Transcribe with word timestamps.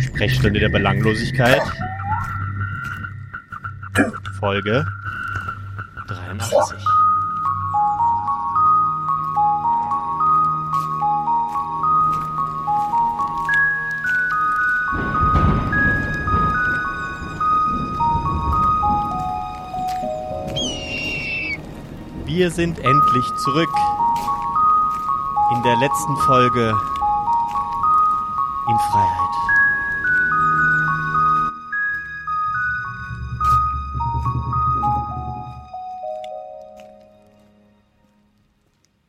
Sprechstunde 0.00 0.60
der 0.60 0.68
Belanglosigkeit. 0.70 1.60
Folge 4.38 4.86
sind 22.66 22.84
endlich 22.84 23.24
zurück 23.36 23.68
in 25.54 25.62
der 25.62 25.76
letzten 25.76 26.16
Folge 26.26 26.70
in 28.68 28.78
Freiheit. 28.90 29.26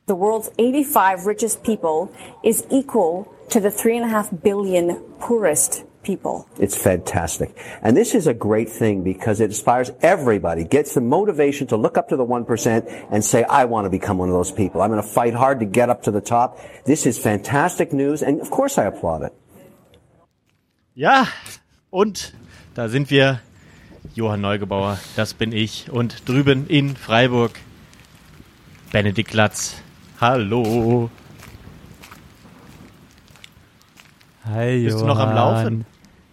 the 0.05 0.15
world's 0.15 0.49
85 0.57 1.25
richest 1.25 1.63
people 1.63 2.09
is 2.43 2.63
equal 2.69 3.25
to 3.49 3.59
the 3.59 3.69
3.5 3.69 4.43
billion 4.43 5.01
poorest 5.19 5.83
people. 6.07 6.47
It's 6.57 6.75
fantastic. 6.75 7.49
And 7.83 7.95
this 7.95 8.15
is 8.15 8.27
a 8.27 8.33
great 8.33 8.69
thing 8.69 9.03
because 9.03 9.41
it 9.41 9.49
inspires 9.51 9.91
everybody, 10.01 10.63
gets 10.63 10.93
the 10.93 11.01
motivation 11.01 11.67
to 11.67 11.77
look 11.77 11.97
up 11.97 12.07
to 12.09 12.15
the 12.15 12.25
1% 12.25 13.07
and 13.11 13.23
say, 13.23 13.43
I 13.43 13.65
want 13.65 13.85
to 13.85 13.89
become 13.89 14.17
one 14.17 14.29
of 14.29 14.35
those 14.35 14.51
people. 14.51 14.81
I'm 14.81 14.89
going 14.89 15.03
to 15.03 15.07
fight 15.07 15.33
hard 15.33 15.59
to 15.59 15.65
get 15.65 15.89
up 15.89 16.03
to 16.03 16.11
the 16.11 16.21
top. 16.21 16.59
This 16.85 17.05
is 17.05 17.19
fantastic 17.19 17.91
news. 17.91 18.23
And 18.23 18.41
of 18.41 18.49
course 18.49 18.77
I 18.77 18.85
applaud 18.85 19.23
it. 19.23 19.33
Ja, 20.95 21.27
und 21.91 22.33
da 22.73 22.87
sind 22.87 23.11
wir. 23.11 23.39
Johann 24.15 24.41
Neugebauer, 24.41 24.97
das 25.15 25.35
bin 25.35 25.51
ich. 25.51 25.91
Und 25.91 26.27
drüben 26.27 26.65
in 26.67 26.95
Freiburg, 26.95 27.59
Benedikt 28.91 29.33
Latz. 29.33 29.75
Hallo. 30.19 31.11
Hi, 34.45 34.85
Bist 34.85 35.01
du 35.01 35.05
noch 35.05 35.19
am 35.19 35.35
Laufen? 35.35 35.85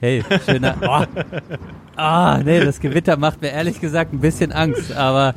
Hey, 0.05 0.23
schöner. 0.45 0.77
Oh. 0.83 1.05
Ah, 1.97 2.41
nee, 2.45 2.59
das 2.63 2.81
Gewitter 2.81 3.17
macht 3.17 3.41
mir 3.41 3.51
ehrlich 3.53 3.81
gesagt 3.81 4.13
ein 4.13 4.19
bisschen 4.19 4.51
Angst, 4.51 4.91
aber 4.93 5.33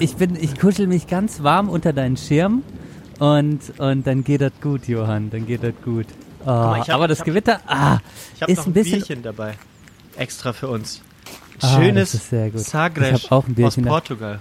ich 0.00 0.16
bin, 0.16 0.34
ich 0.34 0.58
kuschel 0.58 0.88
mich 0.88 1.06
ganz 1.06 1.44
warm 1.44 1.68
unter 1.68 1.92
deinen 1.92 2.16
Schirm 2.16 2.64
und, 3.20 3.60
und 3.78 4.06
dann 4.08 4.24
geht 4.24 4.40
das 4.40 4.50
gut, 4.60 4.88
Johann, 4.88 5.30
dann 5.30 5.46
geht 5.46 5.62
das 5.62 5.72
gut. 5.84 6.06
Oh, 6.42 6.46
mal, 6.46 6.80
ich 6.82 6.88
hab- 6.88 6.96
aber 6.96 7.06
das 7.06 7.20
hab- 7.20 7.26
Gewitter, 7.26 7.60
ah, 7.68 7.98
Ich 8.34 8.42
habe 8.42 8.50
ist 8.50 8.58
noch 8.58 8.66
ein 8.66 8.70
ein 8.70 8.74
bisschen, 8.74 8.98
Bierchen 8.98 9.22
dabei. 9.22 9.54
Extra 10.16 10.52
für 10.52 10.66
uns. 10.66 11.00
Ah, 11.62 11.76
Schönes 11.76 12.12
ist 12.12 12.28
sehr 12.28 12.50
gut. 12.50 12.60
Sagres 12.62 13.20
Ich 13.24 13.30
auch 13.32 13.44
ein 13.46 13.50
aus 13.52 13.54
Bierchen 13.54 13.84
da- 13.84 13.90
Portugal. 13.90 14.40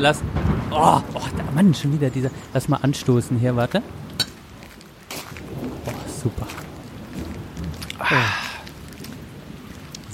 lass, 0.00 0.20
oh, 0.72 1.00
oh, 1.14 1.20
da, 1.38 1.44
Mann, 1.54 1.72
schon 1.74 1.92
wieder 1.92 2.10
dieser, 2.10 2.30
lass 2.52 2.68
mal 2.68 2.78
anstoßen 2.82 3.38
hier, 3.38 3.54
warte. 3.54 3.82
Oh, 5.86 5.90
super. 6.24 6.46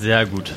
Sehr 0.03 0.27
gut. 0.27 0.53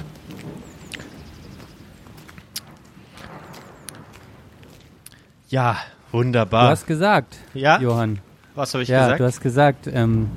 Ja, 5.49 5.77
Du 6.11 6.17
wunderbar. 6.19 6.69
hast 6.69 6.87
gesagt, 6.87 7.37
Ja? 7.53 7.79
Johann, 7.79 8.19
Was 8.55 8.73
habe 8.73 8.83
ich 8.83 8.89
ja, 8.89 9.01
gesagt? 9.03 9.19
du 9.19 9.25
hast 9.25 9.41
gesagt, 9.41 9.87
ähm, 9.93 10.29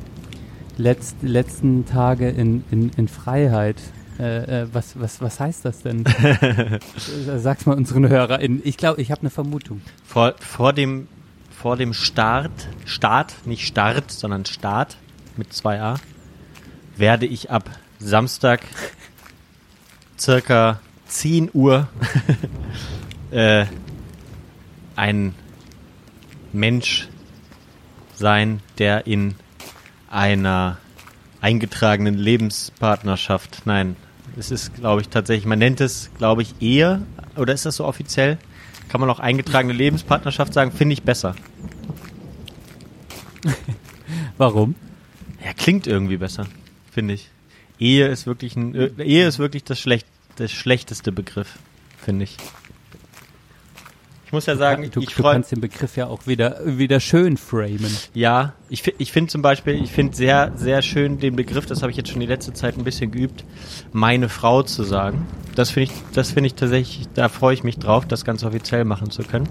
letzt, 0.76 1.16
letzten 1.22 1.86
Tage 1.86 2.28
in, 2.28 2.64
in, 2.70 2.90
in 2.96 3.08
Freiheit. 3.08 3.76
Äh, 4.18 4.62
äh, 4.62 4.68
was, 4.72 5.00
was, 5.00 5.20
was 5.22 5.38
heißt 5.38 5.64
das 5.64 5.82
denn? 5.82 6.04
Sag's 7.38 7.64
mal 7.66 7.76
unseren 7.76 8.08
HörerInnen. 8.08 8.60
Ich 8.64 8.76
glaube, 8.76 9.00
ich 9.00 9.10
habe 9.12 9.20
eine 9.22 9.30
Vermutung. 9.30 9.80
vor, 10.04 10.34
vor 10.38 10.72
dem 10.72 11.06
vor 11.50 11.76
dem 11.76 11.92
Start, 11.92 12.52
Start, 12.84 13.34
nicht 13.44 13.66
Start, 13.66 14.12
sondern 14.12 14.44
Start 14.44 14.96
mit 15.36 15.52
2a, 15.52 15.96
werde 16.96 17.26
ich 17.26 17.50
ab 17.50 17.68
Samstag 17.98 18.60
circa 20.18 20.80
10 21.06 21.50
Uhr 21.52 21.88
äh, 23.30 23.66
ein 24.96 25.34
Mensch 26.52 27.08
sein, 28.14 28.60
der 28.78 29.06
in 29.06 29.34
einer 30.10 30.78
eingetragenen 31.40 32.14
Lebenspartnerschaft, 32.14 33.62
nein, 33.64 33.96
es 34.36 34.50
ist, 34.50 34.74
glaube 34.74 35.00
ich, 35.00 35.08
tatsächlich, 35.08 35.46
man 35.46 35.58
nennt 35.58 35.80
es, 35.80 36.10
glaube 36.18 36.42
ich, 36.42 36.54
Ehe, 36.60 37.02
oder 37.36 37.54
ist 37.54 37.66
das 37.66 37.76
so 37.76 37.84
offiziell? 37.84 38.38
Kann 38.88 39.00
man 39.00 39.10
auch 39.10 39.20
eingetragene 39.20 39.74
Lebenspartnerschaft 39.74 40.54
sagen? 40.54 40.72
Finde 40.72 40.94
ich 40.94 41.02
besser. 41.02 41.34
Warum? 44.38 44.74
Ja, 45.44 45.52
klingt 45.52 45.86
irgendwie 45.86 46.16
besser, 46.16 46.46
finde 46.90 47.14
ich. 47.14 47.30
Ehe 47.78 48.08
ist 48.08 48.26
wirklich 48.26 48.56
ein, 48.56 48.74
äh, 48.74 48.90
Ehe 48.98 49.26
ist 49.26 49.38
wirklich 49.38 49.64
das, 49.64 49.78
schlecht, 49.78 50.06
das 50.36 50.52
schlechteste 50.52 51.12
Begriff, 51.12 51.58
finde 51.98 52.24
ich. 52.24 52.36
Ich 54.28 54.32
muss 54.32 54.44
ja 54.44 54.56
sagen, 54.56 54.90
du, 54.90 55.00
ich 55.00 55.14
du 55.14 55.22
kannst 55.22 55.52
den 55.52 55.62
Begriff 55.62 55.96
ja 55.96 56.06
auch 56.06 56.26
wieder, 56.26 56.60
wieder 56.62 57.00
schön 57.00 57.38
framen. 57.38 57.90
Ja, 58.12 58.52
ich, 58.68 58.82
ich 58.98 59.10
finde 59.10 59.30
zum 59.30 59.40
Beispiel, 59.40 59.82
ich 59.82 59.90
finde 59.90 60.14
sehr, 60.14 60.52
sehr 60.54 60.82
schön 60.82 61.18
den 61.18 61.34
Begriff, 61.34 61.64
das 61.64 61.80
habe 61.80 61.90
ich 61.90 61.96
jetzt 61.96 62.10
schon 62.10 62.20
die 62.20 62.26
letzte 62.26 62.52
Zeit 62.52 62.76
ein 62.76 62.84
bisschen 62.84 63.10
geübt, 63.10 63.44
meine 63.90 64.28
Frau 64.28 64.62
zu 64.62 64.82
sagen. 64.82 65.26
Das 65.54 65.70
finde 65.70 65.90
ich, 65.90 66.02
das 66.12 66.32
finde 66.32 66.48
ich 66.48 66.54
tatsächlich, 66.56 67.08
da 67.14 67.30
freue 67.30 67.54
ich 67.54 67.64
mich 67.64 67.78
drauf, 67.78 68.06
das 68.06 68.26
ganz 68.26 68.44
offiziell 68.44 68.84
machen 68.84 69.10
zu 69.10 69.22
können. 69.22 69.48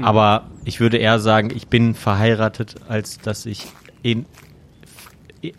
Aber 0.00 0.48
ich 0.64 0.78
würde 0.78 0.96
eher 0.96 1.18
sagen, 1.18 1.50
ich 1.52 1.66
bin 1.66 1.96
verheiratet, 1.96 2.76
als 2.88 3.18
dass 3.18 3.46
ich 3.46 3.66
in, 4.02 4.26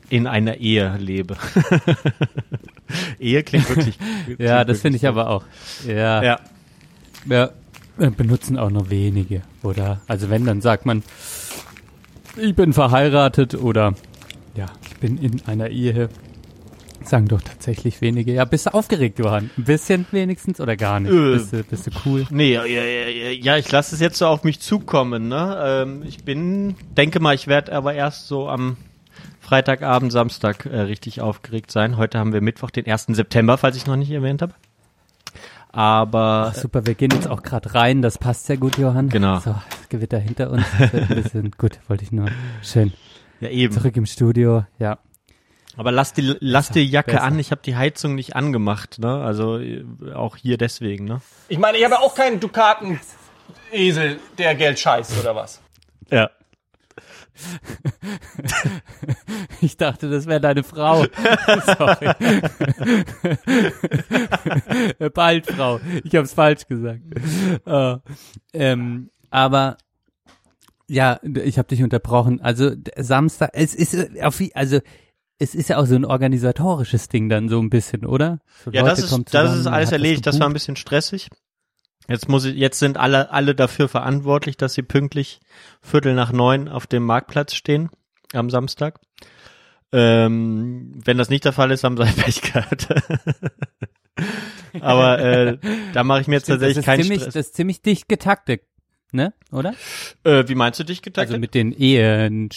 in 0.09 0.27
einer 0.27 0.57
Ehe 0.57 0.95
lebe. 0.97 1.35
Ehe 3.19 3.43
klingt 3.43 3.69
wirklich. 3.69 3.97
Ja, 4.37 4.57
klingt 4.57 4.69
das 4.69 4.81
finde 4.81 4.97
ich 4.97 5.07
aber 5.07 5.29
auch. 5.29 5.43
Ja, 5.87 6.23
Ja, 6.23 6.39
ja. 7.27 7.49
benutzen 7.97 8.57
auch 8.57 8.69
noch 8.69 8.89
wenige, 8.89 9.41
oder? 9.63 10.01
Also 10.07 10.29
wenn, 10.29 10.45
dann 10.45 10.61
sagt 10.61 10.85
man, 10.85 11.03
ich 12.37 12.55
bin 12.55 12.73
verheiratet 12.73 13.55
oder 13.55 13.93
ja, 14.55 14.67
ich 14.83 14.97
bin 14.97 15.17
in 15.17 15.41
einer 15.45 15.69
Ehe. 15.69 16.09
Sagen 17.03 17.27
doch 17.27 17.41
tatsächlich 17.41 17.99
wenige. 18.01 18.31
Ja, 18.31 18.45
bist 18.45 18.67
du 18.67 18.75
aufgeregt, 18.75 19.17
Johann? 19.17 19.49
Ein 19.57 19.63
bisschen 19.63 20.05
wenigstens 20.11 20.61
oder 20.61 20.77
gar 20.77 20.99
nicht? 20.99 21.11
Äh. 21.11 21.33
Bist, 21.33 21.51
du, 21.51 21.63
bist 21.63 21.87
du 21.87 21.91
cool? 22.05 22.27
Nee, 22.29 22.53
ja, 22.53 22.63
ja, 22.63 22.83
ja, 22.83 23.29
ja 23.31 23.57
ich 23.57 23.71
lasse 23.71 23.95
es 23.95 24.01
jetzt 24.01 24.19
so 24.19 24.27
auf 24.27 24.43
mich 24.43 24.59
zukommen. 24.59 25.27
Ne? 25.27 25.57
Ähm, 25.65 26.03
ich 26.05 26.23
bin, 26.23 26.75
denke 26.95 27.19
mal, 27.19 27.33
ich 27.33 27.47
werde 27.47 27.73
aber 27.73 27.95
erst 27.95 28.27
so 28.27 28.47
am 28.47 28.77
Freitagabend, 29.51 30.13
Samstag 30.13 30.65
äh, 30.65 30.79
richtig 30.79 31.19
aufgeregt 31.19 31.71
sein. 31.71 31.97
Heute 31.97 32.17
haben 32.19 32.31
wir 32.31 32.39
Mittwoch, 32.39 32.69
den 32.69 32.85
1. 32.89 33.07
September, 33.09 33.57
falls 33.57 33.75
ich 33.75 33.85
noch 33.85 33.97
nicht 33.97 34.09
erwähnt 34.09 34.41
habe. 34.41 34.53
Aber 35.73 36.53
Ach, 36.53 36.55
super, 36.55 36.85
wir 36.85 36.95
gehen 36.95 37.11
jetzt 37.13 37.27
auch 37.27 37.43
gerade 37.43 37.75
rein. 37.75 38.01
Das 38.01 38.17
passt 38.17 38.45
sehr 38.45 38.55
gut, 38.55 38.77
Johann. 38.77 39.09
Genau. 39.09 39.39
So, 39.39 39.53
das 39.69 39.89
Gewitter 39.89 40.19
hinter 40.19 40.51
uns. 40.51 40.63
Das 40.79 40.93
wird 40.93 41.11
ein 41.11 41.21
bisschen 41.23 41.51
gut, 41.57 41.79
wollte 41.89 42.05
ich 42.05 42.13
nur. 42.13 42.29
Schön. 42.63 42.93
ja 43.41 43.49
eben. 43.49 43.73
Zurück 43.73 43.97
im 43.97 44.05
Studio. 44.05 44.63
Ja. 44.79 44.99
Aber 45.75 45.91
lass 45.91 46.13
die, 46.13 46.33
lass 46.39 46.69
die 46.69 46.85
Jacke 46.85 47.11
besser. 47.11 47.23
an. 47.23 47.37
Ich 47.37 47.51
habe 47.51 47.59
die 47.61 47.75
Heizung 47.75 48.15
nicht 48.15 48.37
angemacht. 48.37 48.99
Ne? 48.99 49.21
Also 49.21 49.57
äh, 49.59 49.83
auch 50.13 50.37
hier 50.37 50.57
deswegen. 50.57 51.03
Ne? 51.03 51.19
Ich 51.49 51.57
meine, 51.59 51.77
ich 51.77 51.83
habe 51.83 51.99
auch 51.99 52.15
keinen 52.15 52.39
Dukaten-Esel, 52.39 54.17
der 54.37 54.55
Geld 54.55 54.79
scheißt, 54.79 55.19
oder 55.19 55.35
was? 55.35 55.59
Ja. 56.09 56.29
Ich 59.61 59.77
dachte, 59.77 60.09
das 60.09 60.25
wäre 60.25 60.41
deine 60.41 60.63
Frau. 60.63 61.05
Sorry. 61.65 62.13
Bald 65.13 65.45
Frau. 65.45 65.79
Ich 66.03 66.15
habe 66.15 66.25
es 66.25 66.33
falsch 66.33 66.67
gesagt. 66.67 67.01
Äh, 67.65 67.97
ähm, 68.53 69.09
aber 69.29 69.77
ja, 70.87 71.19
ich 71.23 71.57
habe 71.57 71.67
dich 71.67 71.83
unterbrochen. 71.83 72.41
Also 72.41 72.71
Samstag, 72.97 73.51
es 73.53 73.75
ist 73.75 73.93
äh, 73.93 74.23
auf 74.23 74.41
also 74.55 74.79
es 75.39 75.55
ist 75.55 75.69
ja 75.69 75.77
auch 75.77 75.85
so 75.85 75.95
ein 75.95 76.05
organisatorisches 76.05 77.09
Ding 77.09 77.29
dann 77.29 77.49
so 77.49 77.59
ein 77.59 77.69
bisschen, 77.69 78.05
oder? 78.05 78.39
So 78.63 78.71
Ja, 78.71 78.81
Leute 78.81 79.01
das 79.01 79.11
ist, 79.11 79.33
das 79.33 79.57
ist 79.57 79.67
alles 79.67 79.91
erledigt. 79.91 80.27
Das 80.27 80.39
war 80.39 80.47
ein 80.47 80.53
bisschen 80.53 80.75
stressig. 80.75 81.29
Jetzt 82.11 82.27
muss 82.27 82.45
ich, 82.45 82.55
jetzt 82.55 82.79
sind 82.79 82.97
alle, 82.97 83.31
alle 83.31 83.55
dafür 83.55 83.87
verantwortlich, 83.87 84.57
dass 84.57 84.73
sie 84.73 84.83
pünktlich 84.83 85.39
Viertel 85.81 86.13
nach 86.13 86.31
neun 86.31 86.67
auf 86.67 86.85
dem 86.85 87.03
Marktplatz 87.03 87.53
stehen 87.55 87.89
am 88.33 88.49
Samstag. 88.49 88.99
Ähm, 89.93 90.93
wenn 91.03 91.17
das 91.17 91.29
nicht 91.29 91.45
der 91.45 91.53
Fall 91.53 91.71
ist, 91.71 91.83
haben 91.83 91.97
sie 91.97 92.03
ein 92.03 92.15
Pech 92.15 92.41
gehabt. 92.41 92.87
Aber 94.81 95.19
äh, 95.19 95.57
da 95.93 96.03
mache 96.03 96.21
ich 96.21 96.27
mir 96.27 96.35
jetzt 96.35 96.45
Stimmt, 96.45 96.59
tatsächlich 96.59 96.85
keinen 96.85 97.03
ziemlich, 97.03 97.21
Stress. 97.21 97.33
Das 97.33 97.45
ist 97.47 97.55
ziemlich 97.55 97.81
dicht 97.81 98.09
getaktet, 98.09 98.61
ne? 99.11 99.33
Oder? 99.51 99.73
Äh, 100.23 100.47
wie 100.47 100.55
meinst 100.55 100.79
du 100.79 100.83
dich 100.83 101.01
getaktet? 101.01 101.31
Also 101.31 101.39
mit 101.39 101.53
den 101.53 101.71
Ehen, 101.71 102.49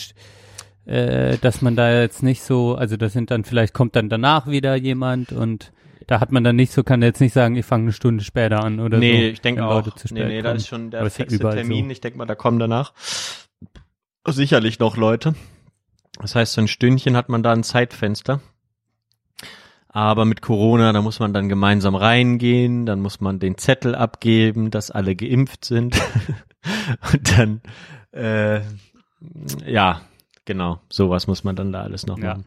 äh, 0.87 1.39
dass 1.39 1.63
man 1.63 1.77
da 1.77 2.01
jetzt 2.01 2.23
nicht 2.23 2.43
so, 2.43 2.75
also 2.75 2.97
das 2.97 3.13
sind 3.13 3.31
dann 3.31 3.45
vielleicht 3.45 3.73
kommt 3.73 3.97
dann 3.97 4.09
danach 4.09 4.47
wieder 4.47 4.75
jemand 4.75 5.33
und 5.33 5.73
da 6.07 6.21
hat 6.21 6.33
man 6.33 6.45
dann 6.45 6.57
nicht 6.57 6.73
so, 6.73 6.83
kann 6.83 7.03
jetzt 7.03 7.21
nicht 7.21 7.33
sagen, 7.33 7.57
ich 7.57 7.65
fange 7.67 7.85
eine 7.85 7.93
Stunde 7.93 8.23
später 8.25 8.63
an 8.65 8.81
oder 8.81 8.97
so. 8.99 9.01
nee, 9.01 9.29
ich 9.29 9.41
denke 9.41 9.65
auch. 9.65 9.85
Leute 9.85 9.95
zu 9.95 10.13
Nee, 10.13 10.21
spät 10.21 10.29
nee, 10.29 10.43
da 10.43 10.49
kommen. 10.51 10.57
ist 10.57 10.67
schon 10.69 10.91
der 10.91 11.01
Aber 11.01 11.11
ja 11.17 11.25
überall 11.27 11.57
Termin. 11.57 11.85
so. 11.87 11.91
Ich 11.91 12.01
denke 12.01 12.19
mal, 12.19 12.27
da 12.27 12.35
kommen 12.35 12.59
danach 12.59 12.93
sicherlich 14.27 14.79
noch 14.79 14.97
Leute. 14.97 15.35
Das 16.21 16.35
heißt, 16.35 16.53
so 16.55 16.61
ein 16.61 16.69
Stündchen 16.69 17.17
hat 17.17 17.29
man 17.29 17.43
da 17.43 17.53
ein 17.53 17.63
Zeitfenster. 17.65 18.41
Aber 19.89 20.25
mit 20.25 20.43
Corona, 20.43 20.93
da 20.93 21.03
muss 21.03 21.21
man 21.21 21.33
dann 21.33 21.49
gemeinsam 21.49 21.95
reingehen, 21.95 22.85
dann 22.85 23.01
muss 23.01 23.21
man 23.21 23.39
den 23.39 23.59
Zettel 23.59 23.95
abgeben, 23.95 24.71
dass 24.71 24.91
alle 24.91 25.15
geimpft 25.15 25.65
sind. 25.65 25.97
Und 27.13 27.39
dann, 27.39 27.61
äh, 28.13 28.61
ja, 29.67 30.01
genau, 30.45 30.81
sowas 30.89 31.27
muss 31.27 31.45
man 31.45 31.55
dann 31.57 31.71
da 31.73 31.83
alles 31.83 32.07
noch 32.07 32.19
Ja. 32.19 32.31
machen. 32.35 32.45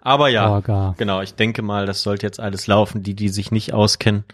Aber 0.00 0.28
ja, 0.28 0.48
Orga. 0.48 0.94
Genau, 0.98 1.20
ich 1.20 1.34
denke 1.34 1.62
mal, 1.62 1.86
das 1.86 2.02
sollte 2.02 2.26
jetzt 2.26 2.40
alles 2.40 2.66
laufen. 2.66 3.02
Die, 3.02 3.14
die 3.14 3.28
sich 3.28 3.50
nicht 3.50 3.72
auskennen, 3.72 4.24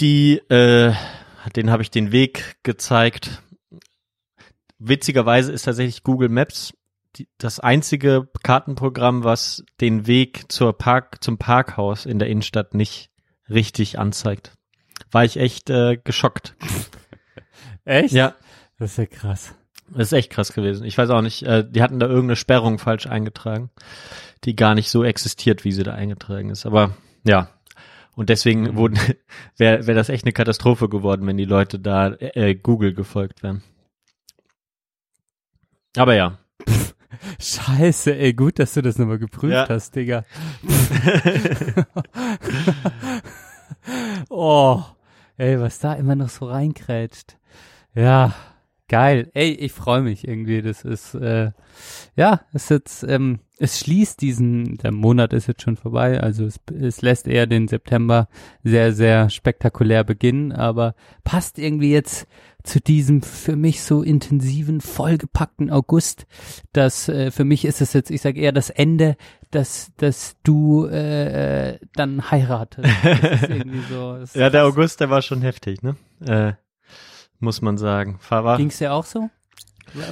die, 0.00 0.38
äh, 0.48 0.94
denen 1.54 1.70
habe 1.70 1.82
ich 1.82 1.90
den 1.90 2.12
Weg 2.12 2.56
gezeigt. 2.62 3.42
Witzigerweise 4.78 5.52
ist 5.52 5.62
tatsächlich 5.62 6.02
Google 6.02 6.28
Maps 6.28 6.72
die, 7.16 7.28
das 7.38 7.60
einzige 7.60 8.28
Kartenprogramm, 8.42 9.24
was 9.24 9.64
den 9.80 10.06
Weg 10.06 10.50
zur 10.50 10.76
Park, 10.76 11.22
zum 11.22 11.38
Parkhaus 11.38 12.06
in 12.06 12.18
der 12.18 12.28
Innenstadt 12.28 12.74
nicht 12.74 13.10
richtig 13.48 13.98
anzeigt. 13.98 14.52
War 15.10 15.24
ich 15.24 15.36
echt 15.36 15.70
äh, 15.70 15.96
geschockt. 16.02 16.56
Echt? 17.84 18.14
Ja, 18.14 18.34
Das 18.78 18.92
ist 18.92 18.96
ja 18.96 19.06
krass. 19.06 19.54
Das 19.90 20.08
ist 20.08 20.12
echt 20.12 20.30
krass 20.30 20.52
gewesen. 20.52 20.84
Ich 20.84 20.96
weiß 20.98 21.10
auch 21.10 21.22
nicht, 21.22 21.42
äh, 21.42 21.64
die 21.68 21.82
hatten 21.82 21.98
da 22.00 22.06
irgendeine 22.06 22.36
Sperrung 22.36 22.78
falsch 22.78 23.06
eingetragen, 23.06 23.70
die 24.44 24.56
gar 24.56 24.74
nicht 24.74 24.90
so 24.90 25.04
existiert, 25.04 25.64
wie 25.64 25.72
sie 25.72 25.82
da 25.82 25.94
eingetragen 25.94 26.50
ist. 26.50 26.66
Aber 26.66 26.96
ja. 27.24 27.48
Und 28.16 28.28
deswegen 28.28 28.76
wurden 28.76 28.98
wäre 29.56 29.86
wär 29.86 29.94
das 29.94 30.08
echt 30.08 30.24
eine 30.24 30.32
Katastrophe 30.32 30.88
geworden, 30.88 31.26
wenn 31.26 31.36
die 31.36 31.44
Leute 31.44 31.78
da 31.78 32.08
äh, 32.18 32.54
Google 32.54 32.94
gefolgt 32.94 33.42
wären. 33.42 33.62
Aber 35.96 36.14
ja. 36.14 36.38
Scheiße, 37.40 38.16
ey, 38.16 38.32
gut, 38.34 38.58
dass 38.58 38.74
du 38.74 38.82
das 38.82 38.98
nochmal 38.98 39.18
geprüft 39.18 39.52
Ja. 39.52 39.68
hast, 39.68 39.94
Digga. 39.94 40.24
oh, 44.28 44.82
ey, 45.36 45.60
was 45.60 45.78
da 45.78 45.94
immer 45.94 46.14
noch 46.16 46.28
so 46.28 46.46
reinkrätscht. 46.46 47.36
Ja, 47.94 48.34
geil. 48.88 49.30
Ey, 49.34 49.52
ich 49.52 49.72
freue 49.72 50.02
mich 50.02 50.26
irgendwie. 50.26 50.62
Das 50.62 50.82
ist, 50.82 51.14
äh, 51.14 51.50
ja, 52.16 52.40
es 52.52 52.64
ist 52.64 52.70
jetzt, 52.70 53.02
ähm, 53.04 53.40
es 53.58 53.78
schließt 53.78 54.20
diesen, 54.20 54.78
der 54.78 54.92
Monat 54.92 55.32
ist 55.32 55.46
jetzt 55.46 55.62
schon 55.62 55.76
vorbei, 55.76 56.20
also 56.20 56.44
es, 56.44 56.60
es 56.78 57.02
lässt 57.02 57.28
eher 57.28 57.46
den 57.46 57.68
September 57.68 58.28
sehr, 58.64 58.92
sehr 58.92 59.30
spektakulär 59.30 60.02
beginnen, 60.02 60.52
aber 60.52 60.94
passt 61.22 61.58
irgendwie 61.58 61.92
jetzt 61.92 62.26
zu 62.64 62.80
diesem 62.80 63.22
für 63.22 63.56
mich 63.56 63.82
so 63.82 64.02
intensiven, 64.02 64.80
vollgepackten 64.80 65.70
August, 65.70 66.26
dass 66.72 67.08
äh, 67.08 67.30
für 67.30 67.44
mich 67.44 67.64
ist 67.64 67.80
es 67.80 67.92
jetzt, 67.92 68.10
ich 68.10 68.22
sage 68.22 68.40
eher 68.40 68.52
das 68.52 68.70
Ende, 68.70 69.16
dass, 69.50 69.92
dass 69.98 70.36
du 70.42 70.86
äh, 70.86 71.72
äh, 71.72 71.78
dann 71.94 72.30
heiratest. 72.30 72.88
Das 73.04 73.42
ist 73.42 73.50
irgendwie 73.50 73.82
so. 73.88 74.18
Ja, 74.34 74.50
der. 74.50 74.64
August, 74.64 75.00
der 75.00 75.10
war 75.10 75.22
schon 75.22 75.42
heftig, 75.42 75.82
ne? 75.82 75.96
Äh, 76.26 76.54
muss 77.40 77.62
man 77.62 77.78
sagen. 77.78 78.18
War, 78.28 78.56
Ging's 78.56 78.78
dir 78.78 78.92
auch 78.92 79.04
so? 79.04 79.30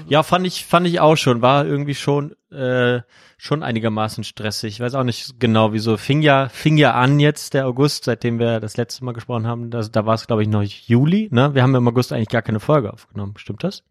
Ja, 0.09 0.23
fand 0.23 0.47
ich, 0.47 0.65
fand 0.65 0.87
ich 0.87 1.01
auch 1.01 1.17
schon. 1.17 1.43
War 1.43 1.67
irgendwie 1.67 1.95
schon, 1.95 2.37
äh, 2.53 3.01
schon 3.37 3.63
einigermaßen 3.65 4.23
stressig. 4.23 4.75
Ich 4.75 4.81
weiß 4.81 4.95
auch 4.95 5.03
nicht 5.03 5.41
genau, 5.41 5.73
wieso. 5.73 5.97
Fing 5.97 6.23
ja, 6.23 6.49
fing 6.49 6.77
ja 6.77 6.93
an 6.95 7.19
jetzt 7.19 7.55
der 7.55 7.67
August, 7.67 8.05
seitdem 8.05 8.39
wir 8.39 8.61
das 8.61 8.77
letzte 8.77 9.05
Mal 9.05 9.13
gesprochen 9.13 9.47
haben. 9.47 9.71
Das, 9.71 9.91
da 9.91 10.07
war 10.07 10.15
es, 10.15 10.27
glaube 10.27 10.43
ich, 10.43 10.49
noch 10.49 10.63
Juli, 10.63 11.29
ne? 11.33 11.55
Wir 11.55 11.63
haben 11.63 11.75
im 11.75 11.89
August 11.89 12.13
eigentlich 12.13 12.29
gar 12.29 12.43
keine 12.43 12.61
Folge 12.61 12.93
aufgenommen. 12.93 13.35
Stimmt 13.39 13.65
das? 13.65 13.83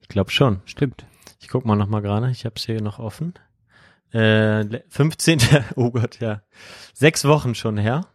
Ich 0.00 0.08
glaube 0.08 0.30
schon. 0.30 0.60
Stimmt. 0.64 1.04
Ich 1.40 1.48
guck 1.48 1.64
mal 1.64 1.74
noch 1.76 1.88
mal 1.88 2.02
gerade. 2.02 2.30
Ich 2.30 2.44
habe 2.44 2.54
es 2.56 2.64
hier 2.66 2.80
noch 2.82 2.98
offen. 3.00 3.34
Äh, 4.14 4.62
le- 4.62 4.84
15. 4.90 5.38
Oh 5.76 5.90
Gott, 5.90 6.20
ja. 6.20 6.42
Sechs 6.92 7.24
Wochen 7.24 7.54
schon 7.56 7.78
her. 7.78 8.06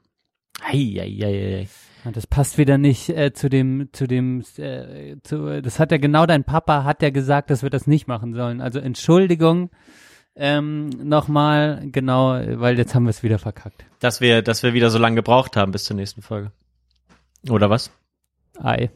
Ei, 0.61 0.95
ei, 1.01 1.19
ei, 1.25 1.55
ei. 1.63 1.67
Das 2.13 2.27
passt 2.27 2.57
wieder 2.57 2.77
nicht 2.77 3.09
äh, 3.09 3.33
zu 3.33 3.49
dem, 3.49 3.89
zu 3.91 4.07
dem, 4.07 4.43
äh, 4.57 5.15
zu, 5.23 5.61
das 5.61 5.79
hat 5.79 5.91
ja 5.91 5.97
genau 5.97 6.25
dein 6.25 6.43
Papa 6.43 6.83
hat 6.83 7.01
ja 7.01 7.09
gesagt, 7.09 7.49
dass 7.49 7.63
wir 7.63 7.69
das 7.69 7.87
nicht 7.87 8.07
machen 8.07 8.33
sollen. 8.33 8.61
Also 8.61 8.79
Entschuldigung 8.79 9.69
ähm, 10.35 10.89
nochmal, 10.89 11.81
genau, 11.91 12.29
weil 12.29 12.77
jetzt 12.77 12.93
haben 12.93 13.05
wir 13.05 13.09
es 13.09 13.23
wieder 13.23 13.39
verkackt. 13.39 13.85
Dass 13.99 14.21
wir, 14.21 14.43
dass 14.43 14.61
wir 14.61 14.73
wieder 14.73 14.91
so 14.91 14.99
lange 14.99 15.15
gebraucht 15.15 15.57
haben 15.57 15.71
bis 15.71 15.85
zur 15.85 15.95
nächsten 15.95 16.21
Folge. 16.21 16.51
Oder 17.49 17.69
was? 17.69 17.91
Ei. 18.59 18.91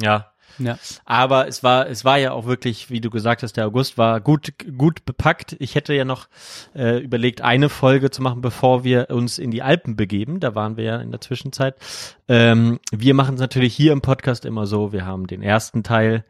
Ja. 0.00 0.33
Ja. 0.58 0.78
Aber 1.04 1.48
es 1.48 1.62
war, 1.62 1.88
es 1.88 2.04
war 2.04 2.18
ja 2.18 2.32
auch 2.32 2.46
wirklich, 2.46 2.90
wie 2.90 3.00
du 3.00 3.10
gesagt 3.10 3.42
hast, 3.42 3.56
der 3.56 3.66
August 3.66 3.98
war 3.98 4.20
gut, 4.20 4.52
gut 4.76 5.04
bepackt. 5.04 5.56
Ich 5.58 5.74
hätte 5.74 5.94
ja 5.94 6.04
noch 6.04 6.28
äh, 6.74 6.98
überlegt, 6.98 7.40
eine 7.40 7.68
Folge 7.68 8.10
zu 8.10 8.22
machen, 8.22 8.40
bevor 8.40 8.84
wir 8.84 9.10
uns 9.10 9.38
in 9.38 9.50
die 9.50 9.62
Alpen 9.62 9.96
begeben. 9.96 10.40
Da 10.40 10.54
waren 10.54 10.76
wir 10.76 10.84
ja 10.84 10.96
in 10.98 11.10
der 11.10 11.20
Zwischenzeit. 11.20 11.76
Ähm, 12.28 12.80
wir 12.92 13.14
machen 13.14 13.34
es 13.34 13.40
natürlich 13.40 13.74
hier 13.74 13.92
im 13.92 14.00
Podcast 14.00 14.44
immer 14.44 14.66
so. 14.66 14.92
Wir 14.92 15.04
haben 15.04 15.26
den 15.26 15.42
ersten 15.42 15.82
Teil, 15.82 16.24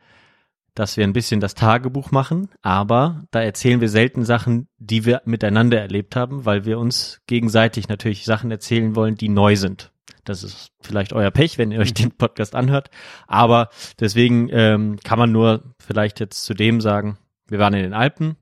dass 0.75 0.97
wir 0.97 1.05
ein 1.05 1.13
bisschen 1.13 1.41
das 1.41 1.55
Tagebuch 1.55 2.11
machen, 2.11 2.49
aber 2.63 3.25
da 3.31 3.41
erzählen 3.41 3.81
wir 3.81 3.89
selten 3.89 4.25
Sachen, 4.25 4.69
die 4.79 5.05
wir 5.05 5.23
miteinander 5.25 5.81
erlebt 5.81 6.17
haben, 6.17 6.45
weil 6.45 6.65
wir 6.65 6.79
uns 6.79 7.21
gegenseitig 7.27 7.89
natürlich 7.89 8.25
Sachen 8.25 8.51
erzählen 8.51 8.97
wollen, 8.97 9.15
die 9.15 9.29
neu 9.29 9.55
sind. 9.55 9.93
Das 10.25 10.43
ist 10.43 10.73
vielleicht 10.81 11.13
euer 11.13 11.31
Pech, 11.31 11.59
wenn 11.59 11.71
ihr 11.71 11.81
euch 11.81 11.95
den 11.95 12.11
Podcast 12.13 12.55
anhört. 12.55 12.91
Aber 13.27 13.69
deswegen 14.01 14.49
ähm, 14.51 14.99
kann 15.03 15.19
man 15.19 15.33
nur 15.33 15.75
vielleicht 15.79 16.21
jetzt 16.21 16.45
zu 16.45 16.55
dem 16.55 16.81
sagen, 16.81 17.19
wir 17.47 17.59
waren 17.59 17.75
in 17.75 17.83
den 17.83 17.95
Alpen, 17.95 18.37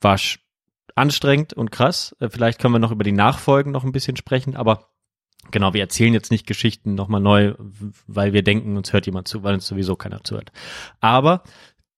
war 0.00 0.18
anstrengend 0.94 1.52
und 1.52 1.70
krass. 1.70 2.16
Äh, 2.20 2.28
vielleicht 2.28 2.60
können 2.60 2.74
wir 2.74 2.78
noch 2.78 2.92
über 2.92 3.04
die 3.04 3.12
Nachfolgen 3.12 3.72
noch 3.72 3.84
ein 3.84 3.92
bisschen 3.92 4.16
sprechen, 4.16 4.56
aber 4.56 4.88
genau, 5.50 5.74
wir 5.74 5.80
erzählen 5.80 6.14
jetzt 6.14 6.30
nicht 6.30 6.46
Geschichten 6.46 6.94
nochmal 6.94 7.20
neu, 7.20 7.54
weil 8.06 8.32
wir 8.32 8.42
denken, 8.42 8.76
uns 8.76 8.92
hört 8.92 9.06
jemand 9.06 9.28
zu, 9.28 9.42
weil 9.42 9.54
uns 9.54 9.66
sowieso 9.66 9.96
keiner 9.96 10.24
zuhört. 10.24 10.50
Aber 11.00 11.42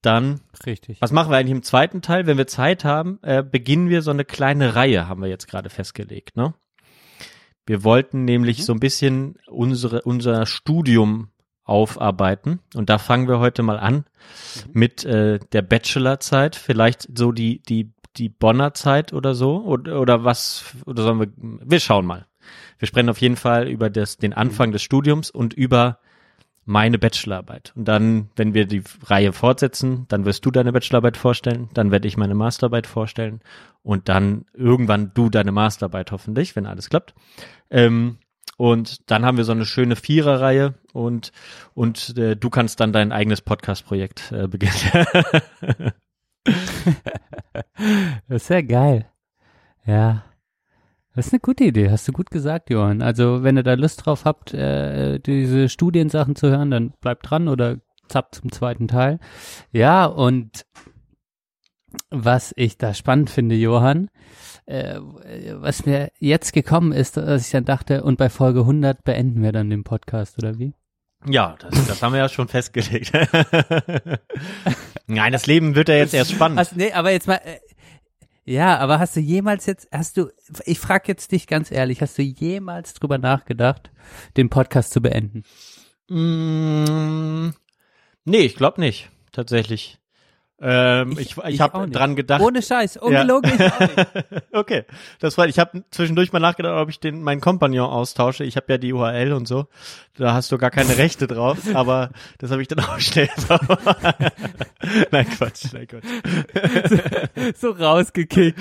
dann 0.02 0.40
Richtig. 0.64 1.00
was 1.00 1.12
machen 1.12 1.30
wir 1.30 1.38
eigentlich 1.38 1.56
im 1.56 1.62
zweiten 1.62 2.02
Teil? 2.02 2.26
Wenn 2.26 2.38
wir 2.38 2.46
Zeit 2.46 2.84
haben, 2.84 3.18
äh, 3.22 3.42
beginnen 3.42 3.88
wir 3.88 4.02
so 4.02 4.10
eine 4.10 4.24
kleine 4.24 4.74
Reihe, 4.74 5.08
haben 5.08 5.22
wir 5.22 5.28
jetzt 5.28 5.48
gerade 5.48 5.70
festgelegt, 5.70 6.36
ne? 6.36 6.54
Wir 7.68 7.84
wollten 7.84 8.24
nämlich 8.24 8.64
so 8.64 8.72
ein 8.72 8.80
bisschen 8.80 9.36
unsere, 9.46 10.00
unser 10.00 10.46
Studium 10.46 11.28
aufarbeiten. 11.64 12.60
Und 12.74 12.88
da 12.88 12.96
fangen 12.96 13.28
wir 13.28 13.40
heute 13.40 13.62
mal 13.62 13.78
an 13.78 14.06
mit 14.72 15.04
äh, 15.04 15.38
der 15.52 15.60
Bachelorzeit, 15.60 16.56
vielleicht 16.56 17.06
so 17.14 17.30
die, 17.30 17.60
die, 17.68 17.92
die 18.16 18.30
Bonner 18.30 18.72
Zeit 18.72 19.12
oder 19.12 19.34
so. 19.34 19.62
Oder, 19.64 20.00
oder 20.00 20.24
was, 20.24 20.76
oder 20.86 21.02
sollen 21.02 21.20
wir, 21.20 21.28
wir 21.36 21.80
schauen 21.80 22.06
mal. 22.06 22.26
Wir 22.78 22.88
sprechen 22.88 23.10
auf 23.10 23.20
jeden 23.20 23.36
Fall 23.36 23.68
über 23.68 23.90
das, 23.90 24.16
den 24.16 24.32
Anfang 24.32 24.72
des 24.72 24.80
Studiums 24.80 25.30
und 25.30 25.52
über 25.52 25.98
meine 26.68 26.98
Bachelorarbeit. 26.98 27.72
Und 27.74 27.86
dann, 27.86 28.28
wenn 28.36 28.52
wir 28.52 28.66
die 28.66 28.82
Reihe 29.04 29.32
fortsetzen, 29.32 30.04
dann 30.08 30.26
wirst 30.26 30.44
du 30.44 30.50
deine 30.50 30.72
Bachelorarbeit 30.72 31.16
vorstellen, 31.16 31.70
dann 31.72 31.90
werde 31.90 32.06
ich 32.06 32.18
meine 32.18 32.34
Masterarbeit 32.34 32.86
vorstellen 32.86 33.40
und 33.82 34.08
dann 34.10 34.44
irgendwann 34.52 35.12
du 35.14 35.30
deine 35.30 35.50
Masterarbeit 35.50 36.12
hoffentlich, 36.12 36.54
wenn 36.56 36.66
alles 36.66 36.90
klappt. 36.90 37.14
Ähm, 37.70 38.18
und 38.58 39.10
dann 39.10 39.24
haben 39.24 39.38
wir 39.38 39.44
so 39.44 39.52
eine 39.52 39.64
schöne 39.64 39.96
Viererreihe 39.96 40.74
und 40.92 41.32
und 41.74 42.18
äh, 42.18 42.36
du 42.36 42.50
kannst 42.50 42.80
dann 42.80 42.92
dein 42.92 43.12
eigenes 43.12 43.40
Podcast-Projekt 43.40 44.32
äh, 44.32 44.46
beginnen. 44.46 44.74
Das 48.28 48.42
ist 48.42 48.48
ja 48.48 48.62
geil. 48.62 49.06
Ja. 49.84 50.24
Das 51.18 51.26
ist 51.26 51.32
eine 51.32 51.40
gute 51.40 51.64
Idee, 51.64 51.90
hast 51.90 52.06
du 52.06 52.12
gut 52.12 52.30
gesagt, 52.30 52.70
Johann. 52.70 53.02
Also, 53.02 53.42
wenn 53.42 53.56
ihr 53.56 53.64
da 53.64 53.74
Lust 53.74 54.06
drauf 54.06 54.24
habt, 54.24 54.54
äh, 54.54 55.18
diese 55.18 55.68
Studiensachen 55.68 56.36
zu 56.36 56.48
hören, 56.48 56.70
dann 56.70 56.92
bleibt 57.00 57.28
dran 57.28 57.48
oder 57.48 57.78
zappt 58.06 58.36
zum 58.36 58.52
zweiten 58.52 58.86
Teil. 58.86 59.18
Ja, 59.72 60.06
und 60.06 60.64
was 62.10 62.54
ich 62.56 62.78
da 62.78 62.94
spannend 62.94 63.30
finde, 63.30 63.56
Johann, 63.56 64.10
äh, 64.66 65.00
was 65.54 65.86
mir 65.86 66.12
jetzt 66.20 66.52
gekommen 66.52 66.92
ist, 66.92 67.16
dass 67.16 67.46
ich 67.46 67.50
dann 67.50 67.64
dachte, 67.64 68.04
und 68.04 68.16
bei 68.16 68.28
Folge 68.28 68.60
100 68.60 69.02
beenden 69.02 69.42
wir 69.42 69.50
dann 69.50 69.70
den 69.70 69.82
Podcast, 69.82 70.38
oder 70.38 70.56
wie? 70.60 70.72
Ja, 71.26 71.56
das, 71.58 71.88
das 71.88 72.00
haben 72.00 72.12
wir 72.12 72.20
ja 72.20 72.28
schon 72.28 72.46
festgelegt. 72.46 73.10
Nein, 75.08 75.32
das 75.32 75.46
Leben 75.46 75.74
wird 75.74 75.88
ja 75.88 75.96
jetzt 75.96 76.14
erst 76.14 76.30
spannend. 76.30 76.60
Hast, 76.60 76.76
nee, 76.76 76.92
aber 76.92 77.10
jetzt 77.10 77.26
mal, 77.26 77.40
äh, 77.44 77.58
ja, 78.48 78.78
aber 78.78 78.98
hast 78.98 79.14
du 79.14 79.20
jemals 79.20 79.66
jetzt, 79.66 79.88
hast 79.92 80.16
du, 80.16 80.30
ich 80.64 80.78
frage 80.78 81.04
jetzt 81.08 81.32
dich 81.32 81.46
ganz 81.46 81.70
ehrlich, 81.70 82.00
hast 82.00 82.16
du 82.16 82.22
jemals 82.22 82.94
drüber 82.94 83.18
nachgedacht, 83.18 83.90
den 84.38 84.48
Podcast 84.48 84.90
zu 84.90 85.02
beenden? 85.02 85.42
Mm, 86.08 87.50
nee, 88.24 88.40
ich 88.40 88.56
glaube 88.56 88.80
nicht, 88.80 89.10
tatsächlich. 89.32 89.97
Ähm, 90.60 91.12
ich 91.12 91.36
ich, 91.36 91.44
ich 91.44 91.60
habe 91.60 91.88
dran 91.88 92.16
gedacht. 92.16 92.40
Ohne 92.40 92.62
Scheiß, 92.62 92.96
ungelogen 92.96 93.52
ich 93.54 93.60
auch 93.72 93.78
nicht. 93.78 94.06
okay, 94.52 94.84
das 95.20 95.36
freut. 95.36 95.50
Ich 95.50 95.58
habe 95.60 95.84
zwischendurch 95.90 96.32
mal 96.32 96.40
nachgedacht, 96.40 96.74
ob 96.82 96.88
ich 96.88 96.98
den 96.98 97.22
meinen 97.22 97.40
Kompagnon 97.40 97.88
austausche. 97.88 98.42
Ich 98.42 98.56
habe 98.56 98.66
ja 98.72 98.78
die 98.78 98.92
URL 98.92 99.32
und 99.34 99.46
so. 99.46 99.66
Da 100.16 100.32
hast 100.34 100.50
du 100.50 100.58
gar 100.58 100.70
keine 100.70 100.98
Rechte 100.98 101.28
drauf, 101.28 101.58
aber 101.74 102.10
das 102.38 102.50
habe 102.50 102.60
ich 102.60 102.66
dann 102.66 102.80
auch 102.80 102.98
schnell. 102.98 103.28
nein 105.12 105.28
Quatsch, 105.30 105.66
nein 105.72 105.86
Quatsch. 105.86 107.54
so 107.56 107.70
rausgekickt. 107.70 108.58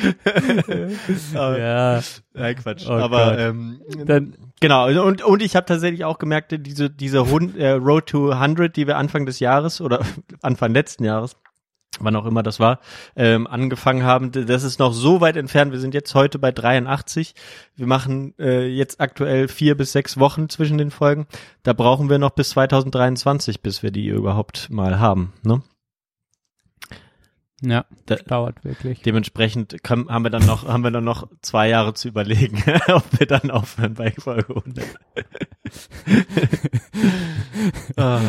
Aber, 1.34 1.60
ja. 1.60 2.02
Nein 2.34 2.56
Quatsch. 2.58 2.86
Oh 2.88 2.94
aber 2.94 3.32
Gott. 3.32 3.40
ähm, 3.40 3.82
Dann- 4.06 4.36
genau 4.60 4.88
und 5.04 5.24
und 5.24 5.42
ich 5.42 5.56
habe 5.56 5.66
tatsächlich 5.66 6.06
auch 6.06 6.20
gemerkt, 6.20 6.54
diese 6.60 6.92
diese 6.92 7.32
Hund, 7.32 7.58
äh, 7.58 7.72
Road 7.72 8.06
to 8.06 8.30
100, 8.34 8.76
die 8.76 8.86
wir 8.86 8.98
Anfang 8.98 9.26
des 9.26 9.40
Jahres 9.40 9.82
oder 9.82 10.02
Anfang 10.44 10.74
letzten 10.74 11.04
Jahres 11.04 11.36
wann 12.00 12.16
auch 12.16 12.26
immer 12.26 12.44
das 12.44 12.60
war, 12.60 12.80
ähm, 13.16 13.48
angefangen 13.48 14.04
haben. 14.04 14.32
Das 14.32 14.64
ist 14.64 14.80
noch 14.80 14.94
so 14.94 15.22
weit 15.22 15.38
entfernt. 15.38 15.72
Wir 15.72 15.80
sind 15.80 15.94
jetzt 15.94 16.14
heute 16.16 16.40
bei 16.40 16.52
83. 16.52 17.34
Wir 17.76 17.88
machen 17.88 18.34
äh, 18.40 18.68
jetzt 18.68 19.00
aktuell 19.00 19.48
vier 19.48 19.76
bis 19.76 19.92
sechs 19.92 20.20
Wochen 20.20 20.50
zwischen 20.50 20.78
den 20.78 20.92
Folgen. 20.92 21.28
Da 21.64 21.74
brauchen 21.74 22.10
wir 22.10 22.20
noch 22.20 22.32
bis 22.32 22.50
2023, 22.50 23.62
bis 23.62 23.84
wir 23.84 23.92
die 23.92 24.08
überhaupt 24.08 24.70
mal 24.70 25.00
haben. 25.00 25.34
Ne? 25.44 25.62
Ja, 27.62 27.86
Da, 28.06 28.18
dauert 28.18 28.64
wirklich. 28.64 29.02
dementsprechend 29.02 29.82
kann, 29.84 30.08
haben 30.10 30.24
wir 30.24 30.30
dann 30.30 30.46
noch, 30.46 30.68
haben 30.68 30.84
wir 30.84 30.92
dann 30.92 31.04
noch 31.04 31.28
zwei 31.42 31.70
Jahre 31.70 31.96
zu 31.96 32.08
überlegen, 32.08 32.64
ob 32.90 33.20
wir 33.20 33.26
dann 33.26 33.50
aufhören 33.50 33.96
bei 33.96 34.12
Folge 34.12 34.56
100. 34.56 34.86
ah, 37.98 38.22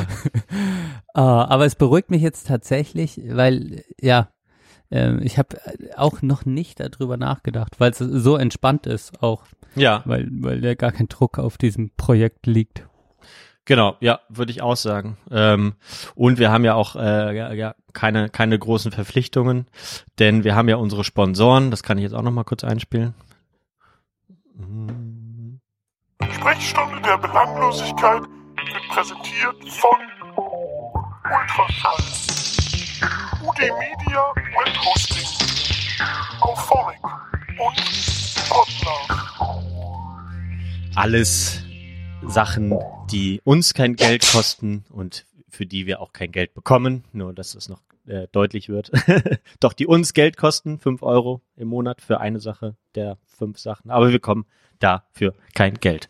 Ah, 1.15 1.45
aber 1.47 1.67
es 1.67 1.75
beruhigt 1.75 2.11
mich 2.11 2.23
jetzt 2.23 2.47
tatsächlich, 2.47 3.21
weil, 3.27 3.83
ja, 4.01 4.29
ähm, 4.91 5.21
ich 5.23 5.37
habe 5.37 5.59
auch 5.97 6.23
noch 6.23 6.45
nicht 6.47 6.81
darüber 6.81 7.17
nachgedacht, 7.17 7.81
weil 7.81 7.91
es 7.91 7.99
so 7.99 8.37
entspannt 8.37 8.87
ist 8.87 9.23
auch, 9.23 9.43
ja, 9.75 10.03
weil, 10.07 10.29
weil 10.31 10.65
ja 10.65 10.75
gar 10.75 10.93
kein 10.93 11.09
Druck 11.09 11.39
auf 11.39 11.59
diesem 11.59 11.91
Projekt 11.97 12.47
liegt. 12.47 12.88
Genau, 13.69 13.97
ja, 14.01 14.21
würde 14.31 14.51
ich 14.51 14.63
auch 14.63 14.77
sagen. 14.77 15.19
Ähm, 15.31 15.75
und 16.15 16.39
wir 16.39 16.51
haben 16.51 16.65
ja 16.65 16.73
auch 16.73 16.97
äh, 16.97 17.37
ja, 17.37 17.53
ja, 17.53 17.75
keine, 17.93 18.31
keine 18.31 18.59
großen 18.59 18.93
Verpflichtungen, 18.93 19.67
denn 20.19 20.43
wir 20.43 20.57
haben 20.57 20.71
ja 20.71 20.77
unsere 20.77 21.05
Sponsoren, 21.05 21.71
das 21.71 21.83
kann 21.83 21.99
ich 21.99 22.05
jetzt 22.05 22.15
auch 22.15 22.23
noch 22.23 22.31
mal 22.31 22.45
kurz 22.45 22.65
einspielen. 22.65 23.13
Sprechstunde 26.33 27.03
der 27.03 27.19
Belanglosigkeit 27.19 28.23
wird 28.23 28.89
präsentiert 28.89 29.57
von 29.69 29.99
Ultraschall, 31.31 32.05
UD 33.43 33.59
Media 33.59 34.33
Web 34.35 34.79
Hosting, 34.87 35.29
Auphonic 36.41 37.05
und 37.59 37.77
Podlove. 38.49 39.29
Alles 40.97 41.68
Sachen, 42.29 42.79
die 43.11 43.41
uns 43.45 43.73
kein 43.73 43.97
Geld 43.97 44.27
kosten 44.31 44.85
und 44.91 45.27
für 45.49 45.67
die 45.67 45.87
wir 45.87 46.01
auch 46.01 46.13
kein 46.13 46.31
Geld 46.31 46.55
bekommen, 46.55 47.05
nur 47.13 47.33
dass 47.33 47.55
es 47.55 47.69
noch 47.69 47.81
äh, 48.07 48.29
deutlich 48.33 48.69
wird. 48.69 48.91
Doch 49.61 49.73
die 49.73 49.87
uns 49.87 50.13
Geld 50.13 50.37
kosten, 50.37 50.79
fünf 50.79 51.03
Euro 51.03 51.41
im 51.57 51.69
Monat 51.69 52.03
für 52.03 52.21
eine 52.21 52.39
Sache 52.39 52.77
der 52.95 53.17
fünf 53.27 53.59
Sachen, 53.59 53.91
aber 53.91 54.07
wir 54.07 54.13
bekommen 54.13 54.47
dafür 54.79 55.35
kein 55.55 55.75
Geld. 55.75 56.09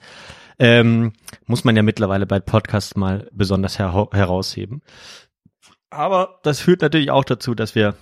Ähm, 0.58 1.12
muss 1.46 1.64
man 1.64 1.76
ja 1.76 1.82
mittlerweile 1.82 2.26
bei 2.26 2.40
Podcasts 2.40 2.96
mal 2.96 3.28
besonders 3.32 3.78
her 3.78 4.08
herausheben. 4.10 4.82
Aber 5.88 6.40
das 6.42 6.60
führt 6.60 6.82
natürlich 6.82 7.12
auch 7.12 7.24
dazu, 7.24 7.54
dass 7.54 7.76
wir 7.76 7.94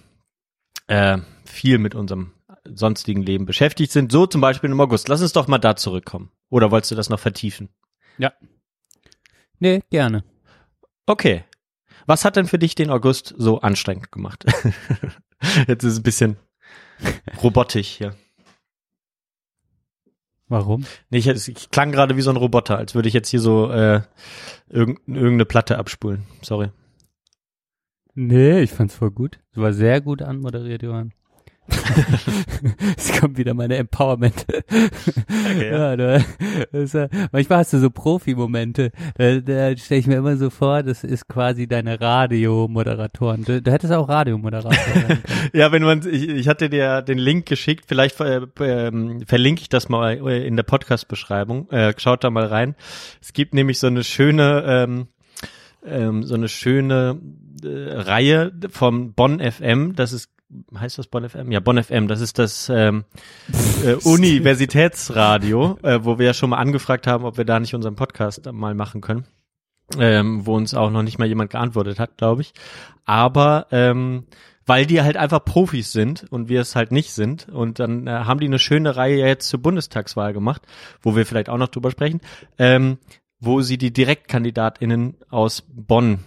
äh, 0.87 1.19
viel 1.45 1.79
mit 1.79 1.95
unserem 1.95 2.33
sonstigen 2.65 3.23
Leben 3.23 3.45
beschäftigt 3.47 3.93
sind. 3.93 4.11
So 4.11 4.27
zum 4.27 4.41
Beispiel 4.41 4.71
im 4.71 4.81
August. 4.81 5.09
Lass 5.09 5.23
uns 5.23 5.33
doch 5.33 5.49
mal 5.49 5.59
da 5.59 5.77
zurückkommen. 5.77 6.31
Oder 6.49 6.71
wolltest 6.71 6.91
du 6.91 6.97
das 6.97 7.11
noch 7.11 7.21
vertiefen? 7.21 7.69
Ja. 8.19 8.33
Nee, 9.59 9.83
gerne. 9.91 10.25
Okay. 11.07 11.45
Was 12.07 12.25
hat 12.25 12.37
denn 12.37 12.47
für 12.47 12.59
dich 12.59 12.75
den 12.75 12.91
August 12.91 13.35
so 13.37 13.61
anstrengend 13.61 14.13
gemacht? 14.13 14.45
Jetzt 15.67 15.85
ist 15.85 15.93
es 15.93 15.99
ein 15.99 16.05
bisschen 16.05 16.37
robotisch 17.43 17.89
hier. 17.89 18.15
Warum? 20.49 20.85
Nee, 21.11 21.19
ich, 21.19 21.27
ich 21.27 21.71
klang 21.71 21.91
gerade 21.91 22.17
wie 22.17 22.23
so 22.23 22.31
ein 22.31 22.37
Roboter, 22.37 22.79
als 22.79 22.95
würde 22.95 23.09
ich 23.09 23.15
jetzt 23.15 23.29
hier 23.31 23.41
so 23.41 23.69
äh, 23.73 24.03
irgend, 24.69 25.01
irgendeine 25.09 25.45
Platte 25.45 25.77
abspulen. 25.77 26.25
Sorry. 26.41 26.71
Nee, 28.15 28.61
ich 28.61 28.71
fand's 28.71 28.95
voll 28.95 29.11
gut. 29.11 29.41
Es 29.51 29.59
war 29.59 29.73
sehr 29.73 30.01
gut 30.01 30.23
anmoderiert, 30.23 30.83
Johann. 30.83 31.13
es 32.97 33.19
kommt 33.19 33.39
wieder 33.39 33.55
meine 33.55 33.77
Empowerment. 33.77 34.47
Okay, 34.49 35.71
ja. 35.71 35.95
ja, 35.95 35.97
da, 35.97 36.25
das, 36.73 36.95
äh, 36.95 37.09
manchmal 37.33 37.59
hast 37.59 37.73
du 37.73 37.79
so 37.79 37.91
Profi-Momente. 37.91 38.93
Da, 39.17 39.41
da 39.41 39.77
stelle 39.77 40.01
ich 40.01 40.07
mir 40.07 40.17
immer 40.17 40.37
so 40.37 40.51
vor, 40.51 40.83
das 40.83 41.05
ist 41.05 41.29
quasi 41.29 41.67
deine 41.67 42.01
Radiomoderatoren. 42.01 43.45
Du, 43.45 43.61
du 43.61 43.71
hättest 43.73 43.93
auch 43.93 44.09
Radiomoderator 44.09 44.73
sein 44.73 45.07
können. 45.07 45.23
Ja, 45.53 45.73
wenn 45.73 45.83
man, 45.83 46.07
ich, 46.07 46.29
ich 46.29 46.49
hatte 46.49 46.69
dir 46.69 47.03
den 47.03 47.19
Link 47.19 47.47
geschickt, 47.47 47.85
vielleicht 47.87 48.21
äh, 48.21 48.41
ähm, 48.61 49.23
verlinke 49.27 49.63
ich 49.63 49.69
das 49.69 49.89
mal 49.89 50.15
äh, 50.27 50.47
in 50.47 50.57
der 50.57 50.65
Podcast-Beschreibung. 50.65 51.71
Äh, 51.71 51.95
schaut 51.97 52.25
da 52.25 52.31
mal 52.31 52.47
rein. 52.47 52.75
Es 53.21 53.33
gibt 53.33 53.55
nämlich 53.55 53.79
so 53.79 53.87
eine 53.87 54.05
schöne, 54.05 54.65
ähm, 54.67 55.09
ähm, 55.85 56.23
so 56.23 56.35
eine 56.35 56.49
schöne 56.49 57.21
äh, 57.63 57.69
Reihe 57.69 58.53
vom 58.71 59.15
Bonn 59.15 59.41
FM. 59.41 59.95
Das 59.95 60.13
ist 60.13 60.31
heißt 60.77 60.99
das 60.99 61.07
Bonn 61.09 61.29
FM? 61.29 61.51
Ja, 61.53 61.61
Bonn 61.61 61.83
FM. 61.83 62.09
Das 62.09 62.21
ist 62.21 62.39
das 62.39 62.69
ähm, 62.69 63.05
äh, 63.85 63.95
Universitätsradio, 63.95 65.79
äh, 65.83 66.01
wo 66.03 66.19
wir 66.19 66.27
ja 66.27 66.35
schon 66.35 66.51
mal 66.51 66.59
angefragt 66.59 67.07
haben, 67.07 67.25
ob 67.25 67.37
wir 67.37 67.45
da 67.45 67.61
nicht 67.61 67.75
unseren 67.75 67.97
Podcast 67.97 68.51
mal 68.53 68.75
machen 68.75 69.01
können. 69.01 69.27
Ähm, 69.99 70.45
wo 70.45 70.57
uns 70.57 70.75
auch 70.75 70.91
noch 70.91 71.05
nicht 71.05 71.19
mal 71.19 71.29
jemand 71.29 71.51
geantwortet 71.51 72.01
hat, 72.01 72.17
glaube 72.17 72.43
ich. 72.43 72.55
Aber 73.05 73.69
ähm, 73.71 74.27
weil 74.67 74.85
die 74.85 75.01
halt 75.01 75.17
einfach 75.17 75.45
Profis 75.45 75.93
sind 75.93 76.27
und 76.31 76.49
wir 76.49 76.61
es 76.61 76.75
halt 76.75 76.91
nicht 76.91 77.13
sind. 77.13 77.49
Und 77.49 77.79
dann 77.79 78.07
äh, 78.07 78.11
haben 78.11 78.41
die 78.41 78.47
eine 78.47 78.59
schöne 78.59 78.97
Reihe 78.97 79.25
jetzt 79.25 79.49
zur 79.49 79.63
Bundestagswahl 79.63 80.33
gemacht, 80.33 80.63
wo 81.03 81.17
wir 81.17 81.25
vielleicht 81.25 81.49
auch 81.49 81.57
noch 81.57 81.69
drüber 81.69 81.93
sprechen, 81.93 82.21
ähm, 82.59 82.99
wo 83.39 83.61
sie 83.61 83.79
die 83.79 83.93
DirektkandidatInnen 83.93 85.17
aus 85.31 85.63
Bonn 85.69 86.19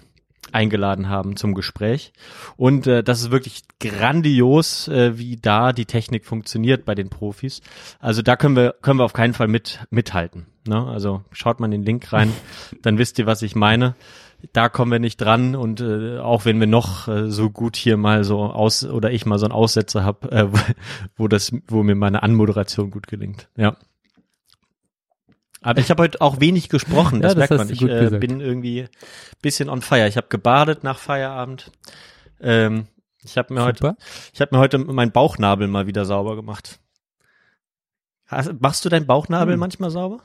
eingeladen 0.53 1.09
haben 1.09 1.35
zum 1.35 1.53
Gespräch. 1.53 2.13
Und 2.57 2.87
äh, 2.87 3.03
das 3.03 3.21
ist 3.21 3.31
wirklich 3.31 3.63
grandios, 3.79 4.87
äh, 4.87 5.17
wie 5.17 5.37
da 5.37 5.73
die 5.73 5.85
Technik 5.85 6.25
funktioniert 6.25 6.85
bei 6.85 6.95
den 6.95 7.09
Profis. 7.09 7.61
Also 7.99 8.21
da 8.21 8.35
können 8.35 8.55
wir 8.55 8.75
können 8.81 8.99
wir 8.99 9.05
auf 9.05 9.13
keinen 9.13 9.33
Fall 9.33 9.47
mit 9.47 9.79
mithalten. 9.89 10.47
Ne? 10.67 10.85
Also 10.85 11.23
schaut 11.31 11.59
mal 11.59 11.69
den 11.69 11.83
Link 11.83 12.11
rein, 12.13 12.31
dann 12.81 12.97
wisst 12.97 13.19
ihr, 13.19 13.25
was 13.25 13.41
ich 13.41 13.55
meine. 13.55 13.95
Da 14.53 14.69
kommen 14.69 14.89
wir 14.89 14.99
nicht 14.99 15.17
dran 15.17 15.53
und 15.53 15.81
äh, 15.81 16.17
auch 16.19 16.45
wenn 16.45 16.61
wir 16.61 16.67
noch 16.67 17.09
äh, 17.09 17.29
so 17.29 17.49
gut 17.49 17.75
hier 17.75 17.97
mal 17.97 18.23
so 18.23 18.43
aus 18.43 18.85
oder 18.85 19.11
ich 19.11 19.25
mal 19.25 19.37
so 19.37 19.45
einen 19.45 19.51
Aussetzer 19.51 20.05
habe, 20.05 20.31
äh, 20.31 20.47
wo 21.17 21.27
das, 21.27 21.51
wo 21.67 21.83
mir 21.83 21.95
meine 21.95 22.23
Anmoderation 22.23 22.89
gut 22.89 23.07
gelingt. 23.07 23.49
Ja. 23.57 23.75
Aber 25.61 25.79
ich 25.81 25.89
habe 25.89 26.03
heute 26.03 26.21
auch 26.21 26.39
wenig 26.39 26.69
gesprochen, 26.69 27.21
Ja, 27.21 27.33
das, 27.33 27.35
das 27.35 27.49
merkt 27.49 27.57
man. 27.57 27.69
Ich 27.69 27.81
äh, 27.81 28.17
bin 28.17 28.39
irgendwie 28.39 28.87
bisschen 29.41 29.69
on 29.69 29.81
fire. 29.81 30.07
Ich 30.07 30.17
habe 30.17 30.27
gebadet 30.29 30.83
nach 30.83 30.97
Feierabend. 30.97 31.71
Ähm, 32.39 32.87
ich 33.23 33.37
habe 33.37 33.53
mir 33.53 33.63
heute, 33.63 33.79
Super. 33.79 33.97
ich 34.33 34.39
habe 34.39 34.55
mir 34.55 34.59
heute 34.61 34.77
meinen 34.77 35.11
Bauchnabel 35.11 35.67
mal 35.67 35.87
wieder 35.87 36.05
sauber 36.05 36.35
gemacht. 36.37 36.79
Hast, 38.27 38.61
machst 38.61 38.85
du 38.85 38.89
deinen 38.89 39.05
Bauchnabel 39.07 39.53
Hm. 39.55 39.59
manchmal 39.59 39.89
sauber? 39.89 40.21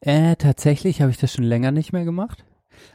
Äh, 0.00 0.34
tatsächlich 0.36 1.00
habe 1.00 1.10
ich 1.12 1.18
das 1.18 1.32
schon 1.32 1.44
länger 1.44 1.70
nicht 1.70 1.92
mehr 1.92 2.04
gemacht. 2.04 2.44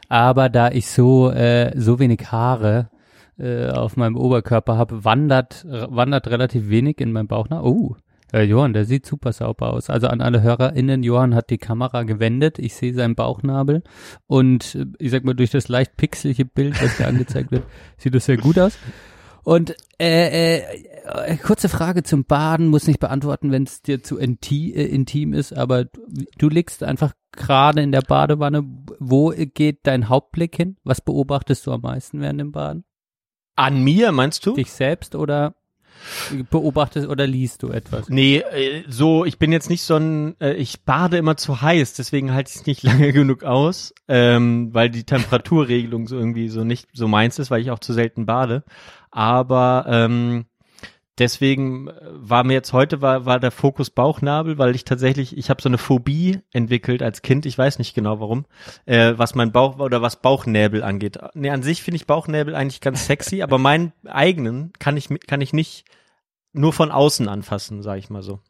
Aber 0.08 0.50
da 0.50 0.70
ich 0.70 0.90
so, 0.90 1.30
äh, 1.30 1.72
so 1.78 1.98
wenig 1.98 2.30
Haare 2.30 2.90
äh, 3.38 3.70
auf 3.70 3.96
meinem 3.96 4.16
Oberkörper 4.16 4.76
habe, 4.76 5.04
wandert, 5.04 5.64
wandert 5.66 6.26
relativ 6.28 6.68
wenig 6.68 7.00
in 7.00 7.12
meinem 7.12 7.28
Bauch 7.28 7.48
nach. 7.48 7.62
Oh, 7.62 7.96
äh, 8.32 8.42
Johann, 8.42 8.72
der 8.72 8.84
sieht 8.84 9.06
super 9.06 9.32
sauber 9.32 9.72
aus. 9.72 9.88
Also 9.90 10.08
an 10.08 10.20
alle 10.20 10.42
HörerInnen, 10.42 11.02
Johann 11.02 11.34
hat 11.34 11.50
die 11.50 11.58
Kamera 11.58 12.02
gewendet. 12.02 12.58
Ich 12.58 12.74
sehe 12.74 12.94
seinen 12.94 13.14
Bauchnabel. 13.14 13.82
Und 14.26 14.74
äh, 14.74 14.86
ich 14.98 15.10
sag 15.10 15.24
mal, 15.24 15.34
durch 15.34 15.50
das 15.50 15.68
leicht 15.68 15.96
pixelige 15.96 16.44
Bild, 16.44 16.82
was 16.82 16.96
hier 16.96 17.08
angezeigt 17.08 17.50
wird, 17.50 17.64
sieht 17.96 18.14
das 18.14 18.26
sehr 18.26 18.36
gut 18.36 18.58
aus. 18.58 18.78
Und 19.44 19.74
äh, 19.98 20.58
äh, 20.58 20.62
äh, 21.04 21.36
kurze 21.38 21.70
Frage 21.70 22.02
zum 22.02 22.24
Baden, 22.24 22.66
muss 22.66 22.86
nicht 22.86 23.00
beantworten, 23.00 23.50
wenn 23.50 23.62
es 23.62 23.80
dir 23.80 24.02
zu 24.02 24.18
inti 24.18 24.72
äh, 24.74 24.84
intim 24.84 25.32
ist, 25.32 25.56
aber 25.56 25.86
du, 25.86 26.02
du 26.36 26.48
liegst 26.50 26.82
einfach 26.82 27.14
gerade 27.32 27.80
in 27.80 27.90
der 27.90 28.02
Badewanne. 28.02 28.62
Wo 28.98 29.30
geht 29.30 29.86
dein 29.86 30.10
Hauptblick 30.10 30.54
hin? 30.54 30.76
Was 30.84 31.00
beobachtest 31.00 31.66
du 31.66 31.72
am 31.72 31.80
meisten 31.80 32.20
während 32.20 32.40
dem 32.40 32.52
Baden? 32.52 32.84
An 33.56 33.82
mir, 33.82 34.12
meinst 34.12 34.44
du? 34.44 34.54
Dich 34.54 34.70
selbst 34.70 35.14
oder 35.14 35.54
beobachtest 36.50 37.08
oder 37.08 37.26
liest 37.26 37.62
du 37.62 37.70
etwas? 37.70 38.08
Nee, 38.08 38.38
äh, 38.38 38.84
so, 38.88 39.24
ich 39.24 39.38
bin 39.38 39.52
jetzt 39.52 39.70
nicht 39.70 39.82
so 39.82 39.96
ein, 39.96 40.40
äh, 40.40 40.54
ich 40.54 40.82
bade 40.82 41.16
immer 41.16 41.36
zu 41.36 41.62
heiß, 41.62 41.94
deswegen 41.94 42.32
halte 42.32 42.50
ich 42.50 42.56
es 42.56 42.66
nicht 42.66 42.82
lange 42.84 43.12
genug 43.12 43.44
aus, 43.44 43.94
ähm, 44.08 44.72
weil 44.72 44.90
die 44.90 45.04
Temperaturregelung 45.04 46.06
so 46.06 46.16
irgendwie 46.16 46.48
so 46.48 46.64
nicht 46.64 46.88
so 46.92 47.08
meins 47.08 47.38
ist, 47.38 47.50
weil 47.50 47.60
ich 47.60 47.70
auch 47.70 47.78
zu 47.80 47.92
selten 47.92 48.26
bade. 48.26 48.64
Aber 49.10 49.86
ähm, 49.88 50.46
deswegen 51.18 51.90
war 52.02 52.44
mir 52.44 52.54
jetzt 52.54 52.72
heute 52.72 53.02
war, 53.02 53.26
war 53.26 53.40
der 53.40 53.50
Fokus 53.50 53.90
Bauchnabel, 53.90 54.58
weil 54.58 54.74
ich 54.74 54.84
tatsächlich, 54.84 55.36
ich 55.36 55.50
habe 55.50 55.62
so 55.62 55.68
eine 55.68 55.78
Phobie 55.78 56.40
entwickelt 56.52 57.02
als 57.02 57.22
Kind, 57.22 57.46
ich 57.46 57.56
weiß 57.58 57.78
nicht 57.78 57.94
genau 57.94 58.20
warum, 58.20 58.46
äh, 58.86 59.14
was 59.16 59.34
mein 59.34 59.52
Bauch 59.52 59.78
oder 59.78 60.02
was 60.02 60.20
Bauchnäbel 60.20 60.82
angeht. 60.82 61.18
Nee, 61.34 61.50
an 61.50 61.62
sich 61.62 61.82
finde 61.82 61.96
ich 61.96 62.06
Bauchnäbel 62.06 62.54
eigentlich 62.54 62.80
ganz 62.80 63.06
sexy, 63.06 63.42
aber 63.42 63.58
meinen 63.58 63.92
eigenen 64.06 64.72
kann 64.78 64.96
ich 64.96 65.08
kann 65.26 65.40
ich 65.40 65.52
nicht 65.52 65.84
nur 66.52 66.72
von 66.72 66.90
außen 66.90 67.28
anfassen, 67.28 67.82
sage 67.82 67.98
ich 67.98 68.10
mal 68.10 68.22
so. 68.22 68.40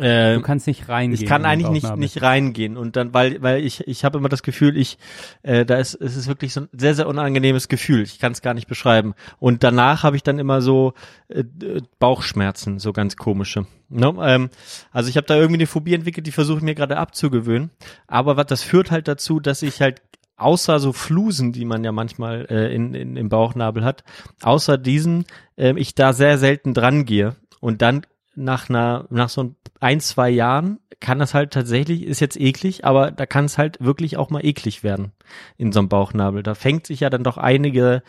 Äh, 0.00 0.34
Du 0.34 0.42
kannst 0.42 0.66
nicht 0.66 0.88
reingehen. 0.88 1.22
ich 1.22 1.28
kann 1.28 1.44
eigentlich 1.44 1.70
nicht, 1.70 1.96
nicht 1.96 2.22
reingehen 2.22 2.76
und 2.76 2.96
dann, 2.96 3.14
weil, 3.14 3.42
weil 3.42 3.64
ich, 3.64 3.86
ich 3.86 4.04
habe 4.04 4.18
immer 4.18 4.28
das 4.28 4.42
Gefühl, 4.42 4.76
ich, 4.76 4.98
äh, 5.42 5.64
da 5.64 5.76
ist, 5.76 5.94
es 5.94 6.16
ist 6.16 6.28
wirklich 6.28 6.52
so 6.52 6.62
ein 6.62 6.68
sehr, 6.72 6.94
sehr 6.94 7.08
unangenehmes 7.08 7.68
Gefühl. 7.68 8.02
Ich 8.02 8.18
kann 8.18 8.32
es 8.32 8.42
gar 8.42 8.54
nicht 8.54 8.68
beschreiben. 8.68 9.14
Und 9.38 9.62
danach 9.64 10.02
habe 10.02 10.16
ich 10.16 10.22
dann 10.22 10.38
immer 10.38 10.60
so 10.60 10.94
äh, 11.28 11.40
äh, 11.40 11.82
Bauchschmerzen, 11.98 12.78
so 12.78 12.92
ganz 12.92 13.16
komische. 13.16 13.66
Ne? 13.88 14.14
Ähm, 14.20 14.50
also 14.92 15.08
ich 15.08 15.16
habe 15.16 15.26
da 15.26 15.36
irgendwie 15.36 15.58
eine 15.58 15.66
Phobie 15.66 15.94
entwickelt, 15.94 16.26
die 16.26 16.32
versuche 16.32 16.58
ich 16.58 16.64
mir 16.64 16.74
gerade 16.74 16.96
abzugewöhnen. 16.96 17.70
Aber 18.06 18.36
was 18.36 18.46
das 18.46 18.62
führt 18.62 18.90
halt 18.90 19.08
dazu, 19.08 19.40
dass 19.40 19.62
ich 19.62 19.80
halt 19.80 20.02
außer 20.36 20.78
so 20.80 20.92
Flusen, 20.92 21.52
die 21.52 21.64
man 21.64 21.82
ja 21.82 21.92
manchmal 21.92 22.46
äh, 22.50 22.74
in, 22.74 22.94
in, 22.94 23.16
im 23.16 23.28
Bauchnabel 23.28 23.84
hat, 23.84 24.04
außer 24.42 24.78
diesen, 24.78 25.24
äh, 25.56 25.74
ich 25.76 25.94
da 25.94 26.12
sehr 26.12 26.38
selten 26.38 26.74
dran 26.74 27.04
gehe. 27.04 27.36
Und 27.60 27.82
dann 27.82 28.02
nach 28.36 28.68
einer, 28.68 29.06
nach 29.10 29.28
so 29.28 29.54
ein, 29.80 30.00
zwei 30.00 30.30
Jahren 30.30 30.78
kann 31.00 31.18
das 31.18 31.34
halt 31.34 31.52
tatsächlich, 31.52 32.04
ist 32.04 32.20
jetzt 32.20 32.40
eklig, 32.40 32.84
aber 32.84 33.10
da 33.10 33.26
kann 33.26 33.44
es 33.44 33.58
halt 33.58 33.78
wirklich 33.80 34.16
auch 34.16 34.30
mal 34.30 34.44
eklig 34.44 34.82
werden 34.82 35.12
in 35.58 35.72
so 35.72 35.80
einem 35.80 35.88
Bauchnabel. 35.88 36.42
Da 36.42 36.54
fängt 36.54 36.86
sich 36.86 37.00
ja 37.00 37.10
dann 37.10 37.24
doch 37.24 37.36
einige, 37.36 38.02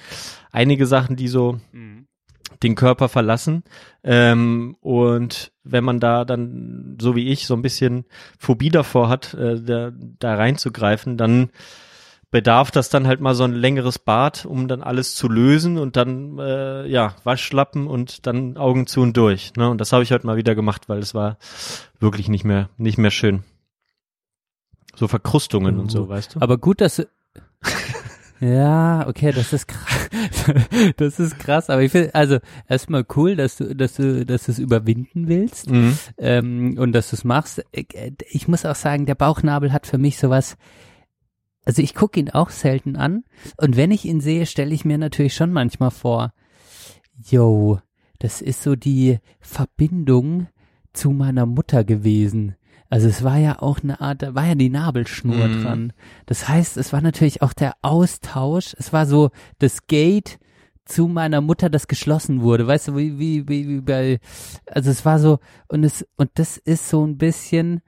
einige 0.51 0.86
Sachen, 0.86 1.15
die 1.15 1.27
so 1.27 1.60
den 2.63 2.75
Körper 2.75 3.10
verlassen. 3.10 3.63
Ähm, 4.03 4.75
und 4.81 5.51
wenn 5.63 5.84
man 5.84 6.00
da 6.00 6.25
dann, 6.25 6.98
so 7.01 7.15
wie 7.15 7.27
ich, 7.29 7.46
so 7.46 7.53
ein 7.55 7.62
bisschen 7.62 8.05
Phobie 8.38 8.69
davor 8.69 9.10
hat, 9.10 9.34
äh, 9.34 9.62
da, 9.62 9.91
da 9.93 10.36
reinzugreifen, 10.36 11.17
dann 11.17 11.50
bedarf 12.31 12.72
das 12.72 12.89
dann 12.89 13.07
halt 13.07 13.22
mal 13.22 13.36
so 13.36 13.43
ein 13.43 13.53
längeres 13.53 14.00
Bad, 14.00 14.46
um 14.46 14.67
dann 14.67 14.84
alles 14.84 15.15
zu 15.15 15.29
lösen 15.29 15.77
und 15.77 15.96
dann 15.96 16.38
äh, 16.39 16.86
ja 16.88 17.15
Waschlappen 17.24 17.88
und 17.88 18.27
dann 18.27 18.57
Augen 18.57 18.86
zu 18.88 19.01
und 19.01 19.15
durch. 19.15 19.53
Ne? 19.55 19.69
Und 19.69 19.79
das 19.79 19.93
habe 19.93 20.03
ich 20.03 20.12
heute 20.12 20.25
mal 20.27 20.36
wieder 20.38 20.55
gemacht, 20.55 20.89
weil 20.89 21.00
es 21.00 21.13
war 21.13 21.38
wirklich 22.00 22.27
nicht 22.29 22.43
mehr 22.43 22.69
nicht 22.77 22.98
mehr 22.98 23.12
schön. 23.12 23.43
So 24.96 25.07
Verkrustungen 25.07 25.79
und 25.79 25.91
so, 25.91 26.10
weißt 26.10 26.36
du? 26.36 26.41
Aber 26.41 26.57
gut, 26.57 26.81
dass 26.81 26.98
du 26.98 27.07
Ja, 28.39 29.07
okay, 29.07 29.31
das 29.31 29.51
ist 29.53 29.67
krass. 29.67 30.10
Das 30.98 31.19
ist 31.19 31.39
krass, 31.39 31.69
aber 31.69 31.81
ich 31.81 31.91
finde, 31.91 32.13
also 32.15 32.38
erstmal 32.67 33.05
cool, 33.15 33.36
dass 33.36 33.57
du, 33.57 33.75
dass 33.75 33.96
du, 33.96 34.25
dass 34.25 34.46
du 34.46 34.51
es 34.51 34.60
überwinden 34.60 35.27
willst 35.27 35.69
Mhm. 35.69 35.98
ähm, 36.17 36.75
und 36.77 36.93
dass 36.93 37.10
du 37.10 37.15
es 37.15 37.24
machst. 37.24 37.63
Ich, 37.72 37.93
äh, 37.96 38.12
ich 38.29 38.48
muss 38.48 38.65
auch 38.65 38.75
sagen, 38.75 39.05
der 39.05 39.15
Bauchnabel 39.15 39.74
hat 39.74 39.88
für 39.88 39.98
mich 39.98 40.17
sowas. 40.17 40.55
Also 41.68 41.82
ich 41.82 41.94
gucke 41.94 42.18
ihn 42.18 42.30
auch 42.30 42.50
selten 42.50 42.96
an 42.96 43.26
und 43.58 43.76
wenn 43.76 43.92
ich 43.92 44.06
ihn 44.06 44.22
sehe, 44.22 44.46
stelle 44.46 44.74
ich 44.74 44.86
mir 44.86 44.98
natürlich 44.98 45.36
schon 45.36 45.52
manchmal 45.52 45.92
vor, 45.92 46.32
yo, 47.30 47.80
das 48.20 48.42
ist 48.42 48.64
so 48.64 48.78
die 48.78 49.20
Verbindung 49.42 50.48
zu 50.94 51.10
meiner 51.12 51.46
Mutter 51.46 51.84
gewesen. 51.84 52.56
Also 52.90 53.10
es 53.10 53.22
war 53.22 53.38
ja 53.38 53.62
auch 53.62 53.82
eine 53.84 54.00
Art, 54.00 54.22
da 54.22 54.34
war 54.34 54.46
ja 54.48 54.56
die 54.56 54.70
Nabelschnur 54.70 55.50
Mhm. 55.50 55.62
dran. 55.62 55.94
Das 56.25 56.48
heißt, 56.48 56.77
es 56.77 56.94
war 56.94 57.01
natürlich 57.01 57.42
auch 57.42 57.51
der 57.51 57.74
Austausch. 57.82 58.74
Es 58.80 58.94
war 58.94 59.06
so 59.06 59.30
das 59.60 59.88
Gate 59.88 60.40
zu 60.86 61.10
meiner 61.10 61.42
Mutter, 61.42 61.70
das 61.70 61.88
geschlossen 61.90 62.42
wurde. 62.42 62.66
Weißt 62.66 62.88
du, 62.88 62.96
wie, 62.96 63.20
wie, 63.20 63.50
wie, 63.50 63.68
wie 63.68 63.82
bei, 63.82 64.20
also 64.68 64.90
es 64.90 65.03
war 65.03 65.20
so, 65.20 65.40
und 65.68 65.84
es, 65.84 66.08
und 66.16 66.30
das 66.36 66.56
ist 66.56 66.88
so 66.88 67.06
ein 67.06 67.18
bisschen, 67.18 67.82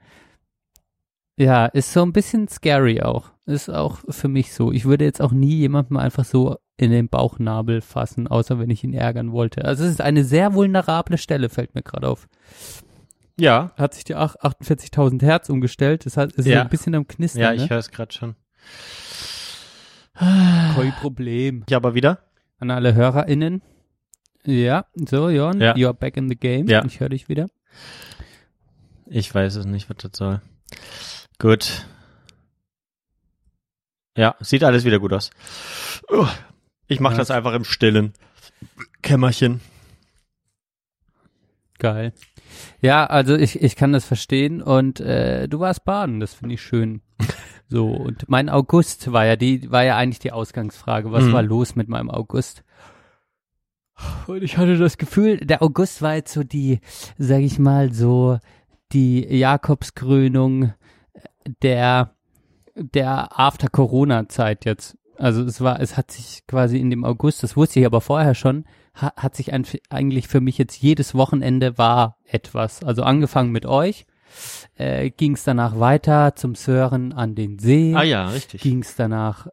ja, 1.40 1.66
ist 1.66 1.92
so 1.92 2.02
ein 2.02 2.12
bisschen 2.12 2.48
scary 2.48 3.00
auch. 3.02 3.30
Ist 3.46 3.68
auch 3.70 3.98
für 4.08 4.28
mich 4.28 4.52
so. 4.52 4.70
Ich 4.72 4.84
würde 4.84 5.04
jetzt 5.04 5.20
auch 5.22 5.32
nie 5.32 5.56
jemandem 5.56 5.96
einfach 5.96 6.24
so 6.24 6.58
in 6.76 6.90
den 6.90 7.08
Bauchnabel 7.08 7.80
fassen, 7.80 8.26
außer 8.28 8.58
wenn 8.58 8.70
ich 8.70 8.84
ihn 8.84 8.94
ärgern 8.94 9.32
wollte. 9.32 9.64
Also 9.64 9.84
es 9.84 9.90
ist 9.90 10.00
eine 10.00 10.24
sehr 10.24 10.54
vulnerable 10.54 11.18
Stelle, 11.18 11.48
fällt 11.48 11.74
mir 11.74 11.82
gerade 11.82 12.08
auf. 12.08 12.28
Ja, 13.38 13.72
Hat 13.76 13.94
sich 13.94 14.04
die 14.04 14.14
ach- 14.14 14.36
48.000 14.36 15.22
Hertz 15.22 15.48
umgestellt. 15.48 16.04
Das 16.06 16.16
ist 16.16 16.46
Ja. 16.46 16.60
ein 16.62 16.68
bisschen 16.68 16.94
am 16.94 17.06
Knistern. 17.08 17.42
ja, 17.42 17.52
ich 17.54 17.62
ne? 17.62 17.70
höre 17.70 17.78
es 17.78 17.90
gerade 17.90 18.12
schon. 18.12 18.36
Kein 20.14 20.92
Problem. 21.00 21.64
Ja, 21.68 21.78
aber 21.78 21.94
wieder? 21.94 22.18
An 22.58 22.70
alle 22.70 22.94
HörerInnen. 22.94 23.62
Ja, 24.44 24.86
so, 24.94 25.28
Jon, 25.30 25.60
Ja. 25.60 25.74
you're 25.74 25.92
back 25.94 26.16
in 26.16 26.28
the 26.28 26.36
game. 26.36 26.66
Ja. 26.68 26.84
Ich 26.84 27.00
höre 27.00 27.08
dich 27.08 27.28
wieder. 27.28 27.46
Ich 29.06 29.34
weiß 29.34 29.56
es 29.56 29.66
nicht, 29.66 29.88
was 29.90 29.96
das 29.98 30.12
soll. 30.14 30.40
Gut. 31.40 31.86
Ja, 34.16 34.34
sieht 34.40 34.62
alles 34.62 34.84
wieder 34.84 34.98
gut 34.98 35.12
aus. 35.12 35.30
Ich 36.86 37.00
mache 37.00 37.14
Ja. 37.14 37.18
das 37.18 37.30
einfach 37.30 37.54
im 37.54 37.64
stillen 37.64 38.12
Kämmerchen. 39.02 39.60
Geil. 41.78 42.12
Ja, 42.82 43.06
also 43.06 43.36
ich, 43.36 43.62
ich 43.62 43.74
kann 43.76 43.92
das 43.92 44.04
verstehen 44.04 44.60
und 44.60 45.00
äh, 45.00 45.48
du 45.48 45.60
warst 45.60 45.84
baden, 45.84 46.20
das 46.20 46.34
finde 46.34 46.54
ich 46.54 46.62
schön. 46.62 47.02
So, 47.72 47.86
und 47.86 48.28
mein 48.28 48.48
August 48.48 49.12
war 49.12 49.24
ja 49.26 49.36
die, 49.36 49.70
war 49.70 49.84
ja 49.84 49.96
eigentlich 49.96 50.18
die 50.18 50.32
Ausgangsfrage. 50.32 51.12
Was 51.12 51.22
Mhm. 51.26 51.32
war 51.34 51.42
los 51.44 51.76
mit 51.76 51.88
meinem 51.88 52.10
August? 52.10 52.64
Und 54.26 54.42
ich 54.42 54.56
hatte 54.58 54.76
das 54.76 54.98
Gefühl, 54.98 55.36
der 55.36 55.62
August 55.62 56.02
war 56.02 56.16
jetzt 56.16 56.32
so 56.32 56.42
die, 56.42 56.80
sag 57.16 57.42
ich 57.42 57.60
mal, 57.60 57.92
so 57.92 58.40
die 58.90 59.20
Jakobskrönung 59.24 60.72
der, 61.62 62.14
der 62.74 63.38
After-Corona-Zeit 63.38 64.64
jetzt. 64.64 64.96
Also 65.16 65.42
es 65.42 65.60
war, 65.60 65.80
es 65.80 65.96
hat 65.96 66.10
sich 66.10 66.46
quasi 66.46 66.78
in 66.78 66.88
dem 66.88 67.04
August, 67.04 67.42
das 67.42 67.56
wusste 67.56 67.80
ich 67.80 67.86
aber 67.86 68.00
vorher 68.00 68.34
schon, 68.34 68.64
ha, 68.94 69.12
hat 69.16 69.36
sich 69.36 69.52
ein, 69.52 69.66
eigentlich 69.90 70.28
für 70.28 70.40
mich 70.40 70.56
jetzt 70.56 70.80
jedes 70.80 71.14
Wochenende 71.14 71.76
war 71.76 72.16
etwas. 72.24 72.82
Also 72.82 73.02
angefangen 73.02 73.52
mit 73.52 73.66
euch, 73.66 74.06
äh, 74.76 75.10
ging 75.10 75.34
es 75.34 75.44
danach 75.44 75.78
weiter 75.78 76.34
zum 76.36 76.54
Sören 76.54 77.12
an 77.12 77.34
den 77.34 77.58
See 77.58 77.94
Ah 77.94 78.02
ja, 78.02 78.28
richtig. 78.28 78.62
ging 78.62 78.80
es 78.80 78.96
danach, 78.96 79.48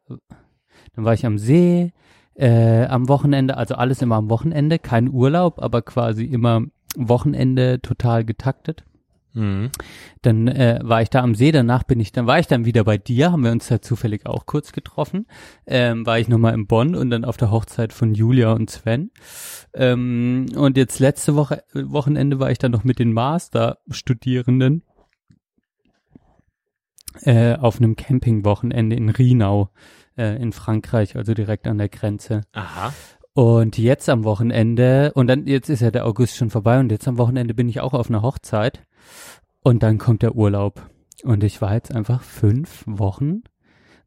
dann 0.94 1.04
war 1.04 1.12
ich 1.12 1.26
am 1.26 1.38
See, 1.38 1.92
äh, 2.34 2.86
am 2.86 3.08
Wochenende, 3.08 3.56
also 3.56 3.74
alles 3.74 4.00
immer 4.00 4.16
am 4.16 4.30
Wochenende, 4.30 4.78
kein 4.78 5.10
Urlaub, 5.10 5.60
aber 5.60 5.82
quasi 5.82 6.24
immer 6.24 6.62
Wochenende 6.96 7.80
total 7.82 8.24
getaktet. 8.24 8.84
Mhm. 9.34 9.70
Dann 10.22 10.48
äh, 10.48 10.80
war 10.82 11.02
ich 11.02 11.10
da 11.10 11.22
am 11.22 11.34
See, 11.34 11.52
danach 11.52 11.84
bin 11.84 12.00
ich, 12.00 12.12
dann 12.12 12.26
war 12.26 12.38
ich 12.38 12.46
dann 12.46 12.64
wieder 12.64 12.84
bei 12.84 12.98
dir, 12.98 13.32
haben 13.32 13.44
wir 13.44 13.52
uns 13.52 13.68
da 13.68 13.80
zufällig 13.80 14.26
auch 14.26 14.46
kurz 14.46 14.72
getroffen. 14.72 15.26
Ähm, 15.66 16.06
war 16.06 16.18
ich 16.18 16.28
nochmal 16.28 16.54
in 16.54 16.66
Bonn 16.66 16.94
und 16.94 17.10
dann 17.10 17.24
auf 17.24 17.36
der 17.36 17.50
Hochzeit 17.50 17.92
von 17.92 18.14
Julia 18.14 18.52
und 18.52 18.70
Sven. 18.70 19.10
Ähm, 19.74 20.46
und 20.56 20.76
jetzt 20.76 20.98
letzte 20.98 21.34
Woche, 21.34 21.62
Wochenende 21.72 22.40
war 22.40 22.50
ich 22.50 22.58
dann 22.58 22.72
noch 22.72 22.84
mit 22.84 22.98
den 22.98 23.12
Master-Studierenden 23.12 24.82
äh, 27.22 27.56
auf 27.56 27.78
einem 27.78 27.96
Campingwochenende 27.96 28.96
in 28.96 29.08
Rienau 29.08 29.70
äh, 30.16 30.40
in 30.40 30.52
Frankreich, 30.52 31.16
also 31.16 31.34
direkt 31.34 31.66
an 31.66 31.78
der 31.78 31.88
Grenze. 31.88 32.42
Aha. 32.52 32.92
Und 33.34 33.78
jetzt 33.78 34.08
am 34.08 34.24
Wochenende, 34.24 35.12
und 35.14 35.28
dann, 35.28 35.46
jetzt 35.46 35.68
ist 35.68 35.80
ja 35.80 35.92
der 35.92 36.06
August 36.06 36.36
schon 36.36 36.50
vorbei 36.50 36.80
und 36.80 36.90
jetzt 36.90 37.06
am 37.06 37.18
Wochenende 37.18 37.54
bin 37.54 37.68
ich 37.68 37.80
auch 37.80 37.94
auf 37.94 38.08
einer 38.08 38.22
Hochzeit. 38.22 38.82
Und 39.62 39.82
dann 39.82 39.98
kommt 39.98 40.22
der 40.22 40.34
Urlaub. 40.34 40.88
Und 41.24 41.44
ich 41.44 41.60
war 41.60 41.74
jetzt 41.74 41.94
einfach 41.94 42.22
fünf 42.22 42.84
Wochen, 42.86 43.42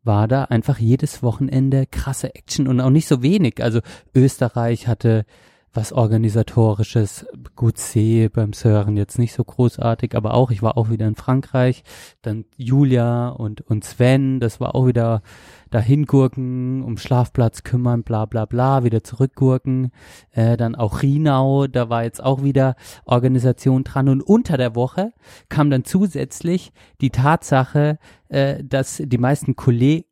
war 0.04 0.28
da 0.28 0.46
einfach 0.46 0.80
jedes 0.80 1.22
Wochenende 1.22 1.86
krasse 1.86 2.34
Action 2.34 2.68
und 2.68 2.80
auch 2.80 2.90
nicht 2.90 3.08
so 3.08 3.22
wenig. 3.22 3.62
Also 3.62 3.82
Österreich 4.16 4.88
hatte 4.88 5.26
was 5.74 5.94
organisatorisches. 5.94 7.26
Gut 7.56 7.78
C 7.78 8.28
beim 8.28 8.54
Sören 8.54 8.98
jetzt 8.98 9.20
nicht 9.20 9.34
so 9.34 9.44
großartig, 9.44 10.16
aber 10.16 10.34
auch, 10.34 10.52
ich 10.52 10.62
war 10.62 10.78
auch 10.78 10.90
wieder 10.90 11.08
in 11.08 11.16
Frankreich. 11.16 11.84
Dann 12.22 12.46
Julia 12.58 13.30
und, 13.30 13.62
und 13.62 13.84
Sven, 13.84 14.40
das 14.40 14.60
war 14.60 14.76
auch 14.76 14.88
wieder 14.88 15.22
dahin 15.70 16.06
gurken, 16.06 16.84
um 16.84 16.98
Schlafplatz 16.98 17.64
kümmern, 17.64 18.04
bla 18.04 18.26
bla 18.26 18.46
bla, 18.46 18.84
wieder 18.84 19.04
zurückgurken. 19.04 19.92
Äh, 20.32 20.58
dann 20.58 20.76
auch 20.76 21.02
Rinau, 21.02 21.68
da 21.68 21.90
war 21.90 22.04
jetzt 22.04 22.22
auch 22.22 22.44
wieder 22.44 22.76
Organisation 23.06 23.84
dran. 23.84 24.10
Und 24.10 24.22
unter 24.22 24.58
der 24.58 24.76
Woche 24.76 25.14
kam 25.48 25.70
dann 25.70 25.86
zusätzlich 25.86 26.74
die 27.00 27.10
Tatsache, 27.10 27.98
äh, 28.28 28.64
dass 28.64 29.02
die 29.04 29.18
meisten 29.18 29.56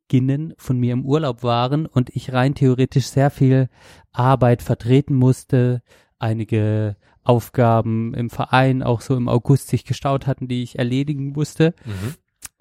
Kolleginnen 0.09 0.53
von 0.57 0.77
mir 0.77 0.93
im 0.93 1.05
Urlaub 1.05 1.43
waren 1.43 1.85
und 1.85 2.09
ich 2.09 2.33
rein 2.33 2.55
theoretisch 2.55 3.05
sehr 3.05 3.29
viel 3.29 3.69
Arbeit 4.11 4.63
vertreten 4.63 5.15
musste, 5.15 5.81
einige 6.17 6.97
Aufgaben 7.23 8.13
im 8.15 8.29
Verein 8.29 8.81
auch 8.81 9.01
so 9.01 9.15
im 9.15 9.27
August 9.27 9.67
sich 9.67 9.85
gestaut 9.85 10.25
hatten, 10.25 10.47
die 10.47 10.63
ich 10.63 10.79
erledigen 10.79 11.31
musste. 11.33 11.75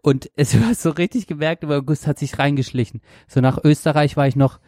Und 0.02 0.30
es 0.36 0.54
war 0.62 0.74
so 0.74 0.90
richtig 0.90 1.26
gemerkt, 1.26 1.64
im 1.64 1.70
August 1.70 2.06
hat 2.06 2.18
sich 2.18 2.38
reingeschlichen. 2.38 3.00
So 3.26 3.40
nach 3.40 3.58
Österreich 3.64 4.16
war 4.16 4.28
ich 4.28 4.36
noch, 4.36 4.60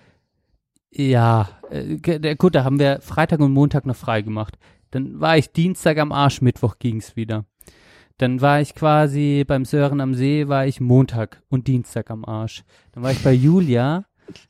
ja, 0.90 1.50
äh, 1.70 2.34
gut, 2.36 2.54
da 2.54 2.64
haben 2.64 2.78
wir 2.78 3.00
Freitag 3.02 3.40
und 3.40 3.52
Montag 3.52 3.84
noch 3.84 3.96
frei 3.96 4.22
gemacht. 4.22 4.58
Dann 4.90 5.20
war 5.20 5.36
ich 5.36 5.52
Dienstag 5.52 5.98
am 5.98 6.12
Arsch, 6.12 6.40
Mittwoch 6.40 6.78
ging's 6.78 7.14
wieder. 7.14 7.44
Dann 8.20 8.42
war 8.42 8.60
ich 8.60 8.74
quasi 8.74 9.44
beim 9.46 9.64
Sören 9.64 9.98
am 10.02 10.14
See, 10.14 10.46
war 10.46 10.66
ich 10.66 10.78
Montag 10.78 11.42
und 11.48 11.66
Dienstag 11.68 12.10
am 12.10 12.26
Arsch. 12.26 12.64
Dann 12.92 13.02
war 13.02 13.12
ich 13.12 13.22
bei 13.22 13.32
Julia, 13.32 14.04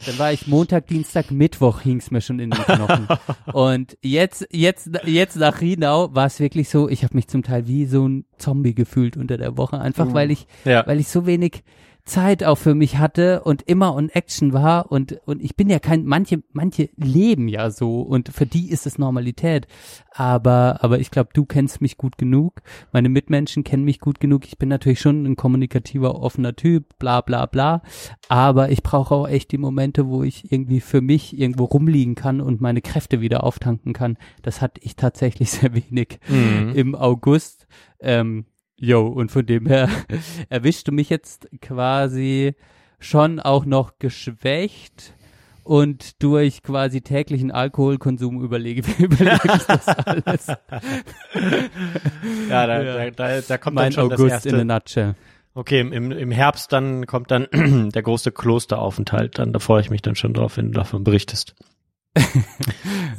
dann 0.05 0.19
war 0.19 0.33
ich 0.33 0.49
Montag, 0.49 0.89
Dienstag, 0.89 1.31
Mittwoch 1.31 1.81
hing's 1.81 2.11
mir 2.11 2.21
schon 2.21 2.41
in 2.41 2.51
den 2.51 2.65
Knochen. 2.65 3.07
Und 3.53 3.97
jetzt, 4.03 4.47
jetzt, 4.51 4.91
jetzt 5.07 5.37
nach 5.37 5.61
Rienau 5.61 6.13
war 6.15 6.27
es 6.27 6.41
wirklich 6.41 6.69
so, 6.69 6.89
ich 6.89 7.05
habe 7.05 7.15
mich 7.15 7.29
zum 7.29 7.43
Teil 7.45 7.69
wie 7.69 7.87
so 7.87 8.07
ein 8.09 8.25
Zombie 8.39 8.75
gefühlt 8.75 9.17
unter 9.17 9.39
der 9.39 9.57
Woche, 9.57 9.81
einfach 9.81 10.13
weil 10.13 10.33
ich, 10.33 10.47
Ja. 10.65 10.85
weil 10.87 10.99
ich 11.01 11.09
so 11.09 11.25
wenig 11.25 11.63
Zeit 12.11 12.43
auch 12.45 12.59
für 12.59 12.75
mich 12.75 12.99
hatte 12.99 13.43
und 13.45 13.63
immer 13.63 13.95
on 13.95 14.09
Action 14.09 14.53
war 14.53 14.91
und 14.91 15.21
und 15.27 15.41
ich 15.43 15.57
bin 15.57 15.71
ja 15.71 15.79
kein 15.79 16.05
manche 16.05 16.43
manche 16.53 16.91
leben 16.97 17.47
ja 17.49 17.71
so 17.71 18.03
und 18.03 18.29
für 18.31 18.47
die 18.47 18.71
ist 18.71 18.87
es 18.87 18.99
Normalität. 18.99 19.67
Aber 20.13 20.79
aber 20.83 20.99
ich 20.99 21.11
glaube 21.13 21.31
du 21.33 21.47
kennst 21.47 21.81
mich 21.81 21.97
gut 21.97 22.19
genug. 22.19 22.63
Meine 22.93 23.09
Mitmenschen 23.09 23.63
kennen 23.63 23.85
mich 23.85 24.01
gut 24.01 24.19
genug. 24.19 24.47
Ich 24.47 24.59
bin 24.59 24.69
natürlich 24.69 25.01
schon 25.01 25.25
ein 25.25 25.37
kommunikativer 25.37 26.21
offener 26.21 26.57
Typ 26.57 26.99
bla 26.99 27.21
bla 27.21 27.47
bla. 27.47 27.83
Aber 28.29 28.71
ich 28.71 28.83
brauche 28.83 29.15
auch 29.15 29.29
echt 29.29 29.53
die 29.53 29.59
Momente 29.59 30.09
wo 30.09 30.25
ich 30.25 30.51
irgendwie 30.51 30.81
für 30.81 31.01
mich 31.01 31.39
irgendwo 31.39 31.65
rumliegen 31.65 32.17
kann 32.17 32.41
und 32.41 32.61
meine 32.61 32.83
Kräfte 32.83 33.21
wieder 33.21 33.45
auftanken 33.45 33.93
kann. 33.93 34.17
Das 34.43 34.61
hatte 34.61 34.81
ich 34.83 34.97
tatsächlich 34.97 35.51
sehr 35.53 35.73
wenig 35.75 36.19
Mhm. 36.29 36.73
im 36.75 36.95
August. 36.95 37.67
Ähm, 38.01 38.47
jo, 38.81 39.07
und 39.07 39.31
von 39.31 39.47
dem 39.47 39.67
her 39.67 39.89
erwischst 40.49 40.89
du 40.89 40.93
mich 40.93 41.09
jetzt 41.11 41.49
quasi 41.61 42.55
schon 42.99 43.39
auch 43.41 43.65
noch 43.65 43.99
geschwächt 43.99 45.15
und 45.63 46.23
durch 46.23 46.63
quasi 46.63 47.01
täglichen 47.03 47.51
Alkoholkonsum 47.53 48.43
überlege, 48.43 48.83
überlege 48.99 49.41
ich 49.55 49.63
das 49.65 49.87
alles. 49.89 50.47
Ja, 52.49 52.67
da, 52.67 52.83
Ja. 52.83 53.11
Da, 53.11 53.11
da, 53.11 53.41
da 53.41 53.59
kommt 53.59 53.77
mein 53.77 53.85
dann 53.85 53.93
schon 53.93 54.13
August 54.13 54.33
das 54.35 54.47
in 54.47 54.55
a 54.55 54.59
erste. 54.59 54.65
nutshell. 54.67 55.15
Okay, 55.55 55.81
im, 55.81 56.11
im 56.13 56.31
Herbst 56.31 56.73
dann 56.73 57.07
kommt 57.07 57.31
dann 57.31 57.47
der 57.95 58.03
große 58.03 58.33
Klosteraufenthalt. 58.33 59.39
Dann 59.39 59.53
da 59.53 59.59
freue 59.59 59.81
ich 59.81 59.91
mich 59.91 60.03
dann 60.03 60.15
schon 60.15 60.33
drauf, 60.33 60.57
wenn 60.57 60.67
du 60.67 60.73
davon 60.73 61.05
berichtest. 61.05 61.55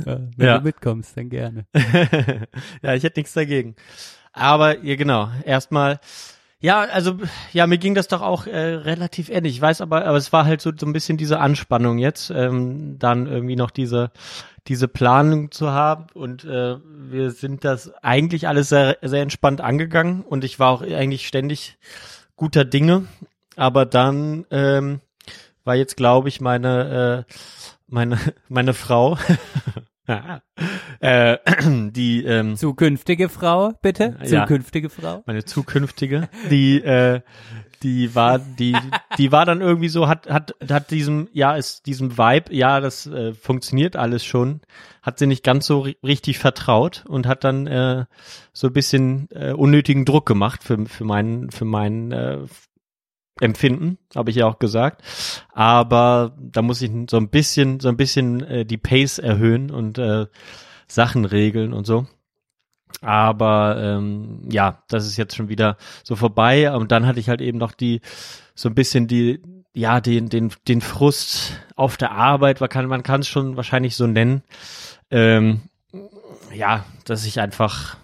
Wenn 0.04 0.32
Ja. 0.38 0.58
du 0.58 0.66
mitkommst, 0.66 1.16
dann 1.16 1.30
gerne. 1.30 1.66
ja, 2.82 2.94
ich 2.94 3.04
hätte 3.04 3.20
nichts 3.22 3.34
dagegen. 3.34 3.76
Aber 4.34 4.84
ja, 4.84 4.96
genau. 4.96 5.30
Erstmal, 5.46 6.00
ja, 6.60 6.82
also 6.82 7.18
ja, 7.54 7.68
mir 7.68 7.78
ging 7.78 7.96
das 7.96 8.08
doch 8.08 8.22
auch 8.22 8.48
äh, 8.48 8.58
relativ 8.58 9.30
ähnlich. 9.30 9.56
Ich 9.56 9.62
weiß 9.62 9.82
aber, 9.82 10.06
aber 10.06 10.18
es 10.18 10.32
war 10.32 10.46
halt 10.46 10.62
so, 10.62 10.72
so 10.78 10.86
ein 10.86 10.94
bisschen 10.94 11.18
diese 11.18 11.40
Anspannung 11.40 11.98
jetzt, 11.98 12.30
ähm, 12.30 12.98
dann 13.00 13.28
irgendwie 13.28 13.56
noch 13.56 13.72
diese 13.72 14.12
diese 14.68 14.88
Planung 14.88 15.52
zu 15.52 15.72
haben 15.72 16.08
und 16.14 16.44
äh, 16.46 16.78
wir 16.86 17.32
sind 17.32 17.64
das 17.66 17.92
eigentlich 18.04 18.48
alles 18.48 18.70
sehr 18.70 18.98
sehr 19.02 19.24
entspannt 19.24 19.60
angegangen 19.60 20.22
und 20.22 20.44
ich 20.44 20.60
war 20.60 20.72
auch 20.72 20.82
eigentlich 20.84 21.28
ständig 21.28 21.78
guter 22.36 22.64
Dinge, 22.64 23.06
aber 23.56 23.86
dann 23.86 24.46
ähm, 24.52 25.02
war 25.64 25.76
jetzt 25.76 25.98
glaube 25.98 26.30
ich 26.30 26.42
meine 26.42 27.26
äh, 27.28 27.34
meine 27.88 28.20
meine 28.50 28.74
Frau 28.74 29.18
äh, 31.00 31.38
die 31.92 32.24
ähm, 32.26 32.56
Zukünftige 32.56 33.30
Frau, 33.30 33.74
bitte? 33.82 34.18
Ja. 34.24 34.42
Zukünftige 34.42 34.90
Frau? 34.90 35.24
meine 35.26 35.46
zukünftige, 35.46 36.30
die 36.50 36.82
äh, 36.82 37.22
die 37.84 38.14
war 38.16 38.40
die 38.40 38.76
die 39.18 39.32
war 39.32 39.46
dann 39.46 39.62
irgendwie 39.62 39.90
so 39.90 40.08
hat 40.08 40.30
hat 40.30 40.56
hat 40.70 40.92
diesem 40.92 41.28
ja 41.34 41.56
ist 41.56 41.86
diesem 41.88 42.18
Vibe 42.18 42.54
ja 42.54 42.80
das 42.80 43.08
äh, 43.08 43.34
funktioniert 43.34 43.96
alles 43.96 44.24
schon 44.24 44.62
hat 45.02 45.18
sie 45.18 45.28
nicht 45.28 45.44
ganz 45.44 45.66
so 45.66 45.80
ri 45.80 45.98
richtig 46.04 46.38
vertraut 46.38 47.04
und 47.08 47.26
hat 47.26 47.44
dann 47.44 47.68
äh, 47.68 48.06
so 48.54 48.68
ein 48.68 48.74
bisschen 48.74 49.28
äh, 49.32 49.54
unnötigen 49.54 50.06
Druck 50.06 50.26
gemacht 50.26 50.64
für 50.64 50.86
für 50.86 51.06
meinen 51.06 51.50
für 51.50 51.66
meinen 51.66 52.12
äh, 52.12 52.40
Empfinden 53.42 53.98
habe 54.16 54.30
ich 54.30 54.38
ja 54.38 54.48
auch 54.48 54.60
gesagt 54.60 55.02
aber 55.52 56.36
da 56.40 56.62
muss 56.62 56.82
ich 56.82 56.92
so 57.10 57.18
ein 57.18 57.30
bisschen 57.30 57.80
so 57.80 57.90
ein 57.90 57.98
bisschen 57.98 58.42
äh, 58.44 58.66
die 58.66 58.78
Pace 58.78 59.20
erhöhen 59.20 59.72
und 59.72 59.98
äh, 59.98 60.28
Sachen 60.88 61.26
regeln 61.26 61.74
und 61.74 61.86
so 61.86 62.06
aber 63.02 63.78
ähm, 63.80 64.48
ja, 64.50 64.84
das 64.88 65.08
ist 65.08 65.18
jetzt 65.18 65.36
schon 65.36 65.50
wieder 65.50 65.78
so 66.04 66.16
vorbei. 66.16 66.72
Und 66.72 66.92
dann 66.92 67.08
hatte 67.08 67.20
ich 67.20 67.30
halt 67.30 67.42
eben 67.42 67.58
noch 67.58 67.72
die, 67.72 68.02
so 68.54 68.70
ein 68.70 68.76
bisschen 68.76 69.08
die, 69.08 69.42
ja, 69.74 70.02
den, 70.02 70.30
den, 70.30 70.52
den 70.68 70.82
Frust 70.82 71.54
auf 71.76 71.98
der 71.98 72.12
Arbeit, 72.12 72.60
man 72.60 72.70
kann, 72.70 72.86
man 72.88 73.04
kann 73.04 73.22
es 73.22 73.28
schon 73.28 73.56
wahrscheinlich 73.56 73.96
so 73.96 74.06
nennen. 74.06 74.44
Ähm, 75.10 75.62
ja, 76.54 76.86
dass 77.06 77.26
ich 77.26 77.40
einfach, 77.40 77.98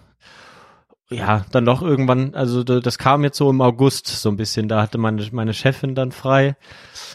ja, 1.10 1.44
dann 1.52 1.64
doch 1.64 1.82
irgendwann, 1.82 2.34
also 2.34 2.64
da- 2.64 2.80
das 2.80 2.98
kam 2.98 3.24
jetzt 3.24 3.38
so 3.38 3.48
im 3.50 3.60
August 3.60 4.06
so 4.08 4.28
ein 4.28 4.36
bisschen, 4.36 4.68
da 4.68 4.82
hatte 4.82 4.98
meine, 4.98 5.26
meine 5.32 5.54
Chefin 5.54 5.94
dann 5.94 6.12
frei 6.12 6.56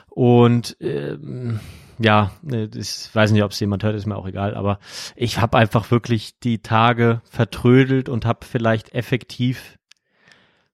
und 0.09 0.75
ähm, 0.79 1.59
ja, 1.99 2.31
ne, 2.41 2.69
ich 2.75 3.13
weiß 3.13 3.31
nicht, 3.31 3.43
ob 3.43 3.51
es 3.51 3.59
jemand 3.59 3.83
hört, 3.83 3.95
ist 3.95 4.07
mir 4.07 4.15
auch 4.17 4.27
egal, 4.27 4.55
aber 4.55 4.79
ich 5.15 5.39
habe 5.39 5.57
einfach 5.57 5.91
wirklich 5.91 6.39
die 6.39 6.59
Tage 6.63 7.21
vertrödelt 7.25 8.09
und 8.09 8.25
habe 8.25 8.45
vielleicht 8.45 8.93
effektiv 8.95 9.77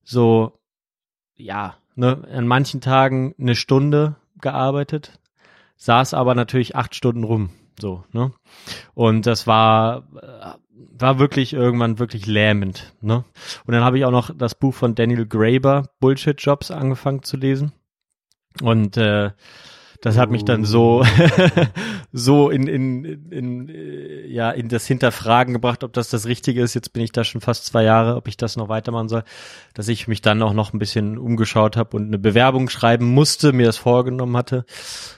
so, 0.04 0.60
ja, 1.36 1.76
ne, 1.96 2.26
an 2.32 2.48
manchen 2.48 2.82
Tagen 2.82 3.36
eine 3.40 3.56
Stunde 3.56 4.16
gearbeitet, 4.42 5.20
saß 5.76 6.14
aber 6.14 6.36
natürlich 6.36 6.76
acht 6.76 6.96
Stunden 6.96 7.24
rum, 7.24 7.50
so, 7.80 8.04
ne? 8.12 8.32
Und 8.94 9.26
das 9.26 9.48
war, 9.48 10.04
äh, 10.22 10.54
war 10.98 11.20
wirklich 11.20 11.54
irgendwann 11.54 12.00
wirklich 12.00 12.26
lähmend, 12.26 12.94
ne? 13.02 13.24
Und 13.66 13.74
dann 13.74 13.84
habe 13.84 13.98
ich 13.98 14.06
auch 14.06 14.12
noch 14.12 14.36
das 14.36 14.56
Buch 14.56 14.74
von 14.74 14.96
Daniel 14.96 15.26
Graeber, 15.26 15.90
Bullshit 16.00 16.40
Jobs, 16.42 16.72
angefangen 16.72 17.24
zu 17.24 17.38
lesen. 17.38 17.72
Und 18.62 18.98
äh, 18.98 19.32
das 20.02 20.18
hat 20.18 20.32
mich 20.32 20.46
dann 20.46 20.64
so 20.64 21.04
so 22.14 22.50
in 22.50 22.68
in 22.68 23.06
in, 23.06 23.32
in 23.32 23.70
äh, 23.70 24.28
ja 24.28 24.52
in 24.52 24.70
das 24.70 24.86
Hinterfragen 24.88 25.54
gebracht, 25.54 25.84
ob 25.84 25.94
das 25.94 26.10
das 26.10 26.26
Richtige 26.26 26.62
ist. 26.62 26.74
Jetzt 26.74 26.94
bin 26.94 27.04
ich 27.04 27.12
da 27.12 27.24
schon 27.24 27.42
fast 27.42 27.66
zwei 27.66 27.84
Jahre, 27.84 28.16
ob 28.16 28.28
ich 28.28 28.38
das 28.38 28.56
noch 28.58 28.70
weitermachen 28.70 29.10
soll, 29.10 29.24
dass 29.74 29.88
ich 29.88 30.08
mich 30.08 30.22
dann 30.22 30.42
auch 30.42 30.54
noch 30.54 30.74
ein 30.74 30.80
bisschen 30.80 31.18
umgeschaut 31.18 31.78
habe 31.78 31.98
und 31.98 32.08
eine 32.08 32.20
Bewerbung 32.20 32.70
schreiben 32.70 33.14
musste, 33.14 33.54
mir 33.54 33.66
das 33.66 33.78
vorgenommen 33.78 34.38
hatte 34.38 34.66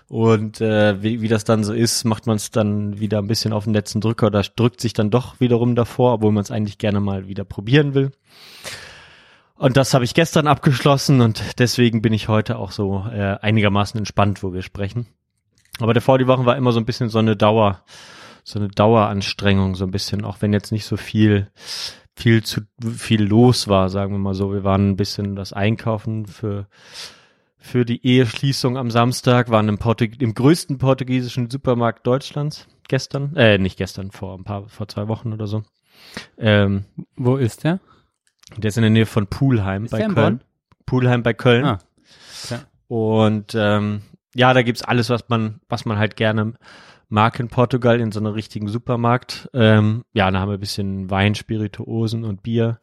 und 0.07 0.59
äh, 0.59 1.01
wie, 1.01 1.21
wie 1.21 1.29
das 1.29 1.45
dann 1.45 1.63
so 1.63 1.73
ist, 1.73 2.03
macht 2.03 2.27
man 2.27 2.35
es 2.35 2.51
dann 2.51 2.99
wieder 2.99 3.19
ein 3.19 3.27
bisschen 3.27 3.53
auf 3.53 3.63
den 3.63 3.73
letzten 3.73 4.01
Drücker 4.01 4.27
oder 4.27 4.41
drückt 4.41 4.81
sich 4.81 4.91
dann 4.93 5.09
doch 5.09 5.39
wiederum 5.39 5.73
davor, 5.75 6.15
obwohl 6.15 6.33
man 6.33 6.43
es 6.43 6.51
eigentlich 6.51 6.77
gerne 6.77 6.99
mal 6.99 7.27
wieder 7.27 7.45
probieren 7.45 7.93
will. 7.93 8.11
Und 9.61 9.77
das 9.77 9.93
habe 9.93 10.03
ich 10.03 10.15
gestern 10.15 10.47
abgeschlossen 10.47 11.21
und 11.21 11.59
deswegen 11.59 12.01
bin 12.01 12.13
ich 12.13 12.27
heute 12.27 12.57
auch 12.57 12.71
so 12.71 13.05
äh, 13.11 13.37
einigermaßen 13.41 13.95
entspannt, 13.95 14.41
wo 14.41 14.53
wir 14.53 14.63
sprechen. 14.63 15.05
Aber 15.79 15.93
davor 15.93 16.17
die 16.17 16.25
Wochen 16.25 16.47
war 16.47 16.57
immer 16.57 16.71
so 16.71 16.79
ein 16.79 16.85
bisschen 16.85 17.09
so 17.09 17.19
eine 17.19 17.35
Dauer, 17.35 17.83
so 18.43 18.57
eine 18.57 18.69
Daueranstrengung, 18.69 19.75
so 19.75 19.85
ein 19.85 19.91
bisschen, 19.91 20.25
auch 20.25 20.37
wenn 20.39 20.51
jetzt 20.51 20.71
nicht 20.71 20.85
so 20.85 20.97
viel, 20.97 21.51
viel 22.15 22.41
zu 22.41 22.61
viel 22.81 23.21
los 23.21 23.67
war, 23.67 23.89
sagen 23.89 24.13
wir 24.13 24.17
mal 24.17 24.33
so. 24.33 24.51
Wir 24.51 24.63
waren 24.63 24.89
ein 24.89 24.97
bisschen 24.97 25.35
das 25.35 25.53
Einkaufen 25.53 26.25
für 26.25 26.65
für 27.59 27.85
die 27.85 28.03
Eheschließung 28.03 28.79
am 28.79 28.89
Samstag, 28.89 29.51
waren 29.51 29.69
im, 29.69 29.77
Portug 29.77 30.19
im 30.19 30.33
größten 30.33 30.79
portugiesischen 30.79 31.51
Supermarkt 31.51 32.07
Deutschlands 32.07 32.67
gestern, 32.87 33.35
äh, 33.35 33.59
nicht 33.59 33.77
gestern, 33.77 34.09
vor 34.09 34.35
ein 34.35 34.43
paar, 34.43 34.67
vor 34.69 34.87
zwei 34.87 35.07
Wochen 35.07 35.31
oder 35.31 35.45
so. 35.45 35.61
Ähm, 36.39 36.85
Wo 37.15 37.37
ist 37.37 37.63
der? 37.63 37.79
Der 38.57 38.69
ist 38.69 38.77
in 38.77 38.83
der 38.83 38.89
Nähe 38.89 39.05
von 39.05 39.27
Pulheim 39.27 39.85
Ist 39.85 39.91
bei 39.91 39.99
Köln. 39.99 40.15
Bonn? 40.15 40.41
Pulheim 40.85 41.23
bei 41.23 41.33
Köln. 41.33 41.65
Ah, 41.65 41.79
ja. 42.49 42.59
Und 42.87 43.53
ähm, 43.55 44.01
ja, 44.35 44.53
da 44.53 44.61
gibt's 44.61 44.83
alles, 44.83 45.09
was 45.09 45.29
man, 45.29 45.61
was 45.69 45.85
man 45.85 45.97
halt 45.97 46.15
gerne 46.15 46.53
Mark 47.09 47.39
in 47.39 47.49
Portugal 47.49 47.99
in 47.99 48.11
so 48.11 48.19
einem 48.19 48.33
richtigen 48.33 48.67
Supermarkt. 48.67 49.49
Ähm, 49.53 50.05
ja, 50.13 50.31
da 50.31 50.39
haben 50.39 50.49
wir 50.49 50.57
ein 50.57 50.59
bisschen 50.61 51.09
Wein, 51.09 51.35
Spirituosen 51.35 52.23
und 52.23 52.41
Bier 52.41 52.79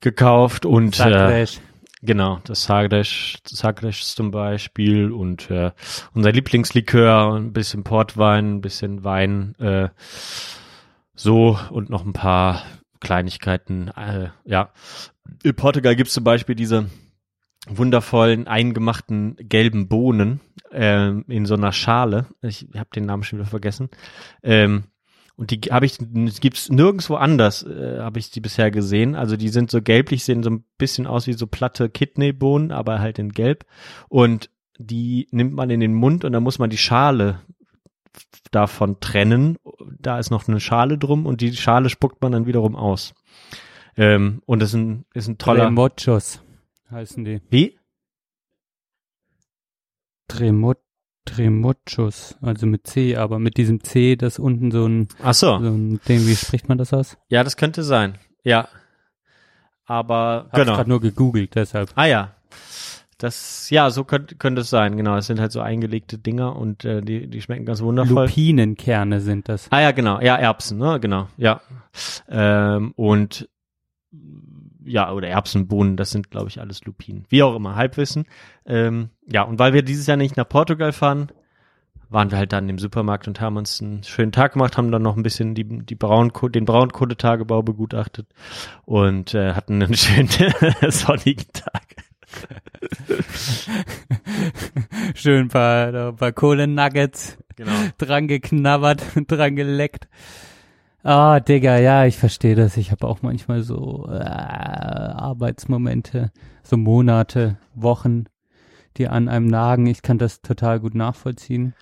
gekauft 0.00 0.66
und 0.66 0.94
äh, 0.94 1.10
Sagres. 1.10 1.60
genau, 2.02 2.40
das 2.44 2.64
Sagres, 2.64 3.38
Sagres 3.44 4.14
zum 4.14 4.30
Beispiel 4.30 5.12
und 5.12 5.50
äh, 5.50 5.70
unser 6.14 6.32
Lieblingslikör, 6.32 7.34
ein 7.34 7.52
bisschen 7.52 7.84
Portwein, 7.84 8.56
ein 8.56 8.60
bisschen 8.60 9.04
Wein, 9.04 9.54
äh, 9.58 9.88
so 11.14 11.58
und 11.70 11.90
noch 11.90 12.04
ein 12.04 12.12
paar 12.12 12.62
Kleinigkeiten. 13.00 13.88
Äh, 13.88 14.28
ja, 14.44 14.72
in 15.42 15.54
Portugal 15.54 15.96
gibt's 15.96 16.14
zum 16.14 16.24
Beispiel 16.24 16.54
diese 16.54 16.90
wundervollen 17.68 18.46
eingemachten 18.46 19.36
gelben 19.38 19.88
Bohnen 19.88 20.40
ähm, 20.72 21.24
in 21.28 21.46
so 21.46 21.54
einer 21.54 21.72
Schale. 21.72 22.26
Ich 22.42 22.68
habe 22.76 22.90
den 22.94 23.04
Namen 23.04 23.22
schon 23.22 23.38
wieder 23.38 23.48
vergessen. 23.48 23.90
Ähm, 24.42 24.84
und 25.36 25.52
die 25.52 25.60
habe 25.70 25.86
ich, 25.86 25.98
gibt's 26.40 26.68
nirgendwo 26.68 27.14
anders, 27.14 27.62
äh, 27.62 28.00
habe 28.00 28.18
ich 28.18 28.30
die 28.30 28.40
bisher 28.40 28.72
gesehen. 28.72 29.14
Also 29.14 29.36
die 29.36 29.50
sind 29.50 29.70
so 29.70 29.80
gelblich, 29.80 30.24
sehen 30.24 30.42
so 30.42 30.50
ein 30.50 30.64
bisschen 30.78 31.06
aus 31.06 31.28
wie 31.28 31.32
so 31.34 31.46
platte 31.46 31.88
Kidneybohnen, 31.88 32.72
aber 32.72 32.98
halt 32.98 33.20
in 33.20 33.30
gelb. 33.30 33.64
Und 34.08 34.50
die 34.78 35.28
nimmt 35.30 35.52
man 35.52 35.70
in 35.70 35.80
den 35.80 35.94
Mund 35.94 36.24
und 36.24 36.32
dann 36.32 36.42
muss 36.42 36.58
man 36.58 36.70
die 36.70 36.78
Schale 36.78 37.40
davon 38.50 39.00
trennen. 39.00 39.58
Da 39.98 40.18
ist 40.18 40.30
noch 40.30 40.48
eine 40.48 40.60
Schale 40.60 40.98
drum 40.98 41.26
und 41.26 41.40
die 41.40 41.54
Schale 41.54 41.88
spuckt 41.88 42.22
man 42.22 42.32
dann 42.32 42.46
wiederum 42.46 42.76
aus. 42.76 43.14
Ähm, 43.96 44.42
und 44.46 44.60
das 44.60 44.70
ist 44.70 44.74
ein, 44.76 45.04
ist 45.14 45.28
ein 45.28 45.38
toller. 45.38 45.64
Tremochos 45.64 46.42
heißen 46.90 47.24
die. 47.24 47.42
Wie? 47.50 47.78
Tremo 50.28 50.74
Tremochos, 51.24 52.36
also 52.40 52.66
mit 52.66 52.86
C, 52.86 53.16
aber 53.16 53.38
mit 53.38 53.58
diesem 53.58 53.82
C, 53.84 54.16
das 54.16 54.38
unten 54.38 54.70
so 54.70 54.86
ein, 54.86 55.08
Ach 55.22 55.34
so. 55.34 55.58
so 55.58 55.68
ein 55.68 56.00
Ding, 56.08 56.26
wie 56.26 56.34
spricht 56.34 56.68
man 56.68 56.78
das 56.78 56.94
aus? 56.94 57.18
Ja, 57.28 57.44
das 57.44 57.58
könnte 57.58 57.82
sein. 57.82 58.18
Ja. 58.44 58.68
Aber 59.84 60.46
Hab 60.50 60.54
genau. 60.54 60.76
gerade 60.76 60.88
nur 60.88 61.00
gegoogelt, 61.00 61.54
deshalb. 61.54 61.90
Ah 61.96 62.06
ja. 62.06 62.34
Das, 63.18 63.68
ja, 63.70 63.90
so 63.90 64.04
könnte, 64.04 64.36
könnte 64.36 64.60
es 64.60 64.70
sein, 64.70 64.96
genau. 64.96 65.16
Das 65.16 65.26
sind 65.26 65.40
halt 65.40 65.50
so 65.50 65.60
eingelegte 65.60 66.18
Dinger 66.18 66.54
und 66.54 66.84
äh, 66.84 67.00
die, 67.02 67.26
die 67.26 67.42
schmecken 67.42 67.66
ganz 67.66 67.82
wundervoll. 67.82 68.26
Lupinenkerne 68.26 69.20
sind 69.20 69.48
das. 69.48 69.66
Ah 69.70 69.80
ja, 69.80 69.90
genau. 69.90 70.20
Ja, 70.20 70.36
Erbsen, 70.36 70.78
ne? 70.78 71.00
Genau. 71.00 71.26
Ja. 71.36 71.60
Ähm, 72.28 72.92
und 72.94 73.48
ja, 74.84 75.12
oder 75.12 75.28
Erbsenbohnen, 75.28 75.96
das 75.96 76.10
sind, 76.10 76.30
glaube 76.30 76.48
ich, 76.48 76.60
alles 76.60 76.84
Lupinen. 76.84 77.24
Wie 77.28 77.42
auch 77.42 77.56
immer, 77.56 77.74
Halbwissen. 77.74 78.26
Ähm, 78.64 79.10
ja, 79.26 79.42
und 79.42 79.58
weil 79.58 79.72
wir 79.72 79.82
dieses 79.82 80.06
Jahr 80.06 80.16
nicht 80.16 80.36
nach 80.36 80.48
Portugal 80.48 80.92
fahren, 80.92 81.28
waren 82.10 82.30
wir 82.30 82.38
halt 82.38 82.52
dann 82.52 82.68
im 82.68 82.78
Supermarkt 82.78 83.28
und 83.28 83.40
haben 83.40 83.56
uns 83.56 83.82
einen 83.82 84.02
schönen 84.02 84.32
Tag 84.32 84.52
gemacht, 84.52 84.78
haben 84.78 84.90
dann 84.90 85.02
noch 85.02 85.16
ein 85.16 85.22
bisschen 85.22 85.54
die, 85.54 85.64
die 85.64 85.94
Braunkohle, 85.94 86.52
den 86.52 86.64
Braunkohletagebau 86.64 87.62
begutachtet 87.62 88.28
und 88.84 89.34
äh, 89.34 89.52
hatten 89.54 89.82
einen 89.82 89.94
schönen 89.96 90.28
sonnigen 90.88 91.52
Tag. 91.52 92.07
Schön 95.14 95.46
ein 95.46 95.48
paar, 95.48 95.94
ein 95.94 96.16
paar 96.16 96.32
Genau. 97.56 97.72
dran 97.98 98.28
geknabbert, 98.28 99.02
dran 99.26 99.56
geleckt. 99.56 100.08
Ah, 101.02 101.40
Digga, 101.40 101.78
ja, 101.78 102.06
ich 102.06 102.16
verstehe 102.16 102.54
das. 102.54 102.76
Ich 102.76 102.90
habe 102.92 103.06
auch 103.06 103.22
manchmal 103.22 103.62
so 103.62 104.06
äh, 104.10 104.18
Arbeitsmomente, 104.18 106.30
so 106.62 106.76
Monate, 106.76 107.56
Wochen, 107.74 108.24
die 108.96 109.08
an 109.08 109.28
einem 109.28 109.46
nagen. 109.46 109.86
Ich 109.86 110.02
kann 110.02 110.18
das 110.18 110.42
total 110.42 110.80
gut 110.80 110.94
nachvollziehen. 110.94 111.74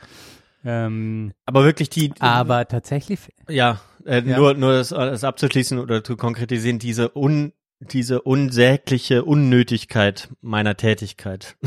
Ähm, 0.65 1.33
Aber 1.45 1.65
wirklich 1.65 1.91
die, 1.91 2.13
aber 2.21 2.67
tatsächlich, 2.67 3.21
ja, 3.49 3.81
äh, 4.05 4.23
Ja. 4.23 4.37
nur, 4.37 4.55
nur 4.55 4.73
das, 4.73 4.89
das 4.91 5.25
abzuschließen 5.25 5.79
oder 5.79 6.03
zu 6.03 6.17
konkretisieren, 6.17 6.79
diese 6.79 7.17
un, 7.17 7.53
diese 7.81 8.23
unsägliche 8.23 9.25
Unnötigkeit 9.25 10.29
meiner 10.41 10.77
Tätigkeit. 10.77 11.57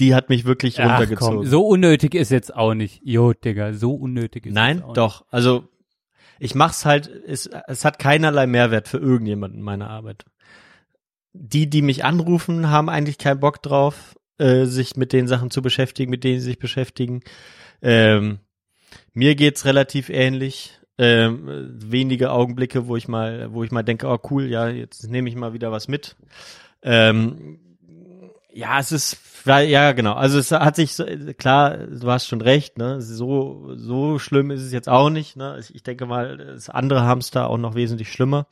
Die 0.00 0.14
hat 0.14 0.28
mich 0.28 0.44
wirklich 0.44 0.80
ach 0.80 0.98
runtergezogen. 0.98 1.36
komm, 1.38 1.46
so 1.46 1.66
unnötig 1.68 2.14
ist 2.16 2.30
jetzt 2.30 2.54
auch 2.54 2.74
nicht. 2.74 3.00
Jo, 3.04 3.32
Digga, 3.32 3.74
so 3.74 3.94
unnötig 3.94 4.46
ist 4.46 4.52
Nein, 4.52 4.78
jetzt 4.78 4.86
auch 4.86 4.92
doch. 4.92 5.24
Also 5.30 5.68
ich 6.40 6.54
mach's 6.56 6.84
halt, 6.84 7.08
es, 7.08 7.48
es 7.68 7.84
hat 7.84 8.00
keinerlei 8.00 8.46
Mehrwert 8.46 8.88
für 8.88 8.98
irgendjemanden 8.98 9.62
meine 9.62 9.88
Arbeit. 9.88 10.24
Die, 11.32 11.70
die 11.70 11.82
mich 11.82 12.04
anrufen, 12.04 12.70
haben 12.70 12.88
eigentlich 12.88 13.18
keinen 13.18 13.40
Bock 13.40 13.62
drauf, 13.62 14.16
äh, 14.38 14.64
sich 14.64 14.96
mit 14.96 15.12
den 15.12 15.28
Sachen 15.28 15.50
zu 15.50 15.62
beschäftigen, 15.62 16.10
mit 16.10 16.24
denen 16.24 16.40
sie 16.40 16.46
sich 16.46 16.58
beschäftigen. 16.58 17.22
Ähm, 17.82 18.40
mir 19.12 19.36
geht's 19.36 19.64
relativ 19.64 20.08
ähnlich. 20.08 20.80
Ähm, 20.96 21.70
wenige 21.72 22.30
Augenblicke, 22.30 22.86
wo 22.86 22.96
ich 22.96 23.08
mal, 23.08 23.52
wo 23.52 23.64
ich 23.64 23.72
mal 23.72 23.82
denke, 23.82 24.06
oh 24.06 24.18
cool, 24.30 24.46
ja, 24.46 24.68
jetzt 24.68 25.08
nehme 25.08 25.28
ich 25.28 25.34
mal 25.34 25.52
wieder 25.52 25.72
was 25.72 25.88
mit. 25.88 26.16
Ähm, 26.82 27.58
ja, 28.52 28.78
es 28.78 28.92
ist, 28.92 29.18
ja, 29.44 29.92
genau. 29.92 30.12
Also 30.12 30.38
es 30.38 30.52
hat 30.52 30.76
sich, 30.76 30.96
klar, 31.36 31.76
du 31.76 32.10
hast 32.10 32.28
schon 32.28 32.40
recht, 32.40 32.78
ne? 32.78 33.02
So, 33.02 33.72
so 33.74 34.20
schlimm 34.20 34.52
ist 34.52 34.62
es 34.62 34.72
jetzt 34.72 34.88
auch 34.88 35.10
nicht, 35.10 35.36
ne? 35.36 35.58
Ich, 35.58 35.74
ich 35.74 35.82
denke 35.82 36.06
mal, 36.06 36.36
das 36.36 36.70
andere 36.70 37.00
da 37.32 37.46
auch 37.46 37.58
noch 37.58 37.74
wesentlich 37.74 38.12
schlimmer, 38.12 38.46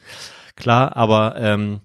klar, 0.57 0.97
aber 0.97 1.37
ähm, 1.39 1.81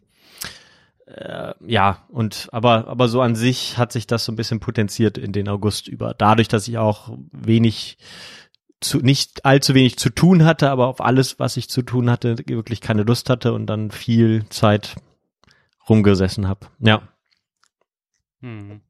äh, 1.06 1.54
ja, 1.66 2.06
und 2.10 2.50
aber, 2.52 2.88
aber 2.88 3.08
so 3.08 3.22
an 3.22 3.36
sich 3.36 3.78
hat 3.78 3.92
sich 3.92 4.08
das 4.08 4.26
so 4.26 4.32
ein 4.32 4.36
bisschen 4.36 4.60
potenziert 4.60 5.18
in 5.18 5.32
den 5.32 5.48
August 5.48 5.88
über. 5.88 6.16
Dadurch, 6.18 6.48
dass 6.48 6.68
ich 6.68 6.80
auch 6.80 7.12
wenig 7.32 7.98
zu, 8.80 9.00
nicht 9.00 9.46
allzu 9.46 9.74
wenig 9.74 9.98
zu 9.98 10.10
tun 10.10 10.46
hatte, 10.46 10.70
aber 10.70 10.88
auf 10.88 11.02
alles, 11.02 11.40
was 11.40 11.58
ich 11.58 11.70
zu 11.70 11.82
tun 11.82 12.10
hatte, 12.10 12.38
wirklich 12.48 12.82
keine 12.82 13.04
Lust 13.04 13.30
hatte 13.30 13.54
und 13.54 13.66
dann 13.66 13.92
viel 13.92 14.46
Zeit 14.50 14.96
rumgesessen 15.90 16.48
habe. 16.48 16.68
Ja. 16.80 17.02
Mhm. 18.42 18.82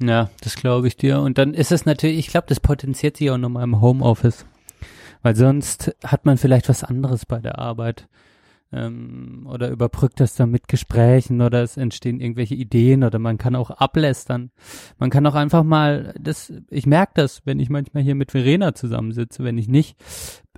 Ja, 0.00 0.30
das 0.42 0.56
glaube 0.56 0.88
ich 0.88 0.96
dir. 0.96 1.20
Und 1.20 1.38
dann 1.38 1.54
ist 1.54 1.72
es 1.72 1.86
natürlich, 1.86 2.18
ich 2.18 2.28
glaube, 2.28 2.46
das 2.48 2.60
potenziert 2.60 3.16
sich 3.16 3.30
auch 3.30 3.38
nochmal 3.38 3.64
im 3.64 3.80
Homeoffice. 3.80 4.44
Weil 5.22 5.36
sonst 5.36 5.94
hat 6.04 6.26
man 6.26 6.36
vielleicht 6.36 6.68
was 6.68 6.84
anderes 6.84 7.24
bei 7.24 7.38
der 7.38 7.58
Arbeit. 7.58 8.08
Ähm, 8.76 9.46
oder 9.50 9.70
überbrückt 9.70 10.20
das 10.20 10.34
dann 10.34 10.50
mit 10.50 10.68
Gesprächen 10.68 11.40
oder 11.40 11.62
es 11.62 11.76
entstehen 11.78 12.20
irgendwelche 12.20 12.54
Ideen 12.54 13.04
oder 13.04 13.18
man 13.18 13.38
kann 13.38 13.56
auch 13.56 13.70
ablästern. 13.70 14.50
Man 14.98 15.08
kann 15.10 15.26
auch 15.26 15.34
einfach 15.34 15.64
mal, 15.64 16.14
das, 16.20 16.52
ich 16.68 16.86
merke 16.86 17.12
das, 17.14 17.40
wenn 17.46 17.58
ich 17.58 17.70
manchmal 17.70 18.02
hier 18.02 18.14
mit 18.14 18.32
Verena 18.32 18.74
zusammensitze, 18.74 19.44
wenn 19.44 19.56
ich 19.56 19.68
nicht 19.68 19.96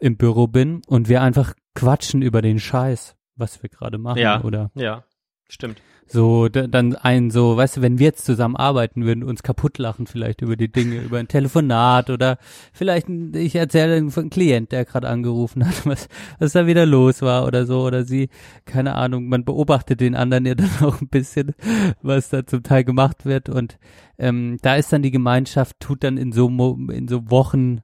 im 0.01 0.17
Büro 0.17 0.49
bin 0.49 0.83
und 0.87 1.09
wir 1.09 1.23
einfach 1.23 1.55
quatschen 1.75 2.23
über 2.23 2.43
den 2.43 2.59
Scheiß, 2.59 3.17
was 3.37 3.63
wir 3.63 3.71
gerade 3.71 3.99
machen 3.99 4.19
Ja. 4.19 4.43
oder 4.43 4.71
Ja, 4.75 5.05
stimmt. 5.49 5.81
So, 6.11 6.49
da- 6.49 6.67
dann 6.67 6.97
ein 6.97 7.31
so, 7.31 7.57
weißt 7.57 7.77
du, 7.79 7.83
wenn 7.83 7.99
wir 7.99 8.07
jetzt 8.07 8.25
zusammen 8.25 8.57
arbeiten 8.57 9.05
würden, 9.05 9.23
uns 9.23 9.43
kaputt 9.43 9.79
lachen 9.79 10.07
vielleicht 10.07 10.41
über 10.41 10.57
die 10.57 10.73
Dinge, 10.73 11.01
über 11.03 11.19
ein 11.19 11.29
Telefonat 11.29 12.11
oder 12.11 12.39
vielleicht, 12.73 13.09
ein- 13.09 13.33
ich 13.35 13.55
erzähle 13.57 14.11
von 14.11 14.23
einem 14.23 14.31
Klient, 14.31 14.73
der 14.73 14.85
gerade 14.85 15.09
angerufen 15.09 15.67
hat, 15.67 15.75
was, 15.87 16.09
was 16.39 16.53
da 16.53 16.67
wieder 16.67 16.87
los 16.87 17.23
war 17.23 17.47
oder 17.47 17.67
so, 17.67 17.83
oder 17.83 18.05
sie, 18.05 18.29
keine 18.65 18.95
Ahnung, 18.95 19.29
man 19.29 19.45
beobachtet 19.45 20.01
den 20.01 20.15
anderen 20.15 20.47
ja 20.47 20.55
dann 20.57 20.71
auch 20.81 21.01
ein 21.01 21.09
bisschen, 21.09 21.55
was 22.03 22.31
da 22.31 22.47
zum 22.47 22.63
Teil 22.63 22.85
gemacht 22.85 23.25
wird 23.27 23.49
und 23.49 23.79
ähm, 24.19 24.59
da 24.63 24.77
ist 24.77 24.93
dann 24.93 25.03
die 25.03 25.11
Gemeinschaft, 25.11 25.79
tut 25.81 26.03
dann 26.05 26.17
in 26.17 26.33
so, 26.33 26.49
Mo- 26.49 26.79
in 26.91 27.07
so 27.07 27.31
Wochen 27.31 27.81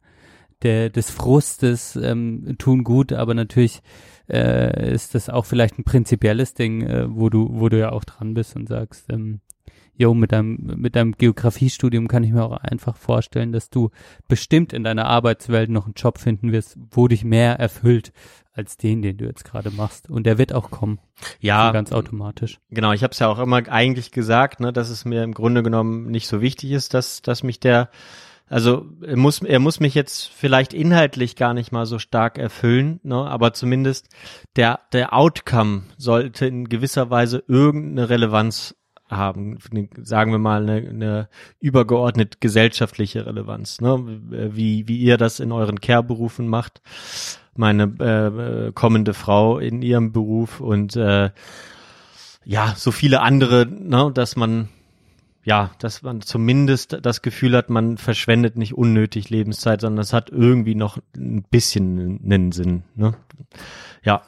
der, 0.62 0.88
des 0.88 1.10
Frustes 1.10 1.94
ähm, 1.96 2.54
tun 2.58 2.84
gut, 2.84 3.12
aber 3.12 3.34
natürlich 3.34 3.82
äh, 4.28 4.92
ist 4.92 5.14
das 5.14 5.28
auch 5.28 5.44
vielleicht 5.44 5.78
ein 5.78 5.84
prinzipielles 5.84 6.54
Ding, 6.54 6.82
äh, 6.82 7.06
wo 7.08 7.28
du, 7.30 7.48
wo 7.52 7.68
du 7.68 7.78
ja 7.78 7.92
auch 7.92 8.04
dran 8.04 8.34
bist 8.34 8.56
und 8.56 8.68
sagst, 8.68 9.06
ähm, 9.10 9.40
jo, 9.96 10.12
mit 10.12 10.32
deinem, 10.32 10.58
mit 10.76 10.96
deinem 10.96 11.12
Geografiestudium 11.12 12.08
kann 12.08 12.24
ich 12.24 12.32
mir 12.32 12.44
auch 12.44 12.56
einfach 12.56 12.96
vorstellen, 12.96 13.52
dass 13.52 13.70
du 13.70 13.90
bestimmt 14.28 14.72
in 14.72 14.82
deiner 14.82 15.06
Arbeitswelt 15.06 15.70
noch 15.70 15.84
einen 15.84 15.94
Job 15.94 16.18
finden 16.18 16.50
wirst, 16.52 16.76
wo 16.90 17.06
dich 17.06 17.24
mehr 17.24 17.58
erfüllt 17.60 18.12
als 18.52 18.76
den, 18.76 19.02
den 19.02 19.16
du 19.18 19.24
jetzt 19.24 19.44
gerade 19.44 19.70
machst. 19.70 20.08
Und 20.10 20.26
der 20.26 20.38
wird 20.38 20.52
auch 20.52 20.70
kommen, 20.70 20.98
Ja, 21.40 21.70
ganz 21.72 21.92
automatisch. 21.92 22.58
genau. 22.70 22.92
Ich 22.92 23.02
habe 23.02 23.12
es 23.12 23.18
ja 23.18 23.28
auch 23.28 23.38
immer 23.38 23.68
eigentlich 23.68 24.10
gesagt, 24.10 24.60
ne, 24.60 24.72
dass 24.72 24.90
es 24.90 25.04
mir 25.04 25.22
im 25.22 25.32
Grunde 25.34 25.62
genommen 25.62 26.06
nicht 26.10 26.28
so 26.28 26.40
wichtig 26.40 26.70
ist, 26.72 26.94
dass, 26.94 27.20
dass 27.22 27.42
mich 27.42 27.58
der, 27.60 27.88
also 28.48 28.86
er 29.02 29.16
muss, 29.16 29.42
er 29.42 29.58
muss 29.58 29.80
mich 29.80 29.94
jetzt 29.94 30.28
vielleicht 30.28 30.74
inhaltlich 30.74 31.34
gar 31.36 31.54
nicht 31.54 31.72
mal 31.72 31.86
so 31.86 31.98
stark 31.98 32.38
erfüllen, 32.38 33.00
ne, 33.02 33.16
aber 33.16 33.52
zumindest 33.54 34.08
der, 34.56 34.80
der 34.92 35.14
Outcome 35.14 35.84
sollte 35.96 36.46
in 36.46 36.68
gewisser 36.68 37.10
Weise 37.10 37.42
irgendeine 37.48 38.10
Relevanz 38.10 38.74
haben, 39.10 39.58
sagen 40.02 40.32
wir 40.32 40.38
mal 40.38 40.62
eine, 40.62 40.88
eine 40.88 41.28
übergeordnet 41.60 42.40
gesellschaftliche 42.40 43.26
Relevanz, 43.26 43.80
ne? 43.80 44.02
wie 44.28 44.88
wie 44.88 44.98
ihr 44.98 45.18
das 45.18 45.40
in 45.40 45.52
euren 45.52 45.80
Care-Berufen 45.80 46.48
macht, 46.48 46.80
meine 47.54 47.94
äh, 48.00 48.66
äh, 48.68 48.72
kommende 48.72 49.14
Frau 49.14 49.58
in 49.58 49.82
ihrem 49.82 50.12
Beruf 50.12 50.60
und 50.60 50.96
äh, 50.96 51.30
ja 52.44 52.74
so 52.76 52.90
viele 52.90 53.20
andere, 53.20 53.66
ne? 53.66 54.10
dass 54.12 54.36
man 54.36 54.68
ja, 55.44 55.72
dass 55.78 56.02
man 56.02 56.22
zumindest 56.22 56.98
das 57.02 57.20
Gefühl 57.20 57.56
hat, 57.56 57.68
man 57.68 57.98
verschwendet 57.98 58.56
nicht 58.56 58.74
unnötig 58.74 59.28
Lebenszeit, 59.28 59.82
sondern 59.82 60.02
es 60.02 60.12
hat 60.12 60.30
irgendwie 60.30 60.74
noch 60.74 60.98
ein 61.14 61.42
bisschen 61.42 62.20
einen 62.24 62.50
Sinn. 62.52 62.84
Ne? 62.94 63.14
Ja. 64.02 64.22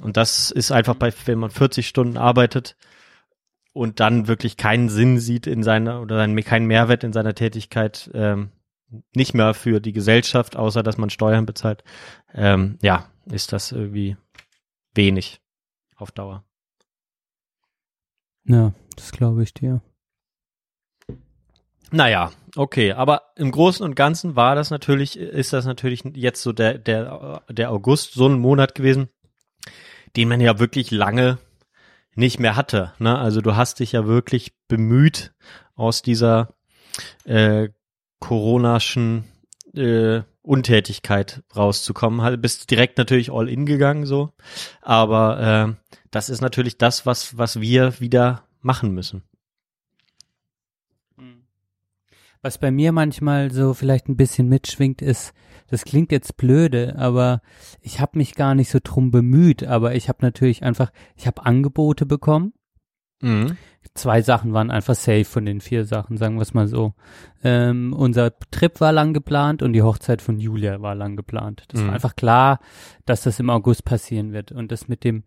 Und 0.00 0.16
das 0.16 0.52
ist 0.52 0.70
einfach 0.70 0.94
bei, 0.94 1.12
wenn 1.26 1.38
man 1.38 1.50
40 1.50 1.88
Stunden 1.88 2.16
arbeitet 2.16 2.76
und 3.72 3.98
dann 3.98 4.28
wirklich 4.28 4.56
keinen 4.56 4.88
Sinn 4.88 5.18
sieht 5.18 5.48
in 5.48 5.64
seiner 5.64 6.00
oder 6.00 6.16
seinen, 6.16 6.40
keinen 6.44 6.66
Mehrwert 6.66 7.02
in 7.02 7.12
seiner 7.12 7.34
Tätigkeit, 7.34 8.08
ähm, 8.14 8.50
nicht 9.14 9.34
mehr 9.34 9.52
für 9.52 9.80
die 9.80 9.92
Gesellschaft, 9.92 10.56
außer 10.56 10.82
dass 10.82 10.96
man 10.96 11.10
Steuern 11.10 11.44
bezahlt, 11.44 11.82
ähm, 12.32 12.78
ja, 12.82 13.10
ist 13.30 13.52
das 13.52 13.72
irgendwie 13.72 14.16
wenig 14.94 15.40
auf 15.96 16.12
Dauer. 16.12 16.44
Ja, 18.44 18.72
das 18.96 19.12
glaube 19.12 19.42
ich 19.42 19.52
dir. 19.52 19.82
Naja, 21.90 22.32
okay, 22.56 22.92
aber 22.92 23.22
im 23.36 23.50
Großen 23.50 23.84
und 23.84 23.94
Ganzen 23.94 24.36
war 24.36 24.54
das 24.54 24.70
natürlich, 24.70 25.18
ist 25.18 25.52
das 25.52 25.64
natürlich 25.64 26.02
jetzt 26.14 26.42
so 26.42 26.52
der, 26.52 26.78
der, 26.78 27.42
der 27.48 27.70
August 27.70 28.14
so 28.14 28.28
ein 28.28 28.38
Monat 28.38 28.74
gewesen, 28.74 29.08
den 30.16 30.28
man 30.28 30.40
ja 30.40 30.58
wirklich 30.58 30.90
lange 30.90 31.38
nicht 32.14 32.40
mehr 32.40 32.56
hatte. 32.56 32.92
Ne? 32.98 33.16
Also 33.16 33.40
du 33.40 33.56
hast 33.56 33.80
dich 33.80 33.92
ja 33.92 34.06
wirklich 34.06 34.52
bemüht, 34.66 35.32
aus 35.76 36.02
dieser 36.02 36.54
äh, 37.24 37.68
coronaschen 38.18 39.24
äh, 39.74 40.22
Untätigkeit 40.42 41.42
rauszukommen. 41.54 42.22
Halt, 42.22 42.42
bist 42.42 42.70
direkt 42.70 42.98
natürlich 42.98 43.30
all 43.30 43.48
in 43.48 43.66
gegangen 43.66 44.06
so, 44.06 44.32
aber 44.82 45.76
äh, 45.76 45.94
das 46.10 46.28
ist 46.28 46.40
natürlich 46.40 46.78
das, 46.78 47.06
was 47.06 47.38
was 47.38 47.60
wir 47.60 48.00
wieder 48.00 48.44
machen 48.60 48.92
müssen. 48.92 49.22
Was 52.42 52.58
bei 52.58 52.70
mir 52.70 52.92
manchmal 52.92 53.50
so 53.50 53.74
vielleicht 53.74 54.08
ein 54.08 54.16
bisschen 54.16 54.48
mitschwingt, 54.48 55.02
ist, 55.02 55.32
das 55.68 55.84
klingt 55.84 56.12
jetzt 56.12 56.36
blöde, 56.36 56.96
aber 56.96 57.42
ich 57.80 58.00
habe 58.00 58.16
mich 58.18 58.34
gar 58.34 58.54
nicht 58.54 58.70
so 58.70 58.78
drum 58.82 59.10
bemüht, 59.10 59.64
aber 59.64 59.94
ich 59.94 60.08
habe 60.08 60.18
natürlich 60.22 60.62
einfach, 60.62 60.90
ich 61.16 61.26
habe 61.26 61.44
Angebote 61.44 62.06
bekommen. 62.06 62.52
Mhm. 63.20 63.56
Zwei 63.94 64.22
Sachen 64.22 64.52
waren 64.52 64.70
einfach 64.70 64.94
safe 64.94 65.24
von 65.24 65.44
den 65.44 65.60
vier 65.60 65.84
Sachen, 65.84 66.16
sagen 66.16 66.36
wir 66.36 66.42
es 66.42 66.54
mal 66.54 66.68
so. 66.68 66.94
Ähm, 67.42 67.92
unser 67.92 68.32
Trip 68.52 68.80
war 68.80 68.92
lang 68.92 69.12
geplant 69.12 69.62
und 69.62 69.72
die 69.72 69.82
Hochzeit 69.82 70.22
von 70.22 70.38
Julia 70.38 70.80
war 70.80 70.94
lang 70.94 71.16
geplant. 71.16 71.64
Das 71.68 71.80
Mhm. 71.80 71.86
war 71.88 71.94
einfach 71.94 72.14
klar, 72.14 72.60
dass 73.06 73.22
das 73.22 73.40
im 73.40 73.50
August 73.50 73.84
passieren 73.84 74.32
wird. 74.32 74.52
Und 74.52 74.70
das 74.70 74.86
mit 74.86 75.02
dem 75.02 75.24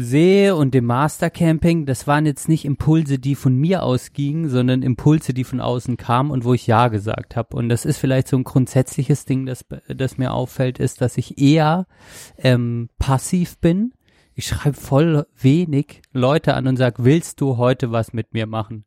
See 0.00 0.52
und 0.52 0.74
dem 0.74 0.84
Mastercamping, 0.84 1.84
das 1.84 2.06
waren 2.06 2.24
jetzt 2.24 2.48
nicht 2.48 2.64
Impulse, 2.64 3.18
die 3.18 3.34
von 3.34 3.56
mir 3.56 3.82
ausgingen, 3.82 4.48
sondern 4.48 4.82
Impulse, 4.82 5.34
die 5.34 5.42
von 5.42 5.60
außen 5.60 5.96
kamen 5.96 6.30
und 6.30 6.44
wo 6.44 6.54
ich 6.54 6.68
Ja 6.68 6.86
gesagt 6.86 7.34
habe. 7.34 7.56
Und 7.56 7.68
das 7.68 7.84
ist 7.84 7.98
vielleicht 7.98 8.28
so 8.28 8.36
ein 8.36 8.44
grundsätzliches 8.44 9.24
Ding, 9.24 9.44
das, 9.44 9.64
das 9.88 10.16
mir 10.16 10.32
auffällt, 10.34 10.78
ist, 10.78 11.00
dass 11.00 11.18
ich 11.18 11.40
eher 11.40 11.88
ähm, 12.36 12.90
passiv 13.00 13.58
bin. 13.58 13.92
Ich 14.34 14.46
schreibe 14.46 14.76
voll 14.76 15.26
wenig 15.34 16.00
Leute 16.12 16.54
an 16.54 16.68
und 16.68 16.76
sag, 16.76 17.02
willst 17.02 17.40
du 17.40 17.56
heute 17.56 17.90
was 17.90 18.12
mit 18.12 18.34
mir 18.34 18.46
machen? 18.46 18.84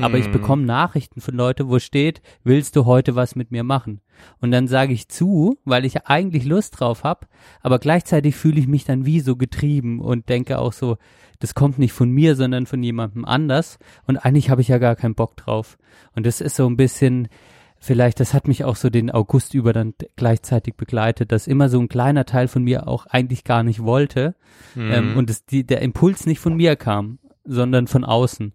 Aber 0.00 0.18
ich 0.18 0.28
Mhm. 0.28 0.32
bekomme 0.32 0.62
Nachrichten 0.64 1.20
von 1.20 1.34
Leuten, 1.34 1.68
wo 1.68 1.78
steht, 1.78 2.22
willst 2.44 2.76
du 2.76 2.84
heute 2.84 3.14
was 3.14 3.34
mit 3.36 3.50
mir 3.50 3.64
machen? 3.64 4.00
Und 4.40 4.50
dann 4.52 4.68
sage 4.68 4.92
ich 4.92 5.08
zu, 5.08 5.58
weil 5.64 5.84
ich 5.84 6.06
eigentlich 6.06 6.44
Lust 6.44 6.78
drauf 6.80 7.02
hab, 7.04 7.28
aber 7.60 7.78
gleichzeitig 7.78 8.36
fühle 8.36 8.60
ich 8.60 8.68
mich 8.68 8.84
dann 8.84 9.04
wie 9.06 9.20
so 9.20 9.36
getrieben 9.36 10.00
und 10.00 10.28
denke 10.28 10.58
auch 10.58 10.72
so, 10.72 10.96
das 11.40 11.54
kommt 11.54 11.78
nicht 11.78 11.92
von 11.92 12.10
mir, 12.10 12.36
sondern 12.36 12.66
von 12.66 12.82
jemandem 12.82 13.24
anders. 13.24 13.78
Und 14.06 14.18
eigentlich 14.18 14.48
habe 14.50 14.60
ich 14.60 14.68
ja 14.68 14.78
gar 14.78 14.94
keinen 14.94 15.16
Bock 15.16 15.36
drauf. 15.36 15.76
Und 16.14 16.24
das 16.24 16.40
ist 16.40 16.54
so 16.54 16.66
ein 16.68 16.76
bisschen, 16.76 17.26
vielleicht, 17.80 18.20
das 18.20 18.32
hat 18.32 18.46
mich 18.46 18.62
auch 18.62 18.76
so 18.76 18.90
den 18.90 19.10
August 19.10 19.54
über 19.54 19.72
dann 19.72 19.94
gleichzeitig 20.14 20.76
begleitet, 20.76 21.32
dass 21.32 21.48
immer 21.48 21.68
so 21.68 21.80
ein 21.80 21.88
kleiner 21.88 22.26
Teil 22.26 22.46
von 22.46 22.62
mir 22.62 22.86
auch 22.86 23.06
eigentlich 23.06 23.42
gar 23.42 23.64
nicht 23.64 23.82
wollte 23.82 24.36
ähm, 24.76 25.16
und 25.16 25.30
es, 25.30 25.44
die, 25.44 25.66
der 25.66 25.82
Impuls 25.82 26.26
nicht 26.26 26.38
von 26.38 26.54
mir 26.54 26.76
kam, 26.76 27.18
sondern 27.44 27.86
von 27.86 28.04
außen. 28.04 28.52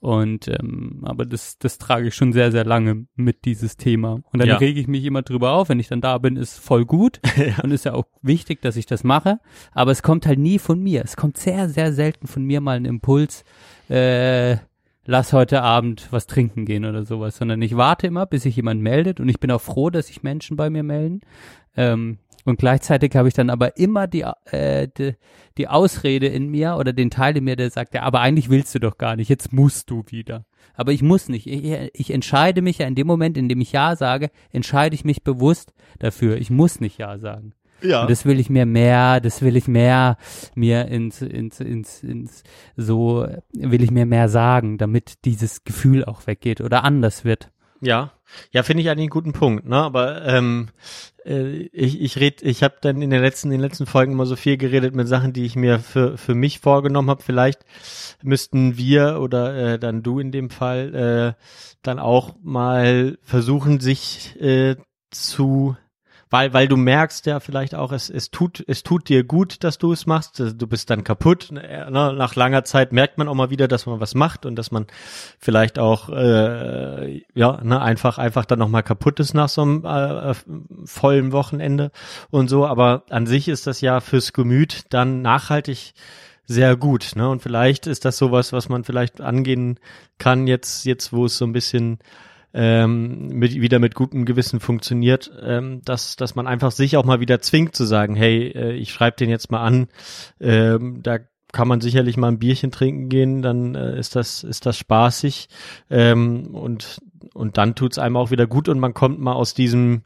Und 0.00 0.48
ähm, 0.48 1.00
aber 1.04 1.24
das, 1.24 1.58
das 1.58 1.78
trage 1.78 2.08
ich 2.08 2.14
schon 2.14 2.32
sehr, 2.32 2.52
sehr 2.52 2.64
lange 2.64 3.06
mit 3.16 3.44
dieses 3.44 3.76
Thema. 3.76 4.20
Und 4.32 4.38
dann 4.40 4.48
Ja. 4.48 4.56
rege 4.58 4.78
ich 4.80 4.88
mich 4.88 5.04
immer 5.04 5.22
drüber 5.22 5.52
auf, 5.52 5.68
wenn 5.68 5.80
ich 5.80 5.88
dann 5.88 6.00
da 6.00 6.18
bin, 6.18 6.36
ist 6.36 6.58
voll 6.58 6.84
gut 6.84 7.20
und 7.62 7.70
ist 7.70 7.84
ja 7.84 7.94
auch 7.94 8.06
wichtig, 8.22 8.60
dass 8.62 8.76
ich 8.76 8.86
das 8.86 9.04
mache. 9.04 9.38
Aber 9.72 9.90
es 9.90 10.02
kommt 10.02 10.26
halt 10.26 10.38
nie 10.38 10.58
von 10.58 10.80
mir. 10.82 11.02
Es 11.04 11.16
kommt 11.16 11.36
sehr, 11.38 11.68
sehr 11.68 11.92
selten 11.92 12.26
von 12.26 12.44
mir 12.44 12.60
mal 12.60 12.76
ein 12.76 12.84
Impuls, 12.84 13.44
äh, 13.88 14.56
lass 15.08 15.32
heute 15.32 15.62
Abend 15.62 16.08
was 16.10 16.26
trinken 16.26 16.64
gehen 16.64 16.84
oder 16.84 17.04
sowas, 17.04 17.36
sondern 17.36 17.62
ich 17.62 17.76
warte 17.76 18.06
immer, 18.08 18.26
bis 18.26 18.42
sich 18.42 18.56
jemand 18.56 18.82
meldet 18.82 19.20
und 19.20 19.28
ich 19.28 19.38
bin 19.40 19.50
auch 19.52 19.60
froh, 19.60 19.88
dass 19.90 20.08
sich 20.08 20.22
Menschen 20.22 20.56
bei 20.56 20.68
mir 20.68 20.82
melden. 20.82 21.20
Ähm, 21.76 22.18
und 22.46 22.58
gleichzeitig 22.58 23.14
habe 23.16 23.28
ich 23.28 23.34
dann 23.34 23.50
aber 23.50 23.76
immer 23.76 24.06
die, 24.06 24.24
äh, 24.50 24.88
die, 24.96 25.14
die 25.58 25.68
Ausrede 25.68 26.26
in 26.28 26.48
mir 26.48 26.76
oder 26.76 26.92
den 26.92 27.10
Teil 27.10 27.36
in 27.36 27.44
mir, 27.44 27.56
der 27.56 27.70
sagt, 27.70 27.94
ja, 27.94 28.02
aber 28.02 28.20
eigentlich 28.20 28.48
willst 28.48 28.74
du 28.74 28.78
doch 28.78 28.98
gar 28.98 29.16
nicht, 29.16 29.28
jetzt 29.28 29.52
musst 29.52 29.90
du 29.90 30.04
wieder. 30.06 30.46
Aber 30.74 30.92
ich 30.92 31.02
muss 31.02 31.28
nicht. 31.28 31.46
Ich, 31.46 31.90
ich 31.92 32.10
entscheide 32.10 32.62
mich 32.62 32.78
ja 32.78 32.86
in 32.86 32.94
dem 32.94 33.06
Moment, 33.06 33.36
in 33.36 33.48
dem 33.48 33.60
ich 33.60 33.72
Ja 33.72 33.96
sage, 33.96 34.30
entscheide 34.52 34.94
ich 34.94 35.04
mich 35.04 35.22
bewusst 35.22 35.72
dafür. 35.98 36.36
Ich 36.36 36.50
muss 36.50 36.80
nicht 36.80 36.98
Ja 36.98 37.18
sagen. 37.18 37.52
Ja. 37.82 38.02
Und 38.02 38.10
das 38.10 38.24
will 38.24 38.40
ich 38.40 38.48
mir 38.48 38.64
mehr, 38.64 39.20
das 39.20 39.42
will 39.42 39.56
ich 39.56 39.68
mehr 39.68 40.16
mir 40.54 40.86
ins, 40.86 41.22
ins, 41.22 41.60
ins, 41.60 42.02
ins, 42.02 42.42
so 42.76 43.26
will 43.52 43.82
ich 43.82 43.90
mir 43.90 44.06
mehr 44.06 44.28
sagen, 44.28 44.78
damit 44.78 45.24
dieses 45.24 45.64
Gefühl 45.64 46.04
auch 46.04 46.26
weggeht 46.26 46.60
oder 46.60 46.84
anders 46.84 47.24
wird. 47.24 47.50
Ja, 47.80 48.12
ja, 48.52 48.62
finde 48.62 48.82
ich 48.82 48.88
eigentlich 48.88 49.04
einen 49.04 49.10
guten 49.10 49.32
Punkt, 49.32 49.66
ne? 49.66 49.76
Aber 49.76 50.24
ähm, 50.26 50.68
äh, 51.24 51.68
ich 51.72 52.00
ich 52.00 52.18
red, 52.18 52.42
ich 52.42 52.62
habe 52.62 52.76
dann 52.80 53.02
in 53.02 53.10
den 53.10 53.20
letzten 53.20 53.48
in 53.48 53.58
den 53.58 53.60
letzten 53.60 53.86
Folgen 53.86 54.12
immer 54.12 54.26
so 54.26 54.34
viel 54.36 54.56
geredet 54.56 54.94
mit 54.94 55.08
Sachen, 55.08 55.32
die 55.32 55.44
ich 55.44 55.56
mir 55.56 55.78
für 55.78 56.16
für 56.16 56.34
mich 56.34 56.60
vorgenommen 56.60 57.10
habe. 57.10 57.22
Vielleicht 57.22 57.60
müssten 58.22 58.76
wir 58.76 59.20
oder 59.20 59.74
äh, 59.74 59.78
dann 59.78 60.02
du 60.02 60.18
in 60.20 60.32
dem 60.32 60.50
Fall 60.50 60.94
äh, 61.38 61.42
dann 61.82 61.98
auch 61.98 62.34
mal 62.42 63.18
versuchen, 63.22 63.80
sich 63.80 64.40
äh, 64.40 64.76
zu 65.10 65.76
weil, 66.28 66.52
weil 66.52 66.66
du 66.66 66.76
merkst 66.76 67.24
ja 67.26 67.38
vielleicht 67.38 67.74
auch, 67.74 67.92
es, 67.92 68.10
es 68.10 68.32
tut, 68.32 68.64
es 68.66 68.82
tut 68.82 69.08
dir 69.08 69.22
gut, 69.22 69.62
dass 69.62 69.78
du 69.78 69.92
es 69.92 70.06
machst. 70.06 70.40
Du 70.40 70.66
bist 70.66 70.90
dann 70.90 71.04
kaputt. 71.04 71.52
Ne? 71.52 71.86
Nach 71.90 72.34
langer 72.34 72.64
Zeit 72.64 72.92
merkt 72.92 73.16
man 73.16 73.28
auch 73.28 73.34
mal 73.34 73.50
wieder, 73.50 73.68
dass 73.68 73.86
man 73.86 74.00
was 74.00 74.16
macht 74.16 74.44
und 74.44 74.56
dass 74.56 74.72
man 74.72 74.86
vielleicht 75.38 75.78
auch 75.78 76.08
äh, 76.08 77.22
ja 77.34 77.60
ne, 77.62 77.80
einfach 77.80 78.18
einfach 78.18 78.44
dann 78.44 78.58
noch 78.58 78.68
mal 78.68 78.82
kaputt 78.82 79.20
ist 79.20 79.34
nach 79.34 79.48
so 79.48 79.62
einem 79.62 79.84
äh, 79.84 80.34
vollen 80.84 81.30
Wochenende 81.30 81.92
und 82.30 82.48
so. 82.48 82.66
Aber 82.66 83.04
an 83.08 83.26
sich 83.26 83.46
ist 83.46 83.68
das 83.68 83.80
ja 83.80 84.00
fürs 84.00 84.32
Gemüt 84.32 84.86
dann 84.90 85.22
nachhaltig 85.22 85.94
sehr 86.46 86.76
gut. 86.76 87.12
Ne? 87.14 87.28
Und 87.28 87.42
vielleicht 87.42 87.86
ist 87.86 88.04
das 88.04 88.18
sowas, 88.18 88.52
was 88.52 88.68
man 88.68 88.82
vielleicht 88.82 89.20
angehen 89.20 89.78
kann 90.18 90.48
jetzt 90.48 90.84
jetzt, 90.86 91.12
wo 91.12 91.26
es 91.26 91.38
so 91.38 91.44
ein 91.44 91.52
bisschen 91.52 91.98
ähm, 92.58 93.28
mit, 93.28 93.54
wieder 93.54 93.78
mit 93.78 93.94
gutem 93.94 94.24
Gewissen 94.24 94.60
funktioniert, 94.60 95.30
ähm, 95.42 95.82
dass, 95.84 96.16
dass 96.16 96.34
man 96.34 96.46
einfach 96.46 96.72
sich 96.72 96.96
auch 96.96 97.04
mal 97.04 97.20
wieder 97.20 97.40
zwingt 97.40 97.76
zu 97.76 97.84
sagen, 97.84 98.16
hey, 98.16 98.48
äh, 98.48 98.72
ich 98.72 98.92
schreibe 98.92 99.18
den 99.18 99.28
jetzt 99.28 99.50
mal 99.50 99.62
an, 99.62 99.88
ähm, 100.40 101.02
da 101.02 101.18
kann 101.52 101.68
man 101.68 101.82
sicherlich 101.82 102.16
mal 102.16 102.28
ein 102.28 102.38
Bierchen 102.38 102.70
trinken 102.70 103.10
gehen, 103.10 103.42
dann 103.42 103.74
äh, 103.74 103.98
ist 103.98 104.16
das 104.16 104.42
ist 104.42 104.64
das 104.64 104.78
spaßig 104.78 105.48
ähm, 105.90 106.54
und 106.54 107.02
und 107.34 107.58
dann 107.58 107.74
tut's 107.74 107.98
einem 107.98 108.16
auch 108.16 108.30
wieder 108.30 108.46
gut 108.46 108.70
und 108.70 108.78
man 108.78 108.94
kommt 108.94 109.20
mal 109.20 109.34
aus 109.34 109.52
diesem 109.52 110.02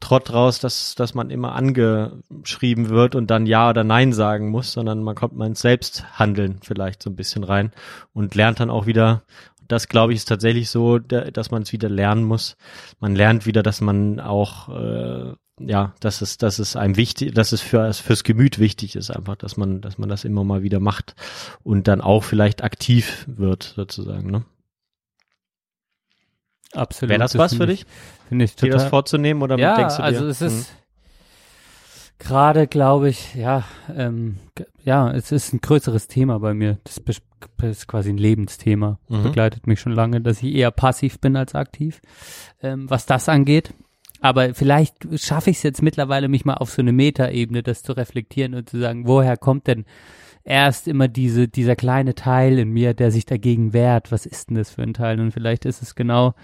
Trott 0.00 0.32
raus, 0.32 0.58
dass 0.58 0.96
dass 0.96 1.14
man 1.14 1.30
immer 1.30 1.54
angeschrieben 1.54 2.88
wird 2.88 3.14
und 3.14 3.30
dann 3.30 3.46
ja 3.46 3.70
oder 3.70 3.84
nein 3.84 4.12
sagen 4.12 4.50
muss, 4.50 4.72
sondern 4.72 5.02
man 5.02 5.14
kommt 5.14 5.36
mal 5.36 5.46
ins 5.46 5.60
Selbsthandeln 5.60 6.58
vielleicht 6.62 7.04
so 7.04 7.10
ein 7.10 7.16
bisschen 7.16 7.44
rein 7.44 7.70
und 8.12 8.34
lernt 8.34 8.58
dann 8.58 8.70
auch 8.70 8.86
wieder 8.86 9.22
das 9.68 9.88
glaube 9.88 10.12
ich 10.12 10.18
ist 10.18 10.28
tatsächlich 10.28 10.70
so, 10.70 10.98
dass 10.98 11.50
man 11.50 11.62
es 11.62 11.72
wieder 11.72 11.88
lernen 11.88 12.24
muss. 12.24 12.56
Man 13.00 13.14
lernt 13.14 13.46
wieder, 13.46 13.62
dass 13.62 13.80
man 13.80 14.20
auch 14.20 14.68
äh, 14.68 15.32
ja, 15.60 15.94
dass 16.00 16.20
es, 16.20 16.36
dass 16.36 16.58
es 16.58 16.74
einem 16.74 16.96
wichtig, 16.96 17.32
dass 17.34 17.52
es 17.52 17.60
für 17.60 17.92
fürs 17.92 18.24
Gemüt 18.24 18.58
wichtig 18.58 18.96
ist, 18.96 19.10
einfach, 19.10 19.36
dass 19.36 19.56
man, 19.56 19.80
dass 19.80 19.98
man 19.98 20.08
das 20.08 20.24
immer 20.24 20.42
mal 20.42 20.62
wieder 20.64 20.80
macht 20.80 21.14
und 21.62 21.86
dann 21.86 22.00
auch 22.00 22.24
vielleicht 22.24 22.64
aktiv 22.64 23.24
wird, 23.28 23.74
sozusagen. 23.76 24.30
Ne? 24.32 24.44
Absolut. 26.72 27.10
Wäre 27.10 27.20
das, 27.20 27.38
was 27.38 27.54
für 27.54 27.66
dich, 27.66 27.82
ich- 27.82 27.86
Finde 28.28 28.44
ich 28.46 28.56
dir 28.56 28.66
total. 28.68 28.78
das 28.80 28.84
vorzunehmen 28.88 29.42
oder 29.42 29.56
ja, 29.58 29.76
denkst 29.76 29.94
du 29.96 30.02
dir? 30.02 30.06
also 30.06 30.26
es 30.26 30.40
ist 30.40 30.70
Hm. 30.70 30.76
gerade, 32.18 32.66
glaube 32.66 33.08
ich, 33.10 33.34
ja, 33.36 33.62
ähm, 33.94 34.38
ja, 34.84 35.10
es 35.10 35.32
ist 35.32 35.52
ein 35.52 35.60
größeres 35.60 36.08
Thema 36.08 36.38
bei 36.38 36.54
mir. 36.54 36.78
Das 36.84 37.00
ist 37.62 37.88
quasi 37.88 38.10
ein 38.10 38.18
Lebensthema. 38.18 38.98
Mhm. 39.08 39.22
Begleitet 39.22 39.66
mich 39.66 39.80
schon 39.80 39.92
lange, 39.92 40.20
dass 40.20 40.42
ich 40.42 40.54
eher 40.54 40.70
passiv 40.70 41.20
bin 41.20 41.36
als 41.36 41.54
aktiv, 41.54 42.00
ähm, 42.62 42.88
was 42.88 43.06
das 43.06 43.28
angeht. 43.28 43.72
Aber 44.20 44.54
vielleicht 44.54 44.96
schaffe 45.22 45.50
ich 45.50 45.58
es 45.58 45.62
jetzt 45.62 45.82
mittlerweile, 45.82 46.28
mich 46.28 46.44
mal 46.44 46.54
auf 46.54 46.70
so 46.70 46.82
eine 46.82 46.92
Metaebene 46.92 47.62
das 47.62 47.82
zu 47.82 47.92
reflektieren 47.92 48.54
und 48.54 48.68
zu 48.68 48.78
sagen, 48.78 49.06
woher 49.06 49.36
kommt 49.36 49.66
denn 49.66 49.84
erst 50.44 50.86
immer 50.88 51.08
diese, 51.08 51.48
dieser 51.48 51.76
kleine 51.76 52.14
Teil 52.14 52.58
in 52.58 52.70
mir, 52.70 52.94
der 52.94 53.10
sich 53.10 53.26
dagegen 53.26 53.72
wehrt. 53.72 54.12
Was 54.12 54.26
ist 54.26 54.50
denn 54.50 54.56
das 54.56 54.70
für 54.70 54.82
ein 54.82 54.94
Teil? 54.94 55.18
Und 55.20 55.32
vielleicht 55.32 55.64
ist 55.64 55.82
es 55.82 55.94
genau 55.94 56.34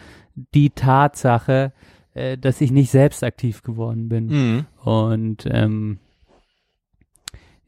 die 0.54 0.70
Tatsache, 0.70 1.72
äh, 2.14 2.38
dass 2.38 2.60
ich 2.60 2.72
nicht 2.72 2.90
selbst 2.90 3.22
aktiv 3.22 3.62
geworden 3.62 4.08
bin. 4.08 4.26
Mhm. 4.26 4.66
Und 4.82 5.46
ähm, 5.50 5.98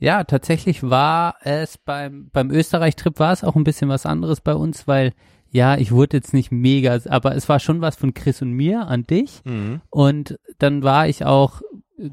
ja, 0.02 0.24
tatsächlich 0.24 0.82
war 0.82 1.36
es 1.42 1.78
beim, 1.78 2.28
beim 2.32 2.50
Österreich-Trip 2.50 3.20
war 3.20 3.32
es 3.32 3.44
auch 3.44 3.54
ein 3.54 3.62
bisschen 3.62 3.88
was 3.88 4.04
anderes 4.04 4.40
bei 4.40 4.52
uns, 4.52 4.88
weil 4.88 5.12
ja, 5.48 5.76
ich 5.76 5.92
wurde 5.92 6.16
jetzt 6.16 6.34
nicht 6.34 6.50
mega, 6.50 6.98
aber 7.08 7.36
es 7.36 7.48
war 7.48 7.60
schon 7.60 7.80
was 7.82 7.94
von 7.94 8.12
Chris 8.12 8.42
und 8.42 8.50
mir 8.50 8.88
an 8.88 9.06
dich. 9.06 9.42
Mhm. 9.44 9.80
Und 9.90 10.40
dann 10.58 10.82
war 10.82 11.06
ich 11.06 11.24
auch 11.24 11.62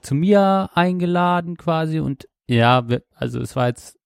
zu 0.01 0.13
mir 0.13 0.69
eingeladen 0.75 1.57
quasi 1.57 1.99
und 1.99 2.27
ja, 2.47 2.85
also 3.15 3.39
es 3.41 3.55
war 3.55 3.69
jetzt, 3.69 3.97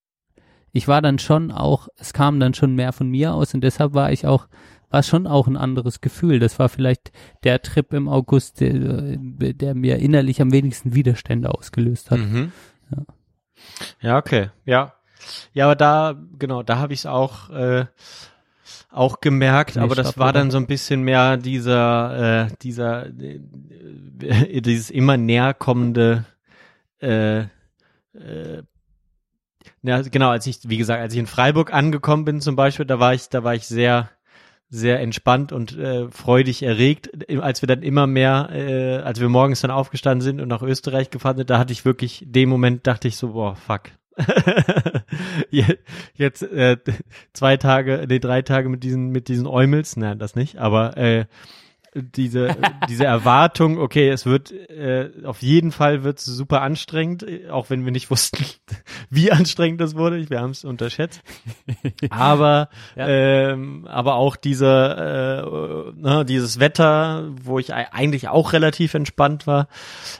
ich 0.72 0.88
war 0.88 1.02
dann 1.02 1.20
schon 1.20 1.52
auch, 1.52 1.90
es 1.98 2.14
kam 2.14 2.40
dann 2.40 2.54
schon 2.54 2.76
mehr 2.76 2.94
von 2.94 3.10
mir 3.10 3.34
aus 3.34 3.54
und 3.54 3.66
deshalb 3.66 3.94
war 3.94 4.14
ich 4.14 4.26
auch, 4.26 4.48
war 4.92 5.04
schon 5.04 5.28
auch 5.28 5.48
ein 5.48 5.58
anderes 5.58 6.00
Gefühl. 6.00 6.40
Das 6.40 6.58
war 6.58 6.70
vielleicht 6.70 7.12
der 7.44 7.62
Trip 7.62 7.92
im 7.92 8.08
August, 8.08 8.62
der, 8.62 9.18
der 9.18 9.76
mir 9.76 9.98
innerlich 9.98 10.42
am 10.42 10.54
wenigsten 10.54 10.96
Widerstände 10.96 11.54
ausgelöst 11.54 12.12
hat. 12.12 12.20
Mhm. 12.20 12.54
Ja, 12.90 13.04
okay. 14.04 14.50
Ja. 14.66 14.94
Ja, 15.54 15.66
aber 15.66 15.76
da, 15.76 16.16
genau, 16.38 16.64
da 16.64 16.78
habe 16.78 16.94
ich 16.94 17.00
es 17.00 17.06
auch, 17.06 17.50
äh, 17.50 17.86
auch 18.92 19.22
gemerkt, 19.22 19.76
Nee, 19.76 19.82
aber 19.82 19.96
das 19.96 20.18
war 20.18 20.34
dann 20.34 20.52
so 20.52 20.58
ein 20.58 20.68
bisschen 20.68 21.02
mehr 21.02 21.38
dieser, 21.38 22.48
äh, 22.48 22.56
dieser, 22.62 23.08
äh, 23.08 24.62
dieses 24.62 24.90
immer 24.90 25.18
näher 25.18 25.54
kommende, 25.54 26.26
äh, 27.02 27.40
äh, 27.40 28.64
ja, 29.82 30.02
genau, 30.02 30.30
als 30.30 30.48
ich, 30.48 30.60
wie 30.70 30.78
gesagt, 30.78 31.02
als 31.02 31.14
ich 31.14 31.20
in 31.20 31.28
Freiburg 31.28 31.74
angekommen 31.74 32.26
bin 32.26 32.42
zum 32.42 32.56
Beispiel, 32.56 32.86
da 32.86 33.00
war 33.00 33.14
ich, 33.14 33.30
da 33.30 33.44
war 33.44 33.56
ich 33.56 33.68
sehr, 33.68 34.10
sehr 34.74 35.00
entspannt 35.00 35.52
und 35.52 35.78
äh, 35.78 36.10
freudig 36.10 36.64
erregt. 36.64 37.10
Als 37.40 37.62
wir 37.62 37.68
dann 37.68 37.84
immer 37.84 38.08
mehr, 38.08 38.50
äh, 38.52 38.96
als 38.98 39.20
wir 39.20 39.30
morgens 39.30 39.62
dann 39.62 39.70
aufgestanden 39.72 40.22
sind 40.22 40.42
und 40.42 40.48
nach 40.48 40.64
Österreich 40.64 41.12
gefahren 41.12 41.38
sind, 41.38 41.50
da 41.52 41.60
hatte 41.60 41.74
ich 41.74 41.86
wirklich, 41.86 42.24
dem 42.26 42.50
Moment 42.50 42.88
dachte 42.88 43.08
ich 43.08 43.18
so, 43.18 43.34
boah, 43.34 43.56
fuck. 43.56 43.84
Je- 45.52 45.78
Jetzt 46.16 46.42
äh, 46.44 46.78
zwei 47.34 47.58
Tage, 47.58 48.06
nee, 48.08 48.20
drei 48.20 48.42
Tage 48.42 48.70
mit 48.70 48.84
diesen, 48.84 49.10
mit 49.10 49.28
diesen 49.28 49.46
Eumels, 49.48 49.96
nein, 49.96 50.18
das 50.20 50.36
nicht, 50.36 50.58
aber 50.58 50.98
äh, 50.98 51.26
diese, 51.96 52.56
diese 52.90 53.06
Erwartung, 53.06 53.78
okay, 53.78 54.10
es 54.10 54.26
wird 54.26 54.52
äh, 54.52 55.12
auf 55.26 55.42
jeden 55.42 55.72
Fall 55.72 56.04
wird 56.04 56.20
es 56.20 56.26
super 56.26 56.62
anstrengend, 56.62 57.24
äh, 57.24 57.50
auch 57.50 57.70
wenn 57.70 57.86
wir 57.86 57.92
nicht 57.92 58.10
wussten, 58.12 58.46
wie 59.10 59.32
anstrengend 59.32 59.80
das 59.82 59.96
wurde. 59.96 60.30
Wir 60.30 60.40
haben 60.42 60.52
es 60.52 60.64
unterschätzt. 60.66 61.22
Aber 62.10 62.70
Ja. 62.96 63.08
ähm, 63.08 63.88
aber 63.90 64.16
auch 64.16 64.36
diese 64.36 65.94
äh, 65.96 66.00
ne, 66.00 66.26
dieses 66.26 66.60
Wetter, 66.60 67.30
wo 67.44 67.60
ich 67.60 67.74
ei- 67.74 67.92
eigentlich 67.92 68.28
auch 68.28 68.54
relativ 68.54 68.94
entspannt 68.94 69.48
war, 69.48 69.68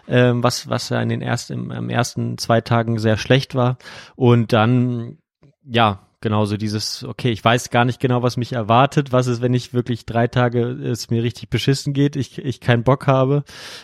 ähm, 0.08 0.44
was 0.44 0.70
was 0.70 0.90
ja 0.90 1.02
in 1.02 1.10
den 1.10 1.22
ersten 1.22 1.54
im, 1.54 1.72
im 1.72 1.90
ersten 1.90 2.38
zwei 2.38 2.62
Tagen 2.62 3.00
sehr 3.00 3.18
schlecht 3.18 3.56
war 3.56 3.78
und 4.16 4.54
dann 4.54 5.18
ja 5.66 6.00
genauso 6.24 6.58
dieses 6.58 7.04
okay 7.04 7.30
ich 7.30 7.44
weiß 7.44 7.70
gar 7.70 7.86
nicht 7.86 8.00
genau 8.00 8.24
was 8.24 8.38
mich 8.38 8.54
erwartet. 8.54 9.12
Was 9.12 9.28
ist 9.28 9.42
wenn 9.44 9.54
ich 9.54 9.74
wirklich 9.74 10.06
drei 10.08 10.28
Tage 10.28 10.62
es 10.70 11.12
mir 11.12 11.22
richtig 11.22 11.50
beschissen 11.50 11.94
geht 11.94 12.16
ich 12.16 12.40
ich 12.40 12.60
keinen 12.62 12.84
Bock 12.84 13.06
habe 13.06 13.44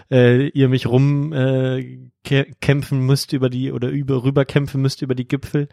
äh, 0.10 0.48
ihr 0.48 0.70
mich 0.70 0.88
rum 0.88 1.34
äh, 1.34 2.00
kä- 2.26 2.52
kämpfen 2.62 3.02
müsst 3.06 3.34
über 3.34 3.50
die 3.50 3.72
oder 3.72 3.90
über 3.90 4.24
rüber 4.24 4.46
kämpfen 4.46 4.82
müsst 4.82 5.02
über 5.02 5.14
die 5.16 5.28
Gipfel 5.28 5.68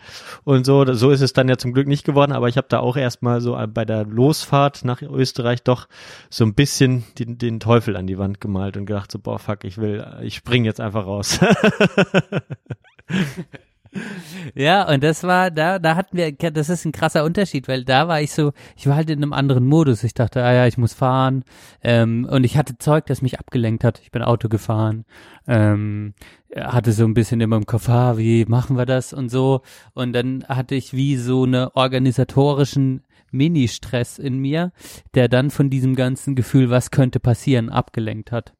und 0.45 0.67
so. 0.67 0.93
So 0.93 1.11
ist 1.11 1.21
es 1.21 1.33
dann 1.33 1.49
ja 1.49 1.57
zum 1.57 1.73
Glück 1.73 1.87
nicht 1.87 2.05
geworden 2.05 2.33
aber 2.33 2.49
ich 2.49 2.57
habe 2.57 2.67
da 2.69 2.81
auch 2.81 2.97
erstmal 2.97 3.41
so 3.41 3.57
bei 3.73 3.85
der 3.85 4.05
Losfahrt 4.05 4.85
nach 4.85 5.01
Österreich 5.03 5.62
doch 5.62 5.89
so 6.29 6.45
ein 6.45 6.55
bisschen 6.55 7.05
den, 7.19 7.39
den 7.39 7.61
Teufel 7.61 7.97
an 7.97 8.07
die 8.09 8.19
Wand 8.19 8.41
gemalt 8.41 8.77
und 8.77 8.87
gedacht 8.87 9.12
so 9.12 9.19
boah 9.21 9.39
fuck 9.39 9.64
ich 9.64 9.79
will 9.79 10.05
ich 10.23 10.35
spring 10.35 10.64
jetzt 10.64 10.81
einfach 10.81 11.07
raus 11.07 11.39
Ja, 14.55 14.88
und 14.88 15.03
das 15.03 15.22
war, 15.22 15.51
da, 15.51 15.78
da 15.78 15.97
hatten 15.97 16.16
wir, 16.16 16.32
das 16.32 16.68
ist 16.68 16.84
ein 16.84 16.92
krasser 16.92 17.24
Unterschied, 17.24 17.68
weil 17.68 17.84
da 17.84 18.09
war 18.09 18.20
ich 18.20 18.32
so, 18.32 18.53
ich 18.76 18.86
war 18.86 18.97
halt 18.97 19.11
in 19.11 19.22
einem 19.22 19.32
anderen 19.32 19.66
Modus. 19.66 20.05
Ich 20.05 20.14
dachte, 20.14 20.42
ah 20.42 20.53
ja, 20.53 20.66
ich 20.66 20.78
muss 20.78 20.94
fahren. 20.94 21.44
Ähm, 21.82 22.26
und 22.30 22.44
ich 22.44 22.57
hatte 22.57 22.78
Zeug, 22.78 23.07
das 23.07 23.22
mich 23.22 23.38
abgelenkt 23.38 23.84
hat. 23.84 24.01
Ich 24.03 24.11
bin 24.11 24.22
Auto 24.22 24.49
gefahren. 24.49 25.05
Ähm, 25.47 26.14
hatte 26.57 26.92
so 26.92 27.05
ein 27.05 27.14
bisschen 27.14 27.40
immer 27.40 27.57
im 27.57 27.66
Kopf, 27.66 27.88
ah, 27.88 28.16
wie 28.18 28.44
machen 28.47 28.76
wir 28.76 28.86
das 28.86 29.12
und 29.12 29.30
so. 29.30 29.62
Und 29.94 30.12
dann 30.12 30.44
hatte 30.49 30.74
ich 30.74 30.92
wie 30.92 31.16
so 31.16 31.44
eine 31.44 31.74
organisatorischen 31.74 33.03
Mini-Stress 33.32 34.18
in 34.18 34.38
mir, 34.38 34.72
der 35.14 35.28
dann 35.28 35.51
von 35.51 35.70
diesem 35.70 35.94
ganzen 35.94 36.34
Gefühl, 36.34 36.70
was 36.70 36.90
könnte 36.90 37.20
passieren, 37.20 37.68
abgelenkt 37.68 38.32
hat. 38.32 38.55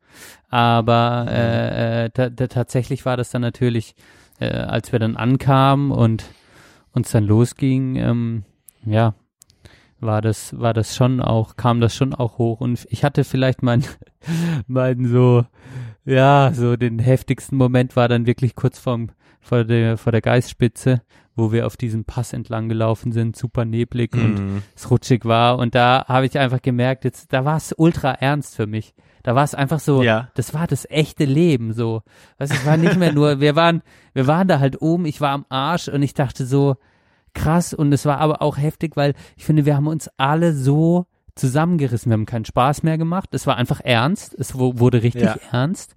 Aber 0.49 1.26
äh, 1.28 2.05
äh, 2.07 2.11
ta 2.11 2.30
tatsächlich 2.30 3.05
war 3.05 3.16
das 3.16 3.30
dann 3.30 3.43
natürlich, 3.43 3.95
äh, 4.41 4.49
als 4.51 4.93
wir 4.93 4.99
dann 4.99 5.16
ankamen 5.16 5.91
und 5.91 6.24
uns 6.93 7.11
dann 7.11 7.24
losging, 7.24 7.97
ähm, 7.97 8.45
ja, 8.84 9.14
war 10.01 10.20
das, 10.20 10.59
war 10.59 10.74
das 10.74 10.95
schon 10.95 11.20
auch, 11.20 11.57
kam 11.57 11.80
das 11.80 11.95
schon 11.95 12.14
auch 12.14 12.39
hoch. 12.39 12.61
Und 12.61 12.87
ich 12.91 13.05
hatte 13.05 13.24
vielleicht 13.24 13.62
mein, 13.62 13.84
mein 14.66 15.07
so, 15.07 15.45
ja, 16.05 16.53
so 16.55 16.76
den 16.76 16.99
heftigsten 16.99 17.57
Moment 17.57 17.97
war 17.97 18.09
dann 18.09 18.26
wirklich 18.26 18.55
kurz 18.55 18.78
vorm, 18.78 19.11
vor 19.41 19.64
der, 19.64 19.97
vor 19.97 20.12
der 20.12 20.20
Geistspitze, 20.20 21.03
wo 21.34 21.53
wir 21.53 21.66
auf 21.66 21.76
diesen 21.76 22.05
Pass 22.05 22.32
entlang 22.32 22.68
gelaufen 22.68 23.12
sind, 23.12 23.37
super 23.37 23.64
neblig 23.64 24.14
und 24.14 24.41
Mhm. 24.41 24.62
es 24.74 24.91
rutschig 24.91 25.24
war. 25.24 25.59
Und 25.59 25.74
da 25.74 26.05
habe 26.09 26.26
ich 26.26 26.39
einfach 26.39 26.62
gemerkt, 26.62 27.05
jetzt, 27.05 27.32
da 27.32 27.45
war 27.45 27.57
es 27.57 27.74
ultra 27.76 28.12
ernst 28.12 28.57
für 28.57 28.66
mich. 28.66 28.95
Da 29.27 29.35
war 29.35 29.43
es 29.43 29.57
einfach 29.57 29.81
so, 29.81 30.05
Ja. 30.05 30.29
das 30.37 30.55
war 30.55 30.68
das 30.68 30.89
echte 30.89 31.24
Leben 31.24 31.72
so. 31.72 32.03
Weißt 32.39 32.53
du, 32.53 32.57
es 32.59 32.64
war 32.64 32.77
nicht 32.77 32.97
mehr 32.97 33.12
nur, 33.12 33.41
wir 33.41 33.57
waren, 33.57 33.83
wir 34.14 34.29
waren 34.29 34.47
da 34.47 34.61
halt 34.61 34.81
oben, 34.81 35.05
ich 35.05 35.20
war 35.20 35.31
am 35.33 35.45
Arsch 35.49 35.89
und 35.89 36.01
ich 36.01 36.14
dachte 36.14 36.47
so, 36.47 36.77
krass 37.35 37.74
und 37.74 37.93
es 37.93 38.07
war 38.07 38.18
aber 38.20 38.41
auch 38.41 38.57
heftig, 38.57 38.97
weil 38.97 39.14
ich 39.37 39.45
finde, 39.45 39.66
wir 39.66 39.74
haben 39.74 39.89
uns 39.89 40.09
alle 40.16 40.53
so 40.53 41.07
zusammengerissen, 41.35 42.09
wir 42.09 42.14
haben 42.14 42.24
keinen 42.24 42.45
Spaß 42.45 42.85
mehr 42.85 42.99
gemacht, 42.99 43.31
es 43.33 43.49
war 43.49 43.57
einfach 43.57 43.81
ernst, 43.83 44.33
es 44.39 44.57
wu- 44.57 44.74
wurde 44.79 45.03
richtig 45.03 45.22
Ja. 45.24 45.37
ernst 45.51 45.97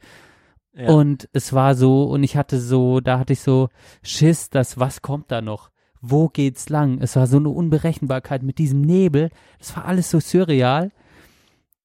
Ja. 0.73 0.89
und 0.89 1.30
es 1.32 1.53
war 1.53 1.75
so 1.75 2.05
und 2.05 2.23
ich 2.23 2.36
hatte 2.36 2.59
so, 2.59 2.99
da 2.99 3.19
hatte 3.19 3.34
ich 3.34 3.41
so 3.41 3.69
Schiss, 4.01 4.49
dass 4.49 4.80
was 4.80 5.03
kommt 5.03 5.32
da 5.32 5.41
noch? 5.41 5.69
Wo 6.01 6.30
geht's 6.30 6.69
lang? 6.69 6.97
Es 6.99 7.15
war 7.15 7.27
so 7.27 7.38
eine 7.38 7.49
Unberechenbarkeit 7.49 8.41
mit 8.41 8.57
diesem 8.57 8.82
Nebel, 8.82 9.30
das 9.59 9.75
war 9.77 9.86
alles 9.86 10.09
so 10.09 10.19
surreal 10.19 10.89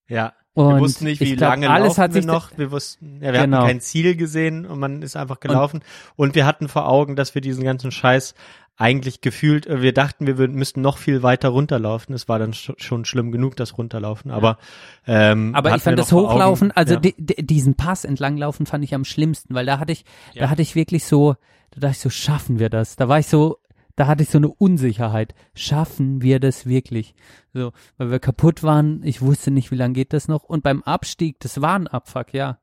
Ja. 0.09 0.33
Und 0.55 0.75
wir 0.75 0.81
wussten 0.81 1.05
nicht, 1.05 1.21
wie 1.21 1.37
glaub, 1.37 1.51
lange 1.51 1.71
alles 1.71 1.89
laufen 1.89 2.03
hat 2.03 2.13
sich 2.13 2.25
noch. 2.25 2.51
Wir 2.57 2.71
wussten, 2.71 3.21
ja, 3.21 3.33
wir 3.33 3.43
Genau. 3.43 3.59
hatten 3.59 3.67
kein 3.67 3.81
Ziel 3.81 4.17
gesehen 4.17 4.67
und 4.67 4.79
man 4.79 5.03
ist 5.03 5.17
einfach 5.17 5.41
gelaufen. 5.41 5.81
Und, 6.17 6.35
wir 6.35 6.47
hatten 6.47 6.69
vor 6.69 6.89
Augen, 6.89 7.17
dass 7.17 7.35
wir 7.35 7.43
diesen 7.43 7.65
ganzen 7.65 7.91
Scheiß 7.91 8.35
eigentlich 8.77 9.21
gefühlt, 9.21 9.67
äh, 9.67 9.83
wir 9.83 9.93
dachten, 9.93 10.27
wir 10.27 10.37
würden, 10.39 10.57
müssten 10.57 10.81
noch 10.81 10.99
viel 10.99 11.23
weiter 11.23 11.51
runterlaufen. 11.51 12.15
Es 12.15 12.29
war 12.29 12.39
dann 12.39 12.53
sch 12.55 12.73
schon 12.79 13.05
schlimm 13.05 13.31
genug, 13.31 13.57
das 13.57 13.79
Runterlaufen. 13.79 14.31
Aber, 14.31 14.59
ähm, 15.07 15.55
Aber 15.55 15.77
ich 15.77 15.83
fand 15.83 15.99
das 15.99 16.13
Hochlaufen, 16.13 16.71
Augen, 16.71 16.77
also 16.77 16.95
ja. 16.95 17.01
di 17.01 17.15
di 17.17 17.47
diesen 17.47 17.75
Pass 17.77 18.05
entlanglaufen 18.05 18.67
fand 18.67 18.83
ich 18.85 18.95
am 18.95 19.05
schlimmsten, 19.05 19.55
weil 19.55 19.67
da 19.67 19.79
hatte 19.79 19.93
ich, 19.93 20.05
da 20.35 20.51
hatte 20.51 20.63
ich 20.63 20.75
wirklich 20.75 21.05
so, 21.05 21.35
da 21.71 21.81
dachte 21.81 21.93
ich 21.93 22.01
so, 22.01 22.11
schaffen 22.11 22.59
wir 22.59 22.69
das? 22.69 22.97
Da 22.97 23.09
war 23.09 23.19
ich 23.21 23.27
so, 23.29 23.59
da 23.97 24.07
hatte 24.07 24.23
ich 24.23 24.31
so 24.31 24.39
eine 24.39 24.49
Unsicherheit. 24.49 25.35
Schaffen 25.55 26.23
wir 26.23 26.41
das 26.41 26.67
wirklich? 26.67 27.15
So, 27.53 27.73
weil 27.97 28.11
wir 28.11 28.19
kaputt 28.19 28.63
waren, 28.63 29.03
ich 29.05 29.23
wusste 29.23 29.51
nicht, 29.51 29.71
wie 29.71 29.77
lange 29.77 29.95
geht 29.95 30.13
das 30.13 30.29
noch. 30.29 30.45
Und 30.45 30.63
beim 30.63 30.83
Abstieg, 30.83 31.39
das 31.41 31.61
war 31.61 31.77
ein 31.77 31.87
Abfuck, 31.87 32.35
ja. 32.35 32.59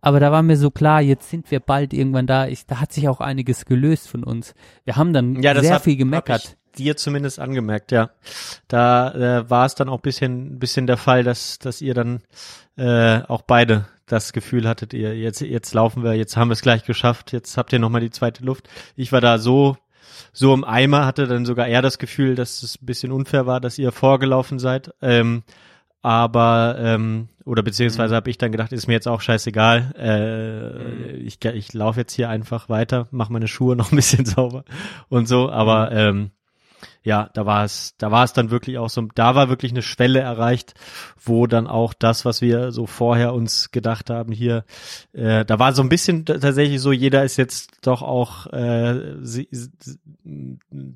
Aber 0.00 0.20
da 0.20 0.32
war 0.32 0.42
mir 0.42 0.56
so 0.56 0.70
klar, 0.70 1.00
jetzt 1.00 1.30
sind 1.30 1.50
wir 1.50 1.60
bald 1.60 1.92
irgendwann 1.92 2.26
da. 2.26 2.46
Ich, 2.46 2.66
da 2.66 2.80
hat 2.80 2.92
sich 2.92 3.08
auch 3.08 3.20
einiges 3.20 3.64
gelöst 3.64 4.08
von 4.08 4.24
uns. 4.24 4.54
Wir 4.84 4.96
haben 4.96 5.12
dann 5.12 5.42
ja, 5.42 5.58
sehr 5.60 5.74
hab, 5.74 5.84
viel 5.84 5.96
gemeckert. 5.96 6.56
ich 6.72 6.78
dir 6.78 6.96
zumindest 6.96 7.38
angemerkt, 7.38 7.92
ja. 7.92 8.10
Da 8.68 9.12
äh, 9.12 9.50
war 9.50 9.66
es 9.66 9.74
dann 9.74 9.88
auch 9.88 10.00
bisschen, 10.00 10.58
bisschen 10.58 10.86
der 10.86 10.96
Fall, 10.96 11.22
dass, 11.22 11.58
dass 11.58 11.80
ihr 11.80 11.94
dann 11.94 12.22
äh, 12.76 13.22
auch 13.22 13.42
beide 13.42 13.86
das 14.06 14.32
Gefühl 14.32 14.68
hattet, 14.68 14.92
ihr 14.92 15.16
jetzt, 15.16 15.40
jetzt 15.40 15.74
laufen 15.74 16.02
wir, 16.02 16.14
jetzt 16.14 16.36
haben 16.36 16.48
wir 16.48 16.54
es 16.54 16.62
gleich 16.62 16.84
geschafft, 16.84 17.32
jetzt 17.32 17.56
habt 17.56 17.72
ihr 17.72 17.78
nochmal 17.78 18.00
die 18.00 18.10
zweite 18.10 18.44
Luft. 18.44 18.68
Ich 18.96 19.12
war 19.12 19.20
da 19.20 19.38
so, 19.38 19.76
so 20.32 20.54
im 20.54 20.64
Eimer, 20.64 21.06
hatte 21.06 21.26
dann 21.26 21.44
sogar 21.44 21.66
eher 21.66 21.82
das 21.82 21.98
Gefühl, 21.98 22.34
dass 22.34 22.62
es 22.62 22.80
ein 22.80 22.86
bisschen 22.86 23.12
unfair 23.12 23.46
war, 23.46 23.60
dass 23.60 23.78
ihr 23.78 23.92
vorgelaufen 23.92 24.58
seid. 24.58 24.94
Ähm, 25.02 25.42
aber 26.02 26.76
ähm, 26.78 27.28
oder 27.44 27.62
beziehungsweise 27.62 28.14
habe 28.14 28.30
ich 28.30 28.38
dann 28.38 28.52
gedacht, 28.52 28.72
ist 28.72 28.86
mir 28.88 28.94
jetzt 28.94 29.08
auch 29.08 29.20
scheißegal. 29.20 29.94
Äh, 29.98 31.16
ich 31.18 31.44
ich 31.44 31.72
laufe 31.72 32.00
jetzt 32.00 32.12
hier 32.12 32.28
einfach 32.28 32.68
weiter, 32.68 33.08
mache 33.10 33.32
meine 33.32 33.48
Schuhe 33.48 33.76
noch 33.76 33.92
ein 33.92 33.96
bisschen 33.96 34.24
sauber 34.26 34.64
und 35.08 35.28
so. 35.28 35.50
Aber 35.50 35.92
ähm, 35.92 36.30
ja, 37.02 37.30
da 37.34 37.46
war 37.46 37.64
es, 37.64 37.94
da 37.98 38.10
war 38.10 38.24
es 38.24 38.32
dann 38.32 38.50
wirklich 38.50 38.78
auch 38.78 38.90
so, 38.90 39.02
da 39.14 39.34
war 39.34 39.48
wirklich 39.48 39.72
eine 39.72 39.82
Schwelle 39.82 40.20
erreicht, 40.20 40.74
wo 41.24 41.46
dann 41.46 41.66
auch 41.66 41.94
das, 41.94 42.24
was 42.24 42.40
wir 42.42 42.72
so 42.72 42.86
vorher 42.86 43.34
uns 43.34 43.70
gedacht 43.70 44.10
haben 44.10 44.32
hier, 44.32 44.64
äh, 45.12 45.44
da 45.44 45.58
war 45.58 45.72
so 45.72 45.82
ein 45.82 45.88
bisschen 45.88 46.24
tatsächlich 46.24 46.80
so, 46.80 46.92
jeder 46.92 47.24
ist 47.24 47.36
jetzt 47.36 47.78
doch 47.82 48.02
auch 48.02 48.46
äh, 48.52 49.16
si, 49.20 49.48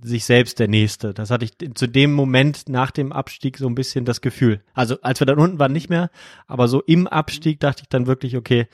sich 0.03 0.25
selbst 0.25 0.59
der 0.59 0.69
Nächste. 0.69 1.15
Das 1.15 1.31
hatte 1.31 1.45
ich 1.45 1.53
zu 1.75 1.87
dem 1.87 2.13
Moment 2.13 2.69
nach 2.69 2.91
dem 2.91 3.13
Abstieg 3.13 3.59
so 3.59 3.67
ein 3.67 3.75
bisschen 3.75 4.05
das 4.05 4.21
Gefühl. 4.21 4.63
Also 4.75 5.01
als 5.03 5.21
wir 5.21 5.27
dann 5.27 5.39
unten 5.39 5.59
waren 5.59 5.73
nicht 5.73 5.91
mehr, 5.91 6.11
aber 6.47 6.69
so 6.69 6.83
im 6.83 7.07
Abstieg 7.07 7.61
dachte 7.61 7.83
ich 7.83 7.89
dann 7.89 8.07
wirklich, 8.07 8.37
okay, 8.37 8.69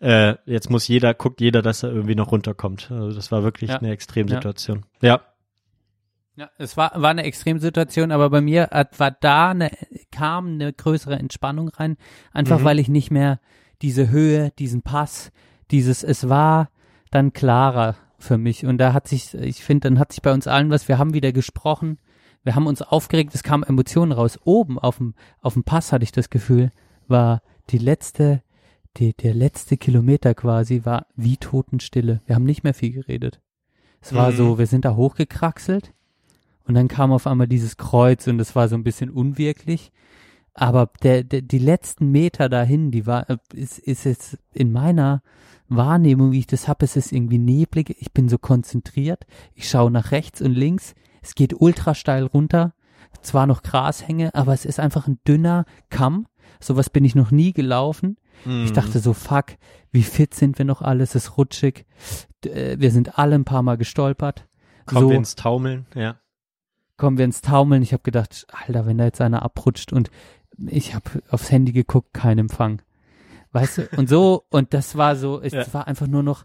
äh, 0.00 0.34
jetzt 0.46 0.70
muss 0.70 0.88
jeder, 0.88 1.14
guckt 1.14 1.40
jeder, 1.40 1.62
dass 1.62 1.82
er 1.82 1.90
irgendwie 1.90 2.14
noch 2.14 2.32
runterkommt. 2.32 2.90
Also 2.90 3.14
das 3.16 3.32
war 3.32 3.42
wirklich 3.42 3.70
Ja. 3.70 3.78
eine 3.78 3.90
Extremsituation. 3.90 4.84
Ja. 5.00 5.08
Ja, 5.14 5.20
es 6.58 6.76
war, 6.76 6.92
war 7.00 7.10
eine 7.10 7.24
Extremsituation, 7.24 8.10
aber 8.12 8.30
bei 8.30 8.40
mir 8.40 8.68
hat- 8.70 8.98
war 8.98 9.10
da 9.12 9.50
eine, 9.50 9.70
kam 10.10 10.46
eine 10.54 10.72
größere 10.72 11.16
Entspannung 11.18 11.68
rein, 11.68 11.96
einfach 12.32 12.60
Mhm. 12.60 12.64
weil 12.64 12.78
ich 12.78 12.88
nicht 12.88 13.10
mehr 13.10 13.40
diese 13.82 14.10
Höhe, 14.10 14.50
diesen 14.58 14.82
Pass, 14.82 15.30
dieses, 15.70 16.02
es 16.02 16.28
war 16.28 16.70
dann 17.10 17.32
klarer 17.32 17.96
für 18.18 18.38
mich 18.38 18.64
und 18.66 18.78
da 18.78 18.92
hat 18.92 19.06
sich, 19.08 19.34
ich 19.34 19.62
finde, 19.62 19.88
dann 19.90 19.98
hat 19.98 20.12
sich 20.12 20.22
bei 20.22 20.32
uns 20.32 20.46
allen 20.46 20.70
was, 20.70 20.88
wir 20.88 20.98
haben 20.98 21.14
wieder 21.14 21.32
gesprochen, 21.32 21.98
wir 22.42 22.54
haben 22.54 22.66
uns 22.66 22.82
aufgeregt, 22.82 23.34
es 23.34 23.42
kamen 23.42 23.62
Emotionen 23.62 24.12
raus. 24.12 24.38
Oben 24.44 24.78
auf 24.78 24.98
dem, 24.98 25.14
auf 25.40 25.54
dem 25.54 25.64
Pass 25.64 25.92
hatte 25.92 26.04
ich 26.04 26.12
das 26.12 26.28
Gefühl, 26.30 26.70
war 27.08 27.42
die 27.70 27.78
letzte, 27.78 28.42
die, 28.98 29.14
der 29.14 29.34
letzte 29.34 29.76
Kilometer 29.76 30.34
quasi 30.34 30.82
war 30.84 31.06
wie 31.16 31.36
Totenstille. 31.38 32.20
Wir 32.26 32.34
haben 32.34 32.44
nicht 32.44 32.62
mehr 32.62 32.74
viel 32.74 32.92
geredet. 32.92 33.40
Es 34.00 34.14
war 34.14 34.30
Mhm. 34.30 34.36
so, 34.36 34.58
wir 34.58 34.66
sind 34.66 34.84
da 34.84 34.94
hochgekraxelt 34.94 35.94
und 36.66 36.74
dann 36.74 36.88
kam 36.88 37.12
auf 37.12 37.26
einmal 37.26 37.46
dieses 37.48 37.76
Kreuz 37.76 38.26
und 38.26 38.40
es 38.40 38.54
war 38.56 38.68
so 38.68 38.74
ein 38.74 38.84
bisschen 38.84 39.10
unwirklich. 39.10 39.92
Aber 40.54 40.90
der, 41.02 41.24
der, 41.24 41.42
die 41.42 41.58
letzten 41.58 42.10
Meter 42.10 42.48
dahin, 42.48 42.90
die 42.90 43.06
war, 43.06 43.26
ist, 43.52 43.78
ist 43.78 44.04
jetzt 44.04 44.38
in 44.52 44.72
meiner 44.72 45.22
Wahrnehmung, 45.68 46.32
wie 46.32 46.38
ich 46.38 46.46
das 46.46 46.68
habe, 46.68 46.84
es 46.84 46.96
ist 46.96 47.12
irgendwie 47.12 47.38
neblig. 47.38 47.96
Ich 47.98 48.12
bin 48.12 48.28
so 48.28 48.38
konzentriert. 48.38 49.26
Ich 49.54 49.68
schaue 49.68 49.90
nach 49.90 50.12
rechts 50.12 50.40
und 50.40 50.52
links. 50.52 50.94
Es 51.22 51.34
geht 51.34 51.60
ultra 51.60 51.94
steil 51.94 52.24
runter. 52.24 52.74
Zwar 53.20 53.46
noch 53.46 53.62
Grashänge, 53.62 54.34
aber 54.34 54.52
es 54.52 54.64
ist 54.64 54.78
einfach 54.78 55.08
ein 55.08 55.18
dünner 55.26 55.64
Kamm. 55.90 56.26
Sowas 56.60 56.88
bin 56.90 57.04
ich 57.04 57.14
noch 57.14 57.30
nie 57.30 57.52
gelaufen. 57.52 58.16
Ich 58.64 58.72
dachte 58.72 58.98
so, 58.98 59.12
fuck, 59.12 59.46
wie 59.90 60.02
fit 60.02 60.34
sind 60.34 60.58
wir 60.58 60.64
noch 60.64 60.82
alle? 60.82 61.02
Es 61.04 61.14
ist 61.14 61.38
rutschig. 61.38 61.86
Äh, 62.44 62.78
Wir 62.78 62.90
sind 62.90 63.18
alle 63.18 63.36
ein 63.36 63.44
paar 63.44 63.62
Mal 63.62 63.76
gestolpert. 63.76 64.46
Kommen 64.86 65.00
so 65.02 65.10
wir 65.10 65.16
ins 65.16 65.34
Taumeln, 65.34 65.86
ja. 65.94 66.16
Kommen 66.96 67.18
wir 67.18 67.24
ins 67.24 67.40
Taumeln. 67.40 67.82
Ich 67.82 67.92
habe 67.92 68.02
gedacht, 68.02 68.46
Alter, 68.66 68.86
wenn 68.86 68.98
da 68.98 69.04
jetzt 69.04 69.20
einer 69.20 69.42
abrutscht 69.42 69.92
und 69.92 70.10
ich 70.58 70.94
habe 70.94 71.22
aufs 71.30 71.50
Handy 71.50 71.72
geguckt, 71.72 72.14
kein 72.14 72.38
Empfang. 72.38 72.80
Weißt 73.52 73.78
du? 73.78 73.88
Und 73.96 74.08
so, 74.08 74.44
und 74.50 74.74
das 74.74 74.96
war 74.96 75.16
so, 75.16 75.40
es 75.40 75.52
Ja. 75.52 75.72
war 75.74 75.86
einfach 75.86 76.06
nur 76.06 76.22
noch, 76.22 76.44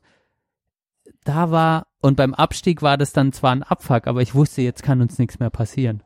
da 1.24 1.52
war, 1.52 1.88
und 2.02 2.16
beim 2.18 2.34
Abstieg 2.34 2.82
war 2.82 2.98
das 2.98 3.14
dann 3.14 3.32
zwar 3.34 3.52
ein 3.52 3.64
Abfuck, 3.64 4.08
aber 4.08 4.22
ich 4.22 4.34
wusste, 4.36 4.62
jetzt 4.62 4.84
kann 4.84 5.02
uns 5.02 5.20
nichts 5.20 5.40
mehr 5.40 5.50
passieren. 5.50 6.02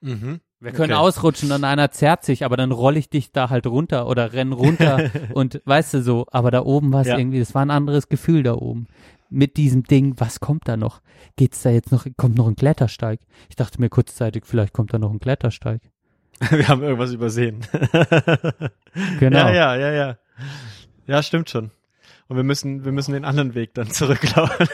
Mhm. 0.00 0.40
Wir 0.60 0.72
können 0.72 0.92
Okay. 0.92 1.00
ausrutschen 1.00 1.50
und 1.52 1.64
einer 1.64 1.90
zerrt 1.90 2.24
sich, 2.24 2.44
aber 2.44 2.56
dann 2.58 2.70
roll 2.70 2.96
ich 2.98 3.08
dich 3.08 3.32
da 3.32 3.48
halt 3.48 3.66
runter 3.66 4.06
oder 4.06 4.32
renn 4.34 4.52
runter 4.52 5.10
und 5.34 5.62
weißt 5.64 5.94
du 5.94 6.02
so, 6.02 6.26
aber 6.30 6.50
da 6.50 6.62
oben 6.64 6.92
war 6.92 7.00
es 7.00 7.06
Ja. 7.08 7.16
irgendwie, 7.18 7.38
das 7.38 7.54
war 7.54 7.62
ein 7.62 7.70
anderes 7.70 8.08
Gefühl 8.08 8.42
da 8.42 8.54
oben. 8.54 8.86
Mit 9.30 9.56
diesem 9.56 9.84
Ding, 9.84 10.14
was 10.18 10.40
kommt 10.40 10.66
da 10.68 10.76
noch? 10.76 11.00
Geht's 11.36 11.62
da 11.62 11.70
jetzt 11.70 11.92
noch, 11.92 12.04
kommt 12.16 12.36
noch 12.36 12.46
ein 12.48 12.56
Klettersteig? 12.56 13.20
Ich 13.48 13.56
dachte 13.56 13.80
mir 13.80 13.88
kurzzeitig, 13.88 14.44
vielleicht 14.44 14.72
kommt 14.72 14.92
da 14.92 14.98
noch 14.98 15.12
ein 15.12 15.20
Klettersteig. 15.20 15.80
Wir 16.50 16.68
haben 16.68 16.82
irgendwas 16.82 17.12
übersehen. 17.12 17.60
Genau. 19.20 19.38
Ja, 19.38 19.52
ja, 19.52 19.76
ja, 19.76 19.92
ja. 19.92 20.16
Ja, 21.06 21.22
stimmt 21.22 21.48
schon. 21.50 21.70
Und 22.28 22.36
wir 22.36 22.42
müssen, 22.44 22.84
wir 22.84 22.92
müssen 22.92 23.12
den 23.12 23.24
anderen 23.24 23.54
Weg 23.54 23.74
dann 23.74 23.88
zurücklaufen. 23.90 24.66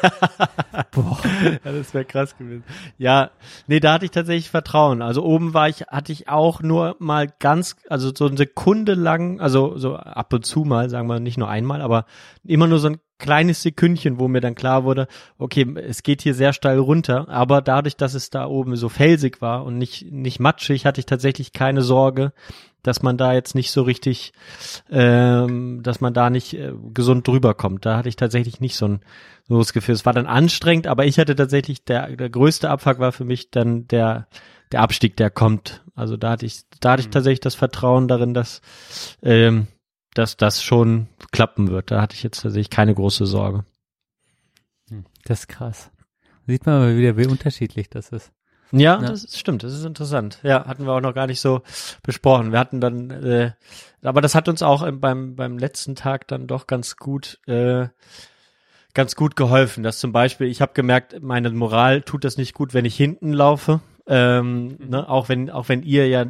Boah. 0.90 1.18
Ja, 1.64 1.72
das 1.72 1.94
wäre 1.94 2.04
krass 2.04 2.36
gewesen. 2.36 2.64
Ja, 2.98 3.30
nee, 3.66 3.80
da 3.80 3.94
hatte 3.94 4.04
ich 4.04 4.10
tatsächlich 4.10 4.50
Vertrauen. 4.50 5.02
Also 5.02 5.22
oben 5.22 5.54
war 5.54 5.68
ich, 5.68 5.82
hatte 5.82 6.12
ich 6.12 6.28
auch 6.28 6.60
nur 6.62 6.96
mal 6.98 7.28
ganz, 7.38 7.76
also 7.88 8.12
so 8.14 8.26
eine 8.26 8.36
Sekunde 8.36 8.94
lang, 8.94 9.40
also 9.40 9.76
so 9.78 9.96
ab 9.96 10.32
und 10.32 10.44
zu 10.44 10.64
mal, 10.64 10.90
sagen 10.90 11.08
wir 11.08 11.20
nicht 11.20 11.38
nur 11.38 11.48
einmal, 11.48 11.80
aber 11.80 12.06
immer 12.44 12.66
nur 12.66 12.78
so 12.78 12.88
ein 12.88 12.98
kleines 13.18 13.62
Sekündchen, 13.62 14.18
wo 14.18 14.28
mir 14.28 14.40
dann 14.40 14.54
klar 14.54 14.84
wurde, 14.84 15.08
okay, 15.38 15.66
es 15.76 16.02
geht 16.02 16.22
hier 16.22 16.34
sehr 16.34 16.52
steil 16.52 16.78
runter, 16.78 17.28
aber 17.28 17.62
dadurch, 17.62 17.96
dass 17.96 18.14
es 18.14 18.30
da 18.30 18.46
oben 18.46 18.76
so 18.76 18.88
felsig 18.88 19.40
war 19.40 19.64
und 19.64 19.78
nicht, 19.78 20.10
nicht 20.10 20.40
matschig, 20.40 20.84
hatte 20.86 21.00
ich 21.00 21.06
tatsächlich 21.06 21.52
keine 21.52 21.82
Sorge, 21.82 22.32
dass 22.82 23.02
man 23.02 23.16
da 23.16 23.32
jetzt 23.32 23.54
nicht 23.54 23.70
so 23.70 23.82
richtig, 23.82 24.32
ähm, 24.90 25.82
dass 25.82 26.00
man 26.00 26.14
da 26.14 26.30
nicht 26.30 26.54
äh, 26.54 26.72
gesund 26.94 27.26
drüber 27.26 27.54
kommt. 27.54 27.84
Da 27.84 27.96
hatte 27.96 28.08
ich 28.08 28.16
tatsächlich 28.16 28.60
nicht 28.60 28.76
so 28.76 28.86
ein 28.86 29.00
so 29.48 29.58
das 29.58 29.72
Gefühl. 29.72 29.94
Es 29.94 30.06
war 30.06 30.12
dann 30.12 30.26
anstrengend, 30.26 30.86
aber 30.86 31.06
ich 31.06 31.18
hatte 31.18 31.34
tatsächlich 31.36 31.84
der 31.84 32.16
der 32.16 32.30
größte 32.30 32.70
Abfuck 32.70 32.98
war 32.98 33.12
für 33.12 33.24
mich 33.24 33.50
dann 33.50 33.88
der 33.88 34.28
der 34.72 34.82
Abstieg, 34.82 35.16
der 35.16 35.30
kommt. 35.30 35.84
Also 35.94 36.16
da 36.16 36.30
hatte 36.30 36.46
ich 36.46 36.62
da 36.80 36.92
hatte 36.92 37.02
ich 37.02 37.10
tatsächlich 37.10 37.40
das 37.40 37.54
Vertrauen 37.54 38.08
darin, 38.08 38.34
dass 38.34 38.60
ähm, 39.22 39.66
dass 40.18 40.36
das 40.36 40.62
schon 40.62 41.08
klappen 41.32 41.68
wird. 41.70 41.90
Da 41.90 42.00
hatte 42.00 42.14
ich 42.14 42.22
jetzt 42.22 42.42
tatsächlich 42.42 42.70
keine 42.70 42.94
große 42.94 43.26
Sorge. 43.26 43.64
Das 45.24 45.40
ist 45.40 45.48
krass. 45.48 45.90
Sieht 46.46 46.64
man 46.66 46.78
mal 46.78 46.96
wieder, 46.96 47.16
wie 47.16 47.26
unterschiedlich 47.26 47.90
das 47.90 48.10
ist. 48.10 48.32
Ja, 48.72 49.00
Ja. 49.00 49.08
das 49.08 49.24
ist, 49.24 49.38
stimmt, 49.38 49.62
das 49.62 49.72
ist 49.72 49.84
interessant. 49.84 50.38
Ja, 50.42 50.66
hatten 50.66 50.86
wir 50.86 50.92
auch 50.92 51.00
noch 51.00 51.14
gar 51.14 51.26
nicht 51.26 51.40
so 51.40 51.62
besprochen. 52.02 52.52
Wir 52.52 52.58
hatten 52.58 52.80
dann, 52.80 53.10
äh, 53.10 53.52
aber 54.02 54.20
das 54.20 54.34
hat 54.34 54.48
uns 54.48 54.62
auch 54.62 54.82
im, 54.82 55.00
beim, 55.00 55.36
beim 55.36 55.58
letzten 55.58 55.94
Tag 55.94 56.26
dann 56.28 56.46
doch 56.46 56.66
ganz 56.66 56.96
gut, 56.96 57.40
äh, 57.46 57.88
ganz 58.94 59.14
gut 59.16 59.36
geholfen. 59.36 59.82
Dass 59.82 59.98
zum 59.98 60.12
Beispiel, 60.12 60.48
ich 60.48 60.60
habe 60.60 60.72
gemerkt, 60.74 61.20
meine 61.22 61.50
Moral 61.50 62.02
tut 62.02 62.24
das 62.24 62.36
nicht 62.36 62.54
gut, 62.54 62.74
wenn 62.74 62.84
ich 62.84 62.96
hinten 62.96 63.32
laufe. 63.32 63.80
Ähm, 64.08 64.76
ne, 64.78 65.08
auch 65.08 65.28
wenn, 65.28 65.50
auch 65.50 65.68
wenn 65.68 65.82
ihr 65.82 66.06
ja 66.08 66.26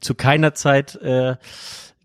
zu 0.00 0.14
keiner 0.14 0.54
Zeit 0.54 0.94
äh, 0.96 1.36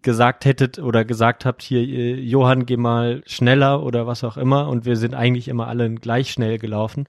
gesagt 0.05 0.45
hättet 0.45 0.79
oder 0.79 1.03
gesagt 1.03 1.43
habt, 1.43 1.61
hier, 1.61 1.81
äh, 1.81 2.13
Johann, 2.13 2.65
geh 2.65 2.77
mal 2.77 3.21
schneller 3.25 3.83
oder 3.83 4.07
was 4.07 4.23
auch 4.23 4.37
immer, 4.37 4.69
und 4.69 4.85
wir 4.85 4.95
sind 4.95 5.13
eigentlich 5.13 5.49
immer 5.49 5.67
alle 5.67 5.93
gleich 5.95 6.31
schnell 6.31 6.57
gelaufen, 6.59 7.07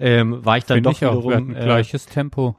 ähm, 0.00 0.44
war 0.44 0.58
ich 0.58 0.64
dann 0.64 0.78
Finde 0.78 0.90
doch 0.90 0.96
ich 0.96 1.06
auch. 1.06 1.22
Wiederum 1.22 1.32
hatten 1.32 1.54
äh, 1.54 1.64
gleiches 1.64 2.06
Tempo. 2.06 2.56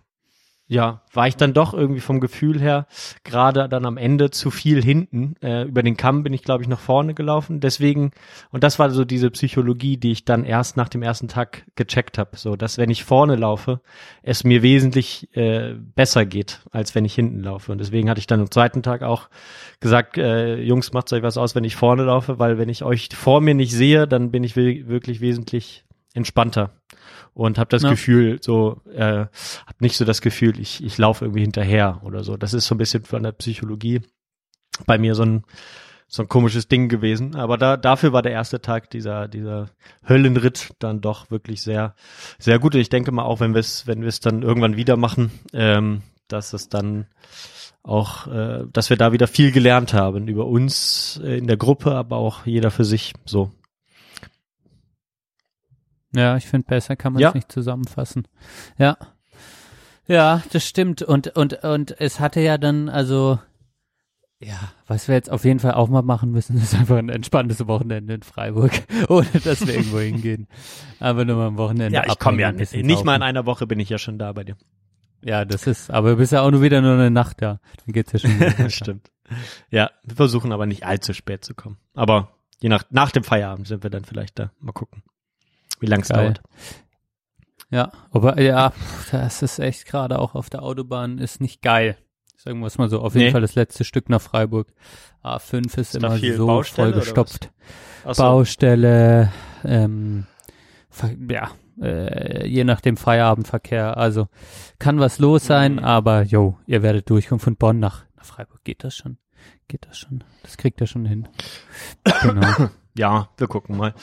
Ja, 0.70 1.02
war 1.12 1.28
ich 1.28 1.36
dann 1.36 1.56
doch 1.56 1.74
irgendwie 1.74 2.00
vom 2.00 2.20
Gefühl 2.20 2.62
her 2.62 2.86
gerade 3.24 3.68
dann 3.68 3.88
am 3.88 3.98
Ende 3.98 4.30
zu 4.30 4.52
viel 4.52 4.84
hinten. 4.84 5.34
Äh, 5.42 5.64
über 5.64 5.82
den 5.82 5.98
Kamm 5.98 6.22
bin 6.22 6.32
ich, 6.32 6.44
glaube 6.44 6.62
ich, 6.62 6.70
nach 6.70 6.80
vorne 6.80 7.16
gelaufen. 7.16 7.60
Deswegen, 7.60 8.12
und 8.52 8.64
das 8.64 8.78
war 8.78 8.92
so 8.92 9.04
diese 9.04 9.32
Psychologie, 9.32 9.98
die 9.98 10.12
ich 10.12 10.26
dann 10.26 10.44
erst 10.44 10.78
nach 10.78 10.88
dem 10.88 11.02
ersten 11.02 11.28
Tag 11.28 11.66
gecheckt 11.76 12.20
habe. 12.20 12.38
So, 12.38 12.56
dass 12.56 12.78
wenn 12.78 12.92
ich 12.92 13.04
vorne 13.04 13.36
laufe, 13.36 13.82
es 14.22 14.44
mir 14.44 14.62
wesentlich 14.62 15.36
äh, 15.36 15.74
besser 15.74 16.28
geht, 16.28 16.62
als 16.70 16.94
wenn 16.94 17.04
ich 17.04 17.16
hinten 17.16 17.42
laufe. 17.42 17.72
Und 17.72 17.80
deswegen 17.80 18.08
hatte 18.08 18.20
ich 18.20 18.28
dann 18.28 18.42
am 18.42 18.52
zweiten 18.52 18.84
Tag 18.84 19.02
auch 19.02 19.28
gesagt, 19.80 20.20
äh, 20.20 20.62
Jungs, 20.62 20.94
macht 20.94 21.12
euch 21.12 21.24
was 21.24 21.38
aus, 21.38 21.56
wenn 21.56 21.64
ich 21.64 21.76
vorne 21.76 22.04
laufe, 22.04 22.38
weil 22.38 22.60
wenn 22.60 22.70
ich 22.70 22.84
euch 22.84 23.10
vor 23.12 23.42
mir 23.42 23.56
nicht 23.56 23.74
sehe, 23.74 24.08
dann 24.08 24.30
bin 24.30 24.44
ich 24.44 24.56
wirklich 24.56 25.20
wesentlich 25.20 25.84
entspannter 26.14 26.72
und 27.34 27.58
habe 27.58 27.70
das 27.70 27.84
Ja. 27.84 27.90
Gefühl 27.92 28.40
so 28.42 28.82
äh, 28.94 29.02
habe 29.02 29.76
nicht 29.80 29.96
so 29.98 30.06
das 30.06 30.22
Gefühl 30.22 30.60
ich 30.60 30.84
ich 30.84 30.98
laufe 30.98 31.26
irgendwie 31.26 31.42
hinterher 31.42 32.02
oder 32.04 32.24
so 32.24 32.38
das 32.38 32.54
ist 32.54 32.68
so 32.68 32.76
ein 32.76 32.80
bisschen 32.80 33.04
von 33.04 33.24
der 33.24 33.32
Psychologie 33.32 34.02
bei 34.86 34.98
mir 34.98 35.16
so 35.16 35.24
ein 35.24 35.44
so 36.08 36.24
ein 36.24 36.28
komisches 36.30 36.68
Ding 36.68 36.90
gewesen 36.90 37.36
aber 37.36 37.58
da 37.58 37.78
dafür 37.78 38.14
war 38.14 38.24
der 38.24 38.32
erste 38.32 38.62
Tag 38.62 38.90
dieser 38.90 39.28
dieser 39.28 39.70
Höllenritt 40.08 40.72
dann 40.80 41.02
doch 41.02 41.30
wirklich 41.30 41.62
sehr 41.62 41.96
sehr 42.40 42.58
gut 42.60 42.74
und 42.74 42.82
ich 42.82 42.90
denke 42.90 43.12
mal 43.12 43.24
auch 43.24 43.40
wenn 43.40 43.54
wir 43.54 43.60
es 43.60 43.86
wenn 43.86 44.02
wir 44.02 44.08
es 44.10 44.20
dann 44.20 44.42
irgendwann 44.42 44.76
wieder 44.76 44.98
machen 44.98 45.32
ähm, 45.54 46.02
dass 46.28 46.54
es 46.54 46.70
dann 46.70 47.08
auch, 47.84 48.28
äh, 48.28 48.66
dass 48.72 48.90
wir 48.90 48.98
da 48.98 49.12
wieder 49.12 49.28
viel 49.28 49.52
gelernt 49.52 49.94
haben 49.94 50.28
über 50.28 50.46
uns 50.46 51.20
äh, 51.24 51.38
in 51.38 51.48
der 51.48 51.58
Gruppe, 51.58 51.96
aber 51.96 52.18
auch 52.18 52.46
jeder 52.46 52.72
für 52.72 52.86
sich 52.86 53.14
so. 53.26 53.52
Ja, 56.16 56.38
ich 56.38 56.48
finde, 56.48 56.68
besser 56.68 56.96
kann 56.96 57.14
man 57.14 57.22
es 57.22 57.24
Ja. 57.30 57.34
nicht 57.34 57.52
zusammenfassen. 57.52 58.28
Ja. 58.78 58.98
Ja, 60.08 60.42
das 60.52 60.66
stimmt. 60.66 61.02
Und, 61.04 61.28
und, 61.36 61.64
und 61.64 62.00
es 62.02 62.20
hatte 62.20 62.40
ja 62.42 62.58
dann, 62.58 62.90
also, 62.90 63.38
ja, 64.40 64.58
was 64.88 65.08
wir 65.08 65.16
jetzt 65.16 65.30
auf 65.30 65.46
jeden 65.46 65.60
Fall 65.60 65.74
auch 65.74 65.88
mal 65.90 66.02
machen 66.02 66.32
müssen, 66.32 66.58
ist 66.62 66.74
einfach 66.74 66.98
ein 66.98 67.10
entspanntes 67.10 67.66
Wochenende 67.68 68.16
in 68.16 68.24
Freiburg, 68.24 68.72
ohne 69.08 69.28
dass 69.44 69.66
wir 69.68 69.76
irgendwo 69.76 70.00
hingehen. 70.00 70.48
Aber 71.00 71.26
nur 71.26 71.36
mal 71.36 71.48
am 71.48 71.58
Wochenende. 71.58 71.94
Ja, 71.96 72.06
ich 72.08 72.18
komme 72.18 72.42
ja 72.42 72.52
nicht. 72.52 72.74
Nicht 72.74 73.06
mal 73.06 73.16
in 73.16 73.22
einer 73.22 73.46
Woche 73.46 73.68
bin 73.68 73.80
ich 73.80 73.90
ja 73.90 73.98
schon 74.00 74.18
da 74.18 74.32
bei 74.34 74.44
dir. 74.44 74.56
Ja, 75.22 75.44
das 75.46 75.68
ist, 75.68 75.92
aber 75.92 76.12
du 76.12 76.16
bist 76.16 76.32
ja 76.32 76.42
auch 76.42 76.50
nur 76.50 76.62
wieder 76.62 76.82
nur 76.82 76.94
eine 76.94 77.12
Nacht 77.12 77.42
da. 77.42 77.60
Dann 77.86 77.94
geht's 77.94 78.14
ja 78.14 78.20
schon. 78.20 78.70
Stimmt. 78.72 79.12
Ja, 79.70 79.92
wir 80.06 80.16
versuchen 80.16 80.52
aber 80.54 80.66
nicht 80.66 80.86
allzu 80.86 81.14
spät 81.14 81.44
zu 81.44 81.54
kommen. 81.54 81.78
Aber 81.94 82.30
je 82.62 82.70
nach, 82.70 82.84
nach 82.90 83.12
dem 83.12 83.24
Feierabend 83.24 83.68
sind 83.68 83.84
wir 83.84 83.90
dann 83.90 84.06
vielleicht 84.06 84.40
da. 84.40 84.52
Mal 84.60 84.72
gucken, 84.72 85.04
wie 85.80 85.86
lang 85.86 86.02
es 86.02 86.08
dauert. 86.10 86.42
Ja, 87.72 87.92
aber 88.12 88.42
ja, 88.42 88.74
das 89.12 89.42
ist 89.44 89.60
echt 89.60 89.86
gerade 89.86 90.20
auch 90.20 90.34
auf 90.36 90.50
der 90.50 90.64
Autobahn 90.64 91.20
ist 91.20 91.40
nicht 91.40 91.62
geil. 91.62 91.98
Sagen 92.36 92.62
wir 92.62 92.68
es 92.68 92.78
mal 92.78 92.90
so. 92.90 93.02
Auf 93.02 93.14
jeden 93.16 93.28
Nee. 93.28 93.32
Fall 93.32 93.42
das 93.42 93.56
letzte 93.56 93.84
Stück 93.84 94.10
nach 94.10 94.22
Freiburg. 94.22 94.72
A5 95.24 95.78
ist, 95.78 95.94
da 95.96 96.16
immer 96.16 96.18
so 96.18 96.48
Baustelle 96.48 96.94
vollgestopft. 96.94 97.52
So. 98.06 98.24
Baustelle, 98.24 99.32
ähm, 99.66 100.26
ja, 101.30 101.52
äh, 101.82 102.48
je 102.48 102.64
nach 102.64 102.80
dem 102.82 102.96
Feierabendverkehr. 102.98 103.98
Also 103.98 104.30
kann 104.80 105.00
was 105.00 105.20
los 105.20 105.46
sein, 105.46 105.74
Mhm. 105.74 105.80
aber 105.80 106.24
jo, 106.24 106.58
ihr 106.66 106.82
werdet 106.82 107.10
durchkommen 107.10 107.42
von 107.42 107.58
Bonn 107.58 107.80
nach, 107.80 108.06
nach 108.16 108.24
Freiburg. 108.26 108.64
Geht 108.64 108.84
das 108.86 108.96
schon? 108.96 109.18
Geht 109.68 109.86
das 109.86 109.98
schon? 109.98 110.24
Das 110.44 110.56
kriegt 110.58 110.80
ihr 110.82 110.88
schon 110.88 111.06
hin. 111.06 111.28
Genau. 112.22 112.70
Ja, 112.98 113.30
wir 113.38 113.48
gucken 113.48 113.78
mal, 113.78 113.94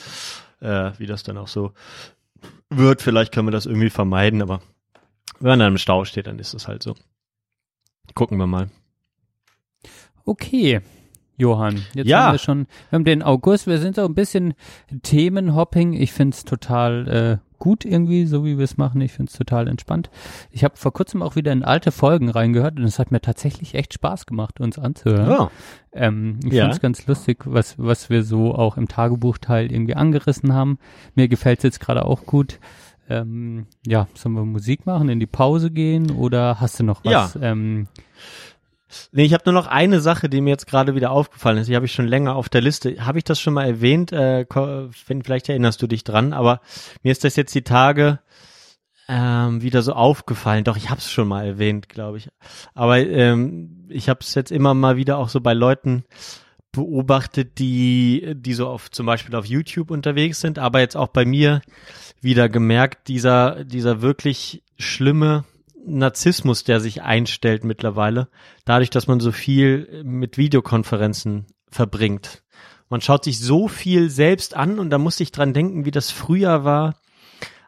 äh, 0.61 0.91
wie 0.97 1.05
das 1.05 1.23
dann 1.23 1.37
auch 1.37 1.47
so 1.47 1.73
wird. 2.69 3.01
Vielleicht 3.01 3.33
können 3.33 3.47
wir 3.47 3.51
das 3.51 3.65
irgendwie 3.65 3.89
vermeiden, 3.89 4.41
aber 4.41 4.61
wenn 5.39 5.49
man 5.49 5.59
dann 5.59 5.73
im 5.73 5.77
Stau 5.77 6.05
steht, 6.05 6.27
dann 6.27 6.39
ist 6.39 6.53
es 6.53 6.67
halt 6.67 6.83
so. 6.83 6.95
Gucken 8.15 8.37
wir 8.37 8.47
mal. 8.47 8.69
Okay. 10.25 10.81
Johann, 11.39 11.83
jetzt 11.93 12.07
Ja. 12.07 12.25
haben 12.25 12.33
wir 12.33 12.39
schon, 12.39 12.67
wir 12.89 12.97
haben 12.97 13.05
den 13.05 13.21
August, 13.21 13.67
wir 13.67 13.77
sind 13.77 13.95
so 13.95 14.05
ein 14.05 14.15
bisschen 14.15 14.55
Themenhopping. 15.03 15.93
Ich 15.93 16.11
find's 16.11 16.43
total 16.45 17.07
äh, 17.07 17.46
gut 17.59 17.85
irgendwie, 17.85 18.25
so 18.25 18.43
wie 18.45 18.57
wir 18.57 18.63
es 18.63 18.77
machen. 18.77 19.01
Ich 19.01 19.11
find's 19.13 19.33
total 19.33 19.67
entspannt. 19.67 20.09
Ich 20.51 20.63
habe 20.63 20.75
vor 20.77 20.93
kurzem 20.93 21.21
auch 21.21 21.35
wieder 21.35 21.51
in 21.51 21.63
alte 21.63 21.91
Folgen 21.91 22.29
reingehört 22.29 22.77
und 22.77 22.83
es 22.83 22.99
hat 22.99 23.11
mir 23.11 23.21
tatsächlich 23.21 23.75
echt 23.75 23.93
Spaß 23.93 24.25
gemacht, 24.25 24.59
uns 24.59 24.77
anzuhören. 24.79 25.29
Ja. 25.29 25.51
Ähm, 25.93 26.39
ich 26.45 26.53
Ja. 26.53 26.63
find's 26.63 26.79
ganz 26.79 27.05
lustig, 27.07 27.39
was, 27.45 27.75
was 27.77 28.09
wir 28.09 28.23
so 28.23 28.53
auch 28.55 28.77
im 28.77 28.87
Tagebuchteil 28.87 29.71
irgendwie 29.71 29.95
angerissen 29.95 30.53
haben. 30.53 30.77
Mir 31.15 31.27
gefällt's 31.27 31.63
jetzt 31.63 31.79
gerade 31.79 32.05
auch 32.05 32.25
gut. 32.25 32.59
Ähm, 33.09 33.67
ja, 33.85 34.07
sollen 34.15 34.35
wir 34.35 34.43
Musik 34.43 34.85
machen, 34.85 35.07
in 35.07 35.19
die 35.21 35.27
Pause 35.27 35.71
gehen 35.71 36.11
oder 36.11 36.59
hast 36.59 36.79
du 36.79 36.83
noch 36.83 37.05
was? 37.05 37.37
Ähm, 37.41 37.87
Nee, 39.11 39.25
ich 39.25 39.33
habe 39.33 39.43
nur 39.45 39.53
noch 39.53 39.67
eine 39.67 39.99
Sache, 39.99 40.29
die 40.29 40.41
mir 40.41 40.51
jetzt 40.51 40.67
gerade 40.67 40.95
wieder 40.95 41.11
aufgefallen 41.11 41.57
ist. 41.57 41.67
Die 41.67 41.75
habe 41.75 41.85
ich 41.85 41.91
schon 41.91 42.07
länger 42.07 42.35
auf 42.35 42.49
der 42.49 42.61
Liste. 42.61 43.05
Habe 43.05 43.17
ich 43.17 43.23
das 43.23 43.39
schon 43.39 43.53
mal 43.53 43.67
erwähnt? 43.67 44.11
Äh, 44.11 44.45
vielleicht 45.23 45.49
erinnerst 45.49 45.81
du 45.81 45.87
dich 45.87 46.03
dran, 46.03 46.33
aber 46.33 46.61
mir 47.03 47.11
ist 47.11 47.23
das 47.23 47.35
jetzt 47.35 47.53
die 47.53 47.63
Tage 47.63 48.19
ähm, 49.09 49.61
wieder 49.61 49.81
so 49.81 49.93
aufgefallen. 49.93 50.63
Doch, 50.63 50.77
ich 50.77 50.89
habe 50.89 50.99
es 50.99 51.11
schon 51.11 51.27
mal 51.27 51.45
erwähnt, 51.45 51.89
glaube 51.89 52.17
ich. 52.17 52.29
Aber 52.73 52.99
ähm, 52.99 53.85
ich 53.89 54.09
habe 54.09 54.19
es 54.21 54.35
jetzt 54.35 54.51
immer 54.51 54.73
mal 54.73 54.97
wieder 54.97 55.17
auch 55.17 55.29
so 55.29 55.41
bei 55.41 55.53
Leuten 55.53 56.03
beobachtet, 56.71 57.59
die, 57.59 58.33
die 58.35 58.53
so 58.53 58.67
auf 58.67 58.91
zum 58.91 59.05
Beispiel 59.05 59.35
auf 59.35 59.45
YouTube 59.45 59.89
unterwegs 59.89 60.41
sind, 60.41 60.59
aber 60.59 60.79
jetzt 60.79 60.95
auch 60.95 61.07
bei 61.07 61.25
mir 61.25 61.61
wieder 62.21 62.49
gemerkt, 62.49 63.07
dieser, 63.07 63.63
dieser 63.63 64.01
wirklich 64.01 64.63
schlimme 64.77 65.45
Narzissmus, 65.87 66.63
der 66.63 66.79
sich 66.79 67.01
einstellt 67.01 67.63
mittlerweile, 67.63 68.29
dadurch, 68.65 68.89
dass 68.89 69.07
man 69.07 69.19
so 69.19 69.31
viel 69.31 70.03
mit 70.03 70.37
Videokonferenzen 70.37 71.47
verbringt. 71.69 72.43
Man 72.89 73.01
schaut 73.01 73.23
sich 73.23 73.39
so 73.39 73.67
viel 73.67 74.09
selbst 74.09 74.55
an 74.55 74.79
und 74.79 74.89
da 74.89 74.97
musste 74.97 75.23
ich 75.23 75.31
dran 75.31 75.53
denken, 75.53 75.85
wie 75.85 75.91
das 75.91 76.11
früher 76.11 76.63
war, 76.63 76.95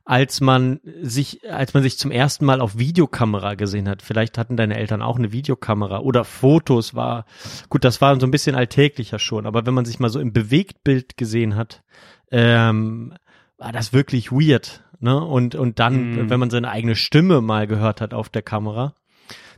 als 0.06 0.42
man 0.42 0.80
sich, 1.02 1.48
als 1.52 1.74
man 1.74 1.84
sich 1.84 2.00
zum 2.00 2.10
ersten 2.10 2.44
Mal 2.44 2.62
auf 2.62 2.78
Videokamera 2.80 3.54
gesehen 3.54 3.88
hat. 3.88 4.02
Vielleicht 4.02 4.38
hatten 4.38 4.58
deine 4.58 4.76
Eltern 4.76 5.02
auch 5.02 5.18
eine 5.18 5.32
Videokamera 5.32 6.00
oder 6.00 6.24
Fotos 6.24 6.96
war, 6.96 7.26
gut, 7.70 7.84
das 7.84 8.02
war 8.02 8.20
so 8.20 8.26
ein 8.26 8.32
bisschen 8.32 8.56
alltäglicher 8.56 9.20
schon, 9.20 9.46
aber 9.46 9.66
wenn 9.66 9.74
man 9.74 9.86
sich 9.86 10.00
mal 10.00 10.10
so 10.10 10.20
im 10.20 10.34
Bewegtbild 10.34 11.16
gesehen 11.16 11.56
hat, 11.56 11.84
ähm, 12.32 13.14
war 13.60 13.72
das 13.72 13.94
wirklich 13.94 14.32
weird, 14.32 14.84
ne? 15.00 15.24
Und, 15.24 15.54
und 15.54 15.80
dann, 15.80 16.12
Mhm. 16.12 16.30
wenn 16.30 16.40
man 16.40 16.50
seine 16.50 16.72
eigene 16.72 16.96
Stimme 16.96 17.42
mal 17.42 17.68
gehört 17.68 18.02
hat 18.02 18.14
auf 18.14 18.30
der 18.30 18.42
Kamera, 18.42 18.96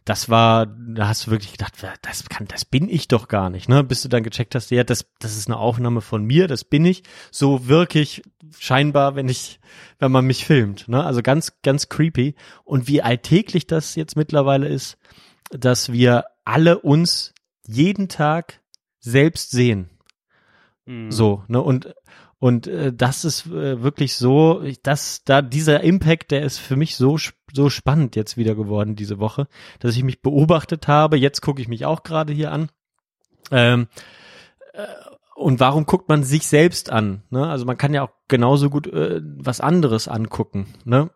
das 0.04 0.30
war, 0.30 0.66
da 0.66 1.08
hast 1.08 1.28
du 1.28 1.32
wirklich 1.32 1.52
gedacht, 1.52 1.74
das 2.02 2.28
kann, 2.28 2.48
das 2.48 2.66
bin 2.66 2.90
ich 2.90 3.08
doch 3.08 3.28
gar 3.28 3.52
nicht, 3.52 3.70
ne? 3.70 3.84
Bis 3.84 4.02
du 4.02 4.10
dann 4.10 4.24
gecheckt 4.24 4.56
hast, 4.56 4.72
ja, 4.72 4.84
das, 4.84 5.06
das 5.20 5.38
ist 5.38 5.48
eine 5.48 5.58
Aufnahme 5.58 6.02
von 6.02 6.26
mir, 6.26 6.48
das 6.48 6.64
bin 6.64 6.84
ich. 6.86 7.04
So 7.30 7.68
wirke 7.68 8.00
ich 8.00 8.24
scheinbar, 8.58 9.16
wenn 9.16 9.30
ich, 9.30 9.60
wenn 10.00 10.12
man 10.12 10.26
mich 10.26 10.44
filmt, 10.46 10.88
ne? 10.88 11.04
Also 11.04 11.22
ganz, 11.22 11.54
ganz 11.62 11.88
creepy. 11.88 12.34
Und 12.64 12.88
wie 12.88 13.04
alltäglich 13.04 13.68
das 13.68 13.94
jetzt 13.96 14.16
mittlerweile 14.16 14.68
ist, 14.68 14.98
dass 15.52 15.92
wir 15.92 16.26
alle 16.46 16.80
uns 16.80 17.36
jeden 17.68 18.10
Tag 18.10 18.60
selbst 19.00 19.52
sehen. 19.52 19.90
So, 21.12 21.44
ne? 21.48 21.62
Und 21.62 21.94
und 22.42 22.66
äh, 22.66 22.92
das 22.92 23.24
ist 23.24 23.46
äh, 23.46 23.84
wirklich 23.84 24.16
so, 24.16 24.64
ich- 24.64 24.82
das 24.82 25.24
da 25.24 25.42
dieser 25.44 25.82
Impact, 25.82 26.32
der 26.32 26.42
ist 26.42 26.58
für 26.58 26.76
mich 26.76 26.96
so 26.96 27.18
so 27.54 27.70
spannend 27.70 28.16
jetzt 28.16 28.36
wieder 28.36 28.56
geworden 28.56 28.96
diese 28.96 29.20
Woche, 29.20 29.48
dass 29.80 29.96
ich 29.96 30.04
mich 30.04 30.22
beobachtet 30.24 30.88
habe. 30.88 31.18
Jetzt 31.18 31.42
gucke 31.42 31.62
ich 31.62 31.68
mich 31.68 31.86
auch 31.86 32.02
gerade 32.02 32.34
hier 32.34 32.52
an. 32.52 32.70
Ähm, 33.52 33.88
äh, 34.74 34.88
und 35.36 35.60
warum 35.60 35.86
guckt 35.86 36.10
man 36.10 36.24
sich 36.24 36.48
selbst 36.48 36.92
an? 36.92 37.22
Ne? 37.30 37.48
Also 37.48 37.66
man 37.66 37.78
kann 37.78 37.94
ja 37.94 38.04
auch 38.04 38.12
genauso 38.28 38.70
gut 38.72 38.88
äh, 38.88 39.22
was 39.38 39.62
anderes 39.62 40.08
angucken. 40.08 40.66
Ne? 40.84 41.10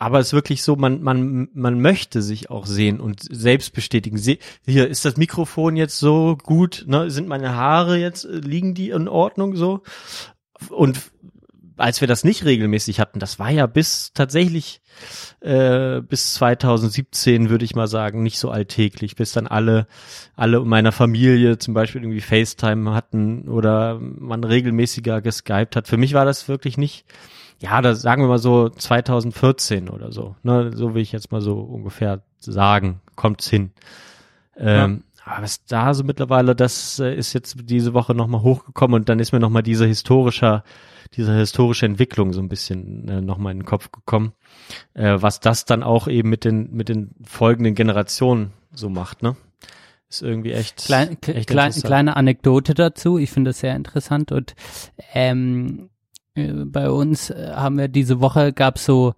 Aber 0.00 0.18
es 0.18 0.28
ist 0.28 0.32
wirklich 0.32 0.62
so, 0.62 0.76
man, 0.76 1.02
man, 1.02 1.50
man 1.52 1.78
möchte 1.78 2.22
sich 2.22 2.48
auch 2.48 2.64
sehen 2.64 3.00
und 3.00 3.20
selbst 3.20 3.74
bestätigen. 3.74 4.16
Se 4.16 4.38
hier, 4.66 4.88
ist 4.88 5.04
das 5.04 5.18
Mikrofon 5.18 5.76
jetzt 5.76 5.98
so 5.98 6.38
gut? 6.42 6.86
Ne? 6.88 7.10
Sind 7.10 7.28
meine 7.28 7.54
Haare 7.54 7.98
jetzt, 7.98 8.24
äh, 8.24 8.38
liegen 8.38 8.72
die 8.72 8.88
in 8.88 9.08
Ordnung 9.08 9.56
so? 9.56 9.82
Und 10.70 10.98
als 11.76 12.00
wir 12.00 12.08
das 12.08 12.24
nicht 12.24 12.46
regelmäßig 12.46 12.98
hatten, 12.98 13.18
das 13.18 13.38
war 13.38 13.50
ja 13.50 13.66
bis 13.66 14.12
tatsächlich 14.14 14.80
äh, 15.40 16.00
bis 16.00 16.32
2017, 16.32 17.50
würde 17.50 17.66
ich 17.66 17.74
mal 17.74 17.86
sagen, 17.86 18.22
nicht 18.22 18.38
so 18.38 18.50
alltäglich, 18.50 19.16
bis 19.16 19.32
dann 19.32 19.46
alle, 19.46 19.86
alle 20.34 20.60
meiner 20.60 20.92
Familie 20.92 21.58
zum 21.58 21.74
Beispiel 21.74 22.02
irgendwie 22.02 22.22
FaceTime 22.22 22.94
hatten 22.94 23.50
oder 23.50 23.98
man 24.00 24.44
regelmäßiger 24.44 25.20
geskypt 25.20 25.76
hat. 25.76 25.88
Für 25.88 25.98
mich 25.98 26.14
war 26.14 26.24
das 26.24 26.48
wirklich 26.48 26.78
nicht, 26.78 27.04
ja, 27.60 27.80
da 27.82 27.94
sagen 27.94 28.22
wir 28.22 28.28
mal 28.28 28.38
so 28.38 28.68
2014 28.68 29.88
oder 29.88 30.12
so. 30.12 30.36
Ne, 30.42 30.70
so 30.74 30.94
will 30.94 31.02
ich 31.02 31.12
jetzt 31.12 31.30
mal 31.32 31.40
so 31.40 31.60
ungefähr 31.60 32.22
sagen, 32.38 33.00
kommt's 33.16 33.48
hin. 33.48 33.70
Ähm, 34.56 35.04
Aber 35.24 35.42
was 35.42 35.64
da 35.66 35.94
so 35.94 36.02
mittlerweile, 36.04 36.56
das 36.56 36.98
äh, 36.98 37.14
ist 37.14 37.32
jetzt 37.34 37.56
diese 37.64 37.94
Woche 37.94 38.14
nochmal 38.14 38.42
hochgekommen 38.42 38.94
und 39.00 39.08
dann 39.08 39.20
ist 39.20 39.32
mir 39.32 39.40
nochmal 39.40 39.62
diese 39.62 39.86
historische, 39.86 40.62
diese 41.16 41.34
historische 41.34 41.86
Entwicklung 41.86 42.32
so 42.32 42.40
ein 42.40 42.48
bisschen 42.48 43.08
äh, 43.08 43.20
nochmal 43.20 43.52
in 43.52 43.60
den 43.60 43.66
Kopf 43.66 43.90
gekommen, 43.92 44.32
äh, 44.94 45.16
was 45.20 45.40
das 45.40 45.64
dann 45.66 45.82
auch 45.82 46.08
eben 46.08 46.28
mit 46.30 46.44
den, 46.44 46.72
mit 46.72 46.88
den 46.88 47.14
folgenden 47.24 47.74
Generationen 47.74 48.52
so 48.72 48.88
macht, 48.88 49.22
ne? 49.22 49.36
Ist 50.08 50.22
irgendwie 50.22 50.52
echt, 50.52 50.84
Klein, 50.86 51.16
kle- 51.18 51.34
echt 51.34 51.48
klein, 51.48 51.72
kleine 51.72 52.16
Anekdote 52.16 52.74
dazu. 52.74 53.16
Ich 53.18 53.30
finde 53.30 53.50
das 53.50 53.60
sehr 53.60 53.76
interessant 53.76 54.32
und 54.32 54.54
ähm, 55.14 55.88
äh, 55.98 55.99
bei 56.66 56.90
uns 56.90 57.30
äh, 57.30 57.52
haben 57.54 57.78
wir 57.78 57.88
diese 57.88 58.20
Woche 58.20 58.52
gab 58.52 58.78
so, 58.78 59.14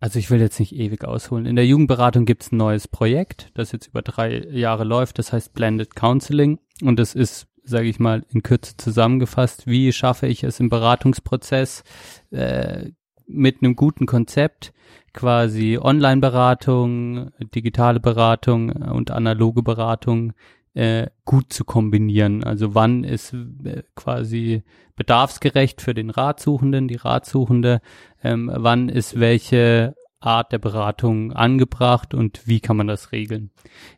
also 0.00 0.18
ich 0.18 0.30
will 0.30 0.40
jetzt 0.40 0.60
nicht 0.60 0.74
ewig 0.74 1.04
ausholen. 1.04 1.46
In 1.46 1.56
der 1.56 1.66
Jugendberatung 1.66 2.24
gibt's 2.24 2.52
ein 2.52 2.58
neues 2.58 2.88
Projekt, 2.88 3.50
das 3.54 3.72
jetzt 3.72 3.88
über 3.88 4.02
drei 4.02 4.46
Jahre 4.50 4.84
läuft. 4.84 5.18
Das 5.18 5.32
heißt 5.32 5.54
Blended 5.54 5.96
Counseling 5.96 6.58
und 6.82 7.00
es 7.00 7.14
ist, 7.14 7.46
sage 7.64 7.88
ich 7.88 7.98
mal, 7.98 8.24
in 8.30 8.42
Kürze 8.42 8.76
zusammengefasst. 8.76 9.66
Wie 9.66 9.92
schaffe 9.92 10.26
ich 10.26 10.44
es 10.44 10.60
im 10.60 10.68
Beratungsprozess 10.68 11.82
äh, 12.30 12.90
mit 13.26 13.62
einem 13.62 13.74
guten 13.74 14.06
Konzept 14.06 14.72
quasi 15.12 15.78
Online-Beratung, 15.80 17.32
digitale 17.54 17.98
Beratung 17.98 18.70
und 18.70 19.10
analoge 19.10 19.62
Beratung 19.62 20.34
äh, 20.76 21.08
gut 21.24 21.52
zu 21.52 21.64
kombinieren. 21.64 22.44
Also 22.44 22.74
wann 22.74 23.02
ist 23.02 23.32
äh, 23.32 23.82
quasi 23.94 24.62
bedarfsgerecht 24.94 25.80
für 25.80 25.94
den 25.94 26.10
Ratsuchenden, 26.10 26.86
die 26.86 26.96
Ratsuchende, 26.96 27.80
ähm, 28.22 28.50
wann 28.52 28.90
ist 28.90 29.18
welche 29.18 29.94
Art 30.20 30.52
der 30.52 30.58
Beratung 30.58 31.32
angebracht 31.32 32.12
und 32.12 32.46
wie 32.46 32.60
kann 32.60 32.76
man 32.76 32.88
das 32.88 33.12
regeln. 33.12 33.50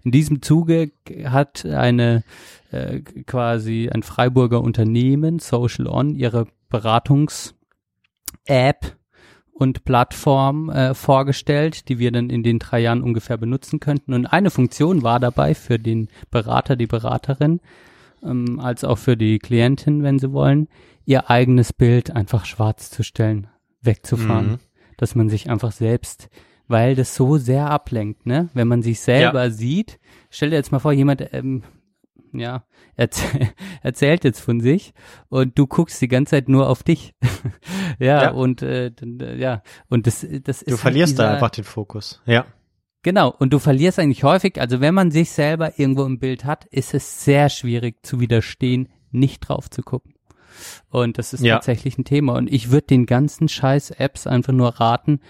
In 0.05 0.13
diesem 0.13 0.43
Zuge 0.43 0.93
hat 1.25 1.67
eine 1.67 2.23
äh, 2.71 3.01
quasi 3.01 3.91
ein 3.93 4.03
Freiburger 4.03 4.61
Unternehmen, 4.61 5.39
Social 5.39 5.87
On, 5.87 6.15
ihre 6.15 6.47
Beratungs-App 6.69 8.98
und 9.59 9.85
Plattform 9.85 10.71
äh, 10.71 10.95
vorgestellt, 10.95 11.89
die 11.89 11.99
wir 11.99 12.13
dann 12.13 12.31
in 12.31 12.45
den 12.45 12.61
drei 12.61 12.79
Jahren 12.79 13.03
ungefähr 13.03 13.37
benutzen 13.37 13.81
könnten. 13.81 14.15
Und 14.15 14.27
eine 14.27 14.51
Funktion 14.51 15.03
war 15.03 15.19
dabei 15.19 15.55
für 15.55 15.81
den 15.81 16.09
Berater, 16.31 16.77
die 16.77 16.87
Beraterin, 16.87 17.61
ähm, 18.23 18.61
als 18.61 18.85
auch 18.85 18.99
für 18.99 19.17
die 19.17 19.41
Klientin, 19.41 20.05
wenn 20.05 20.21
sie 20.21 20.33
wollen, 20.33 20.69
ihr 21.07 21.29
eigenes 21.29 21.73
Bild 21.73 22.13
einfach 22.13 22.45
schwarz 22.45 22.91
zu 22.91 23.03
stellen, 23.03 23.49
wegzufahren. 23.83 24.47
Mhm. 24.47 24.59
Dass 24.97 25.17
man 25.17 25.29
sich 25.29 25.51
einfach 25.51 25.73
selbst, 25.73 26.29
weil 26.69 26.95
das 26.95 27.17
so 27.17 27.37
sehr 27.37 27.69
ablenkt, 27.69 28.27
ne? 28.27 28.51
Wenn 28.55 28.69
man 28.69 28.83
sich 28.83 29.01
selber 29.01 29.51
sieht, 29.51 29.99
stell 30.31 30.51
dir 30.51 30.57
jetzt 30.57 30.71
mal 30.71 30.81
vor, 30.81 30.93
jemand, 30.93 31.33
ähm, 31.33 31.63
ja, 32.33 32.65
erzäh 32.97 33.49
erzählt 33.83 34.25
jetzt 34.25 34.41
von 34.41 34.61
sich 34.61 34.93
und 35.29 35.59
du 35.59 35.67
guckst 35.67 36.01
die 36.01 36.09
ganze 36.09 36.31
Zeit 36.33 36.49
nur 36.49 36.69
auf 36.69 36.83
dich. 36.83 37.15
ja, 37.99 38.25
Ja. 38.25 38.31
und 38.31 38.63
äh, 38.63 38.87
äh, 38.89 39.39
ja, 39.39 39.63
und 39.89 40.07
das, 40.07 40.21
das 40.43 40.63
ist 40.63 40.69
Du 40.69 40.73
halt 40.73 40.81
verlierst 40.81 41.19
da 41.19 41.25
dieser- 41.25 41.35
einfach 41.35 41.51
den 41.51 41.65
Fokus. 41.65 42.23
Ja. 42.27 42.47
Genau, 43.03 43.33
und 43.39 43.53
du 43.53 43.59
verlierst 43.61 43.99
eigentlich 44.01 44.25
häufig, 44.25 44.61
also 44.61 44.81
wenn 44.81 44.93
man 44.95 45.11
sich 45.13 45.31
selber 45.31 45.79
irgendwo 45.79 46.05
im 46.05 46.19
Bild 46.19 46.45
hat, 46.45 46.65
ist 46.67 46.95
es 46.95 47.25
sehr 47.25 47.49
schwierig 47.49 48.05
zu 48.05 48.19
widerstehen, 48.21 48.89
nicht 49.13 49.41
drauf 49.49 49.71
zu 49.71 49.83
gucken. 49.83 50.15
Und 50.91 51.17
das 51.19 51.33
ist 51.33 51.43
Ja. 51.45 51.55
tatsächlich 51.55 51.97
ein 51.99 52.05
Thema. 52.05 52.35
Und 52.35 52.53
ich 52.53 52.73
würde 52.73 52.89
den 52.89 53.07
ganzen 53.07 53.49
scheiß 53.49 53.93
Apps 53.93 54.27
einfach 54.27 54.53
nur 54.53 54.69
raten, 54.81 55.21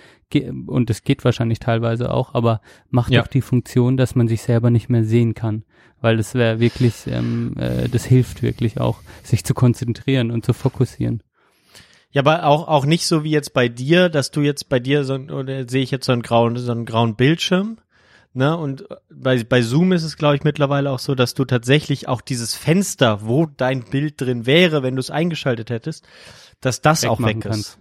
und 0.66 0.90
es 0.90 1.04
geht 1.04 1.24
wahrscheinlich 1.24 1.58
teilweise 1.58 2.12
auch, 2.12 2.34
aber 2.34 2.60
macht 2.90 3.12
Ja. 3.12 3.20
doch 3.20 3.28
die 3.28 3.40
Funktion, 3.42 3.96
dass 3.96 4.14
man 4.14 4.28
sich 4.28 4.42
selber 4.42 4.70
nicht 4.70 4.88
mehr 4.90 5.04
sehen 5.04 5.34
kann. 5.34 5.64
Weil 6.00 6.16
das 6.16 6.34
wäre 6.34 6.60
wirklich, 6.60 7.06
ähm, 7.06 7.54
äh, 7.58 7.88
das 7.88 8.04
hilft 8.04 8.42
wirklich 8.42 8.80
auch, 8.80 9.00
sich 9.22 9.44
zu 9.44 9.54
konzentrieren 9.54 10.30
und 10.30 10.44
zu 10.44 10.52
fokussieren. 10.52 11.22
Ja, 12.10 12.22
aber 12.22 12.44
auch, 12.44 12.68
auch 12.68 12.86
nicht 12.86 13.06
so 13.06 13.24
wie 13.24 13.30
jetzt 13.30 13.52
bei 13.52 13.68
dir, 13.68 14.08
dass 14.08 14.30
du 14.30 14.40
jetzt 14.40 14.68
bei 14.68 14.78
dir 14.78 15.04
so, 15.04 15.14
oder 15.14 15.68
sehe 15.68 15.82
ich 15.82 15.90
jetzt 15.90 16.06
so 16.06 16.12
einen 16.12 16.22
grauen, 16.22 16.56
so 16.56 16.72
einen 16.72 16.86
grauen 16.86 17.16
Bildschirm. 17.16 17.78
Ne, 18.34 18.56
und 18.56 18.84
bei, 19.10 19.42
bei 19.42 19.62
Zoom 19.62 19.92
ist 19.92 20.04
es, 20.04 20.16
glaube 20.16 20.36
ich, 20.36 20.44
mittlerweile 20.44 20.90
auch 20.90 20.98
so, 20.98 21.14
dass 21.14 21.34
du 21.34 21.44
tatsächlich 21.44 22.08
auch 22.08 22.20
dieses 22.20 22.54
Fenster, 22.54 23.26
wo 23.26 23.46
dein 23.46 23.82
Bild 23.82 24.20
drin 24.20 24.46
wäre, 24.46 24.82
wenn 24.82 24.94
du 24.94 25.00
es 25.00 25.10
eingeschaltet 25.10 25.70
hättest, 25.70 26.06
dass 26.60 26.80
das 26.80 27.04
auch 27.04 27.20
weg 27.20 27.38
ist. 27.38 27.42
kannst. 27.42 27.78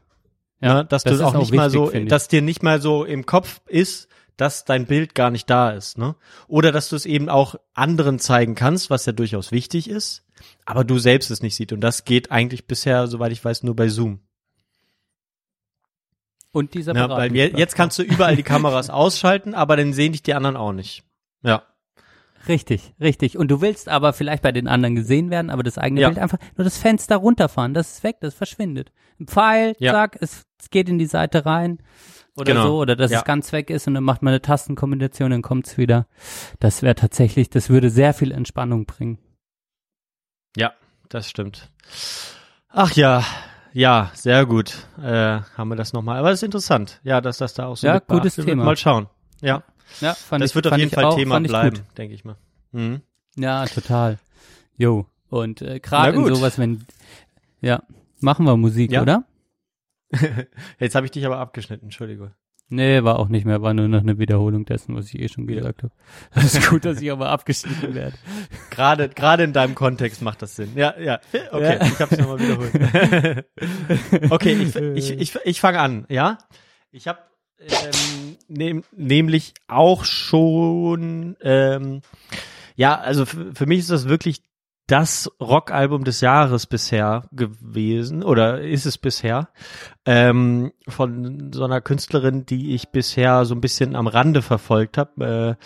Ja, 0.61 0.83
dass 0.83 1.03
das 1.03 1.19
du 1.19 1.25
auch 1.25 1.35
auch 1.35 1.39
nicht 1.39 1.53
mal 1.53 1.71
wichtig, 1.71 1.79
so, 1.79 1.85
finde 1.87 2.03
ich. 2.05 2.09
dass 2.09 2.27
dir 2.27 2.41
nicht 2.41 2.63
mal 2.63 2.81
so 2.81 3.03
im 3.05 3.25
Kopf 3.25 3.61
ist, 3.67 4.07
dass 4.37 4.65
dein 4.65 4.85
Bild 4.85 5.15
gar 5.15 5.31
nicht 5.31 5.49
da 5.49 5.71
ist, 5.71 5.97
ne? 5.97 6.15
Oder 6.47 6.71
dass 6.71 6.89
du 6.89 6.95
es 6.95 7.05
eben 7.05 7.27
auch 7.29 7.55
anderen 7.73 8.19
zeigen 8.19 8.55
kannst, 8.55 8.89
was 8.89 9.05
ja 9.05 9.11
durchaus 9.11 9.51
wichtig 9.51 9.89
ist, 9.89 10.23
aber 10.65 10.83
du 10.83 10.99
selbst 10.99 11.29
es 11.31 11.41
nicht 11.41 11.55
siehst. 11.55 11.73
Und 11.73 11.81
das 11.81 12.05
geht 12.05 12.31
eigentlich 12.31 12.67
bisher, 12.67 13.07
soweit 13.07 13.31
ich 13.31 13.43
weiß, 13.43 13.63
nur 13.63 13.75
bei 13.75 13.87
Zoom. 13.89 14.19
Und 16.51 16.73
dieser 16.73 16.95
Ja, 16.95 17.09
weil 17.09 17.33
wir, 17.33 17.49
jetzt 17.49 17.75
kannst 17.75 17.99
du 17.99 18.03
überall 18.03 18.35
die 18.35 18.43
Kameras 18.43 18.89
ausschalten, 18.91 19.53
aber 19.53 19.75
dann 19.77 19.93
sehen 19.93 20.13
dich 20.13 20.23
die 20.23 20.33
anderen 20.33 20.55
auch 20.55 20.73
nicht. 20.73 21.03
Ja. 21.43 21.63
Richtig, 22.47 22.93
richtig. 23.01 23.37
Und 23.37 23.49
du 23.49 23.59
willst 23.61 23.89
aber 23.89 24.13
vielleicht 24.13 24.41
bei 24.41 24.53
den 24.53 24.67
anderen 24.67 24.95
gesehen 24.95 25.29
werden, 25.29 25.49
aber 25.49 25.63
das 25.63 25.77
eigene 25.77 26.01
Ja. 26.01 26.07
Bild 26.09 26.19
einfach 26.19 26.37
nur 26.55 26.63
das 26.63 26.77
Fenster 26.77 27.17
runterfahren, 27.17 27.73
das 27.73 27.95
ist 27.95 28.03
weg, 28.03 28.17
das 28.21 28.33
verschwindet. 28.33 28.91
Ein 29.19 29.27
Pfeil, 29.27 29.75
Ja. 29.79 29.91
zack, 29.91 30.17
es, 30.21 30.45
es 30.59 30.69
geht 30.69 30.87
in 30.87 30.97
die 30.97 31.05
Seite 31.07 31.45
rein 31.45 31.79
oder 32.37 32.53
Genau. 32.53 32.67
so, 32.67 32.77
oder 32.77 32.95
dass 32.95 33.11
Ja. 33.11 33.19
es 33.19 33.23
ganz 33.25 33.51
weg 33.51 33.69
ist 33.69 33.87
und 33.87 33.93
dann 33.95 34.03
macht 34.03 34.21
man 34.21 34.31
eine 34.31 34.41
Tastenkombination, 34.41 35.31
dann 35.31 35.41
kommt's 35.41 35.77
wieder. 35.77 36.07
Das 36.59 36.81
wäre 36.83 36.95
tatsächlich, 36.95 37.49
das 37.49 37.69
würde 37.69 37.89
sehr 37.89 38.13
viel 38.13 38.31
Entspannung 38.31 38.85
bringen. 38.85 39.17
Ja, 40.55 40.73
das 41.09 41.29
stimmt. 41.29 41.69
Ach 42.69 42.91
ja, 42.93 43.23
ja, 43.73 44.11
sehr 44.13 44.45
gut. 44.45 44.87
Äh, 45.01 45.41
haben 45.57 45.69
wir 45.69 45.75
das 45.75 45.93
nochmal. 45.93 46.17
Aber 46.17 46.29
das 46.29 46.39
ist 46.39 46.43
interessant. 46.43 46.99
Ja, 47.03 47.21
dass 47.21 47.37
das 47.37 47.53
da 47.53 47.67
auch 47.67 47.77
so 47.77 47.87
Ja, 47.87 47.99
gutes. 47.99 48.35
Thema. 48.35 48.63
Mal 48.63 48.77
schauen. 48.77 49.07
Ja, 49.41 49.63
Ja, 50.01 50.13
fand 50.15 50.43
das 50.43 50.51
ich, 50.51 50.55
wird 50.55 50.67
auf 50.67 50.77
jeden 50.77 50.91
Fall 50.91 51.05
auch, 51.05 51.15
Thema 51.15 51.39
bleiben, 51.39 51.79
denke 51.97 52.13
ich 52.15 52.25
mal. 52.25 52.35
Mhm. 52.71 53.01
Ja, 53.35 53.65
total. 53.67 54.17
Jo. 54.77 55.05
Und 55.29 55.61
äh, 55.61 55.79
gerade 55.79 56.17
in 56.17 56.25
sowas, 56.33 56.57
wenn, 56.57 56.85
ja, 57.61 57.83
machen 58.19 58.45
wir 58.45 58.57
Musik, 58.57 58.91
Ja. 58.91 59.01
oder? 59.01 59.23
Jetzt 60.79 60.95
habe 60.95 61.05
ich 61.05 61.11
dich 61.11 61.25
aber 61.25 61.37
abgeschnitten, 61.39 61.85
Entschuldigung. 61.85 62.31
Nee, 62.69 63.03
war 63.03 63.17
auch 63.17 63.29
nicht 63.29 63.45
mehr, 63.45 63.61
war 63.61 63.73
nur 63.73 63.87
noch 63.87 64.01
eine 64.01 64.19
Wiederholung 64.19 64.65
dessen, 64.65 64.93
was 64.93 65.05
ich 65.07 65.19
eh 65.19 65.29
schon 65.29 65.47
gesagt 65.47 65.83
habe. 65.83 65.93
Das 66.35 66.53
ist 66.53 66.69
gut, 66.69 66.83
dass 66.83 67.01
ich 67.01 67.09
aber 67.11 67.29
abgeschnitten 67.29 67.95
werde. 67.95 68.17
Gerade, 68.71 69.07
gerade 69.09 69.43
in 69.43 69.53
deinem 69.53 69.73
Kontext 69.73 70.21
macht 70.21 70.41
das 70.41 70.57
Sinn. 70.57 70.71
Ja, 70.75 70.93
ja. 70.99 71.19
Okay, 71.51 71.77
Ja. 71.79 71.85
ich 71.85 71.99
habe 71.99 72.13
es 72.13 72.19
nochmal 72.19 72.39
wiederholt. 72.39 73.45
okay, 74.31 74.53
ich, 74.53 74.75
ich, 74.75 75.19
ich, 75.19 75.35
ich 75.45 75.61
fange 75.61 75.79
an, 75.79 76.05
ja? 76.09 76.37
Ich 76.91 77.07
habe 77.07 77.19
ähm, 77.59 78.37
nehm, 78.49 78.83
nämlich 78.91 79.53
auch 79.67 80.03
schon, 80.03 81.37
ähm, 81.41 82.01
ja, 82.75 82.99
also 82.99 83.25
für, 83.25 83.55
für 83.55 83.65
mich 83.65 83.79
ist 83.79 83.89
das 83.91 84.07
wirklich 84.09 84.41
das 84.87 85.29
Rockalbum 85.41 86.05
des 86.05 86.21
Jahres 86.21 86.65
bisher 86.65 87.25
gewesen 87.33 88.23
oder 88.23 88.61
ist 88.61 88.85
es 88.85 88.97
bisher 88.97 89.49
ähm, 90.05 90.71
von 90.87 91.51
so 91.53 91.65
einer 91.65 91.81
Künstlerin, 91.81 92.45
die 92.45 92.73
ich 92.73 92.89
bisher 92.89 93.43
so 93.43 93.53
ein 93.53 93.61
bisschen 93.61 93.95
am 93.97 94.07
Rande 94.07 94.41
verfolgt 94.41 94.97
habe. 94.97 95.57
Äh, 95.59 95.65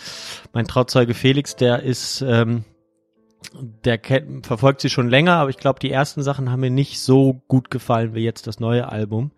mein 0.52 0.66
Trauzeuge 0.66 1.14
Felix, 1.14 1.54
der 1.54 1.84
ist 1.84 2.20
ähm, 2.22 2.64
der 3.84 3.98
kennt, 3.98 4.46
verfolgt 4.46 4.80
sie 4.80 4.90
schon 4.90 5.08
länger, 5.08 5.34
aber 5.34 5.50
ich 5.50 5.56
glaube, 5.56 5.80
die 5.80 5.90
ersten 5.90 6.22
Sachen 6.22 6.50
haben 6.50 6.60
mir 6.60 6.70
nicht 6.70 7.00
so 7.00 7.42
gut 7.48 7.70
gefallen 7.70 8.14
wie 8.14 8.24
jetzt 8.24 8.46
das 8.46 8.60
neue 8.60 8.88
Album. 8.88 9.30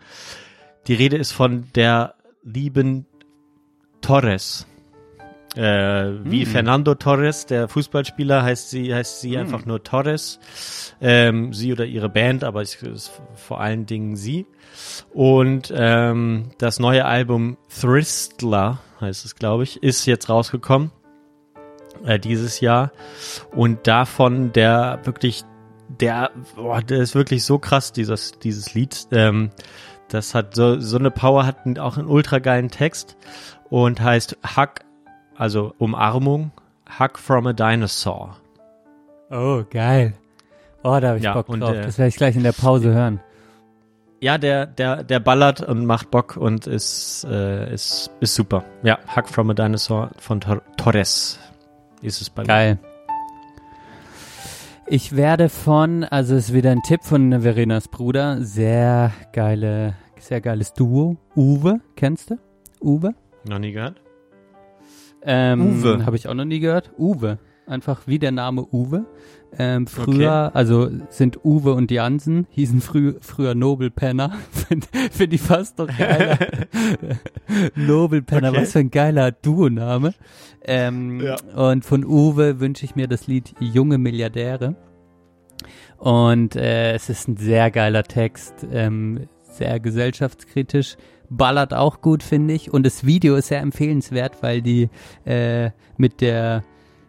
Die 0.87 0.95
Rede 0.95 1.17
ist 1.17 1.33
von 1.33 1.69
der 1.75 2.15
lieben 2.43 3.07
Torres. 4.01 4.67
Äh, 5.57 6.25
wie 6.25 6.45
Hm. 6.45 6.51
Fernando 6.51 6.95
Torres, 6.97 7.47
der 7.47 7.69
Fußballspieler, 7.69 8.43
heißt 8.43 8.71
sie, 8.71 8.93
heißt 8.93 9.21
sie 9.21 9.39
einfach 9.39 9.65
nur 9.67 9.83
Torres. 9.85 10.41
Ähm, 11.01 11.53
sie 11.53 11.73
oder 11.73 11.85
ihre 11.85 12.09
Band, 12.09 12.43
aber 12.43 12.61
es 12.63 12.75
ist 12.83 13.13
vor 13.35 13.61
allen 13.61 13.87
Dingen 13.87 14.17
sie. 14.17 14.47
Und 15.13 15.73
ähm, 15.77 16.51
das 16.59 16.81
neue 16.81 17.05
Album 17.05 17.57
Thristler, 17.69 18.81
heißt 19.01 19.25
es, 19.25 19.37
glaube 19.37 19.63
ich, 19.63 19.83
ist 19.83 20.07
jetzt 20.07 20.29
rausgekommen 20.29 20.91
äh, 22.05 22.19
dieses 22.19 22.61
Jahr. 22.61 22.91
Und 23.53 23.87
davon 23.87 24.53
der 24.53 25.01
wirklich, 25.05 25.45
der, 25.89 26.31
boah, 26.57 26.83
der 26.83 26.99
ist 26.99 27.15
wirklich 27.15 27.45
so 27.45 27.59
krass, 27.59 27.93
dieses, 27.93 28.39
dieses 28.41 28.75
Lied. 28.75 29.07
Ähm, 29.13 29.51
das 30.09 30.35
hat 30.35 30.55
so, 30.55 30.81
so 30.81 30.99
eine 30.99 31.11
Power, 31.11 31.47
hat 31.47 31.79
auch 31.79 31.97
einen 31.97 32.09
ultra 32.09 32.39
geilen 32.39 32.71
Text 32.71 33.17
und 33.71 34.01
heißt 34.01 34.37
Hug, 34.57 34.81
also 35.37 35.75
Umarmung, 35.79 36.51
Hug 36.99 37.19
from 37.19 37.47
a 37.47 37.53
Dinosaur. 37.53 38.37
Oh, 39.31 39.63
geil. 39.69 40.15
Oh, 40.83 40.99
da 41.01 41.09
habe 41.09 41.19
ich 41.19 41.25
Ja, 41.25 41.35
Bock 41.35 41.49
und, 41.49 41.61
drauf. 41.61 41.75
äh, 41.75 41.83
das 41.83 41.99
werde 41.99 42.09
ich 42.09 42.17
gleich 42.17 42.37
in 42.37 42.43
der 42.43 42.53
Pause 42.53 42.93
hören. 42.93 43.21
Ja, 44.21 44.39
der, 44.39 44.67
der, 44.67 45.03
der 45.03 45.21
ballert 45.21 45.61
und 45.61 45.87
macht 45.87 46.11
Bock 46.11 46.37
und 46.37 46.67
ist, 46.67 47.25
äh, 47.29 47.73
ist, 47.73 48.11
ist 48.21 48.35
super. 48.35 48.65
Ja, 48.83 48.99
Hug 49.17 49.29
from 49.29 49.51
a 49.51 49.55
Dinosaur 49.55 50.11
von 50.19 50.41
Tor 50.41 50.63
Torres 50.77 51.39
ist 52.01 52.21
es 52.21 52.31
bei 52.31 52.43
mir. 52.43 52.49
Geil. 52.49 52.79
Ich 54.87 55.17
werde 55.17 55.49
von, 55.49 56.05
also 56.05 56.35
es 56.37 56.51
ist 56.51 56.55
wieder 56.55 56.71
ein 56.71 56.83
Tipp 56.83 57.03
von 57.03 57.41
Verenas 57.43 57.89
Bruder, 57.89 58.43
sehr 58.43 59.13
geile, 59.33 59.95
sehr 60.21 60.43
geiles 60.43 60.75
Duo. 60.75 61.17
Uwe, 61.35 61.81
kennst 61.97 62.31
du? 62.31 62.39
Uwe? 62.83 63.15
Noch 63.49 63.59
nie 63.59 63.73
gehört? 63.73 64.01
Ähm, 65.25 65.81
Uwe. 65.83 66.07
Habe 66.07 66.17
ich 66.17 66.29
auch 66.29 66.35
noch 66.35 66.45
nie 66.45 66.61
gehört. 66.61 66.93
Uwe. 66.99 67.39
Einfach 67.67 68.07
wie 68.07 68.19
der 68.19 68.31
Name 68.33 68.67
Uwe. 68.73 69.07
Ähm, 69.57 69.87
früher, 69.87 70.51
also 70.55 70.91
sind 71.11 71.45
Uwe 71.45 71.73
und 71.75 71.91
Jansen, 71.91 72.47
hießen 72.51 72.81
frü 72.81 73.15
früher 73.21 73.55
Nobelpenner. 73.55 74.33
Finde 74.51 74.87
find 75.13 75.33
ich 75.33 75.41
fast 75.41 75.79
noch 75.79 75.87
geiler. 75.87 76.39
Nobelpenner, 77.77 78.51
Okay. 78.51 78.63
was 78.63 78.73
für 78.73 78.81
ein 78.81 78.91
geiler 78.91 79.31
Duo-Name. 79.33 80.13
Ähm, 80.65 81.21
Ja. 81.21 81.37
Und 81.55 81.85
von 81.85 82.05
Uwe 82.05 82.61
wünsche 82.61 82.85
ich 82.85 82.97
mir 82.97 83.07
das 83.09 83.27
Lied 83.27 83.55
Junge 83.61 83.99
Milliardäre. 83.99 84.75
Und 85.99 86.57
äh, 86.57 86.93
es 86.93 87.09
ist 87.09 87.29
ein 87.29 87.37
sehr 87.37 87.71
geiler 87.71 88.03
Text, 88.03 88.67
ähm, 88.73 89.29
sehr 89.57 89.81
gesellschaftskritisch, 89.81 90.97
ballert 91.31 91.73
auch 91.75 92.01
gut, 92.01 92.23
finde 92.23 92.55
ich. 92.55 92.73
Und 92.73 92.85
das 92.85 93.05
Video 93.07 93.35
ist 93.37 93.49
sehr 93.49 93.61
empfehlenswert, 93.61 94.43
weil 94.43 94.63
die 94.63 94.89
äh, 95.25 95.71
mit 95.97 96.21
der 96.21 96.63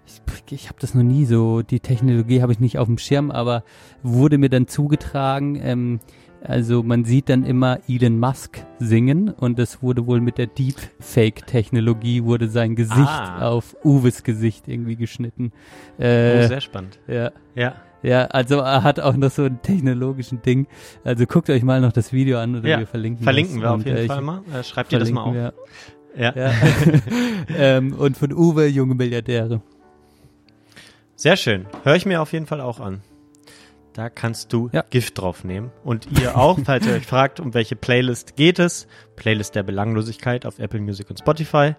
ich, 0.07 0.21
ich 0.53 0.67
habe 0.67 0.77
das 0.79 0.93
noch 0.93 1.01
nie 1.03 1.25
so, 1.25 1.63
die 1.63 1.79
Technologie 1.79 2.41
habe 2.43 2.51
ich 2.51 2.59
nicht 2.59 2.77
auf 2.77 2.87
dem 2.87 2.99
Schirm, 2.99 3.31
aber 3.31 3.63
wurde 4.03 4.37
mir 4.37 4.49
dann 4.49 4.67
zugetragen, 4.67 5.59
ähm, 5.63 5.99
also 6.43 6.83
man 6.83 7.05
sieht 7.05 7.29
dann 7.29 7.43
immer 7.43 7.79
Elon 7.89 8.19
Musk 8.19 8.63
singen 8.77 9.29
und 9.29 9.57
das 9.57 9.81
wurde 9.81 10.05
wohl 10.05 10.21
mit 10.21 10.37
der 10.37 10.45
Deepfake-Technologie 10.45 12.23
wurde 12.23 12.49
sein 12.49 12.75
Gesicht 12.75 12.99
Ah. 12.99 13.47
auf 13.49 13.75
Uwes 13.83 14.23
Gesicht 14.23 14.67
irgendwie 14.67 14.95
geschnitten. 14.95 15.51
Oh, 15.97 16.03
Äh, 16.03 16.47
sehr 16.47 16.61
spannend. 16.61 16.99
ja, 17.07 17.31
Ja. 17.55 17.73
Ja, 18.03 18.25
also 18.25 18.59
er 18.59 18.83
hat 18.83 18.99
auch 18.99 19.15
noch 19.15 19.31
so 19.31 19.43
einen 19.43 19.61
technologischen 19.61 20.41
Ding. 20.41 20.67
Also 21.03 21.25
guckt 21.25 21.49
euch 21.49 21.63
mal 21.63 21.81
noch 21.81 21.91
das 21.91 22.13
Video 22.13 22.37
an 22.39 22.55
oder 22.55 22.67
Ja, 22.67 22.79
wir 22.79 22.87
verlinken 22.87 23.23
Verlinken 23.23 23.61
wir 23.61 23.71
auf 23.71 23.85
jeden 23.85 24.07
Fall 24.07 24.21
mal. 24.21 24.41
Äh, 24.53 24.63
schreibt 24.63 24.93
ihr 24.93 24.99
das 24.99 25.11
mal 25.11 25.21
auf. 25.23 25.33
verlinken 25.33 25.61
Ja. 26.15 26.33
wir, 26.35 26.43
Ja. 26.45 26.51
ähm, 27.77 27.93
und 27.93 28.17
von 28.17 28.31
Uwe, 28.31 28.67
junge 28.67 28.95
Milliardäre. 28.95 29.61
Sehr 31.15 31.37
schön. 31.37 31.65
Höre 31.83 31.95
ich 31.95 32.05
mir 32.05 32.21
auf 32.21 32.33
jeden 32.33 32.45
Fall 32.45 32.61
auch 32.61 32.79
an. 32.79 33.01
Da 33.93 34.09
kannst 34.09 34.51
du 34.51 34.69
Ja. 34.73 34.83
Gift 34.89 35.19
drauf 35.19 35.43
nehmen. 35.45 35.71
Und 35.83 36.07
ihr 36.19 36.37
auch, 36.37 36.59
falls 36.65 36.85
ihr 36.85 36.93
euch 36.93 37.05
fragt, 37.05 37.39
um 37.39 37.53
welche 37.53 37.75
Playlist 37.77 38.35
geht 38.35 38.59
es. 38.59 38.87
Playlist 39.15 39.55
der 39.55 39.63
Belanglosigkeit 39.63 40.45
auf 40.45 40.59
Apple 40.59 40.81
Music 40.81 41.09
und 41.09 41.19
Spotify. 41.19 41.75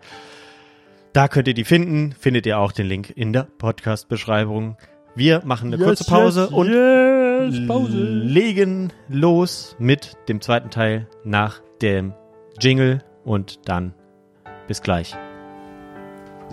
Da 1.13 1.29
könnt 1.29 1.49
ihr 1.49 1.55
die 1.55 1.65
finden. 1.65 2.13
Findet 2.19 2.47
ihr 2.47 2.59
auch 2.59 2.73
den 2.73 2.87
Link 2.87 3.11
in 3.15 3.33
der 3.33 3.45
Podcast-Beschreibung. 3.59 4.77
Wir 5.17 5.41
machen 5.47 5.73
eine 5.73 5.83
kurze 5.83 6.05
Pause 6.05 6.51
und 6.51 6.69
yes, 6.69 7.67
Pause. 7.67 7.97
legen 7.97 8.93
los 9.09 9.75
mit 9.79 10.13
dem 10.29 10.43
zweiten 10.43 10.69
Teil 10.69 11.09
nach 11.25 11.63
dem 11.81 12.13
Jingle 12.61 13.03
und 13.25 13.67
dann 13.67 13.95
bis 14.69 14.83
gleich. 14.83 15.17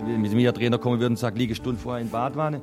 Wenn 0.02 0.22
mir 0.22 0.48
ein 0.48 0.54
Trainer 0.54 0.78
kommen 0.78 0.98
würde 0.98 1.12
und 1.12 1.18
sagt, 1.18 1.36
liege 1.36 1.54
Stunden 1.54 1.78
vorher 1.78 2.02
in 2.02 2.08
Badwanne, 2.08 2.62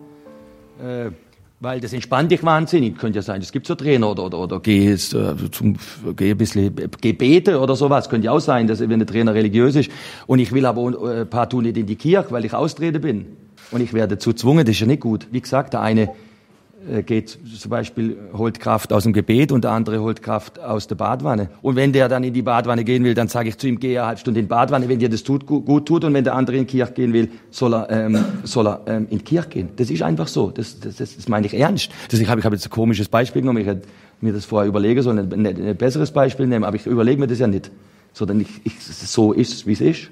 äh, 0.83 1.11
weil 1.59 1.79
das 1.79 1.93
entspannt 1.93 2.31
dich 2.31 2.43
wahnsinnig. 2.43 2.97
Könnte 2.97 3.19
ja 3.19 3.21
sein, 3.21 3.39
es 3.39 3.51
gibt 3.51 3.67
so 3.67 3.75
Trainer 3.75 4.09
oder, 4.09 4.23
oder, 4.23 4.39
oder 4.39 4.59
geh, 4.59 4.89
jetzt, 4.89 5.13
äh, 5.13 5.35
zum, 5.51 5.77
geh 6.15 6.31
ein 6.31 6.37
bisschen 6.37 6.73
Gebete 6.99 7.59
oder 7.59 7.75
sowas. 7.75 8.09
Könnte 8.09 8.25
ja 8.25 8.31
auch 8.31 8.39
sein, 8.39 8.65
dass 8.65 8.79
wenn 8.79 8.97
der 8.97 9.07
Trainer 9.07 9.35
religiös 9.35 9.75
ist 9.75 9.91
und 10.25 10.39
ich 10.39 10.51
will 10.51 10.65
aber 10.65 11.15
äh, 11.15 11.25
partout 11.25 11.61
nicht 11.61 11.77
in 11.77 11.85
die 11.85 11.95
Kirche, 11.95 12.31
weil 12.31 12.43
ich 12.43 12.55
Austrete 12.55 12.99
bin 12.99 13.37
und 13.71 13.81
ich 13.81 13.93
werde 13.93 14.15
dazu 14.15 14.31
gezwungen, 14.31 14.65
das 14.65 14.75
ist 14.75 14.81
ja 14.81 14.87
nicht 14.87 15.01
gut. 15.01 15.27
Wie 15.31 15.41
gesagt, 15.41 15.73
der 15.73 15.81
eine 15.81 16.09
äh, 16.89 17.03
geht 17.03 17.37
zum 17.59 17.69
Beispiel, 17.69 18.17
holt 18.33 18.59
Kraft 18.59 18.91
aus 18.91 19.03
dem 19.03 19.13
Gebet 19.13 19.51
und 19.51 19.63
der 19.63 19.71
andere 19.71 20.01
holt 20.01 20.23
Kraft 20.23 20.59
aus 20.59 20.87
der 20.87 20.95
Badwanne. 20.95 21.49
Und 21.61 21.75
wenn 21.75 21.93
der 21.93 22.09
dann 22.09 22.23
in 22.23 22.33
die 22.33 22.41
Badwanne 22.41 22.83
gehen 22.83 23.03
will, 23.03 23.13
dann 23.13 23.27
sage 23.27 23.49
ich 23.49 23.57
zu 23.57 23.67
ihm, 23.67 23.79
geh 23.79 23.97
eine 23.97 24.07
halbe 24.07 24.19
Stunde 24.19 24.39
in 24.39 24.47
die 24.47 24.49
Badwanne, 24.49 24.89
wenn 24.89 24.97
dir 24.97 25.09
das 25.09 25.21
tut, 25.23 25.45
gut, 25.45 25.85
tut. 25.85 26.03
Und 26.03 26.13
wenn 26.13 26.23
der 26.23 26.33
andere 26.33 26.57
in 26.57 26.65
die 26.65 26.71
Kirche 26.71 26.93
gehen 26.93 27.13
will, 27.13 27.29
soll 27.51 27.75
er, 27.75 27.89
ähm, 27.89 28.17
soll 28.43 28.67
er 28.67 28.81
ähm, 28.87 29.07
in 29.11 29.19
die 29.19 29.23
Kirche 29.23 29.49
gehen. 29.49 29.69
Das 29.75 29.91
ist 29.91 30.01
einfach 30.01 30.27
so. 30.27 30.49
Das, 30.49 30.79
das, 30.79 30.95
das, 30.95 31.15
das 31.15 31.27
meine 31.27 31.45
ich 31.45 31.53
ernst. 31.53 31.91
Das, 32.09 32.19
ich 32.19 32.27
habe 32.27 32.39
ich 32.39 32.45
hab 32.45 32.53
jetzt 32.53 32.65
ein 32.65 32.71
komisches 32.71 33.07
Beispiel 33.07 33.41
genommen. 33.41 33.59
Ich 33.59 33.67
hätte 33.67 33.87
mir 34.19 34.33
das 34.33 34.45
vorher 34.45 34.67
überlegen 34.67 35.01
sollen, 35.03 35.31
ein, 35.31 35.45
ein, 35.45 35.77
besseres 35.77 36.11
Beispiel 36.11 36.47
nehmen, 36.47 36.63
aber 36.63 36.75
ich 36.75 36.87
überlege 36.87 37.19
mir 37.19 37.27
das 37.27 37.39
ja 37.39 37.47
nicht. 37.47 37.69
Sondern 38.13 38.41
ich, 38.41 38.49
ich, 38.63 38.83
so 38.83 39.33
ist 39.33 39.67
wie 39.67 39.73
es 39.73 39.81
ist. 39.81 40.09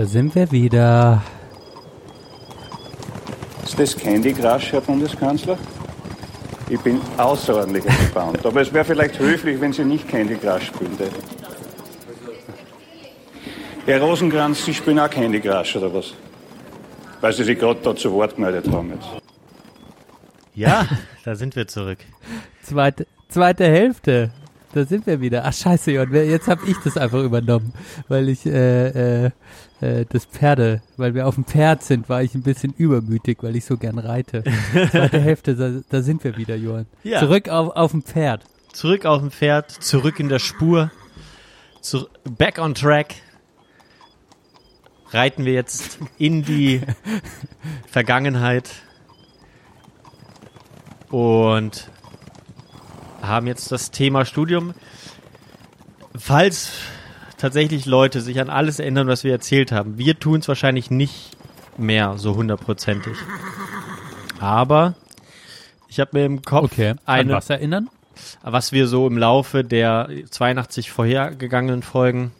Da 0.00 0.06
sind 0.06 0.34
wir 0.34 0.50
wieder. 0.50 1.22
Ist 3.62 3.78
das 3.78 3.94
Candy 3.94 4.32
Crush, 4.32 4.72
Herr 4.72 4.80
Bundeskanzler? 4.80 5.58
Ich 6.70 6.80
bin 6.80 7.02
außerordentlich 7.18 7.84
gespannt. 7.84 8.46
Aber 8.46 8.62
es 8.62 8.72
wäre 8.72 8.86
vielleicht 8.86 9.18
höflich, 9.18 9.60
wenn 9.60 9.74
Sie 9.74 9.84
nicht 9.84 10.08
Candy 10.08 10.36
Crush 10.36 10.68
spielen. 10.68 10.96
Herr 13.84 14.00
Rosenkranz, 14.00 14.64
Sie 14.64 14.72
spielen 14.72 14.98
auch 15.00 15.10
Candy 15.10 15.38
Crush, 15.38 15.76
oder 15.76 15.92
was? 15.92 16.14
Weil 17.20 17.34
Sie 17.34 17.44
sich 17.44 17.58
gerade 17.58 17.80
da 17.82 17.94
zu 17.94 18.10
Wort 18.12 18.36
gemeldet 18.36 18.72
haben 18.72 18.92
jetzt. 18.94 19.22
Ja, 20.54 20.86
da 21.26 21.34
sind 21.34 21.54
wir 21.56 21.68
zurück. 21.68 21.98
Zweite, 22.62 23.06
zweite 23.28 23.64
Hälfte. 23.64 24.30
Da 24.72 24.84
sind 24.84 25.06
wir 25.06 25.20
wieder. 25.20 25.44
Ach 25.44 25.52
scheiße, 25.52 25.90
Jon, 25.90 26.14
jetzt 26.14 26.46
habe 26.46 26.64
ich 26.66 26.76
das 26.84 26.96
einfach 26.96 27.22
übernommen, 27.22 27.72
weil 28.08 28.28
ich 28.28 28.46
äh, 28.46 29.24
äh, 29.24 29.30
äh, 29.80 30.06
das 30.08 30.26
Pferde, 30.26 30.82
weil 30.96 31.14
wir 31.14 31.26
auf 31.26 31.34
dem 31.34 31.44
Pferd 31.44 31.82
sind, 31.82 32.08
war 32.08 32.22
ich 32.22 32.34
ein 32.34 32.42
bisschen 32.42 32.72
übermütig, 32.76 33.38
weil 33.42 33.56
ich 33.56 33.64
so 33.64 33.76
gern 33.76 33.98
reite. 33.98 34.44
Zweite 34.90 35.20
Hälfte, 35.20 35.56
da, 35.56 35.80
da 35.88 36.02
sind 36.02 36.22
wir 36.22 36.36
wieder, 36.36 36.54
Johann. 36.54 36.86
Ja. 37.02 37.18
Zurück 37.18 37.48
auf, 37.48 37.74
auf 37.74 37.90
dem 37.90 38.02
Pferd. 38.02 38.44
Zurück 38.72 39.06
auf 39.06 39.20
dem 39.20 39.32
Pferd, 39.32 39.70
zurück 39.70 40.20
in 40.20 40.28
der 40.28 40.38
Spur, 40.38 40.92
zu, 41.80 42.06
back 42.22 42.58
on 42.58 42.74
track. 42.74 43.16
Reiten 45.12 45.44
wir 45.44 45.54
jetzt 45.54 45.98
in 46.18 46.44
die 46.44 46.82
Vergangenheit 47.88 48.70
und 51.10 51.89
haben 53.22 53.46
jetzt 53.46 53.72
das 53.72 53.90
Thema 53.90 54.24
Studium. 54.24 54.74
Falls 56.16 56.72
tatsächlich 57.38 57.86
Leute 57.86 58.20
sich 58.20 58.40
an 58.40 58.50
alles 58.50 58.78
erinnern, 58.78 59.06
was 59.08 59.24
wir 59.24 59.32
erzählt 59.32 59.72
haben, 59.72 59.98
wir 59.98 60.18
tun 60.18 60.40
es 60.40 60.48
wahrscheinlich 60.48 60.90
nicht 60.90 61.30
mehr 61.76 62.18
so 62.18 62.34
hundertprozentig. 62.34 63.16
Aber 64.40 64.94
ich 65.88 66.00
habe 66.00 66.10
mir 66.14 66.24
im 66.24 66.42
Kopf 66.42 66.72
Okay. 66.72 66.90
An 66.90 66.98
eine 67.04 67.34
was 67.34 67.50
erinnern? 67.50 67.88
was 68.42 68.72
wir 68.72 68.86
so 68.86 69.06
im 69.06 69.18
Laufe 69.18 69.64
der 69.64 70.08
82 70.30 70.90
vorhergegangenen 70.90 71.82
Folgen 71.82 72.32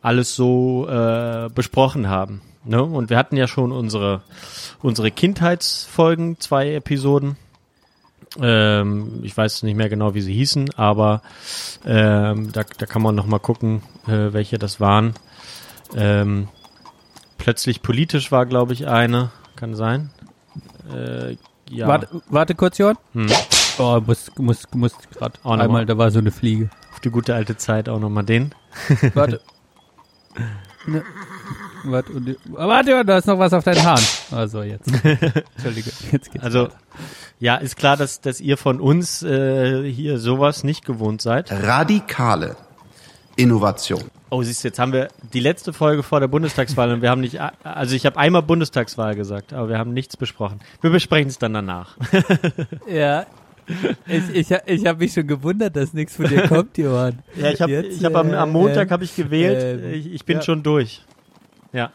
alles 0.00 0.34
so 0.34 0.88
äh, 0.88 1.48
besprochen 1.54 2.08
haben. 2.08 2.42
Ne? 2.64 2.82
Und 2.82 3.10
wir 3.10 3.16
hatten 3.16 3.36
ja 3.36 3.46
schon 3.46 3.72
unsere, 3.72 4.22
unsere 4.82 5.10
Kindheitsfolgen, 5.10 6.38
zwei 6.40 6.74
Episoden. 6.74 7.36
Ähm, 8.40 9.20
ich 9.22 9.36
weiß 9.36 9.62
nicht 9.64 9.76
mehr 9.76 9.88
genau, 9.88 10.14
wie 10.14 10.22
sie 10.22 10.32
hießen, 10.32 10.74
aber 10.74 11.22
ähm, 11.84 12.50
da, 12.52 12.64
da 12.78 12.86
kann 12.86 13.02
man 13.02 13.14
noch 13.14 13.26
mal 13.26 13.38
gucken, 13.38 13.82
äh, 14.06 14.32
welche 14.32 14.58
das 14.58 14.80
waren. 14.80 15.14
Ähm, 15.94 16.48
plötzlich 17.38 17.82
politisch 17.82 18.32
war, 18.32 18.46
glaube 18.46 18.72
ich, 18.72 18.86
eine. 18.86 19.30
Kann 19.56 19.74
sein. 19.74 20.10
Äh, 20.92 21.36
ja. 21.70 21.86
Warte, 21.86 22.08
warte 22.28 22.54
kurz, 22.54 22.78
Johann. 22.78 22.96
Hm. 23.12 23.28
Oh, 23.78 24.00
muss, 24.04 24.30
muss, 24.38 24.64
muss 24.74 24.92
gerade 25.12 25.38
noch 25.38 25.56
mal. 25.56 25.60
einmal, 25.60 25.86
da 25.86 25.96
war 25.96 26.10
so 26.10 26.18
eine 26.18 26.30
Fliege. 26.30 26.70
Auf 26.92 27.00
die 27.00 27.10
gute 27.10 27.34
alte 27.34 27.56
Zeit 27.56 27.88
auch 27.88 27.98
noch 27.98 28.10
mal 28.10 28.22
den. 28.22 28.54
Warte. 29.14 29.40
ne. 30.86 31.02
Warte, 31.84 32.12
und, 32.12 32.36
ah, 32.56 32.68
warte, 32.68 32.90
Johann, 32.90 33.06
da 33.06 33.18
ist 33.18 33.26
noch 33.26 33.38
was 33.38 33.52
auf 33.52 33.64
deinen 33.64 33.82
Haaren. 33.82 34.04
Also 34.30 34.62
jetzt. 34.62 34.86
Entschuldige, 35.04 35.90
jetzt 36.12 36.32
geht's. 36.32 36.44
Also, 36.44 36.64
weiter. 36.64 36.74
ja, 37.40 37.56
ist 37.56 37.76
klar, 37.76 37.96
dass, 37.96 38.20
dass 38.20 38.40
ihr 38.40 38.56
von 38.56 38.80
uns 38.80 39.22
äh, 39.22 39.90
hier 39.90 40.18
sowas 40.18 40.64
nicht 40.64 40.84
gewohnt 40.84 41.22
seid. 41.22 41.50
Radikale 41.50 42.56
Innovation. 43.36 44.02
Oh, 44.30 44.42
siehst 44.42 44.64
du, 44.64 44.68
jetzt 44.68 44.78
haben 44.78 44.92
wir 44.92 45.08
die 45.32 45.40
letzte 45.40 45.72
Folge 45.72 46.02
vor 46.02 46.20
der 46.20 46.28
Bundestagswahl 46.28 46.90
und 46.90 47.02
wir 47.02 47.10
haben 47.10 47.20
nicht, 47.20 47.38
also 47.64 47.94
ich 47.94 48.06
habe 48.06 48.18
einmal 48.18 48.42
Bundestagswahl 48.42 49.14
gesagt, 49.14 49.52
aber 49.52 49.68
wir 49.68 49.78
haben 49.78 49.92
nichts 49.92 50.16
besprochen. 50.16 50.60
Wir 50.80 50.90
besprechen 50.90 51.28
es 51.28 51.38
dann 51.38 51.52
danach. 51.52 51.96
Ja. 52.88 53.26
Ich, 54.06 54.50
ich, 54.50 54.58
ich 54.66 54.86
habe 54.86 54.98
mich 54.98 55.12
schon 55.12 55.26
gewundert, 55.26 55.76
dass 55.76 55.92
nichts 55.92 56.16
von 56.16 56.26
dir 56.26 56.48
kommt, 56.48 56.76
Johann. 56.78 57.20
Ja, 57.36 57.50
ich 57.50 57.60
habe 57.62 57.84
hab 58.02 58.16
am, 58.16 58.30
äh, 58.30 58.36
am 58.36 58.50
Montag 58.50 58.88
ähm, 58.88 58.90
habe 58.90 59.04
ich 59.04 59.14
gewählt. 59.14 59.80
ähm, 59.84 59.92
ich, 59.92 60.12
ich 60.14 60.24
bin 60.24 60.38
ja. 60.38 60.42
schon 60.42 60.62
durch. 60.62 61.02
Ja. 61.72 61.92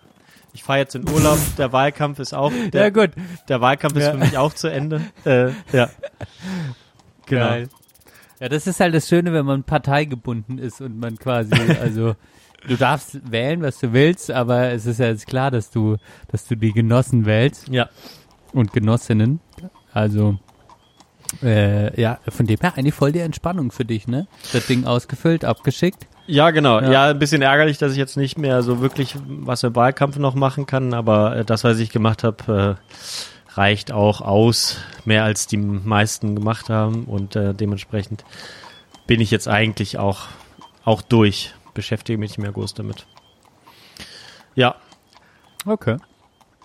Ich 0.53 0.63
fahre 0.63 0.79
jetzt 0.79 0.95
in 0.95 1.07
Urlaub. 1.07 1.37
Der 1.57 1.71
Wahlkampf 1.71 2.19
ist 2.19 2.33
auch. 2.33 2.51
Der, 2.73 2.83
Ja, 2.83 2.89
gut. 2.89 3.11
Der 3.47 3.61
Wahlkampf 3.61 3.95
ist 3.95 4.05
Ja. 4.05 4.11
für 4.11 4.17
mich 4.17 4.37
auch 4.37 4.53
zu 4.53 4.67
Ende. 4.71 5.01
Äh, 5.25 5.51
ja. 5.71 5.89
Genau. 7.25 7.47
Geil. 7.47 7.69
Ja, 8.39 8.49
das 8.49 8.67
ist 8.67 8.79
halt 8.79 8.93
das 8.93 9.07
Schöne, 9.07 9.33
wenn 9.33 9.45
man 9.45 9.63
parteigebunden 9.63 10.57
ist 10.59 10.79
und 10.81 10.99
man 10.99 11.17
quasi, 11.17 11.51
also 11.81 12.15
du 12.67 12.75
darfst 12.77 13.31
wählen, 13.31 13.61
was 13.61 13.79
du 13.79 13.93
willst, 13.93 14.31
aber 14.31 14.69
es 14.71 14.85
ist 14.85 14.99
ja 14.99 15.07
jetzt 15.07 15.27
klar, 15.27 15.51
dass 15.51 15.69
du, 15.71 15.97
dass 16.29 16.47
du 16.47 16.55
die 16.55 16.71
Genossen 16.71 17.25
wählst 17.25 17.67
Ja. 17.69 17.89
und 18.53 18.73
Genossinnen. 18.73 19.39
Also 19.93 20.37
äh, 21.43 21.99
ja, 21.99 22.19
von 22.29 22.45
dem 22.47 22.59
her 22.61 22.73
eigentlich 22.77 22.93
voll 22.93 23.11
die 23.11 23.19
Entspannung 23.19 23.71
für 23.71 23.85
dich, 23.85 24.07
ne? 24.07 24.27
Das 24.53 24.65
Ding 24.67 24.85
ausgefüllt, 24.85 25.45
abgeschickt. 25.45 26.07
Ja, 26.25 26.51
genau. 26.51 26.79
Ja. 26.79 26.91
Ja. 26.91 27.05
ein 27.09 27.19
bisschen 27.19 27.41
ärgerlich, 27.41 27.77
dass 27.77 27.91
ich 27.93 27.97
jetzt 27.97 28.17
nicht 28.17 28.37
mehr 28.37 28.61
so 28.63 28.81
wirklich 28.81 29.15
was 29.25 29.63
im 29.63 29.75
Wahlkampf 29.75 30.17
noch 30.17 30.35
machen 30.35 30.65
kann, 30.65 30.93
aber 30.93 31.37
äh, 31.37 31.45
das, 31.45 31.63
was 31.63 31.79
ich 31.79 31.89
gemacht 31.89 32.23
habe, 32.23 32.77
äh, 32.87 33.53
reicht 33.53 33.91
auch 33.91 34.21
aus, 34.21 34.77
mehr 35.05 35.23
als 35.23 35.47
die 35.47 35.57
meisten 35.57 36.35
gemacht 36.35 36.69
haben 36.69 37.05
und 37.05 37.35
äh, 37.35 37.53
dementsprechend 37.53 38.23
bin 39.07 39.21
ich 39.21 39.31
jetzt 39.31 39.47
eigentlich 39.47 39.97
auch, 39.97 40.27
auch 40.83 41.01
durch, 41.01 41.53
beschäftige 41.73 42.17
mich 42.17 42.31
nicht 42.31 42.39
mehr 42.39 42.51
groß 42.51 42.73
damit. 42.73 43.05
Ja, 44.55 44.75
Okay. 45.67 45.97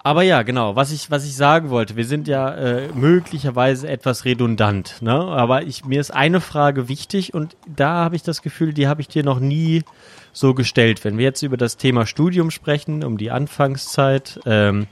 Aber 0.05 0.23
ja, 0.23 0.43
genau, 0.43 0.75
was 0.75 0.91
ich, 0.91 1.11
was 1.11 1.25
ich 1.25 1.37
sagen 1.37 1.71
wollte, 1.71 1.97
wir 1.97 2.05
sind 2.05 2.27
ja 2.27 2.53
äh, 2.55 2.89
möglicherweise 2.93 3.89
etwas 3.89 4.25
redundant, 4.25 5.01
ne? 5.01 5.15
Aber 5.15 5.63
ich, 5.63 5.85
mir 5.85 6.01
ist 6.01 6.13
eine 6.13 6.41
Frage 6.41 6.89
wichtig 6.89 7.35
und 7.35 7.57
da 7.67 8.05
habe 8.05 8.17
ich 8.17 8.23
das 8.23 8.43
Gefühl, 8.43 8.73
die 8.73 8.89
habe 8.89 9.01
ich 9.01 9.09
dir 9.09 9.23
noch 9.23 9.39
nie 9.39 9.85
so 10.33 10.55
gestellt. 10.55 11.05
Wenn 11.05 11.19
wir 11.19 11.25
jetzt 11.25 11.43
über 11.43 11.57
das 11.57 11.77
Thema 11.77 12.07
Studium 12.07 12.51
sprechen, 12.51 13.05
um 13.05 13.17
die 13.17 13.31
Anfangszeit, 13.31 14.41
ähm, 14.45 14.89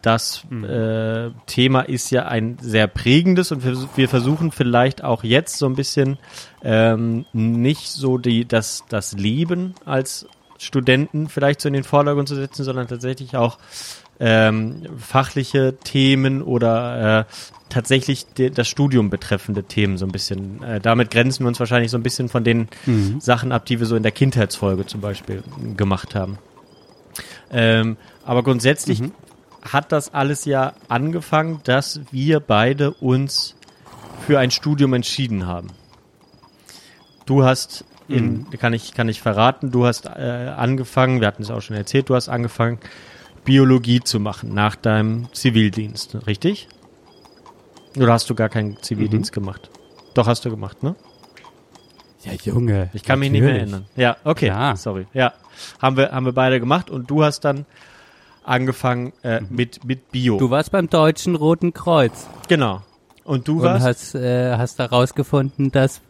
das 0.00 0.44
äh, 0.50 1.30
Thema 1.46 1.80
ist 1.80 2.10
ja 2.10 2.26
ein 2.26 2.56
sehr 2.60 2.86
prägendes 2.86 3.52
und 3.52 3.64
wir, 3.64 3.76
wir 3.96 4.08
versuchen 4.08 4.52
vielleicht 4.52 5.02
auch 5.02 5.24
jetzt 5.24 5.58
so 5.58 5.66
ein 5.66 5.74
bisschen 5.74 6.18
ähm, 6.62 7.26
nicht 7.32 7.88
so 7.88 8.16
die, 8.16 8.46
das, 8.46 8.84
das 8.88 9.12
Leben 9.12 9.74
als 9.84 10.26
Studenten 10.64 11.28
vielleicht 11.28 11.60
so 11.60 11.68
in 11.68 11.74
den 11.74 11.84
Vordergrund 11.84 12.28
zu 12.28 12.34
setzen, 12.34 12.64
sondern 12.64 12.88
tatsächlich 12.88 13.36
auch 13.36 13.58
ähm, 14.20 14.82
fachliche 14.98 15.76
Themen 15.82 16.42
oder 16.42 17.20
äh, 17.20 17.24
tatsächlich 17.68 18.26
de, 18.26 18.50
das 18.50 18.68
Studium 18.68 19.10
betreffende 19.10 19.64
Themen 19.64 19.98
so 19.98 20.06
ein 20.06 20.12
bisschen. 20.12 20.62
Äh, 20.62 20.80
damit 20.80 21.10
grenzen 21.10 21.44
wir 21.44 21.48
uns 21.48 21.58
wahrscheinlich 21.58 21.90
so 21.90 21.98
ein 21.98 22.02
bisschen 22.02 22.28
von 22.28 22.44
den 22.44 22.68
Sachen 23.18 23.50
ab, 23.50 23.64
die 23.66 23.80
wir 23.80 23.86
so 23.86 23.96
in 23.96 24.02
der 24.02 24.12
Kindheitsfolge 24.12 24.86
zum 24.86 25.00
Beispiel 25.00 25.42
gemacht 25.76 26.14
haben. 26.14 26.38
Ähm, 27.50 27.96
aber 28.24 28.42
grundsätzlich 28.42 29.02
hat 29.62 29.92
das 29.92 30.12
alles 30.12 30.44
ja 30.44 30.74
angefangen, 30.88 31.60
dass 31.64 32.00
wir 32.10 32.40
beide 32.40 32.92
uns 32.92 33.54
für 34.26 34.38
ein 34.38 34.50
Studium 34.50 34.94
entschieden 34.94 35.46
haben. 35.46 35.68
Du 37.26 37.44
hast 37.44 37.84
in, 38.12 38.50
kann 38.58 38.72
ich, 38.72 38.94
kann 38.94 39.08
ich 39.08 39.20
verraten, 39.20 39.70
du 39.70 39.86
hast 39.86 40.06
äh, 40.06 40.52
angefangen, 40.56 41.20
wir 41.20 41.26
hatten 41.26 41.42
es 41.42 41.50
auch 41.50 41.60
schon 41.60 41.76
erzählt, 41.76 42.08
du 42.08 42.14
hast 42.14 42.28
angefangen, 42.28 42.78
Biologie 43.44 44.00
zu 44.00 44.20
machen 44.20 44.54
nach 44.54 44.76
deinem 44.76 45.32
Zivildienst, 45.32 46.26
richtig? 46.26 46.68
Oder 47.96 48.12
hast 48.12 48.30
du 48.30 48.34
gar 48.34 48.48
keinen 48.48 48.80
Zivildienst 48.82 49.32
gemacht? 49.32 49.70
Doch, 50.14 50.26
hast 50.26 50.44
du 50.44 50.50
gemacht, 50.50 50.82
ne? 50.82 50.94
Ja, 52.24 52.32
Junge. 52.44 52.88
Ich 52.92 53.02
kann 53.02 53.18
mich 53.18 53.30
nicht 53.30 53.40
mehr 53.40 53.52
natürlich. 53.52 53.72
erinnern. 53.72 53.88
Ja, 53.96 54.16
okay, 54.24 54.46
Klar. 54.46 54.76
sorry. 54.76 55.06
Ja, 55.12 55.32
haben 55.80 55.96
wir, 55.96 56.12
haben 56.12 56.24
wir 56.24 56.32
beide 56.32 56.60
gemacht 56.60 56.88
und 56.88 57.10
du 57.10 57.24
hast 57.24 57.40
dann 57.40 57.66
angefangen 58.44 59.12
äh, 59.22 59.40
mit, 59.50 59.84
mit 59.84 60.12
Bio. 60.12 60.38
Du 60.38 60.50
warst 60.50 60.70
beim 60.70 60.88
Deutschen 60.88 61.34
Roten 61.34 61.72
Kreuz 61.72 62.28
genau. 62.48 62.82
Und 63.24 63.48
du 63.48 63.58
und 63.58 63.62
warst, 63.62 63.84
hast, 63.84 64.14
äh, 64.14 64.56
hast 64.56 64.78
herausgefunden, 64.78 65.70
dass 65.70 66.00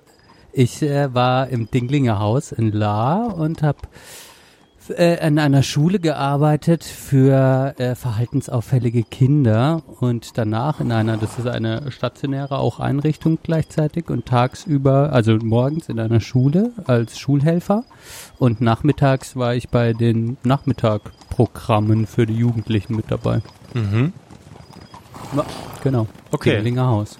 ich 0.52 0.82
äh, 0.82 1.14
war 1.14 1.48
im 1.48 1.70
Dinglinger 1.70 2.18
Haus 2.18 2.52
in 2.52 2.72
Lahr 2.72 3.36
und 3.36 3.62
habe 3.62 3.78
äh, 4.88 5.26
in 5.26 5.38
einer 5.38 5.62
Schule 5.62 5.98
gearbeitet 5.98 6.84
für 6.84 7.74
äh, 7.78 7.94
verhaltensauffällige 7.94 9.04
Kinder 9.04 9.82
und 10.00 10.36
danach 10.36 10.80
in 10.80 10.92
einer, 10.92 11.16
das 11.16 11.38
ist 11.38 11.46
eine 11.46 11.90
stationäre 11.92 12.58
auch 12.58 12.80
Einrichtung 12.80 13.38
gleichzeitig 13.42 14.10
und 14.10 14.26
tagsüber, 14.26 15.12
also 15.12 15.36
morgens 15.36 15.88
in 15.88 16.00
einer 16.00 16.20
Schule 16.20 16.72
als 16.86 17.18
Schulhelfer 17.18 17.84
und 18.38 18.60
nachmittags 18.60 19.36
war 19.36 19.54
ich 19.54 19.68
bei 19.68 19.92
den 19.92 20.36
Nachmittagprogrammen 20.42 22.06
für 22.06 22.26
die 22.26 22.36
Jugendlichen 22.36 22.96
mit 22.96 23.10
dabei. 23.10 23.40
mhm. 23.74 24.12
Ja, 25.34 25.44
genau. 25.82 26.08
Okay. 26.30 26.56
Dinglinger 26.56 26.88
Haus. 26.88 27.18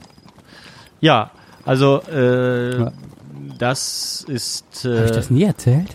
ja, 1.00 1.30
also 1.64 2.02
äh, 2.12 2.78
Ja. 2.78 2.92
Das 3.59 4.24
ist 4.28 4.84
Habe 4.84 5.05
ich 5.05 5.11
äh, 5.11 5.14
das 5.14 5.30
nie 5.30 5.45
erzählt? 5.45 5.88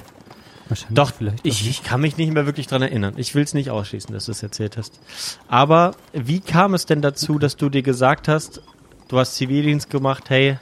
Wahrscheinlich 0.67 0.95
Doch, 0.95 1.13
vielleicht. 1.13 1.45
ich, 1.45 1.69
ich 1.69 1.83
kann 1.83 2.01
mich 2.01 2.17
nicht 2.17 2.33
mehr 2.33 2.45
wirklich 2.45 2.67
dran 2.67 2.81
erinnern. 2.81 3.13
Ich 3.17 3.33
will 3.35 3.43
es 3.43 3.53
nicht 3.53 3.69
ausschließen, 3.69 4.13
dass 4.13 4.25
du 4.25 4.31
es 4.31 4.43
erzählt 4.43 4.75
hast. 4.77 4.99
Aber 5.47 5.95
wie 6.11 6.41
kam 6.41 6.73
es 6.73 6.85
denn 6.85 7.01
dazu, 7.01 7.39
dass 7.39 7.55
du 7.55 7.69
dir 7.69 7.83
gesagt 7.83 8.27
hast, 8.27 8.61
du 9.07 9.17
hast 9.17 9.35
Zivildienst 9.35 9.89
gemacht, 9.89 10.29
hey, 10.29 10.57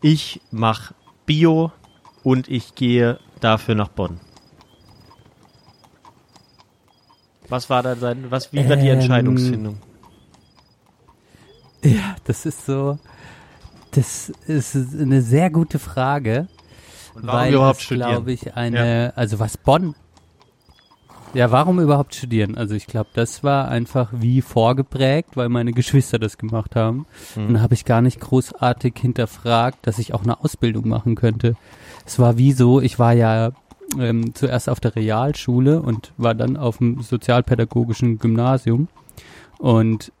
ich 0.00 0.40
mach 0.52 0.92
Bio 1.26 1.72
und 2.22 2.48
ich 2.48 2.74
gehe 2.76 3.18
dafür 3.40 3.74
nach 3.74 3.88
Bonn? 3.88 4.20
Was 7.48 7.68
war 7.68 7.82
da 7.82 7.96
sein, 7.96 8.26
was, 8.30 8.52
wie 8.52 8.68
war 8.68 8.76
die 8.76 8.88
Ähm, 8.88 9.00
Entscheidungsfindung? 9.00 9.78
Ja, 11.82 12.14
das 12.24 12.46
ist 12.46 12.64
so. 12.66 12.98
Das 13.92 14.32
ist 14.46 14.74
eine 14.74 15.22
sehr 15.22 15.50
gute 15.50 15.78
Frage. 15.78 16.48
Und 17.14 17.26
warum 17.26 17.40
weil 17.40 17.54
überhaupt 17.54 17.82
studieren? 17.82 18.10
glaube 18.10 18.32
ich, 18.32 18.54
eine, 18.54 19.12
also 19.16 19.38
was 19.38 19.56
Bonn. 19.56 19.94
Ja, 21.34 21.50
warum 21.50 21.80
überhaupt 21.80 22.14
studieren? 22.14 22.56
Also 22.56 22.74
ich 22.74 22.86
glaube, 22.86 23.08
das 23.14 23.42
war 23.42 23.68
einfach 23.68 24.10
wie 24.12 24.42
vorgeprägt, 24.42 25.36
weil 25.36 25.48
meine 25.48 25.72
Geschwister 25.72 26.18
das 26.18 26.36
gemacht 26.36 26.76
haben. 26.76 27.06
Mhm. 27.36 27.46
Und 27.46 27.54
da 27.54 27.60
habe 27.60 27.74
ich 27.74 27.84
gar 27.84 28.02
nicht 28.02 28.20
großartig 28.20 28.94
hinterfragt, 28.98 29.86
dass 29.86 29.98
ich 29.98 30.12
auch 30.12 30.24
eine 30.24 30.42
Ausbildung 30.44 30.88
machen 30.88 31.14
könnte. 31.14 31.54
Es 32.04 32.18
war 32.18 32.36
wie 32.36 32.52
so, 32.52 32.80
ich 32.80 32.98
war 32.98 33.14
ja 33.14 33.52
ähm, 33.98 34.34
zuerst 34.34 34.68
auf 34.68 34.80
der 34.80 34.94
Realschule 34.94 35.80
und 35.80 36.12
war 36.18 36.34
dann 36.34 36.56
auf 36.56 36.78
dem 36.78 37.00
sozialpädagogischen 37.00 38.18
Gymnasium. 38.18 38.88
Und 39.58 40.12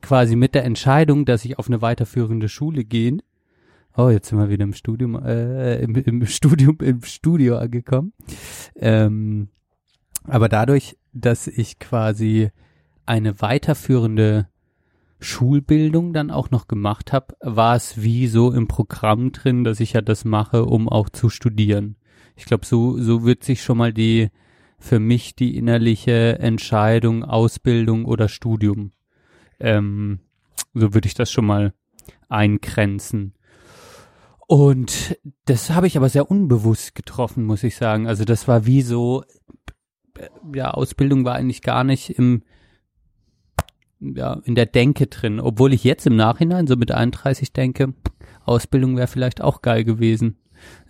quasi 0.00 0.36
mit 0.36 0.54
der 0.54 0.64
Entscheidung, 0.64 1.24
dass 1.24 1.44
ich 1.44 1.58
auf 1.58 1.68
eine 1.68 1.82
weiterführende 1.82 2.48
Schule 2.48 2.84
gehe, 2.84 3.18
oh, 3.96 4.08
jetzt 4.08 4.28
sind 4.28 4.38
wir 4.38 4.48
wieder 4.48 4.64
im 4.64 4.72
Studium, 4.72 5.22
äh, 5.24 5.76
im, 5.76 5.94
im 5.94 6.26
Studium, 6.26 6.78
im 6.80 7.02
Studio 7.02 7.58
angekommen. 7.58 8.12
Ähm, 8.76 9.48
aber 10.24 10.48
dadurch, 10.48 10.96
dass 11.12 11.46
ich 11.46 11.78
quasi 11.78 12.50
eine 13.06 13.40
weiterführende 13.40 14.48
Schulbildung 15.20 16.12
dann 16.12 16.30
auch 16.30 16.50
noch 16.50 16.66
gemacht 16.68 17.12
habe, 17.12 17.34
war 17.40 17.76
es 17.76 18.02
wie 18.02 18.26
so 18.26 18.52
im 18.52 18.68
Programm 18.68 19.32
drin, 19.32 19.64
dass 19.64 19.80
ich 19.80 19.92
ja 19.92 20.00
das 20.00 20.24
mache, 20.24 20.64
um 20.64 20.88
auch 20.88 21.08
zu 21.08 21.28
studieren. 21.28 21.96
Ich 22.36 22.46
glaube, 22.46 22.66
so, 22.66 22.98
so 22.98 23.24
wird 23.24 23.44
sich 23.44 23.62
schon 23.62 23.78
mal 23.78 23.92
die, 23.92 24.30
für 24.78 24.98
mich 24.98 25.36
die 25.36 25.56
innerliche 25.56 26.38
Entscheidung, 26.40 27.22
Ausbildung 27.22 28.06
oder 28.06 28.28
Studium 28.28 28.90
ähm, 29.60 30.20
so 30.72 30.94
würde 30.94 31.06
ich 31.06 31.14
das 31.14 31.30
schon 31.30 31.46
mal 31.46 31.72
eingrenzen. 32.28 33.34
Und 34.46 35.18
das 35.46 35.70
habe 35.70 35.86
ich 35.86 35.96
aber 35.96 36.08
sehr 36.08 36.30
unbewusst 36.30 36.94
getroffen, 36.94 37.44
muss 37.44 37.62
ich 37.62 37.76
sagen. 37.76 38.06
Also 38.06 38.24
das 38.24 38.46
war 38.46 38.66
wie 38.66 38.82
so, 38.82 39.24
äh, 40.18 40.28
ja, 40.54 40.70
Ausbildung 40.70 41.24
war 41.24 41.34
eigentlich 41.34 41.62
gar 41.62 41.84
nicht 41.84 42.10
im, 42.10 42.42
ja, 44.00 44.40
in 44.44 44.54
der 44.54 44.66
Denke 44.66 45.06
drin. 45.06 45.40
Obwohl 45.40 45.72
ich 45.72 45.84
jetzt 45.84 46.06
im 46.06 46.16
Nachhinein 46.16 46.66
so 46.66 46.76
mit 46.76 46.92
31 46.92 47.52
denke, 47.52 47.94
Ausbildung 48.44 48.96
wäre 48.96 49.06
vielleicht 49.06 49.40
auch 49.40 49.62
geil 49.62 49.84
gewesen. 49.84 50.36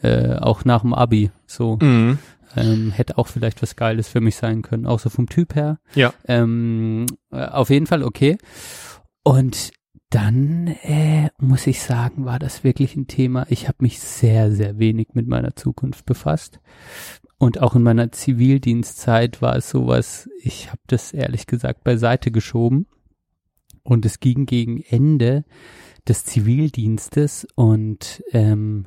Äh, 0.03 0.37
auch 0.37 0.65
nach 0.65 0.83
dem 0.83 0.93
Abi. 0.93 1.31
So. 1.47 1.79
Mhm. 1.81 2.19
Ähm, 2.57 2.91
hätte 2.91 3.19
auch 3.19 3.29
vielleicht 3.29 3.63
was 3.63 3.77
Geiles 3.77 4.09
für 4.09 4.21
mich 4.21 4.37
sein 4.37 4.63
können, 4.63 4.87
auch 4.87 5.01
so 5.01 5.11
vom 5.11 5.29
Typ 5.29 5.55
her. 5.55 5.79
Ja. 5.95 6.13
Ähm, 6.27 7.07
äh, 7.31 7.45
auf 7.45 7.71
jeden 7.71 7.87
Fall 7.87 8.03
okay. 8.03 8.39
Und 9.23 9.73
dann 10.11 10.69
äh, 10.83 11.31
muss 11.39 11.67
ich 11.67 11.83
sagen, 11.83 12.25
war 12.25 12.39
das 12.39 12.63
wirklich 12.63 12.95
ein 12.95 13.09
Thema. 13.09 13.47
Ich 13.49 13.67
habe 13.67 13.79
mich 13.81 13.99
sehr, 13.99 14.53
sehr 14.53 14.79
wenig 14.79 15.09
mit 15.15 15.27
meiner 15.27 15.57
Zukunft 15.57 16.07
befasst. 16.07 16.61
Und 17.39 17.61
auch 17.61 17.75
in 17.75 17.83
meiner 17.83 18.13
Zivildienstzeit 18.13 19.43
war 19.43 19.57
es 19.57 19.69
sowas, 19.69 20.29
ich 20.41 20.69
habe 20.69 20.81
das 20.87 21.13
ehrlich 21.13 21.47
gesagt 21.47 21.83
beiseite 21.83 22.31
geschoben. 22.31 22.87
Und 23.83 24.07
es 24.07 24.21
ging 24.21 24.47
gegen 24.47 24.81
Ende 24.81 25.45
des 26.09 26.25
Zivildienstes 26.25 27.47
und 27.55 28.23
ähm, 28.33 28.87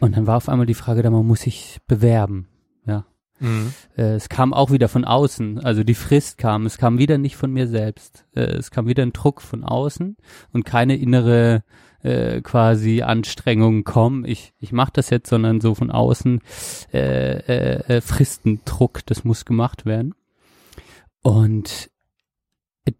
und 0.00 0.16
dann 0.16 0.26
war 0.26 0.36
auf 0.36 0.48
einmal 0.48 0.66
die 0.66 0.74
Frage, 0.74 1.02
da 1.02 1.10
man 1.10 1.26
muss 1.26 1.42
sich 1.42 1.78
bewerben. 1.86 2.48
Ja, 2.86 3.04
Mhm. 3.40 3.72
äh, 3.96 4.14
es 4.14 4.28
kam 4.28 4.54
auch 4.54 4.70
wieder 4.70 4.88
von 4.88 5.04
außen, 5.04 5.58
also 5.58 5.82
die 5.82 5.94
Frist 5.94 6.38
kam, 6.38 6.66
es 6.66 6.78
kam 6.78 6.98
wieder 6.98 7.18
nicht 7.18 7.36
von 7.36 7.52
mir 7.52 7.66
selbst. 7.66 8.26
Äh, 8.34 8.42
es 8.42 8.70
kam 8.70 8.86
wieder 8.86 9.02
ein 9.02 9.12
Druck 9.12 9.42
von 9.42 9.64
außen 9.64 10.16
und 10.52 10.64
keine 10.64 10.96
innere 10.96 11.64
äh, 12.02 12.42
quasi 12.42 13.02
Anstrengung, 13.02 13.82
komm, 13.82 14.24
ich, 14.24 14.54
ich 14.60 14.72
mach 14.72 14.90
das 14.90 15.10
jetzt, 15.10 15.28
sondern 15.28 15.60
so 15.60 15.74
von 15.74 15.90
außen 15.90 16.40
äh, 16.92 17.38
äh, 17.38 17.96
äh, 17.96 18.00
Fristendruck, 18.00 19.04
das 19.06 19.24
muss 19.24 19.44
gemacht 19.44 19.84
werden. 19.84 20.14
Und 21.22 21.90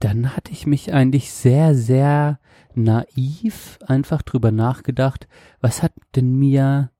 dann 0.00 0.34
hatte 0.34 0.50
ich 0.52 0.66
mich 0.66 0.92
eigentlich 0.94 1.30
sehr, 1.32 1.74
sehr 1.74 2.40
naiv 2.74 3.78
einfach 3.86 4.22
drüber 4.22 4.50
nachgedacht, 4.50 5.28
was 5.60 5.82
hat 5.82 5.92
denn 6.16 6.34
mir 6.36 6.90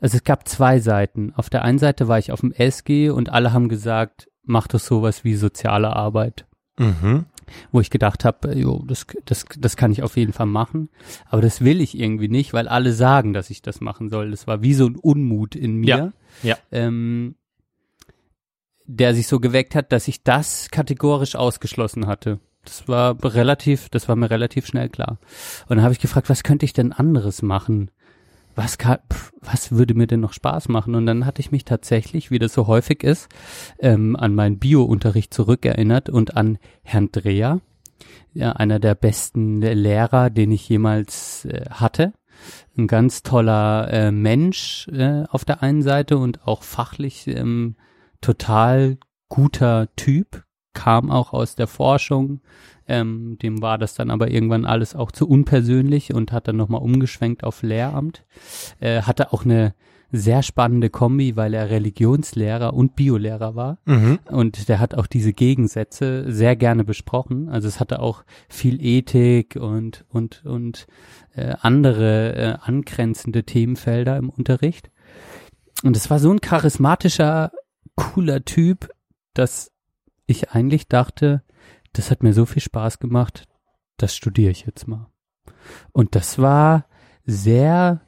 also 0.00 0.16
es 0.16 0.24
gab 0.24 0.48
zwei 0.48 0.80
Seiten. 0.80 1.32
Auf 1.36 1.50
der 1.50 1.62
einen 1.62 1.78
Seite 1.78 2.08
war 2.08 2.18
ich 2.18 2.32
auf 2.32 2.40
dem 2.40 2.52
SG 2.52 3.10
und 3.10 3.28
alle 3.30 3.52
haben 3.52 3.68
gesagt, 3.68 4.28
mach 4.42 4.66
doch 4.66 4.80
sowas 4.80 5.24
wie 5.24 5.34
soziale 5.34 5.94
Arbeit. 5.94 6.46
Mhm. 6.78 7.26
Wo 7.72 7.80
ich 7.80 7.90
gedacht 7.90 8.24
habe, 8.24 8.54
jo, 8.54 8.84
das, 8.86 9.06
das, 9.24 9.44
das 9.58 9.76
kann 9.76 9.92
ich 9.92 10.02
auf 10.02 10.16
jeden 10.16 10.32
Fall 10.32 10.46
machen. 10.46 10.88
Aber 11.26 11.42
das 11.42 11.62
will 11.62 11.80
ich 11.80 11.98
irgendwie 11.98 12.28
nicht, 12.28 12.52
weil 12.52 12.68
alle 12.68 12.92
sagen, 12.92 13.32
dass 13.32 13.50
ich 13.50 13.60
das 13.60 13.80
machen 13.80 14.08
soll. 14.08 14.30
Das 14.30 14.46
war 14.46 14.62
wie 14.62 14.74
so 14.74 14.86
ein 14.86 14.96
Unmut 14.96 15.56
in 15.56 15.76
mir. 15.76 16.12
Ja. 16.42 16.56
Ähm, 16.70 17.34
der 18.86 19.14
sich 19.14 19.26
so 19.28 19.38
geweckt 19.38 19.74
hat, 19.74 19.92
dass 19.92 20.08
ich 20.08 20.22
das 20.24 20.70
kategorisch 20.70 21.36
ausgeschlossen 21.36 22.06
hatte. 22.06 22.40
Das 22.64 22.88
war 22.88 23.16
relativ, 23.22 23.88
das 23.88 24.08
war 24.08 24.16
mir 24.16 24.30
relativ 24.30 24.66
schnell 24.66 24.88
klar. 24.88 25.18
Und 25.68 25.76
dann 25.76 25.82
habe 25.82 25.92
ich 25.92 26.00
gefragt, 26.00 26.28
was 26.28 26.42
könnte 26.42 26.64
ich 26.64 26.72
denn 26.72 26.92
anderes 26.92 27.42
machen? 27.42 27.90
Was 28.62 28.76
kann, 28.76 28.98
pf, 29.10 29.32
was 29.40 29.72
würde 29.72 29.94
mir 29.94 30.06
denn 30.06 30.20
noch 30.20 30.34
Spaß 30.34 30.68
machen? 30.68 30.94
Und 30.94 31.06
dann 31.06 31.24
hatte 31.24 31.40
ich 31.40 31.50
mich 31.50 31.64
tatsächlich, 31.64 32.30
wie 32.30 32.38
das 32.38 32.52
so 32.52 32.66
häufig 32.66 33.02
ist, 33.02 33.30
ähm, 33.78 34.16
an 34.16 34.34
meinen 34.34 34.58
Bio-Unterricht 34.58 35.32
zurückerinnert 35.32 36.10
und 36.10 36.36
an 36.36 36.58
Herrn 36.82 37.08
Dreher, 37.10 37.62
ja, 38.34 38.52
einer 38.52 38.78
der 38.78 38.94
besten 38.94 39.62
Lehrer, 39.62 40.28
den 40.28 40.52
ich 40.52 40.68
jemals 40.68 41.46
äh, 41.46 41.70
hatte. 41.70 42.12
Ein 42.76 42.86
ganz 42.86 43.22
toller 43.22 43.90
äh, 43.90 44.12
Mensch 44.12 44.88
äh, 44.88 45.24
auf 45.30 45.46
der 45.46 45.62
einen 45.62 45.80
Seite 45.80 46.18
und 46.18 46.46
auch 46.46 46.62
fachlich 46.62 47.28
ähm, 47.28 47.76
total 48.20 48.98
guter 49.30 49.88
Typ, 49.96 50.44
kam 50.74 51.10
auch 51.10 51.32
aus 51.32 51.54
der 51.54 51.66
Forschung, 51.66 52.42
ähm, 52.90 53.38
dem 53.40 53.62
war 53.62 53.78
das 53.78 53.94
dann 53.94 54.10
aber 54.10 54.30
irgendwann 54.30 54.64
alles 54.64 54.94
auch 54.94 55.12
zu 55.12 55.28
unpersönlich 55.28 56.12
und 56.12 56.32
hat 56.32 56.48
dann 56.48 56.56
nochmal 56.56 56.82
umgeschwenkt 56.82 57.44
auf 57.44 57.62
Lehramt. 57.62 58.24
Äh, 58.80 59.02
hatte 59.02 59.32
auch 59.32 59.44
eine, 59.44 59.74
sehr 60.12 60.42
spannende 60.42 60.90
Kombi, 60.90 61.36
weil 61.36 61.54
er 61.54 61.70
Religionslehrer 61.70 62.74
und 62.74 62.96
Biolehrer 62.96 63.54
war. 63.54 63.78
Mhm. 63.84 64.18
Und 64.26 64.68
der 64.68 64.80
hat 64.80 64.94
auch 64.94 65.06
diese 65.06 65.32
Gegensätze 65.32 66.30
sehr 66.32 66.56
gerne 66.56 66.84
besprochen. 66.84 67.48
Also 67.48 67.68
es 67.68 67.78
hatte 67.78 68.00
auch 68.00 68.24
viel 68.48 68.84
Ethik 68.84 69.56
und, 69.56 70.04
und, 70.08 70.44
und 70.44 70.86
äh, 71.34 71.54
andere 71.60 72.34
äh, 72.34 72.56
angrenzende 72.60 73.44
Themenfelder 73.44 74.16
im 74.16 74.30
Unterricht. 74.30 74.90
Und 75.82 75.96
es 75.96 76.10
war 76.10 76.18
so 76.18 76.30
ein 76.30 76.40
charismatischer, 76.40 77.52
cooler 77.94 78.44
Typ, 78.44 78.90
dass 79.34 79.70
ich 80.26 80.50
eigentlich 80.50 80.88
dachte, 80.88 81.42
das 81.92 82.10
hat 82.10 82.22
mir 82.22 82.32
so 82.32 82.46
viel 82.46 82.62
Spaß 82.62 82.98
gemacht, 82.98 83.46
das 83.96 84.14
studiere 84.14 84.50
ich 84.50 84.66
jetzt 84.66 84.86
mal. 84.88 85.10
Und 85.92 86.14
das 86.14 86.38
war 86.38 86.86
sehr 87.24 88.00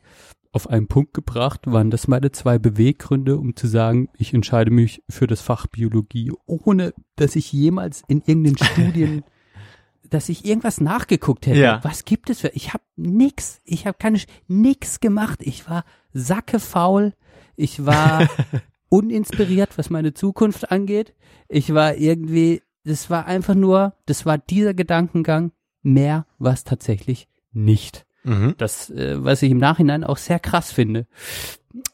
auf 0.53 0.69
einen 0.69 0.87
Punkt 0.87 1.15
gebracht, 1.15 1.63
waren 1.65 1.91
das 1.91 2.09
meine 2.09 2.31
zwei 2.31 2.59
Beweggründe, 2.59 3.39
um 3.39 3.57
zu 3.57 3.67
sagen, 3.67 4.09
ich 4.19 4.35
entscheide 4.35 4.71
mich 4.71 5.03
für 5.09 5.27
das 5.27 5.41
Fach 5.41 5.67
Biologie, 5.67 6.31
ohne 6.47 6.93
dass 7.17 7.37
ich 7.37 7.53
jemals 7.53 8.03
in 8.07 8.21
irgendeinen 8.21 8.59
Studien, 8.63 9.25
dass 10.09 10.29
ich 10.29 10.45
irgendwas 10.45 10.81
nachgeguckt 10.81 11.47
hätte. 11.47 11.59
Ja. 11.59 11.81
Was 11.83 12.05
gibt 12.05 12.29
es 12.29 12.41
für? 12.41 12.49
Ich 12.49 12.75
habe 12.75 12.85
nix, 12.97 13.63
ich 13.65 13.87
habe 13.87 13.97
keine 13.99 14.21
nix 14.47 15.01
gemacht. 15.01 15.41
Ich 15.43 15.69
war 15.69 15.85
sackefaul. 16.13 17.15
Ich 17.57 17.87
war 17.87 18.29
uninspiriert, 18.91 19.79
was 19.79 19.89
meine 19.89 20.13
Zukunft 20.13 20.71
angeht. 20.71 21.15
Ich 21.49 21.73
war 21.73 21.97
irgendwie, 21.97 22.63
das 22.85 23.11
war 23.11 23.27
einfach 23.27 23.55
nur, 23.55 23.95
das 24.07 24.27
war 24.27 24.39
dieser 24.39 24.75
Gedankengang. 24.75 25.53
Mehr 25.83 26.27
war 26.39 26.53
es 26.53 26.65
tatsächlich 26.65 27.29
nicht. 27.53 28.07
Mhm. 28.25 28.55
Das, 28.59 28.91
äh, 28.91 29.23
was 29.23 29.43
ich 29.43 29.51
im 29.51 29.59
Nachhinein 29.59 30.05
auch 30.05 30.17
sehr 30.17 30.39
krass 30.39 30.73
finde. 30.73 31.07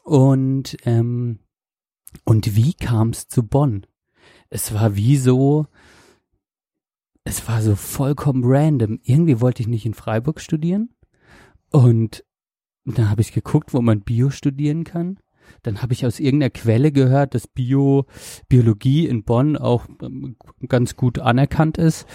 Und, 0.03 0.77
ähm, 0.85 1.39
und 2.23 2.55
wie 2.55 2.73
kam 2.73 3.09
es 3.09 3.27
zu 3.27 3.43
Bonn? 3.43 3.85
Es 4.49 4.73
war 4.73 4.95
wie 4.95 5.17
so, 5.17 5.67
es 7.23 7.47
war 7.47 7.61
so 7.61 7.75
vollkommen 7.75 8.43
random. 8.45 8.99
Irgendwie 9.03 9.41
wollte 9.41 9.61
ich 9.61 9.67
nicht 9.67 9.85
in 9.85 9.93
Freiburg 9.93 10.41
studieren. 10.41 10.89
Und 11.71 12.23
dann 12.85 13.09
habe 13.09 13.21
ich 13.21 13.31
geguckt, 13.33 13.73
wo 13.73 13.81
man 13.81 14.01
Bio 14.01 14.29
studieren 14.29 14.83
kann. 14.83 15.19
Dann 15.63 15.81
habe 15.81 15.93
ich 15.93 16.05
aus 16.05 16.19
irgendeiner 16.19 16.49
Quelle 16.51 16.91
gehört, 16.91 17.35
dass 17.35 17.47
Bio, 17.47 18.05
Biologie 18.47 19.07
in 19.07 19.23
Bonn 19.23 19.57
auch 19.57 19.85
ähm, 20.01 20.35
ganz 20.67 20.95
gut 20.95 21.19
anerkannt 21.19 21.77
ist. 21.77 22.05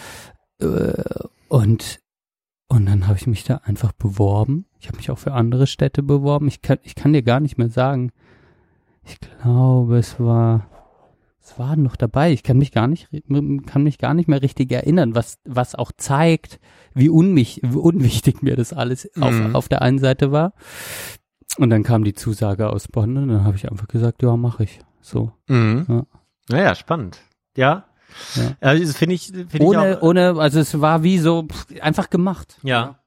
Äh, 0.60 0.92
Und 1.48 2.00
und 2.66 2.86
dann 2.86 3.06
habe 3.06 3.18
ich 3.18 3.26
mich 3.26 3.44
da 3.44 3.56
einfach 3.64 3.92
beworben. 3.92 4.64
Ich 4.80 4.88
habe 4.88 4.96
mich 4.96 5.10
auch 5.10 5.18
für 5.18 5.32
andere 5.32 5.66
Städte 5.66 6.02
beworben. 6.02 6.48
Ich 6.48 6.62
kann, 6.62 6.78
ich 6.82 6.94
kann 6.94 7.12
dir 7.12 7.22
gar 7.22 7.38
nicht 7.38 7.58
mehr 7.58 7.68
sagen. 7.68 8.10
Ich 9.04 9.18
glaube, 9.20 9.98
es 9.98 10.18
war, 10.18 10.66
es 11.42 11.58
war 11.58 11.76
noch 11.76 11.94
dabei. 11.94 12.32
Ich 12.32 12.42
kann 12.42 12.56
mich 12.56 12.72
gar 12.72 12.88
nicht, 12.88 13.08
kann 13.66 13.82
mich 13.84 13.98
gar 13.98 14.14
nicht 14.14 14.28
mehr 14.28 14.40
richtig 14.40 14.72
erinnern, 14.72 15.14
was, 15.14 15.38
was 15.44 15.74
auch 15.74 15.92
zeigt, 15.96 16.58
wie, 16.94 17.10
unmich, 17.10 17.60
wie 17.62 17.76
unwichtig 17.76 18.42
mir 18.42 18.56
das 18.56 18.72
alles 18.72 19.08
Mhm. 19.14 19.22
auf, 19.22 19.54
auf 19.54 19.68
der 19.68 19.82
einen 19.82 19.98
Seite 19.98 20.32
war. 20.32 20.54
Und 21.58 21.70
dann 21.70 21.82
kam 21.82 22.04
die 22.04 22.14
Zusage 22.14 22.70
aus 22.70 22.88
Bonn 22.88 23.16
und 23.16 23.28
dann 23.28 23.44
habe 23.44 23.56
ich 23.56 23.70
einfach 23.70 23.88
gesagt, 23.88 24.22
ja, 24.22 24.36
mache 24.36 24.64
ich. 24.64 24.80
So. 25.00 25.32
Mhm. 25.48 25.86
Ja. 25.88 26.06
Naja, 26.48 26.74
spannend. 26.74 27.20
Ja. 27.56 27.84
Ja. 28.34 28.56
Also 28.60 28.84
das 28.84 28.96
finde 28.96 29.14
ich, 29.14 29.26
finde 29.26 29.56
ich 29.56 29.60
Ohne, 29.60 29.98
auch, 29.98 30.02
ohne, 30.02 30.34
also 30.38 30.60
es 30.60 30.80
war 30.80 31.02
wie 31.02 31.18
so 31.18 31.46
pff, 31.46 31.66
einfach 31.80 32.10
gemacht. 32.10 32.58
Ja. 32.62 33.00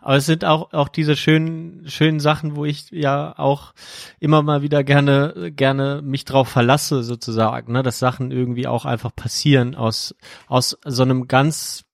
Aber 0.00 0.16
es 0.16 0.26
sind 0.26 0.44
auch, 0.44 0.72
auch 0.72 0.88
diese 0.88 1.16
schönen, 1.16 1.88
schönen 1.88 2.20
Sachen, 2.20 2.56
wo 2.56 2.64
ich 2.64 2.90
ja 2.90 3.34
auch 3.38 3.72
immer 4.20 4.42
mal 4.42 4.62
wieder 4.62 4.84
gerne, 4.84 5.52
gerne 5.54 6.02
mich 6.02 6.24
drauf 6.24 6.48
verlasse, 6.48 7.02
sozusagen, 7.02 7.72
ne, 7.72 7.82
dass 7.82 7.98
Sachen 7.98 8.30
irgendwie 8.30 8.66
auch 8.66 8.84
einfach 8.84 9.14
passieren 9.14 9.74
aus, 9.74 10.14
aus 10.46 10.78
so 10.84 11.02
einem 11.02 11.26
ganz 11.28 11.84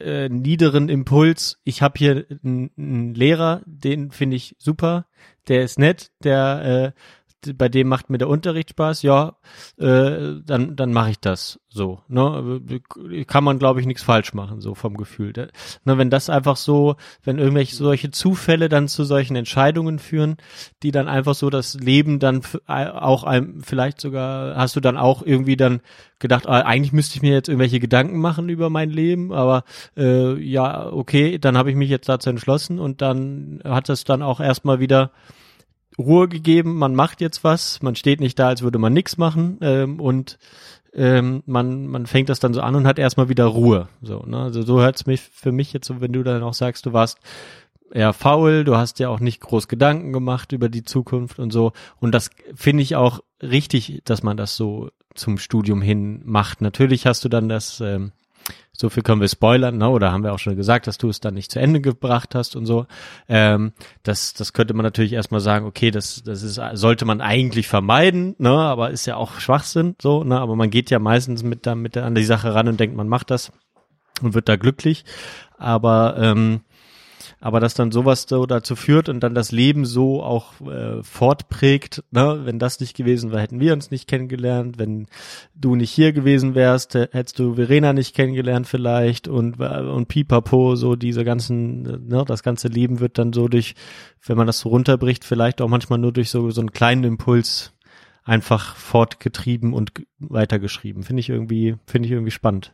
äh, 0.00 0.28
niederen 0.28 0.88
Impuls. 0.88 1.60
Ich 1.64 1.82
habe 1.82 1.98
hier 1.98 2.26
einen 2.42 3.14
Lehrer, 3.14 3.62
den 3.66 4.10
finde 4.10 4.36
ich 4.36 4.56
super, 4.58 5.06
der 5.48 5.62
ist 5.62 5.78
nett, 5.78 6.10
der, 6.22 6.94
äh, 6.94 7.00
bei 7.56 7.68
dem 7.68 7.88
macht 7.88 8.10
mir 8.10 8.18
der 8.18 8.28
Unterricht 8.28 8.70
Spaß, 8.70 9.02
ja, 9.02 9.36
äh, 9.78 10.34
dann 10.44 10.76
dann 10.76 10.92
mache 10.92 11.10
ich 11.10 11.20
das 11.20 11.58
so. 11.68 12.00
Ne, 12.08 12.60
kann 13.26 13.44
man 13.44 13.58
glaube 13.58 13.80
ich 13.80 13.86
nichts 13.86 14.02
falsch 14.02 14.34
machen 14.34 14.60
so 14.60 14.74
vom 14.74 14.96
Gefühl. 14.96 15.32
Da- 15.32 15.46
Ne, 15.84 15.96
wenn 15.98 16.10
das 16.10 16.28
einfach 16.28 16.56
so, 16.56 16.96
wenn 17.24 17.38
irgendwelche 17.38 17.74
solche 17.76 18.10
Zufälle 18.10 18.68
dann 18.68 18.88
zu 18.88 19.04
solchen 19.04 19.36
Entscheidungen 19.36 19.98
führen, 19.98 20.36
die 20.82 20.90
dann 20.90 21.08
einfach 21.08 21.34
so 21.34 21.48
das 21.50 21.74
Leben 21.74 22.18
dann 22.18 22.42
auch 22.66 23.24
einem 23.24 23.62
vielleicht 23.62 24.00
sogar 24.00 24.56
hast 24.56 24.76
du 24.76 24.80
dann 24.80 24.96
auch 24.96 25.22
irgendwie 25.24 25.56
dann 25.56 25.80
gedacht, 26.18 26.46
ah, 26.46 26.60
eigentlich 26.60 26.92
müsste 26.92 27.16
ich 27.16 27.22
mir 27.22 27.32
jetzt 27.32 27.48
irgendwelche 27.48 27.80
Gedanken 27.80 28.18
machen 28.20 28.48
über 28.50 28.68
mein 28.68 28.90
Leben, 28.90 29.32
aber 29.32 29.64
äh, 29.96 30.34
ja 30.42 30.92
okay, 30.92 31.38
dann 31.38 31.56
habe 31.56 31.70
ich 31.70 31.76
mich 31.76 31.88
jetzt 31.90 32.08
dazu 32.08 32.28
entschlossen 32.30 32.78
und 32.78 33.00
dann 33.00 33.60
hat 33.64 33.88
es 33.88 34.04
dann 34.04 34.22
auch 34.22 34.40
erstmal 34.40 34.80
wieder 34.80 35.10
Ruhe 35.98 36.28
gegeben, 36.28 36.76
man 36.76 36.94
macht 36.94 37.20
jetzt 37.20 37.44
was, 37.44 37.82
man 37.82 37.96
steht 37.96 38.20
nicht 38.20 38.38
da, 38.38 38.48
als 38.48 38.62
würde 38.62 38.78
man 38.78 38.92
nichts 38.92 39.16
machen 39.18 39.58
ähm, 39.60 40.00
und 40.00 40.38
ähm, 40.92 41.42
man, 41.46 41.86
man 41.86 42.06
fängt 42.06 42.28
das 42.28 42.40
dann 42.40 42.54
so 42.54 42.60
an 42.60 42.74
und 42.74 42.86
hat 42.86 42.98
erstmal 42.98 43.28
wieder 43.28 43.44
Ruhe. 43.44 43.88
So, 44.02 44.24
ne? 44.26 44.38
Also 44.38 44.62
so 44.62 44.80
hört's 44.80 45.06
mich 45.06 45.20
für 45.20 45.52
mich 45.52 45.72
jetzt 45.72 45.86
so, 45.86 46.00
wenn 46.00 46.12
du 46.12 46.22
dann 46.22 46.42
auch 46.42 46.54
sagst, 46.54 46.86
du 46.86 46.92
warst 46.92 47.18
eher 47.92 48.12
faul, 48.12 48.64
du 48.64 48.76
hast 48.76 48.98
ja 48.98 49.08
auch 49.08 49.20
nicht 49.20 49.40
groß 49.40 49.68
Gedanken 49.68 50.12
gemacht 50.12 50.52
über 50.52 50.68
die 50.68 50.84
Zukunft 50.84 51.38
und 51.38 51.52
so. 51.52 51.72
Und 51.98 52.12
das 52.12 52.30
finde 52.54 52.82
ich 52.82 52.96
auch 52.96 53.20
richtig, 53.42 54.02
dass 54.04 54.22
man 54.22 54.36
das 54.36 54.56
so 54.56 54.90
zum 55.14 55.38
Studium 55.38 55.82
hin 55.82 56.22
macht. 56.24 56.60
Natürlich 56.60 57.06
hast 57.06 57.24
du 57.24 57.28
dann 57.28 57.48
das, 57.48 57.80
ähm, 57.80 58.12
so 58.80 58.88
viel 58.88 59.02
können 59.02 59.20
wir 59.20 59.28
spoilern, 59.28 59.78
ne? 59.78 59.88
oder 59.88 60.10
haben 60.10 60.24
wir 60.24 60.32
auch 60.32 60.38
schon 60.38 60.56
gesagt, 60.56 60.86
dass 60.86 60.98
du 60.98 61.08
es 61.08 61.20
dann 61.20 61.34
nicht 61.34 61.52
zu 61.52 61.60
Ende 61.60 61.80
gebracht 61.80 62.34
hast 62.34 62.56
und 62.56 62.66
so. 62.66 62.86
Ähm, 63.28 63.72
das, 64.02 64.32
das 64.32 64.52
könnte 64.52 64.74
man 64.74 64.84
natürlich 64.84 65.12
erstmal 65.12 65.40
sagen, 65.40 65.66
okay, 65.66 65.90
das, 65.90 66.22
das 66.24 66.42
ist, 66.42 66.60
sollte 66.72 67.04
man 67.04 67.20
eigentlich 67.20 67.68
vermeiden, 67.68 68.34
ne? 68.38 68.50
aber 68.50 68.90
ist 68.90 69.06
ja 69.06 69.16
auch 69.16 69.38
Schwachsinn, 69.38 69.96
so, 70.00 70.24
ne? 70.24 70.40
aber 70.40 70.56
man 70.56 70.70
geht 70.70 70.90
ja 70.90 70.98
meistens 70.98 71.42
mit, 71.42 71.66
da, 71.66 71.74
mit 71.74 71.96
an 71.96 72.14
die 72.14 72.24
Sache 72.24 72.54
ran 72.54 72.68
und 72.68 72.80
denkt, 72.80 72.96
man 72.96 73.08
macht 73.08 73.30
das 73.30 73.52
und 74.22 74.34
wird 74.34 74.48
da 74.48 74.56
glücklich. 74.56 75.04
Aber 75.58 76.16
ähm, 76.18 76.62
aber 77.40 77.58
dass 77.58 77.74
dann 77.74 77.90
sowas 77.90 78.26
so 78.28 78.44
dazu 78.44 78.76
führt 78.76 79.08
und 79.08 79.20
dann 79.20 79.34
das 79.34 79.50
Leben 79.50 79.84
so 79.86 80.22
auch 80.22 80.60
äh, 80.60 81.02
fortprägt, 81.02 82.04
ne? 82.10 82.42
wenn 82.44 82.58
das 82.58 82.80
nicht 82.80 82.96
gewesen 82.96 83.30
wäre, 83.30 83.40
hätten 83.40 83.60
wir 83.60 83.72
uns 83.72 83.90
nicht 83.90 84.06
kennengelernt, 84.06 84.78
wenn 84.78 85.06
du 85.54 85.74
nicht 85.74 85.90
hier 85.90 86.12
gewesen 86.12 86.54
wärst, 86.54 86.94
hättest 86.94 87.38
du 87.38 87.54
Verena 87.54 87.92
nicht 87.92 88.14
kennengelernt 88.14 88.66
vielleicht 88.66 89.26
und 89.26 89.58
äh, 89.60 89.80
und 89.80 90.08
Pipapo, 90.08 90.76
so 90.76 90.96
diese 90.96 91.24
ganzen, 91.24 92.08
ne? 92.08 92.24
das 92.26 92.42
ganze 92.42 92.68
Leben 92.68 93.00
wird 93.00 93.18
dann 93.18 93.32
so 93.32 93.48
durch, 93.48 93.74
wenn 94.24 94.36
man 94.36 94.46
das 94.46 94.60
so 94.60 94.68
runterbricht, 94.68 95.24
vielleicht 95.24 95.62
auch 95.62 95.68
manchmal 95.68 95.98
nur 95.98 96.12
durch 96.12 96.30
so 96.30 96.50
so 96.50 96.60
einen 96.60 96.72
kleinen 96.72 97.04
Impuls 97.04 97.72
einfach 98.22 98.76
fortgetrieben 98.76 99.72
und 99.72 99.92
weitergeschrieben. 100.18 101.02
Finde 101.02 101.20
ich 101.20 101.30
irgendwie, 101.30 101.76
finde 101.86 102.06
ich 102.06 102.12
irgendwie 102.12 102.30
spannend. 102.30 102.72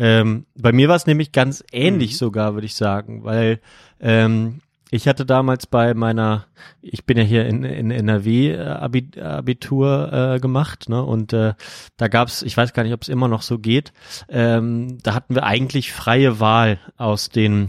Ähm, 0.00 0.46
bei 0.56 0.72
mir 0.72 0.88
war 0.88 0.96
es 0.96 1.06
nämlich 1.06 1.30
ganz 1.30 1.62
ähnlich 1.72 2.16
sogar, 2.16 2.54
würde 2.54 2.64
ich 2.64 2.74
sagen, 2.74 3.22
weil 3.22 3.60
ähm, 4.00 4.62
ich 4.90 5.06
hatte 5.06 5.26
damals 5.26 5.66
bei 5.66 5.92
meiner, 5.92 6.46
ich 6.80 7.04
bin 7.04 7.18
ja 7.18 7.22
hier 7.22 7.46
in, 7.46 7.64
in 7.64 7.90
NRW 7.90 8.52
äh, 8.52 8.60
Abi, 8.60 9.10
Abitur 9.20 10.10
äh, 10.10 10.40
gemacht, 10.40 10.88
ne? 10.88 11.04
Und 11.04 11.34
äh, 11.34 11.52
da 11.98 12.08
gab's, 12.08 12.40
ich 12.40 12.56
weiß 12.56 12.72
gar 12.72 12.82
nicht, 12.82 12.94
ob 12.94 13.02
es 13.02 13.10
immer 13.10 13.28
noch 13.28 13.42
so 13.42 13.58
geht, 13.58 13.92
ähm, 14.30 14.96
da 15.02 15.12
hatten 15.12 15.34
wir 15.34 15.44
eigentlich 15.44 15.92
freie 15.92 16.40
Wahl 16.40 16.78
aus 16.96 17.28
den 17.28 17.68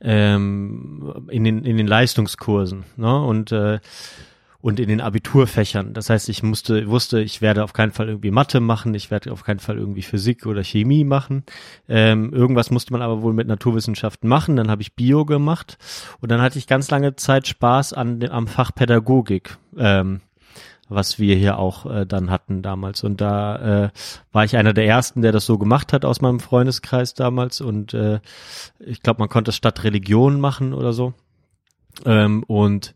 ähm, 0.00 1.28
in 1.28 1.44
den 1.44 1.66
in 1.66 1.76
den 1.76 1.86
Leistungskursen, 1.86 2.84
ne? 2.96 3.22
Und 3.22 3.52
äh, 3.52 3.78
und 4.64 4.80
in 4.80 4.88
den 4.88 5.02
Abiturfächern. 5.02 5.92
Das 5.92 6.08
heißt, 6.08 6.30
ich 6.30 6.42
musste, 6.42 6.88
wusste, 6.88 7.20
ich 7.20 7.42
werde 7.42 7.62
auf 7.62 7.74
keinen 7.74 7.92
Fall 7.92 8.08
irgendwie 8.08 8.30
Mathe 8.30 8.60
machen, 8.60 8.94
ich 8.94 9.10
werde 9.10 9.30
auf 9.30 9.44
keinen 9.44 9.58
Fall 9.58 9.76
irgendwie 9.76 10.00
Physik 10.00 10.46
oder 10.46 10.64
Chemie 10.64 11.04
machen. 11.04 11.44
Ähm, 11.86 12.32
irgendwas 12.32 12.70
musste 12.70 12.94
man 12.94 13.02
aber 13.02 13.20
wohl 13.20 13.34
mit 13.34 13.46
Naturwissenschaften 13.46 14.26
machen. 14.26 14.56
Dann 14.56 14.70
habe 14.70 14.80
ich 14.80 14.94
Bio 14.94 15.26
gemacht 15.26 15.76
und 16.22 16.32
dann 16.32 16.40
hatte 16.40 16.58
ich 16.58 16.66
ganz 16.66 16.90
lange 16.90 17.14
Zeit 17.14 17.46
Spaß 17.46 17.92
an 17.92 18.20
dem, 18.20 18.30
am 18.30 18.46
Fach 18.46 18.74
Pädagogik. 18.74 19.58
Ähm, 19.76 20.22
was 20.88 21.18
wir 21.18 21.36
hier 21.36 21.58
auch 21.58 21.84
äh, 21.84 22.06
dann 22.06 22.30
hatten 22.30 22.62
damals. 22.62 23.04
Und 23.04 23.20
da 23.20 23.84
äh, 23.84 23.90
war 24.32 24.46
ich 24.46 24.56
einer 24.56 24.72
der 24.72 24.86
ersten, 24.86 25.20
der 25.20 25.32
das 25.32 25.44
so 25.44 25.58
gemacht 25.58 25.92
hat 25.92 26.06
aus 26.06 26.22
meinem 26.22 26.40
Freundeskreis 26.40 27.12
damals. 27.12 27.60
Und 27.60 27.92
äh, 27.92 28.20
ich 28.78 29.02
glaube, 29.02 29.18
man 29.18 29.28
konnte 29.28 29.50
es 29.50 29.56
statt 29.56 29.84
Religion 29.84 30.40
machen 30.40 30.72
oder 30.72 30.94
so. 30.94 31.12
Ähm, 32.06 32.44
und 32.44 32.94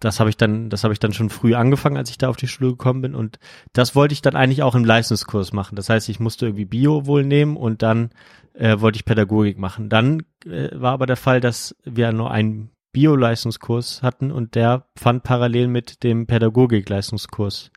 das 0.00 0.20
habe 0.20 0.30
ich 0.30 0.36
dann, 0.36 0.70
das 0.70 0.84
habe 0.84 0.92
ich 0.92 1.00
dann 1.00 1.12
schon 1.12 1.30
früh 1.30 1.54
angefangen, 1.54 1.96
als 1.96 2.10
ich 2.10 2.18
da 2.18 2.28
auf 2.28 2.36
die 2.36 2.48
Schule 2.48 2.70
gekommen 2.70 3.02
bin. 3.02 3.14
Und 3.14 3.38
das 3.72 3.94
wollte 3.94 4.12
ich 4.12 4.22
dann 4.22 4.36
eigentlich 4.36 4.62
auch 4.62 4.74
im 4.74 4.84
Leistungskurs 4.84 5.52
machen. 5.52 5.76
Das 5.76 5.88
heißt, 5.88 6.08
ich 6.08 6.20
musste 6.20 6.46
irgendwie 6.46 6.64
Bio 6.64 7.06
wohl 7.06 7.24
nehmen 7.24 7.56
und 7.56 7.82
dann 7.82 8.10
äh, 8.54 8.80
wollte 8.80 8.96
ich 8.96 9.04
Pädagogik 9.04 9.58
machen. 9.58 9.88
Dann 9.88 10.24
äh, 10.44 10.68
war 10.72 10.92
aber 10.92 11.06
der 11.06 11.16
Fall, 11.16 11.40
dass 11.40 11.74
wir 11.84 12.12
nur 12.12 12.30
ein 12.30 12.70
Bio-Leistungskurs 12.92 14.02
hatten 14.02 14.30
und 14.30 14.54
der 14.54 14.86
fand 14.96 15.24
parallel 15.24 15.68
mit 15.68 16.04
dem 16.04 16.26
Pädagogik-Leistungskurs 16.26 17.70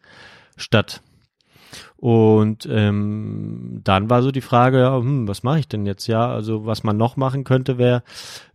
statt. 0.56 1.02
Und 1.98 2.68
ähm, 2.72 3.81
dann 3.84 4.10
war 4.10 4.22
so 4.22 4.31
die 4.31 4.41
Frage, 4.41 4.80
ja, 4.80 4.98
hm, 4.98 5.27
was 5.27 5.44
mache 5.44 5.60
ich 5.60 5.68
denn 5.68 5.85
jetzt? 5.85 6.07
Ja, 6.07 6.27
also 6.27 6.65
was 6.65 6.84
man 6.84 6.98
noch 6.98 7.18
machen 7.18 7.44
könnte, 7.44 7.77
wäre 7.77 8.03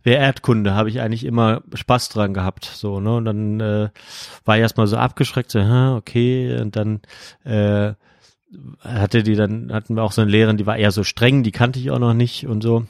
wär 0.03 0.19
Erdkunde. 0.19 0.75
Habe 0.75 0.89
ich 0.89 1.01
eigentlich 1.01 1.25
immer 1.25 1.61
Spaß 1.73 2.09
dran 2.09 2.33
gehabt. 2.33 2.65
So, 2.65 2.99
ne? 2.99 3.15
Und 3.15 3.25
dann 3.25 3.59
äh, 3.59 3.89
war 4.45 4.55
ich 4.55 4.61
erstmal 4.61 4.87
so 4.87 4.97
abgeschreckt, 4.97 5.51
so, 5.51 5.59
hm, 5.59 5.95
okay, 5.97 6.59
und 6.61 6.75
dann 6.75 7.01
äh, 7.43 7.93
hatte 8.79 9.23
die 9.23 9.35
dann, 9.35 9.73
hatten 9.73 9.95
wir 9.95 10.03
auch 10.03 10.11
so 10.11 10.21
eine 10.21 10.31
Lehrerin, 10.31 10.57
die 10.57 10.65
war 10.65 10.77
eher 10.77 10.91
so 10.91 11.03
streng, 11.03 11.43
die 11.43 11.51
kannte 11.51 11.79
ich 11.79 11.91
auch 11.91 11.99
noch 11.99 12.13
nicht 12.13 12.47
und 12.47 12.61
so. 12.61 12.85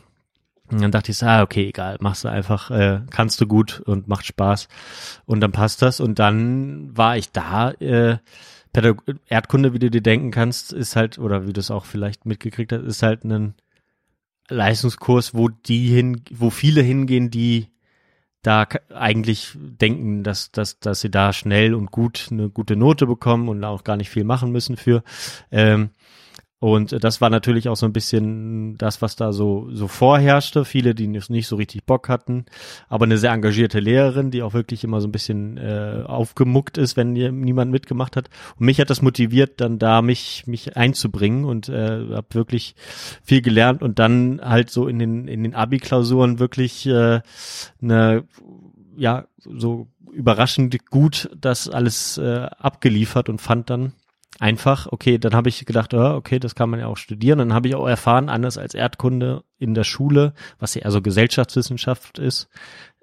Und 0.72 0.82
dann 0.82 0.92
dachte 0.92 1.12
ich 1.12 1.18
so, 1.18 1.26
ah, 1.26 1.42
okay, 1.44 1.68
egal, 1.70 1.98
machst 2.00 2.24
du 2.24 2.30
einfach, 2.30 2.72
äh, 2.72 3.02
kannst 3.12 3.40
du 3.42 3.48
gut 3.48 3.82
und 3.86 4.08
macht 4.08 4.26
Spaß. 4.26 4.68
Und 5.26 5.42
dann 5.42 5.52
passt 5.52 5.82
das. 5.82 6.00
Und 6.00 6.20
dann 6.20 6.96
war 6.98 7.18
ich 7.18 7.32
da, 7.32 7.72
äh, 7.72 8.18
Pädag 8.74 9.04
Erdkunde, 9.28 9.74
wie 9.74 9.80
du 9.80 9.90
dir 9.90 10.02
denken 10.02 10.32
kannst, 10.32 10.74
ist 10.74 10.96
halt, 10.96 11.20
oder 11.20 11.48
wie 11.48 11.54
du 11.54 11.60
es 11.60 11.72
auch 11.72 11.86
vielleicht 11.86 12.26
mitgekriegt 12.26 12.72
hast, 12.72 12.84
ist 12.84 13.04
halt 13.04 13.24
ein 13.24 13.54
Leistungskurs, 14.50 15.34
wo 15.34 15.48
die 15.48 15.88
hin, 15.88 16.22
wo 16.32 16.50
viele 16.50 16.82
hingehen, 16.82 17.30
die 17.30 17.68
da 18.42 18.68
eigentlich 18.94 19.56
denken, 19.56 20.24
dass, 20.24 20.52
dass, 20.52 20.80
dass 20.80 21.00
sie 21.00 21.10
da 21.10 21.32
schnell 21.32 21.74
und 21.74 21.92
gut 21.92 22.28
eine 22.30 22.50
gute 22.50 22.76
Note 22.76 23.08
bekommen 23.08 23.48
und 23.48 23.64
auch 23.64 23.86
gar 23.86 23.96
nicht 23.96 24.10
viel 24.10 24.26
machen 24.26 24.52
müssen 24.52 24.76
für. 24.76 25.04
Ähm, 25.50 25.92
und 26.64 27.04
das 27.04 27.20
war 27.20 27.30
natürlich 27.30 27.68
auch 27.68 27.76
so 27.76 27.86
ein 27.86 27.92
bisschen 27.92 28.78
das, 28.78 29.02
was 29.02 29.18
da 29.18 29.34
so, 29.34 29.68
so 29.74 29.90
vorherrschte. 29.90 30.64
Viele, 30.64 30.96
die 30.96 31.08
nicht 31.08 31.48
so 31.48 31.58
richtig 31.58 31.84
Bock 31.84 32.08
hatten, 32.08 32.46
aber 32.88 33.04
eine 33.04 33.18
sehr 33.18 33.34
engagierte 33.34 33.82
Lehrerin, 33.82 34.32
die 34.32 34.42
auch 34.44 34.54
wirklich 34.54 34.86
immer 34.86 35.02
so 35.02 35.10
ein 35.10 35.12
bisschen 35.12 35.58
äh, 35.58 36.04
aufgemuckt 36.06 36.78
ist, 36.78 36.96
wenn 36.96 37.12
niemand 37.12 37.70
mitgemacht 37.70 38.16
hat. 38.16 38.30
Und 38.58 38.66
mich 38.66 38.80
hat 38.80 38.90
das 38.90 39.02
motiviert, 39.02 39.60
dann 39.60 39.78
da 39.78 40.02
mich, 40.02 40.48
mich 40.48 40.78
einzubringen 40.78 41.44
und 41.44 41.68
äh, 41.68 42.00
habe 42.14 42.28
wirklich 42.32 42.76
viel 43.26 43.42
gelernt 43.42 43.84
und 43.84 44.00
dann 44.00 44.40
halt 44.42 44.70
so 44.70 44.88
in 44.88 45.00
den, 45.00 45.28
in 45.28 45.44
den 45.44 45.56
Abi-Klausuren 45.56 46.40
wirklich 46.40 46.86
äh, 46.86 47.20
eine, 47.82 48.24
ja, 48.96 49.26
so 49.38 49.90
überraschend 50.14 50.90
gut 50.90 51.30
das 51.38 51.68
alles 51.68 52.18
äh, 52.20 52.48
abgeliefert 52.58 53.28
und 53.28 53.42
fand 53.42 53.70
dann 53.70 53.92
einfach, 54.40 54.88
okay, 54.92 55.18
dann 55.18 55.34
habe 55.34 55.50
ich 55.50 55.66
gedacht, 55.66 55.94
okay, 55.94 56.40
das 56.40 56.56
kann 56.56 56.70
man 56.70 56.80
ja 56.80 56.88
auch 56.88 56.98
studieren. 56.98 57.40
Dann 57.40 57.54
habe 57.54 57.68
ich 57.68 57.76
auch 57.76 57.88
erfahren, 57.88 58.30
anders 58.30 58.58
als 58.58 58.74
Erdkunde 58.74 59.44
in 59.60 59.74
der 59.74 59.84
Schule, 59.84 60.34
was 60.60 60.76
ja 60.76 60.82
eher 60.82 60.92
so 60.92 61.02
Gesellschaftswissenschaft 61.02 62.20
ist, 62.20 62.50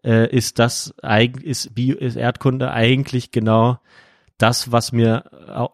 äh, 0.05 0.28
ist 0.35 0.59
das 0.59 0.94
ist, 1.43 1.74
Bio, 1.74 1.97
ist 1.97 2.16
Erdkunde 2.16 2.70
eigentlich 2.70 3.31
genau 3.31 3.78
das, 4.39 4.73
was 4.73 4.93
mir, 4.93 5.24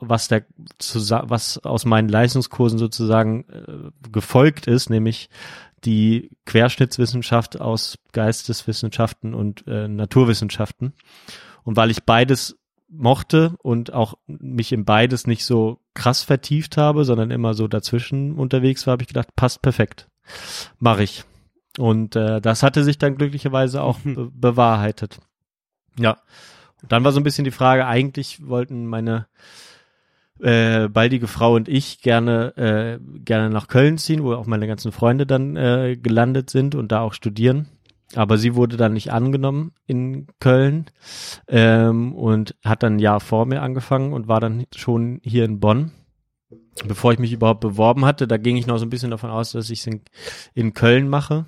was 0.01 0.27
der, 0.27 0.45
was 0.79 1.59
aus 1.59 1.85
meinen 1.85 2.09
Leistungskursen 2.09 2.79
sozusagen 2.79 3.45
äh, 3.49 4.11
gefolgt 4.11 4.67
ist, 4.67 4.91
nämlich 4.91 5.31
die 5.85 6.31
Querschnittswissenschaft 6.47 7.61
aus 7.61 7.97
Geisteswissenschaften 8.13 9.35
und 9.35 9.65
äh, 9.69 9.87
Naturwissenschaften. 9.87 10.95
Und 11.63 11.77
weil 11.77 11.93
ich 11.93 12.03
beides 12.03 12.59
mochte 12.89 13.55
und 13.63 13.93
auch 13.93 14.15
mich 14.27 14.73
in 14.73 14.85
beides 14.85 15.27
nicht 15.27 15.45
so 15.45 15.81
krass 15.95 16.23
vertieft 16.23 16.77
habe, 16.77 17.05
sondern 17.05 17.31
immer 17.31 17.55
so 17.55 17.69
dazwischen 17.69 18.35
unterwegs 18.37 18.87
war, 18.87 18.93
habe 18.93 19.03
ich 19.03 19.09
gedacht, 19.09 19.35
passt 19.37 19.63
perfekt. 19.63 20.09
Mache 20.79 21.03
ich. 21.03 21.25
Und 21.79 22.17
äh, 22.17 22.41
das 22.41 22.63
hatte 22.63 22.85
sich 22.85 22.99
dann 22.99 23.17
glücklicherweise 23.17 23.83
auch 23.83 23.99
be 24.05 24.31
bewahrheitet. 24.33 25.19
Ja. 25.99 26.19
Und 26.83 26.93
dann 26.93 27.05
war 27.05 27.13
so 27.13 27.21
ein 27.21 27.25
bisschen 27.25 27.45
die 27.45 27.51
Frage, 27.51 27.87
eigentlich 27.87 28.47
wollten 28.47 28.87
meine 28.87 29.27
äh, 30.41 30.89
baldige 30.89 31.27
Frau 31.27 31.55
und 31.55 31.69
ich 31.69 32.03
gerne 32.03 32.57
äh, 32.57 33.21
gerne 33.21 33.51
nach 33.51 33.69
Köln 33.69 33.97
ziehen, 33.97 34.23
wo 34.23 34.35
auch 34.35 34.47
meine 34.47 34.67
ganzen 34.67 34.93
Freunde 34.93 35.27
dann 35.27 35.57
äh, 35.57 35.97
gelandet 35.97 36.51
sind 36.51 36.75
und 36.75 36.93
da 36.93 37.01
auch 37.01 37.15
studieren. 37.15 37.69
Aber 38.17 38.39
sie 38.39 38.55
wurde 38.55 38.77
dann 38.77 38.95
nicht 38.95 39.13
angenommen 39.13 39.73
in 39.87 40.27
Köln 40.41 40.87
ähm, 41.49 42.15
und 42.15 42.55
hat 42.65 42.83
dann 42.83 42.97
ein 42.97 42.99
Jahr 42.99 43.21
vor 43.21 43.47
mir 43.47 43.63
angefangen 43.63 44.13
und 44.13 44.29
war 44.29 44.41
dann 44.41 44.67
schon 44.75 45.21
hier 45.23 45.45
in 45.45 45.61
Bonn. 45.61 45.93
Bevor 46.87 47.13
ich 47.13 47.19
mich 47.19 47.33
überhaupt 47.33 47.61
beworben 47.61 48.05
hatte, 48.05 48.29
da 48.29 48.37
ging 48.37 48.57
ich 48.57 48.67
noch 48.67 48.77
so 48.79 48.85
ein 48.85 48.91
bisschen 48.91 49.11
davon 49.11 49.31
aus, 49.31 49.53
dass 49.53 49.71
ich 49.71 49.81
es 49.81 49.87
in, 49.87 50.03
in 50.55 50.75
Köln 50.75 51.09
mache. 51.09 51.47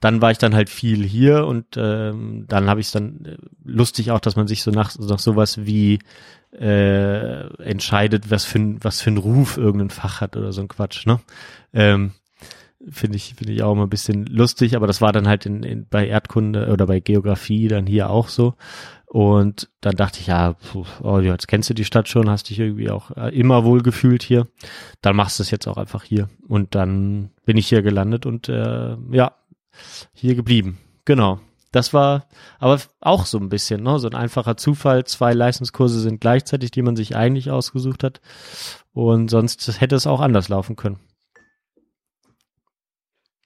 Dann 0.00 0.22
war 0.22 0.30
ich 0.30 0.38
dann 0.38 0.54
halt 0.54 0.70
viel 0.70 1.04
hier 1.04 1.46
und 1.46 1.76
ähm, 1.76 2.46
dann 2.48 2.68
habe 2.68 2.80
ich 2.80 2.86
es 2.86 2.92
dann 2.92 3.24
äh, 3.26 3.36
lustig 3.62 4.10
auch, 4.10 4.20
dass 4.20 4.36
man 4.36 4.48
sich 4.48 4.62
so 4.62 4.70
nach, 4.70 4.98
nach 4.98 5.18
sowas 5.18 5.66
wie 5.66 5.98
äh, 6.58 7.46
entscheidet, 7.62 8.30
was 8.30 8.44
für, 8.44 8.76
was 8.80 9.02
für 9.02 9.10
ein 9.10 9.18
Ruf 9.18 9.56
irgendein 9.56 9.90
Fach 9.90 10.20
hat 10.20 10.36
oder 10.36 10.52
so 10.52 10.62
ein 10.62 10.68
Quatsch, 10.68 11.06
ne? 11.06 11.20
Ähm, 11.72 12.12
finde 12.88 13.16
ich 13.16 13.34
finde 13.34 13.52
ich 13.52 13.62
auch 13.62 13.72
immer 13.72 13.84
ein 13.86 13.90
bisschen 13.90 14.26
lustig, 14.26 14.76
aber 14.76 14.86
das 14.86 15.00
war 15.00 15.12
dann 15.12 15.28
halt 15.28 15.46
in, 15.46 15.62
in 15.62 15.86
bei 15.88 16.06
Erdkunde 16.06 16.70
oder 16.72 16.86
bei 16.86 17.00
Geografie 17.00 17.68
dann 17.68 17.86
hier 17.86 18.10
auch 18.10 18.28
so. 18.28 18.54
Und 19.06 19.68
dann 19.80 19.96
dachte 19.96 20.20
ich, 20.20 20.28
ja, 20.28 20.52
puh, 20.52 20.84
oh, 21.02 21.18
jetzt 21.18 21.48
kennst 21.48 21.68
du 21.68 21.74
die 21.74 21.84
Stadt 21.84 22.08
schon, 22.08 22.30
hast 22.30 22.48
dich 22.48 22.60
irgendwie 22.60 22.90
auch 22.90 23.10
äh, 23.16 23.36
immer 23.36 23.64
wohl 23.64 23.82
gefühlt 23.82 24.22
hier. 24.22 24.46
Dann 25.02 25.16
machst 25.16 25.38
du 25.38 25.42
es 25.42 25.50
jetzt 25.50 25.66
auch 25.66 25.78
einfach 25.78 26.04
hier. 26.04 26.28
Und 26.46 26.76
dann 26.76 27.30
bin 27.44 27.56
ich 27.56 27.66
hier 27.66 27.82
gelandet 27.82 28.24
und 28.24 28.48
äh, 28.48 28.96
ja, 29.10 29.34
hier 30.12 30.36
geblieben. 30.36 30.78
Genau. 31.04 31.40
Das 31.72 31.92
war 31.92 32.28
aber 32.60 32.80
auch 33.00 33.26
so 33.26 33.38
ein 33.38 33.48
bisschen, 33.48 33.82
ne? 33.82 33.98
so 33.98 34.08
ein 34.08 34.14
einfacher 34.14 34.56
Zufall. 34.56 35.04
Zwei 35.04 35.32
Leistungskurse 35.32 36.00
sind 36.00 36.20
gleichzeitig, 36.20 36.70
die 36.70 36.82
man 36.82 36.94
sich 36.94 37.16
eigentlich 37.16 37.50
ausgesucht 37.50 38.04
hat. 38.04 38.20
Und 38.92 39.28
sonst 39.28 39.80
hätte 39.80 39.96
es 39.96 40.06
auch 40.06 40.20
anders 40.20 40.48
laufen 40.48 40.76
können. 40.76 40.98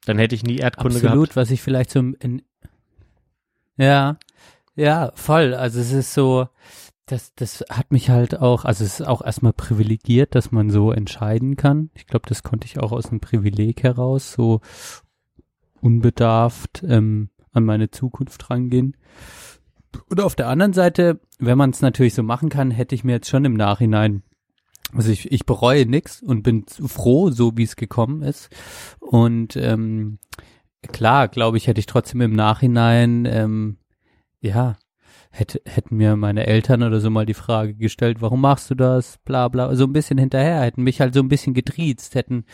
Dann 0.07 0.19
hätte 0.19 0.35
ich 0.35 0.43
nie 0.43 0.59
Erdkunde 0.59 0.97
Absolut, 0.97 1.03
gehabt. 1.03 1.13
Absolut, 1.13 1.37
was 1.37 1.51
ich 1.51 1.63
vielleicht 1.63 1.91
so 1.91 2.01
in, 2.01 2.43
ja, 3.77 4.19
ja, 4.77 5.13
voll. 5.15 5.55
Also 5.55 5.81
es 5.81 5.93
ist 5.93 6.15
so, 6.15 6.49
das, 7.07 7.35
das 7.35 7.65
hat 7.71 7.93
mich 7.93 8.11
halt 8.11 8.41
auch, 8.41 8.65
also 8.65 8.85
es 8.85 9.01
ist 9.01 9.07
auch 9.07 9.23
erstmal 9.25 9.53
privilegiert, 9.53 10.35
dass 10.35 10.53
man 10.53 10.71
so 10.71 10.91
entscheiden 10.93 11.57
kann. 11.57 11.91
Ich 11.95 12.07
glaube, 12.07 12.29
das 12.29 12.43
konnte 12.43 12.67
ich 12.67 12.79
auch 12.79 12.93
aus 12.93 13.11
einem 13.11 13.21
Privileg 13.21 13.83
heraus, 13.83 14.33
so 14.33 14.61
unbedarft 15.81 16.83
ähm, 16.87 17.31
an 17.53 17.65
meine 17.65 17.91
Zukunft 17.91 18.51
rangehen. 18.51 18.97
Und 20.09 20.21
auf 20.21 20.35
der 20.35 20.49
anderen 20.49 20.73
Seite, 20.73 21.21
wenn 21.39 21.59
man 21.59 21.71
es 21.71 21.83
natürlich 21.83 22.15
so 22.15 22.23
machen 22.23 22.49
kann, 22.49 22.71
hätte 22.71 22.95
ich 22.95 23.05
mir 23.05 23.13
jetzt 23.13 23.29
schon 23.29 23.45
im 23.45 23.55
Nachhinein 23.55 24.23
also 24.95 25.11
ich, 25.11 25.31
ich 25.33 25.47
bereue 25.47 25.87
nix 25.87 26.23
und 26.23 26.43
bin 26.43 26.65
froh, 26.67 27.31
so 27.31 27.57
wie 27.57 27.65
es 27.65 27.77
gekommen 27.77 28.23
ist. 28.23 28.49
Und 29.01 29.57
ähm, 29.57 30.19
klar, 30.93 31.29
glaube 31.29 31.57
ich, 31.57 31.67
hätte 31.67 31.81
ich 31.81 31.87
trotzdem 31.87 32.21
im 32.21 32.33
Nachhinein, 32.33 33.27
ähm, 33.27 33.77
ja, 34.41 34.77
hätte, 35.31 35.61
hätten 35.67 35.97
mir 35.97 36.17
meine 36.17 36.47
Eltern 36.47 36.83
oder 36.83 37.01
so 37.01 37.11
mal 37.11 37.27
die 37.27 37.35
Frage 37.35 37.75
gestellt, 37.75 38.19
warum 38.21 38.41
machst 38.41 38.71
du 38.71 38.75
das, 38.75 39.19
bla 39.25 39.49
bla, 39.49 39.75
so 39.75 39.85
ein 39.85 39.93
bisschen 39.93 40.19
hinterher, 40.19 40.63
hätten 40.63 40.83
mich 40.83 41.01
halt 41.01 41.15
so 41.15 41.21
ein 41.21 41.29
bisschen 41.29 41.55
getriezt, 41.55 42.15
hätten 42.15 42.45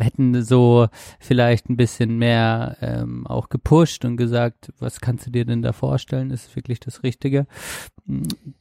hätten 0.00 0.42
so 0.42 0.88
vielleicht 1.18 1.68
ein 1.68 1.76
bisschen 1.76 2.18
mehr 2.18 2.76
ähm, 2.80 3.26
auch 3.26 3.48
gepusht 3.48 4.04
und 4.04 4.16
gesagt, 4.16 4.72
was 4.78 5.00
kannst 5.00 5.26
du 5.26 5.30
dir 5.30 5.44
denn 5.44 5.62
da 5.62 5.72
vorstellen, 5.72 6.30
ist 6.30 6.54
wirklich 6.56 6.80
das 6.80 7.02
Richtige. 7.02 7.46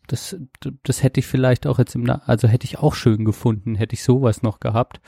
Das, 0.08 0.38
das 0.84 1.04
hätte 1.04 1.20
ich 1.20 1.28
vielleicht 1.28 1.66
auch 1.66 1.80
jetzt 1.80 1.96
im, 1.96 2.04
Na 2.04 2.22
also 2.26 2.48
hätte 2.48 2.66
ich 2.66 2.80
auch 2.80 2.94
schön 2.94 3.26
gefunden, 3.26 3.76
hätte 3.76 3.94
ich 3.94 4.04
sowas 4.04 4.44
noch 4.44 4.60
gehabt. 4.60 5.00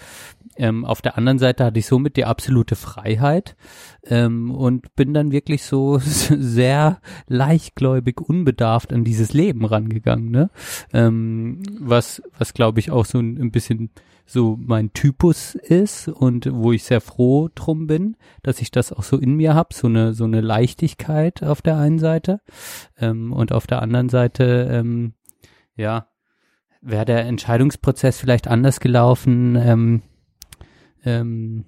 Ähm, 0.58 0.84
auf 0.86 1.02
der 1.02 1.18
anderen 1.18 1.40
Seite 1.40 1.64
hatte 1.64 1.80
ich 1.80 1.86
somit 1.86 2.18
die 2.18 2.26
absolute 2.26 2.76
Freiheit 2.76 3.56
ähm, 4.03 4.52
und 4.52 4.95
bin 4.95 5.14
dann 5.14 5.32
wirklich 5.32 5.64
so 5.64 5.99
sehr 6.03 6.99
leichtgläubig, 7.28 8.20
unbedarft 8.20 8.91
an 8.94 9.03
dieses 9.03 9.34
Leben 9.34 9.66
rangegangen, 9.66 10.30
ne? 10.30 10.49
Ähm, 10.94 11.64
was, 11.80 12.22
was 12.38 12.53
glaube 12.53 12.80
ich 12.80 12.91
auch 12.91 13.06
so 13.06 13.20
ein, 13.20 13.38
ein 13.38 13.52
bisschen 13.52 13.91
so 14.32 14.58
mein 14.60 14.94
Typus 14.94 15.56
ist 15.56 16.08
und 16.08 16.49
wo 16.52 16.72
ich 16.72 16.84
sehr 16.84 17.02
froh 17.02 17.49
drum 17.53 17.88
bin, 17.88 18.16
dass 18.44 18.62
ich 18.62 18.72
das 18.72 18.94
auch 18.94 19.03
so 19.03 19.18
in 19.18 19.36
mir 19.36 19.53
habe, 19.53 19.74
so 19.74 19.88
eine 19.88 20.14
so 20.14 20.24
eine 20.24 20.41
Leichtigkeit 20.41 21.44
auf 21.44 21.62
der 21.62 21.78
einen 21.78 21.99
Seite 21.99 22.41
ähm, 22.98 23.34
und 23.34 23.52
auf 23.52 23.68
der 23.68 23.82
anderen 23.82 24.10
Seite 24.10 24.70
ähm, 24.72 25.14
ja 25.76 26.08
wäre 26.82 27.06
der 27.06 27.26
Entscheidungsprozess 27.26 28.20
vielleicht 28.20 28.48
anders 28.48 28.80
gelaufen, 28.80 29.56
ähm, 29.56 30.02
ähm, 31.03 31.66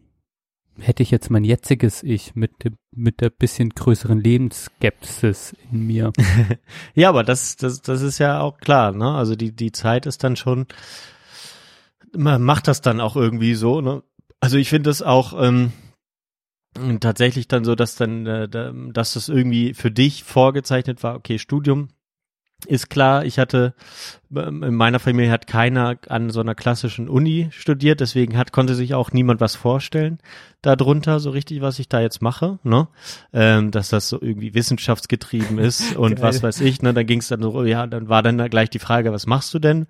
hätte 0.79 1.03
ich 1.03 1.11
jetzt 1.11 1.29
mein 1.29 1.43
jetziges 1.43 2.01
Ich 2.01 2.35
mit 2.35 2.63
dem 2.63 2.77
mit 2.91 3.21
der 3.21 3.29
bisschen 3.29 3.69
größeren 3.69 4.19
Lebensskepsis 4.19 5.55
in 5.71 5.85
mir. 5.85 6.11
ja, 6.95 7.09
aber 7.09 7.23
das 7.23 7.55
das 7.57 7.81
das 7.81 8.01
ist 8.01 8.19
ja 8.19 8.39
auch 8.39 8.57
klar, 8.57 8.91
ne? 8.91 9.09
Also 9.11 9.35
die 9.35 9.51
die 9.51 9.71
Zeit 9.71 10.05
ist 10.05 10.23
dann 10.23 10.35
schon 10.35 10.67
man 12.15 12.41
macht 12.43 12.67
das 12.67 12.81
dann 12.81 13.01
auch 13.01 13.15
irgendwie 13.15 13.55
so. 13.55 13.81
Ne? 13.81 14.03
Also 14.39 14.57
ich 14.57 14.69
finde 14.69 14.89
das 14.89 15.01
auch, 15.01 15.33
ähm, 15.41 15.71
tatsächlich 16.99 17.47
dann 17.47 17.63
so, 17.63 17.75
dass 17.75 17.95
dann, 17.95 18.25
äh, 18.25 18.49
da- 18.49 18.71
dass 18.91 19.13
das 19.13 19.29
irgendwie 19.29 19.73
für 19.73 19.91
dich 19.91 20.23
vorgezeichnet 20.23 21.03
war, 21.03 21.15
okay, 21.15 21.37
Studium 21.37 21.89
ist 22.65 22.89
klar, 22.89 23.25
ich 23.25 23.39
hatte, 23.39 23.75
in 24.35 24.75
meiner 24.75 24.99
Familie 24.99 25.31
hat 25.31 25.47
keiner 25.47 25.97
an 26.07 26.29
so 26.29 26.39
einer 26.39 26.55
klassischen 26.55 27.09
Uni 27.09 27.49
studiert, 27.51 27.99
deswegen 27.99 28.37
hat, 28.37 28.51
konnte 28.51 28.75
sich 28.75 28.93
auch 28.93 29.11
niemand 29.11 29.41
was 29.41 29.55
vorstellen 29.55 30.19
darunter, 30.63 31.19
so 31.19 31.29
richtig, 31.29 31.61
was 31.61 31.77
ich 31.77 31.89
da 31.89 31.99
jetzt 31.99 32.21
mache, 32.21 32.57
ne? 32.63 32.87
Ähm, 33.33 33.69
dass 33.69 33.89
das 33.89 34.07
so 34.07 34.19
irgendwie 34.19 34.53
wissenschaftsgetrieben 34.53 35.59
ist 35.59 35.95
und 35.97 36.15
Geil. 36.15 36.23
was 36.23 36.41
weiß 36.41 36.61
ich, 36.61 36.81
ne? 36.81 36.93
Dann 36.93 37.05
ging 37.05 37.19
es 37.19 37.27
dann 37.27 37.41
so, 37.41 37.63
ja, 37.65 37.85
dann 37.85 38.09
war 38.09 38.23
dann 38.23 38.37
da 38.37 38.47
gleich 38.47 38.69
die 38.69 38.79
Frage, 38.79 39.11
was 39.11 39.27
machst 39.27 39.53
du 39.53 39.59
denn 39.59 39.87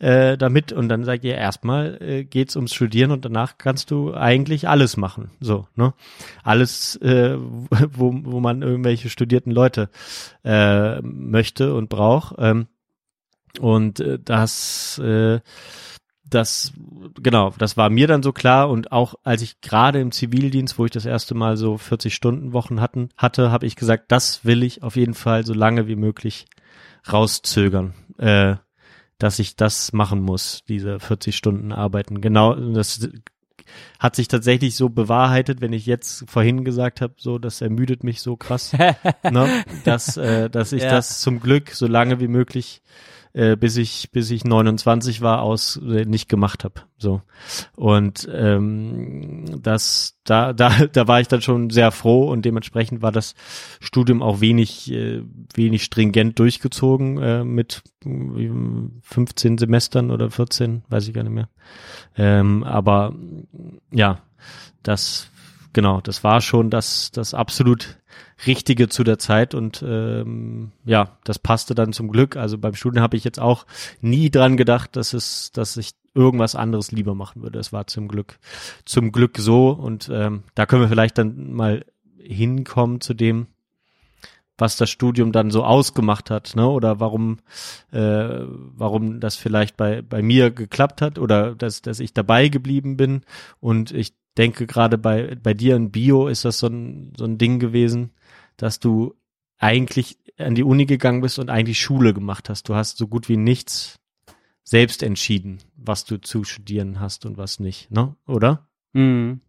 äh, 0.00 0.36
damit? 0.36 0.72
Und 0.72 0.88
dann 0.88 1.04
sagt 1.04 1.24
ihr, 1.24 1.36
erstmal 1.36 2.02
äh, 2.02 2.24
geht's 2.24 2.56
ums 2.56 2.74
Studieren 2.74 3.12
und 3.12 3.24
danach 3.24 3.56
kannst 3.56 3.92
du 3.92 4.14
eigentlich 4.14 4.68
alles 4.68 4.96
machen, 4.96 5.30
so, 5.40 5.68
ne? 5.76 5.94
Alles, 6.42 6.96
äh, 6.96 7.36
wo, 7.38 8.12
wo 8.24 8.40
man 8.40 8.62
irgendwelche 8.62 9.08
studierten 9.08 9.52
Leute 9.52 9.88
äh, 10.44 11.00
möchte 11.02 11.72
und 11.72 11.88
braucht. 11.88 12.34
Ähm, 12.38 12.66
und 13.60 14.00
äh, 14.00 14.18
das, 14.22 14.98
äh, 14.98 15.40
das, 16.28 16.72
genau, 17.22 17.52
das 17.58 17.76
war 17.76 17.88
mir 17.90 18.06
dann 18.08 18.22
so 18.22 18.32
klar. 18.32 18.68
Und 18.68 18.92
auch 18.92 19.14
als 19.22 19.42
ich 19.42 19.60
gerade 19.60 20.00
im 20.00 20.10
Zivildienst, 20.12 20.78
wo 20.78 20.84
ich 20.84 20.90
das 20.90 21.06
erste 21.06 21.34
Mal 21.34 21.56
so 21.56 21.78
40 21.78 22.14
Stunden 22.14 22.52
Wochen 22.52 22.80
hatten, 22.80 23.10
hatte, 23.16 23.50
habe 23.50 23.66
ich 23.66 23.76
gesagt, 23.76 24.10
das 24.10 24.44
will 24.44 24.62
ich 24.62 24.82
auf 24.82 24.96
jeden 24.96 25.14
Fall 25.14 25.46
so 25.46 25.54
lange 25.54 25.86
wie 25.86 25.96
möglich 25.96 26.46
rauszögern. 27.12 27.94
Äh, 28.18 28.56
dass 29.18 29.38
ich 29.38 29.56
das 29.56 29.92
machen 29.92 30.20
muss, 30.20 30.62
diese 30.68 31.00
40 31.00 31.36
Stunden 31.36 31.72
arbeiten. 31.72 32.20
Genau, 32.20 32.54
das 32.54 33.08
hat 33.98 34.14
sich 34.14 34.28
tatsächlich 34.28 34.76
so 34.76 34.90
bewahrheitet, 34.90 35.60
wenn 35.60 35.72
ich 35.72 35.86
jetzt 35.86 36.24
vorhin 36.28 36.64
gesagt 36.64 37.00
habe, 37.00 37.14
so, 37.16 37.38
das 37.38 37.60
ermüdet 37.60 38.04
mich 38.04 38.20
so 38.20 38.36
krass, 38.36 38.72
ne, 39.30 39.64
dass, 39.84 40.16
äh, 40.16 40.50
dass 40.50 40.72
ich 40.72 40.82
Ja. 40.82 40.90
das 40.90 41.20
zum 41.20 41.40
Glück 41.40 41.70
so 41.70 41.86
lange 41.86 42.20
wie 42.20 42.28
möglich 42.28 42.82
äh, 43.36 43.54
bis 43.54 43.76
ich 43.76 44.10
bis 44.12 44.30
ich 44.30 44.44
29 44.44 45.20
war 45.20 45.42
aus 45.42 45.78
äh, 45.86 46.06
nicht 46.06 46.26
gemacht 46.26 46.64
habe 46.64 46.80
so. 46.96 47.20
Und 47.74 48.26
ähm, 48.32 49.60
das 49.62 50.18
da 50.24 50.52
da 50.54 50.86
da 50.86 51.06
war 51.06 51.20
ich 51.20 51.28
dann 51.28 51.42
schon 51.42 51.68
sehr 51.68 51.90
froh 51.92 52.30
und 52.30 52.46
dementsprechend 52.46 53.02
war 53.02 53.12
das 53.12 53.34
Studium 53.78 54.22
auch 54.22 54.40
wenig 54.40 54.90
äh, 54.90 55.22
wenig 55.54 55.84
stringent 55.84 56.38
durchgezogen 56.38 57.18
äh, 57.18 57.44
mit 57.44 57.82
äh, 58.06 58.50
15 59.02 59.58
Semestern 59.58 60.10
oder 60.10 60.30
14 60.30 60.84
weiß 60.88 61.06
ich 61.06 61.12
gar 61.12 61.22
nicht 61.22 61.34
mehr. 61.34 61.50
Ähm, 62.16 62.64
aber 62.64 63.14
ja 63.92 64.20
das 64.82 65.30
genau 65.74 66.00
das 66.00 66.24
war 66.24 66.40
schon 66.40 66.70
das 66.70 67.10
das 67.10 67.34
absolut 67.34 67.98
Richtige 68.46 68.88
zu 68.88 69.02
der 69.02 69.18
Zeit 69.18 69.54
und 69.54 69.82
ähm, 69.86 70.72
ja, 70.84 71.16
das 71.24 71.38
passte 71.38 71.74
dann 71.74 71.92
zum 71.92 72.08
Glück. 72.08 72.36
Also 72.36 72.58
beim 72.58 72.74
Studium 72.74 73.02
habe 73.02 73.16
ich 73.16 73.24
jetzt 73.24 73.40
auch 73.40 73.66
nie 74.00 74.30
dran 74.30 74.56
gedacht, 74.56 74.96
dass 74.96 75.14
es, 75.14 75.52
dass 75.52 75.76
ich 75.76 75.92
irgendwas 76.14 76.54
anderes 76.54 76.92
lieber 76.92 77.14
machen 77.14 77.42
würde. 77.42 77.58
Es 77.58 77.72
war 77.72 77.86
zum 77.86 78.08
Glück, 78.08 78.38
zum 78.84 79.12
Glück 79.12 79.38
so 79.38 79.70
und 79.70 80.10
ähm, 80.12 80.42
da 80.54 80.66
können 80.66 80.82
wir 80.82 80.88
vielleicht 80.88 81.18
dann 81.18 81.52
mal 81.52 81.84
hinkommen 82.18 83.00
zu 83.00 83.14
dem, 83.14 83.46
was 84.58 84.76
das 84.76 84.90
Studium 84.90 85.32
dann 85.32 85.50
so 85.50 85.64
ausgemacht 85.64 86.30
hat, 86.30 86.56
ne? 86.56 86.66
Oder 86.66 86.98
warum, 86.98 87.38
äh, 87.92 88.40
warum 88.48 89.20
das 89.20 89.36
vielleicht 89.36 89.76
bei 89.76 90.02
bei 90.02 90.22
mir 90.22 90.50
geklappt 90.50 91.02
hat 91.02 91.18
oder 91.18 91.54
dass 91.54 91.82
dass 91.82 92.00
ich 92.00 92.14
dabei 92.14 92.48
geblieben 92.48 92.96
bin 92.96 93.22
und 93.60 93.92
ich 93.92 94.14
denke 94.38 94.66
gerade 94.66 94.98
bei 94.98 95.36
bei 95.42 95.54
dir 95.54 95.76
in 95.76 95.90
Bio 95.90 96.28
ist 96.28 96.44
das 96.44 96.58
so 96.58 96.68
ein 96.68 97.12
so 97.16 97.24
ein 97.24 97.38
Ding 97.38 97.58
gewesen, 97.58 98.12
dass 98.56 98.78
du 98.80 99.14
eigentlich 99.58 100.18
an 100.38 100.54
die 100.54 100.64
Uni 100.64 100.84
gegangen 100.86 101.20
bist 101.22 101.38
und 101.38 101.48
eigentlich 101.50 101.80
Schule 101.80 102.12
gemacht 102.12 102.48
hast. 102.50 102.68
Du 102.68 102.74
hast 102.74 102.98
so 102.98 103.08
gut 103.08 103.28
wie 103.28 103.36
nichts 103.36 103.98
selbst 104.64 105.02
entschieden, 105.02 105.58
was 105.76 106.04
du 106.04 106.18
zu 106.20 106.44
studieren 106.44 107.00
hast 107.00 107.24
und 107.24 107.38
was 107.38 107.60
nicht, 107.60 107.90
ne? 107.90 108.16
Oder? 108.26 108.68
Mhm. 108.92 109.40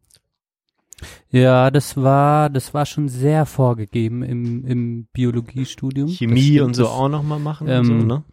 Ja, 1.30 1.70
das 1.70 1.98
war, 1.98 2.50
das 2.50 2.74
war 2.74 2.86
schon 2.86 3.08
sehr 3.10 3.46
vorgegeben 3.46 4.24
im, 4.24 4.66
im 4.66 5.06
Biologiestudium. 5.14 6.08
Chemie 6.10 6.60
und 6.60 6.74
so 6.76 6.84
das- 6.84 6.92
auch 6.92 7.10
noch 7.10 7.24
mal 7.24 7.40
machen 7.40 7.68
und 7.68 7.74
ähm, 7.74 7.84
so, 7.86 7.94
ne? 7.94 8.24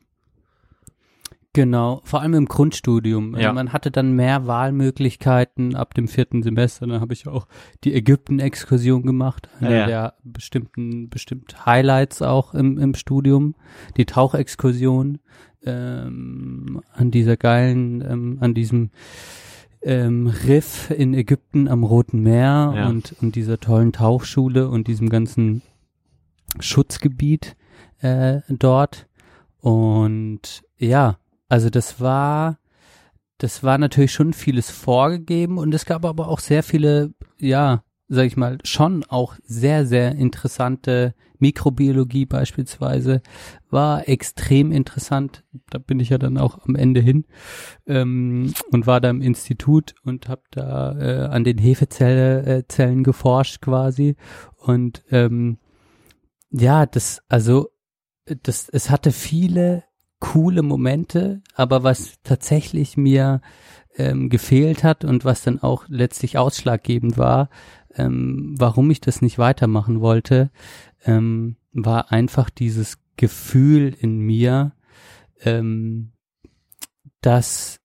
Genau, 1.55 2.01
vor 2.05 2.21
allem 2.21 2.35
im 2.35 2.47
Grundstudium. 2.47 3.37
Ja. 3.37 3.51
Äh, 3.51 3.53
Man 3.53 3.73
hatte 3.73 3.91
dann 3.93 4.13
mehr 4.13 4.47
Wahlmöglichkeiten 4.49 5.77
ab 5.77 5.95
dem 5.95 6.09
vierten 6.09 6.43
Semester. 6.43 6.85
Dann 6.87 7.01
habe 7.01 7.15
ich 7.15 7.29
auch 7.29 7.47
die 7.85 7.95
Ägypten-Exkursion 7.95 9.03
gemacht, 9.05 9.49
eine 9.61 9.71
Ja, 9.71 9.77
ja. 9.81 9.87
der 9.87 10.15
bestimmten 10.25 11.09
bestimmt 11.09 11.65
Highlights 11.65 12.23
auch 12.23 12.55
im, 12.55 12.77
im 12.79 12.95
Studium. 12.95 13.55
Die 13.97 14.05
Tauchexkursion 14.05 15.21
ähm, 15.65 16.83
an 16.93 17.11
dieser 17.13 17.37
geilen, 17.37 18.03
ähm, 18.03 18.39
an 18.41 18.53
diesem 18.55 18.91
ähm, 19.81 20.27
Riff 20.27 20.91
in 20.91 21.15
Ägypten 21.15 21.69
am 21.69 21.85
Roten 21.85 22.21
Meer 22.21 22.73
Ja. 22.77 22.89
und, 22.89 23.15
und 23.23 23.37
dieser 23.37 23.61
tollen 23.61 23.93
Tauchschule 23.93 24.69
und 24.69 24.89
diesem 24.89 25.09
ganzen 25.09 25.63
Schutzgebiet 26.59 27.57
äh, 28.01 28.41
dort. 28.49 29.07
Und 29.61 30.63
ja, 30.79 31.17
also 31.49 31.71
das 31.71 32.01
war, 32.01 32.59
das 33.39 33.63
war 33.63 33.79
natürlich 33.79 34.13
schon 34.13 34.33
vieles 34.33 34.71
vorgegeben 34.71 35.59
und 35.59 35.75
es 35.75 35.85
gab 35.85 36.05
aber 36.05 36.29
auch 36.29 36.41
sehr 36.41 36.63
viele, 36.63 37.13
ja, 37.39 37.85
sag 38.09 38.27
ich 38.27 38.37
mal, 38.37 38.59
schon 38.65 39.05
auch 39.05 39.37
sehr, 39.45 39.87
sehr 39.87 40.15
interessante 40.15 41.15
Mikrobiologie 41.39 42.27
beispielsweise 42.27 43.21
war 43.69 44.09
extrem 44.09 44.73
interessant. 44.73 45.45
Da 45.71 45.79
bin 45.79 46.01
ich 46.01 46.11
ja 46.11 46.19
dann 46.19 46.39
auch 46.39 46.59
am 46.67 46.77
Ende 46.77 47.01
hin 47.01 47.27
ähm, 47.87 48.55
und 48.71 48.87
war 48.87 49.01
da 49.01 49.11
im 49.11 49.21
Institut 49.21 49.95
und 50.05 50.29
habe 50.29 50.43
da 50.51 50.99
äh, 50.99 51.27
an 51.27 51.45
den 51.45 51.59
Hefezellen 51.59 52.47
äh, 52.47 52.69
Zellen 52.69 53.05
geforscht 53.05 53.61
quasi 53.61 54.17
und 54.57 55.03
ähm, 55.11 55.59
ja, 56.51 56.87
das 56.87 57.21
also 57.29 57.69
das 58.25 58.69
es 58.69 58.89
hatte 58.89 59.13
viele 59.13 59.85
coole 60.21 60.63
Momente, 60.63 61.43
aber 61.55 61.83
was 61.83 62.15
tatsächlich 62.23 62.97
mir 62.97 63.41
ähm, 63.97 64.29
gefehlt 64.29 64.85
hat 64.85 65.05
und 65.05 65.25
was 65.25 65.43
dann 65.43 65.61
auch 65.61 65.85
letztlich 65.89 66.39
ausschlaggebend 66.39 67.19
war, 67.19 67.49
ähm, 67.95 68.55
warum 68.59 68.91
ich 68.91 69.01
das 69.01 69.23
nicht 69.23 69.39
weitermachen 69.39 70.01
wollte, 70.01 70.51
ähm, 71.05 71.57
war 71.73 72.11
einfach 72.13 72.51
dieses 72.51 72.99
Gefühl 73.17 73.95
in 73.99 74.19
mir, 74.19 74.73
ähm, 75.43 76.13
dass 77.21 77.81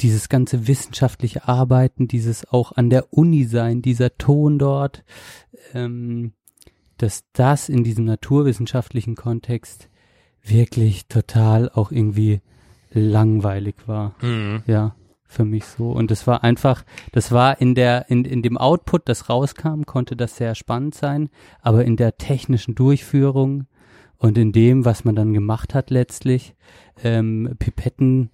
dieses 0.00 0.28
ganze 0.28 0.66
wissenschaftliche 0.68 1.48
Arbeiten, 1.48 2.06
dieses 2.06 2.46
auch 2.46 2.72
an 2.72 2.90
der 2.90 3.12
Uni 3.12 3.44
sein, 3.44 3.82
dieser 3.82 4.16
Ton 4.16 4.58
dort, 4.58 5.04
ähm, 5.74 6.32
dass 6.98 7.24
das 7.32 7.68
in 7.68 7.82
diesem 7.82 8.04
naturwissenschaftlichen 8.04 9.16
Kontext 9.16 9.89
wirklich 10.42 11.06
total 11.06 11.68
auch 11.68 11.92
irgendwie 11.92 12.40
langweilig 12.92 13.76
war. 13.86 14.14
Mhm. 14.20 14.62
Ja, 14.66 14.94
für 15.24 15.44
mich 15.44 15.64
so. 15.64 15.92
Und 15.92 16.10
das 16.10 16.26
war 16.26 16.42
einfach, 16.42 16.84
das 17.12 17.30
war 17.30 17.60
in 17.60 17.74
der, 17.74 18.10
in, 18.10 18.24
in 18.24 18.42
dem 18.42 18.58
Output, 18.58 19.08
das 19.08 19.28
rauskam, 19.28 19.82
konnte 19.86 20.16
das 20.16 20.36
sehr 20.36 20.54
spannend 20.54 20.94
sein, 20.94 21.30
aber 21.62 21.84
in 21.84 21.96
der 21.96 22.16
technischen 22.16 22.74
Durchführung 22.74 23.66
und 24.18 24.36
in 24.36 24.52
dem, 24.52 24.84
was 24.84 25.04
man 25.04 25.14
dann 25.14 25.32
gemacht 25.32 25.72
hat 25.72 25.90
letztlich, 25.90 26.54
ähm, 27.02 27.54
Pipetten 27.58 28.30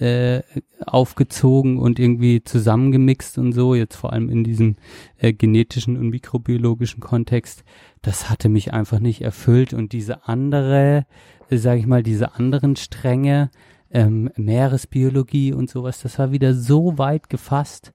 äh, 0.00 0.42
aufgezogen 0.86 1.78
und 1.78 1.98
irgendwie 1.98 2.42
zusammengemixt 2.42 3.36
und 3.36 3.52
so, 3.52 3.74
jetzt 3.74 3.96
vor 3.96 4.12
allem 4.14 4.30
in 4.30 4.44
diesem 4.44 4.76
äh, 5.18 5.34
genetischen 5.34 5.98
und 5.98 6.08
mikrobiologischen 6.08 7.00
Kontext, 7.00 7.64
das 8.00 8.30
hatte 8.30 8.48
mich 8.48 8.72
einfach 8.72 8.98
nicht 8.98 9.20
erfüllt 9.20 9.74
und 9.74 9.92
diese 9.92 10.26
andere, 10.26 11.06
äh, 11.50 11.56
sage 11.58 11.80
ich 11.80 11.86
mal, 11.86 12.02
diese 12.02 12.34
anderen 12.34 12.76
Stränge, 12.76 13.50
ähm, 13.90 14.30
Meeresbiologie 14.36 15.52
und 15.52 15.68
sowas, 15.68 16.00
das 16.00 16.18
war 16.18 16.32
wieder 16.32 16.54
so 16.54 16.96
weit 16.96 17.28
gefasst 17.28 17.92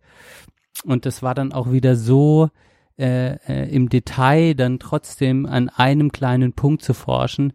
und 0.83 1.07
das 1.07 1.23
war 1.23 1.33
dann 1.33 1.53
auch 1.53 1.71
wieder 1.71 1.95
so 1.95 2.49
äh, 2.99 3.35
äh, 3.47 3.73
im 3.73 3.89
Detail 3.89 4.53
dann 4.53 4.77
trotzdem 4.77 5.47
an 5.47 5.69
einem 5.69 6.11
kleinen 6.11 6.53
Punkt 6.53 6.83
zu 6.83 6.93
forschen, 6.93 7.51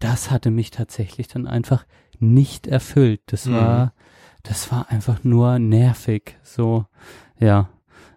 das 0.00 0.32
hatte 0.32 0.50
mich 0.50 0.72
tatsächlich 0.72 1.28
dann 1.28 1.46
einfach 1.46 1.86
nicht 2.20 2.66
erfüllt. 2.66 3.20
Das 3.26 3.46
Mhm. 3.46 3.54
war, 3.54 3.92
das 4.42 4.70
war 4.72 4.90
einfach 4.90 5.24
nur 5.24 5.58
nervig. 5.58 6.38
So, 6.42 6.86
ja. 7.38 7.68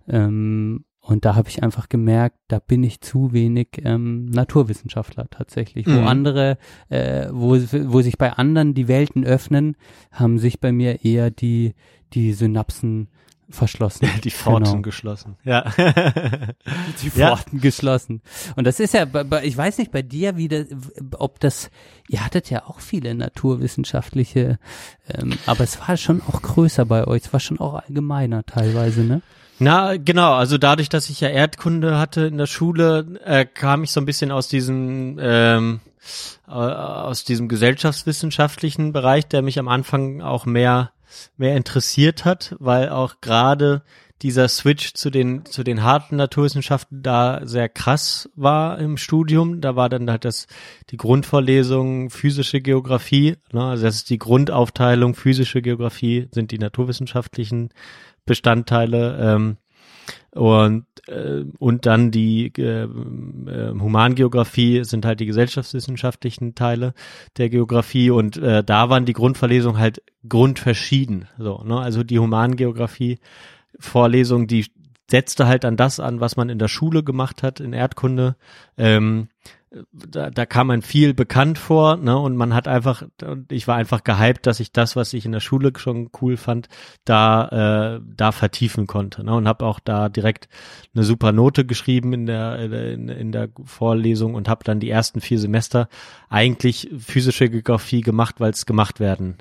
Ähm, 0.08 0.86
und 1.08 1.24
da 1.26 1.36
habe 1.36 1.48
ich 1.50 1.64
einfach 1.64 1.88
gemerkt, 1.90 2.38
da 2.50 2.60
bin 2.60 2.84
ich 2.84 3.00
zu 3.02 3.32
wenig 3.32 3.68
ähm, 3.84 4.26
Naturwissenschaftler 4.26 5.28
tatsächlich. 5.30 5.88
Wo 5.88 6.02
Mhm. 6.02 6.08
andere, 6.08 6.58
äh, 6.90 7.28
wo, 7.32 7.52
wo 7.56 8.02
sich 8.02 8.18
bei 8.18 8.34
anderen 8.34 8.74
die 8.74 8.88
Welten 8.90 9.24
öffnen, 9.24 9.78
haben 10.12 10.38
sich 10.38 10.60
bei 10.60 10.72
mir 10.72 11.06
eher 11.06 11.32
die, 11.32 11.74
die 12.14 12.34
Synapsen 12.34 13.08
verschlossen. 13.50 14.10
Die 14.26 14.30
Pforten 14.30 14.66
Genau. 14.66 14.82
geschlossen. 14.82 15.38
Ja. 15.46 15.62
die 15.78 17.18
Ja. 17.18 17.34
Pforten 17.36 17.62
geschlossen. 17.62 18.22
Und 18.58 18.68
das 18.68 18.82
ist 18.82 18.94
ja, 18.94 19.06
ich 19.44 19.56
weiß 19.58 19.78
nicht 19.78 19.92
bei 19.94 20.02
dir, 20.02 20.36
wie 20.36 20.50
das, 20.50 20.66
ob 21.18 21.40
das, 21.40 21.70
ihr 22.10 22.26
hattet 22.26 22.50
ja 22.50 22.66
auch 22.66 22.82
viele 22.82 23.16
naturwissenschaftliche, 23.16 24.60
ähm, 25.08 25.34
aber 25.46 25.64
es 25.64 25.80
war 25.88 25.96
schon 25.96 26.22
auch 26.22 26.42
größer 26.42 26.86
bei 26.86 27.08
euch, 27.08 27.24
es 27.24 27.32
war 27.32 27.40
schon 27.40 27.60
auch 27.62 27.76
allgemeiner 27.76 28.46
teilweise, 28.46 29.02
ne? 29.06 29.22
Na, 29.60 29.98
genau, 29.98 30.34
also 30.34 30.58
dadurch, 30.58 30.90
dass 30.90 31.10
ich 31.10 31.20
ja 31.22 31.30
Erdkunde 31.30 31.98
hatte 31.98 32.28
in 32.28 32.38
der 32.38 32.46
Schule, 32.46 33.20
äh, 33.24 33.46
kam 33.46 33.84
ich 33.84 33.92
so 33.92 34.00
ein 34.00 34.06
bisschen 34.06 34.32
aus 34.32 34.48
diesem 34.48 35.18
ähm, 35.20 35.80
äh, 36.48 36.52
aus 36.52 37.24
diesem 37.24 37.48
gesellschaftswissenschaftlichen 37.48 38.94
Bereich, 38.94 39.28
der 39.28 39.42
mich 39.42 39.58
am 39.60 39.68
Anfang 39.68 40.22
auch 40.22 40.46
mehr 40.46 40.92
mehr 41.38 41.56
interessiert 41.56 42.26
hat, 42.26 42.56
weil 42.60 42.90
auch 42.90 43.16
gerade 43.22 43.82
dieser 44.22 44.48
Switch 44.48 44.94
zu 44.94 45.10
den 45.10 45.46
zu 45.46 45.64
den 45.64 45.84
harten 45.84 46.16
Naturwissenschaften 46.16 47.04
da 47.04 47.42
sehr 47.44 47.70
krass 47.70 48.30
war 48.36 48.80
im 48.80 48.98
Studium. 48.98 49.62
Da 49.62 49.76
war 49.76 49.90
dann 49.90 50.10
halt 50.10 50.26
das 50.26 50.48
die 50.90 50.98
Grundvorlesung 50.98 52.10
physische 52.10 52.62
Geografie, 52.62 53.38
ne? 53.52 53.64
also 53.64 53.84
das 53.84 53.96
ist 53.96 54.10
die 54.10 54.20
Grundaufteilung 54.20 55.16
physische 55.16 55.62
Geografie 55.62 56.28
sind 56.32 56.52
die 56.52 56.60
naturwissenschaftlichen 56.60 57.70
Bestandteile 58.28 59.18
ähm, 59.20 59.58
und 60.32 60.86
äh, 61.08 61.46
und 61.58 61.86
dann 61.86 62.12
die 62.12 62.54
äh, 62.58 62.84
äh, 62.84 62.88
Humangeografie 63.80 64.84
sind 64.84 65.06
halt 65.06 65.20
die 65.20 65.26
gesellschaftswissenschaftlichen 65.26 66.54
Teile 66.54 66.94
der 67.38 67.50
Geografie 67.50 68.12
und 68.12 68.38
äh, 68.38 68.64
da 68.64 68.90
waren 68.90 69.06
die 69.06 69.14
Grundverlesungen 69.14 69.80
halt 69.80 70.04
grundverschieden 70.30 71.28
so 71.40 71.64
ne? 71.64 71.80
Also 71.80 72.04
die 72.04 72.20
Humangeografie 72.20 73.20
Vorlesung 73.80 74.48
die 74.48 74.68
setzte 75.10 75.48
halt 75.48 75.66
an 75.66 75.78
das 75.78 76.00
an 76.00 76.20
was 76.20 76.36
man 76.36 76.50
in 76.50 76.60
der 76.60 76.68
Schule 76.68 77.04
gemacht 77.04 77.42
hat 77.42 77.60
in 77.60 77.74
Erdkunde 77.74 78.36
ähm, 78.78 79.30
da, 79.92 80.30
da 80.30 80.46
kam 80.46 80.68
man 80.68 80.82
viel 80.82 81.14
bekannt 81.14 81.58
vor, 81.58 81.98
ne, 81.98 82.18
und 82.18 82.38
man 82.38 82.54
hat 82.54 82.68
einfach, 82.68 83.04
ich 83.50 83.68
war 83.68 83.76
einfach 83.76 84.04
gehypt, 84.04 84.46
dass 84.46 84.60
ich 84.60 84.72
das, 84.72 84.96
was 84.96 85.14
ich 85.14 85.26
in 85.26 85.34
der 85.34 85.40
Schule 85.40 85.74
schon 85.78 86.10
cool 86.22 86.38
fand, 86.38 86.70
da, 87.04 87.98
äh, 87.98 88.02
da 88.16 88.32
vertiefen 88.32 88.88
konnte, 88.88 89.24
ne, 89.24 89.36
und 89.36 89.48
habe 89.48 89.66
auch 89.66 89.80
da 89.80 90.08
direkt 90.10 90.48
eine 90.96 91.04
super 91.04 91.32
Note 91.32 91.66
geschrieben 91.66 92.14
in 92.14 92.26
der, 92.26 92.60
in, 92.60 93.10
in 93.10 93.32
der 93.32 93.50
Vorlesung 93.66 94.36
und 94.36 94.48
habe 94.48 94.64
dann 94.64 94.80
die 94.80 94.90
ersten 94.90 95.20
vier 95.20 95.40
Semester 95.40 95.90
eigentlich 96.30 96.90
physische 96.98 97.50
Geografie 97.50 98.02
gemacht, 98.02 98.36
weil 98.40 98.52
es 98.52 98.66
gemacht 98.66 99.00
werden 99.00 99.38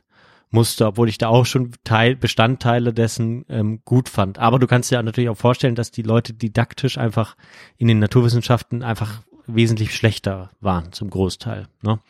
musste, 0.51 0.86
obwohl 0.86 1.09
ich 1.09 1.19
da 1.19 1.28
auch 1.28 1.44
schon 1.44 1.73
Teil, 1.85 2.16
Bestandteile 2.16 2.93
dessen 2.93 3.44
ähm, 3.48 3.81
gut 3.85 4.09
fand. 4.09 4.39
Aber 4.39 4.59
du 4.59 4.66
kannst 4.66 4.90
dir 4.90 5.03
natürlich 5.03 5.31
auch 5.31 5.36
vorstellen, 5.36 5.74
dass 5.74 5.90
die 5.90 6.03
Leute 6.03 6.32
didaktisch 6.32 6.98
einfach 6.98 7.36
in 7.77 7.89
den 7.89 7.98
Naturwissenschaften 7.98 8.82
einfach 8.82 9.23
wesentlich 9.47 9.94
schlechter 9.94 10.51
waren 10.60 10.93
zum 10.93 11.10
Großteil. 11.10 11.68
Ne? 11.82 12.01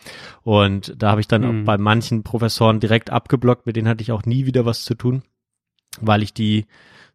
Und 0.42 0.94
da 0.96 1.10
habe 1.10 1.20
ich 1.20 1.28
dann 1.28 1.42
Mhm. 1.42 1.62
auch 1.62 1.64
bei 1.66 1.78
manchen 1.78 2.22
Professoren 2.22 2.80
direkt 2.80 3.10
abgeblockt, 3.10 3.66
mit 3.66 3.76
denen 3.76 3.88
hatte 3.88 4.02
ich 4.02 4.12
auch 4.12 4.24
nie 4.24 4.46
wieder 4.46 4.64
was 4.64 4.84
zu 4.84 4.94
tun, 4.94 5.22
weil 6.00 6.22
ich 6.22 6.32
die 6.34 6.66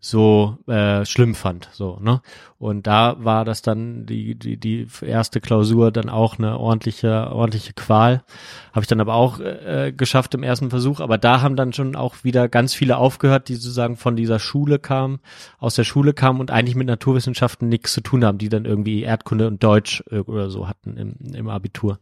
so 0.03 0.57
äh, 0.65 1.05
schlimm 1.05 1.35
fand. 1.35 1.69
So, 1.73 1.99
ne? 2.01 2.21
Und 2.57 2.87
da 2.87 3.23
war 3.23 3.45
das 3.45 3.61
dann 3.61 4.07
die, 4.07 4.33
die, 4.33 4.57
die 4.57 4.87
erste 5.05 5.39
Klausur 5.39 5.91
dann 5.91 6.09
auch 6.09 6.39
eine 6.39 6.57
ordentliche, 6.57 7.31
ordentliche 7.31 7.73
Qual. 7.73 8.23
Habe 8.71 8.81
ich 8.81 8.87
dann 8.87 8.99
aber 8.99 9.13
auch 9.13 9.39
äh, 9.39 9.93
geschafft 9.95 10.33
im 10.33 10.41
ersten 10.41 10.71
Versuch. 10.71 11.01
Aber 11.01 11.19
da 11.19 11.41
haben 11.41 11.55
dann 11.55 11.71
schon 11.71 11.95
auch 11.95 12.23
wieder 12.23 12.49
ganz 12.49 12.73
viele 12.73 12.97
aufgehört, 12.97 13.47
die 13.47 13.55
sozusagen 13.55 13.95
von 13.95 14.15
dieser 14.15 14.39
Schule 14.39 14.79
kamen, 14.79 15.19
aus 15.59 15.75
der 15.75 15.83
Schule 15.83 16.13
kamen 16.13 16.39
und 16.39 16.49
eigentlich 16.49 16.75
mit 16.75 16.87
Naturwissenschaften 16.87 17.69
nichts 17.69 17.93
zu 17.93 18.01
tun 18.01 18.25
haben, 18.25 18.39
die 18.39 18.49
dann 18.49 18.65
irgendwie 18.65 19.03
Erdkunde 19.03 19.45
und 19.45 19.63
Deutsch 19.63 20.03
äh, 20.09 20.17
oder 20.17 20.49
so 20.49 20.67
hatten 20.67 20.97
im, 20.97 21.15
im 21.35 21.47
Abitur. 21.47 21.99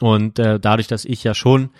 Und 0.00 0.40
äh, 0.40 0.58
dadurch, 0.58 0.88
dass 0.88 1.04
ich 1.04 1.22
ja 1.22 1.34
schon 1.34 1.70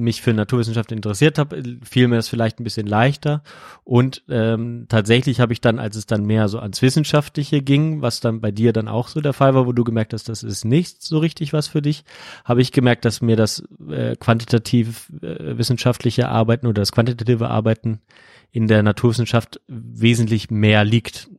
mich 0.00 0.22
für 0.22 0.32
Naturwissenschaften 0.34 0.96
interessiert 0.96 1.38
habe, 1.38 1.62
fiel 1.82 2.08
mir 2.08 2.16
das 2.16 2.28
vielleicht 2.28 2.58
ein 2.58 2.64
bisschen 2.64 2.86
leichter. 2.86 3.42
Und 3.84 4.22
ähm, 4.28 4.86
tatsächlich 4.88 5.40
habe 5.40 5.52
ich 5.52 5.60
dann, 5.60 5.78
als 5.78 5.96
es 5.96 6.06
dann 6.06 6.24
mehr 6.24 6.48
so 6.48 6.58
ans 6.58 6.82
Wissenschaftliche 6.82 7.62
ging, 7.62 8.02
was 8.02 8.20
dann 8.20 8.40
bei 8.40 8.50
dir 8.50 8.72
dann 8.72 8.88
auch 8.88 9.08
so 9.08 9.20
der 9.20 9.32
Fall 9.32 9.54
war, 9.54 9.66
wo 9.66 9.72
du 9.72 9.84
gemerkt 9.84 10.12
hast, 10.12 10.28
das 10.28 10.42
ist 10.42 10.64
nicht 10.64 11.02
so 11.02 11.18
richtig 11.18 11.52
was 11.52 11.68
für 11.68 11.82
dich, 11.82 12.04
habe 12.44 12.62
ich 12.62 12.72
gemerkt, 12.72 13.04
dass 13.04 13.20
mir 13.20 13.36
das 13.36 13.62
äh, 13.88 14.16
quantitativ 14.16 15.12
äh, 15.22 15.58
wissenschaftliche 15.58 16.28
Arbeiten 16.28 16.66
oder 16.66 16.82
das 16.82 16.92
quantitative 16.92 17.48
Arbeiten 17.48 18.00
in 18.52 18.66
der 18.66 18.82
Naturwissenschaft 18.82 19.60
wesentlich 19.68 20.50
mehr 20.50 20.84
liegt 20.84 21.30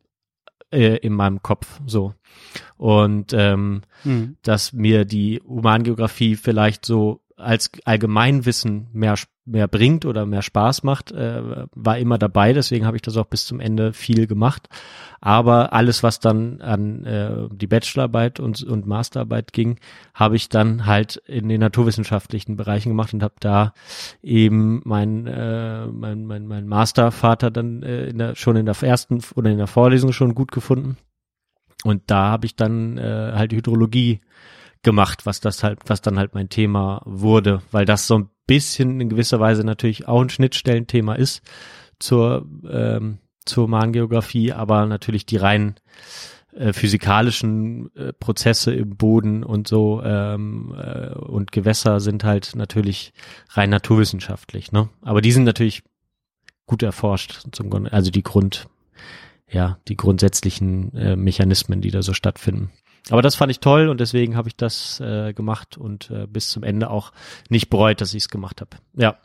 äh, 0.71 0.97
in 0.97 1.13
meinem 1.13 1.41
Kopf. 1.41 1.81
So. 1.85 2.13
Und 2.77 3.33
ähm, 3.33 3.81
Mhm. 4.03 4.37
dass 4.41 4.73
mir 4.73 5.05
die 5.05 5.41
Humangeografie 5.47 6.35
vielleicht 6.35 6.85
so 6.85 7.20
als 7.41 7.71
Allgemeinwissen 7.85 8.87
mehr 8.93 9.15
mehr 9.45 9.67
bringt 9.67 10.05
oder 10.05 10.25
mehr 10.25 10.41
Spaß 10.41 10.83
macht, 10.83 11.11
äh, 11.11 11.65
war 11.73 11.97
immer 11.97 12.17
dabei. 12.17 12.53
Deswegen 12.53 12.85
habe 12.85 12.97
ich 12.97 13.01
das 13.01 13.17
auch 13.17 13.25
bis 13.25 13.45
zum 13.45 13.59
Ende 13.59 13.91
viel 13.91 14.27
gemacht. 14.27 14.69
Aber 15.19 15.73
alles, 15.73 16.03
was 16.03 16.19
dann 16.19 16.61
an 16.61 17.03
äh, 17.05 17.47
die 17.51 17.67
Bachelorarbeit 17.67 18.39
und, 18.39 18.63
und 18.63 18.87
Masterarbeit 18.87 19.51
ging, 19.53 19.79
habe 20.13 20.35
ich 20.35 20.49
dann 20.49 20.85
halt 20.85 21.17
in 21.27 21.49
den 21.49 21.59
naturwissenschaftlichen 21.59 22.55
Bereichen 22.55 22.89
gemacht 22.89 23.13
und 23.13 23.23
habe 23.23 23.35
da 23.39 23.73
eben 24.21 24.81
mein, 24.85 25.27
äh, 25.27 25.87
mein, 25.87 26.25
mein, 26.25 26.47
mein 26.47 26.67
Mastervater 26.67 27.51
dann 27.51 27.83
äh, 27.83 28.05
in 28.05 28.19
der, 28.19 28.35
schon 28.35 28.55
in 28.55 28.65
der 28.65 28.81
ersten 28.81 29.21
oder 29.35 29.49
in 29.49 29.57
der 29.57 29.67
Vorlesung 29.67 30.11
schon 30.13 30.35
gut 30.35 30.51
gefunden. 30.51 30.97
Und 31.83 32.03
da 32.07 32.29
habe 32.29 32.45
ich 32.45 32.55
dann 32.55 32.97
äh, 32.99 33.31
halt 33.33 33.53
Hydrologie 33.53 34.21
gemacht, 34.83 35.25
was 35.25 35.39
das 35.39 35.63
halt, 35.63 35.79
was 35.87 36.01
dann 36.01 36.17
halt 36.17 36.33
mein 36.33 36.49
Thema 36.49 37.01
wurde, 37.05 37.61
weil 37.71 37.85
das 37.85 38.07
so 38.07 38.17
ein 38.17 38.29
bisschen 38.47 38.99
in 38.99 39.09
gewisser 39.09 39.39
Weise 39.39 39.63
natürlich 39.63 40.07
auch 40.07 40.21
ein 40.21 40.29
Schnittstellenthema 40.29 41.15
ist 41.15 41.41
zur 41.99 42.47
ähm, 42.69 43.19
zur 43.45 43.63
Humangeografie, 43.65 44.53
aber 44.53 44.85
natürlich 44.85 45.25
die 45.25 45.37
rein 45.37 45.75
äh, 46.53 46.73
physikalischen 46.73 47.95
äh, 47.95 48.13
Prozesse 48.13 48.73
im 48.73 48.97
Boden 48.97 49.43
und 49.43 49.67
so 49.67 50.01
ähm, 50.03 50.75
äh, 50.77 51.13
und 51.13 51.51
Gewässer 51.51 51.99
sind 51.99 52.23
halt 52.23 52.55
natürlich 52.55 53.13
rein 53.51 53.69
naturwissenschaftlich, 53.69 54.71
ne? 54.71 54.89
Aber 55.01 55.21
die 55.21 55.31
sind 55.31 55.45
natürlich 55.45 55.83
gut 56.65 56.83
erforscht, 56.83 57.45
zum 57.51 57.87
also 57.91 58.11
die 58.11 58.23
Grund, 58.23 58.67
ja, 59.49 59.77
die 59.87 59.97
grundsätzlichen 59.97 60.93
äh, 60.93 61.15
Mechanismen, 61.15 61.81
die 61.81 61.91
da 61.91 62.01
so 62.01 62.13
stattfinden. 62.13 62.71
Aber 63.09 63.21
das 63.21 63.35
fand 63.35 63.51
ich 63.51 63.59
toll 63.59 63.89
und 63.89 63.99
deswegen 63.99 64.35
habe 64.35 64.47
ich 64.47 64.55
das 64.55 64.99
äh, 64.99 65.33
gemacht 65.33 65.77
und 65.77 66.09
äh, 66.11 66.27
bis 66.27 66.49
zum 66.49 66.63
Ende 66.63 66.89
auch 66.89 67.11
nicht 67.49 67.69
bereut, 67.69 67.99
dass 67.99 68.13
ich 68.13 68.23
es 68.23 68.29
gemacht 68.29 68.61
habe. 68.61 68.77
Ja, 68.95 69.17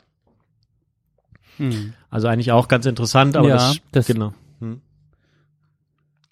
Mhm. 1.59 1.93
also 2.11 2.27
eigentlich 2.27 2.51
auch 2.51 2.67
ganz 2.67 2.85
interessant, 2.85 3.35
aber 3.35 3.47
Ja, 3.47 3.55
das, 3.55 3.79
das- 3.91 4.07
genau. 4.07 4.33
Hm. 4.59 4.81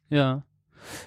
Ja, 0.09 0.43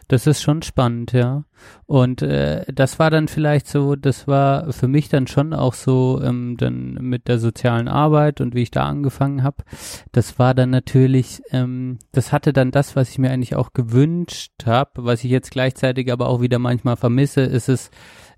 das 0.09 0.27
ist 0.27 0.43
schon 0.43 0.63
spannend, 0.63 1.13
ja. 1.13 1.45
Und 1.87 2.23
äh, 2.23 2.65
das 2.73 2.99
war 2.99 3.11
dann 3.11 3.29
vielleicht 3.29 3.67
so, 3.67 3.97
das 3.97 4.29
war 4.29 4.73
für 4.73 4.89
mich 4.89 5.09
dann 5.09 5.27
schon 5.27 5.53
auch 5.53 5.75
so, 5.75 6.21
ähm, 6.23 6.57
dann 6.57 6.95
mit 7.01 7.29
der 7.29 7.39
sozialen 7.39 7.89
Arbeit 7.89 8.41
und 8.41 8.55
wie 8.55 8.63
ich 8.63 8.71
da 8.71 8.85
angefangen 8.85 9.43
habe, 9.43 9.65
das 10.13 10.39
war 10.39 10.55
dann 10.55 10.71
natürlich, 10.71 11.43
ähm, 11.51 11.99
das 12.13 12.33
hatte 12.33 12.53
dann 12.53 12.71
das, 12.71 12.97
was 12.97 13.11
ich 13.11 13.19
mir 13.19 13.31
eigentlich 13.31 13.57
auch 13.57 13.73
gewünscht 13.73 14.53
habe, 14.67 15.05
was 15.05 15.25
ich 15.25 15.31
jetzt 15.31 15.51
gleichzeitig 15.51 16.13
aber 16.13 16.29
auch 16.29 16.41
wieder 16.41 16.59
manchmal 16.59 16.97
vermisse, 16.97 17.43
ist 17.43 17.69
es, 17.69 17.91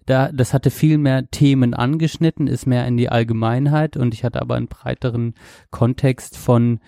da, 0.07 0.31
das 0.33 0.55
hatte 0.55 0.71
viel 0.71 0.99
mehr 0.99 1.31
Themen 1.31 1.75
angeschnitten, 1.75 2.47
ist 2.47 2.67
mehr 2.67 2.87
in 2.87 2.97
die 2.97 3.11
Allgemeinheit 3.11 3.97
und 3.97 4.15
ich 4.15 4.25
hatte 4.25 4.41
aber 4.41 4.57
einen 4.57 4.69
breiteren 4.69 5.35
Kontext 5.71 6.37
von 6.37 6.81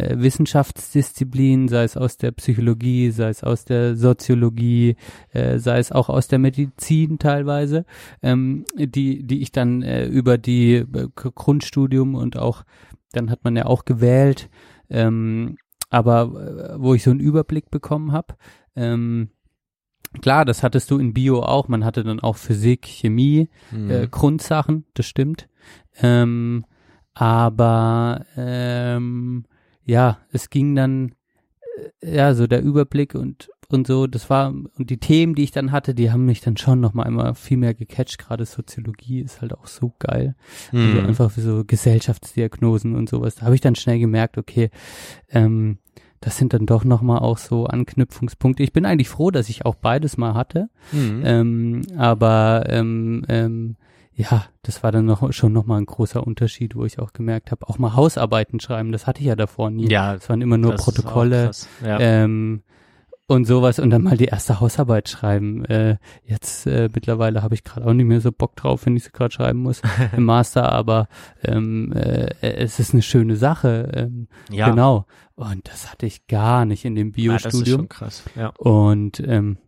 äh, 0.00 0.18
Wissenschaftsdisziplinen, 0.18 1.68
sei 1.68 1.84
es 1.84 1.96
aus 1.96 2.16
der 2.16 2.32
Psychologie, 2.32 3.10
sei 3.10 3.28
es 3.28 3.42
aus 3.44 3.64
der 3.64 3.96
Soziologie, 3.96 4.96
äh, 5.32 5.58
sei 5.58 5.78
es 5.78 5.92
auch 5.92 6.08
aus 6.08 6.28
der 6.28 6.38
Medizin 6.38 7.18
teilweise, 7.18 7.84
ähm, 8.22 8.64
die, 8.76 9.22
die 9.22 9.42
ich 9.42 9.52
dann 9.52 9.82
äh, 9.82 10.06
über 10.06 10.38
die 10.38 10.74
äh, 10.76 11.08
Grundstudium 11.14 12.14
und 12.14 12.36
auch, 12.36 12.64
dann 13.12 13.30
hat 13.30 13.44
man 13.44 13.56
ja 13.56 13.66
auch 13.66 13.84
gewählt, 13.84 14.48
ähm, 14.88 15.56
aber 15.90 16.22
äh, 16.76 16.80
wo 16.82 16.94
ich 16.94 17.02
so 17.02 17.10
einen 17.10 17.20
Überblick 17.20 17.70
bekommen 17.70 18.12
habe. 18.12 18.34
Ähm, 18.76 19.30
klar, 20.22 20.44
das 20.44 20.62
hattest 20.62 20.90
du 20.90 20.98
in 20.98 21.12
Bio 21.12 21.42
auch, 21.42 21.68
man 21.68 21.84
hatte 21.84 22.04
dann 22.04 22.20
auch 22.20 22.36
Physik, 22.36 22.86
Chemie, 22.86 23.48
Mhm. 23.70 23.90
äh, 23.90 24.08
Grundsachen, 24.08 24.84
das 24.94 25.06
stimmt. 25.06 25.48
Ähm, 26.00 26.64
aber 27.14 28.24
ähm, 28.36 29.44
ja, 29.84 30.18
es 30.32 30.50
ging 30.50 30.74
dann, 30.74 31.14
äh, 32.02 32.16
ja, 32.16 32.34
so 32.34 32.46
der 32.46 32.62
Überblick 32.62 33.14
und 33.14 33.50
und 33.72 33.86
so, 33.86 34.08
das 34.08 34.28
war, 34.28 34.48
und 34.52 34.90
die 34.90 34.98
Themen, 34.98 35.36
die 35.36 35.44
ich 35.44 35.52
dann 35.52 35.70
hatte, 35.70 35.94
die 35.94 36.10
haben 36.10 36.24
mich 36.26 36.40
dann 36.40 36.56
schon 36.56 36.80
noch 36.80 36.92
mal 36.92 37.06
immer 37.06 37.36
viel 37.36 37.56
mehr 37.56 37.72
gecatcht. 37.72 38.18
Gerade 38.18 38.44
Soziologie 38.44 39.20
ist 39.20 39.40
halt 39.40 39.56
auch 39.56 39.68
so 39.68 39.92
geil. 40.00 40.34
Also 40.72 40.98
Mhm. 40.98 41.06
einfach 41.06 41.36
wie 41.36 41.40
so 41.40 41.62
Gesellschaftsdiagnosen 41.64 42.96
und 42.96 43.08
sowas. 43.08 43.36
Da 43.36 43.42
habe 43.42 43.54
ich 43.54 43.60
dann 43.60 43.76
schnell 43.76 44.00
gemerkt, 44.00 44.38
okay, 44.38 44.70
ähm, 45.28 45.78
das 46.18 46.36
sind 46.36 46.52
dann 46.52 46.66
doch 46.66 46.82
noch 46.82 47.00
mal 47.00 47.18
auch 47.18 47.38
so 47.38 47.66
Anknüpfungspunkte. 47.66 48.64
Ich 48.64 48.72
bin 48.72 48.84
eigentlich 48.86 49.08
froh, 49.08 49.30
dass 49.30 49.48
ich 49.48 49.64
auch 49.64 49.76
beides 49.76 50.16
mal 50.16 50.34
hatte. 50.34 50.68
Mhm. 50.90 51.22
Ähm, 51.24 51.82
aber 51.96 52.64
ähm, 52.68 53.24
ähm, 53.28 53.76
ja, 54.20 54.44
das 54.62 54.82
war 54.82 54.92
dann 54.92 55.06
noch 55.06 55.32
schon 55.32 55.52
noch 55.52 55.66
mal 55.66 55.78
ein 55.78 55.86
großer 55.86 56.26
Unterschied, 56.26 56.74
wo 56.76 56.84
ich 56.84 56.98
auch 56.98 57.12
gemerkt 57.12 57.50
habe, 57.50 57.68
auch 57.68 57.78
mal 57.78 57.94
Hausarbeiten 57.94 58.60
schreiben, 58.60 58.92
das 58.92 59.06
hatte 59.06 59.20
ich 59.20 59.26
ja 59.26 59.36
davor 59.36 59.70
nie. 59.70 59.88
Ja, 59.90 60.14
es 60.14 60.28
waren 60.28 60.42
immer 60.42 60.58
nur 60.58 60.74
Protokolle. 60.74 61.50
Ja. 61.84 61.98
ähm, 62.00 62.62
und 63.26 63.44
sowas 63.44 63.78
und 63.78 63.90
dann 63.90 64.02
mal 64.02 64.16
die 64.16 64.24
erste 64.24 64.58
Hausarbeit 64.58 65.08
schreiben. 65.08 65.64
Äh, 65.66 65.98
jetzt 66.24 66.66
äh, 66.66 66.88
mittlerweile 66.92 67.44
habe 67.44 67.54
ich 67.54 67.62
gerade 67.62 67.86
auch 67.86 67.92
nicht 67.92 68.06
mehr 68.06 68.20
so 68.20 68.32
Bock 68.32 68.56
drauf, 68.56 68.86
wenn 68.86 68.96
ich 68.96 69.04
sie 69.04 69.12
gerade 69.12 69.32
schreiben 69.32 69.60
muss 69.60 69.82
im 70.16 70.24
Master, 70.24 70.72
aber 70.72 71.06
ähm, 71.44 71.92
äh, 71.92 72.30
es 72.42 72.80
ist 72.80 72.92
eine 72.92 73.02
schöne 73.02 73.36
Sache. 73.36 73.92
Ähm, 73.94 74.26
Ja. 74.50 74.68
Genau. 74.68 75.06
Und 75.36 75.68
das 75.68 75.92
hatte 75.92 76.06
ich 76.06 76.26
gar 76.26 76.64
nicht 76.64 76.84
in 76.84 76.96
dem 76.96 77.12
Ja, 77.14 77.34
das 77.34 77.44
ist 77.44 77.50
Biostudium. 77.52 77.78
schon 77.82 77.88
krass. 77.88 78.24
Ja. 78.34 78.48
Und 78.58 79.20
ähm, 79.20 79.58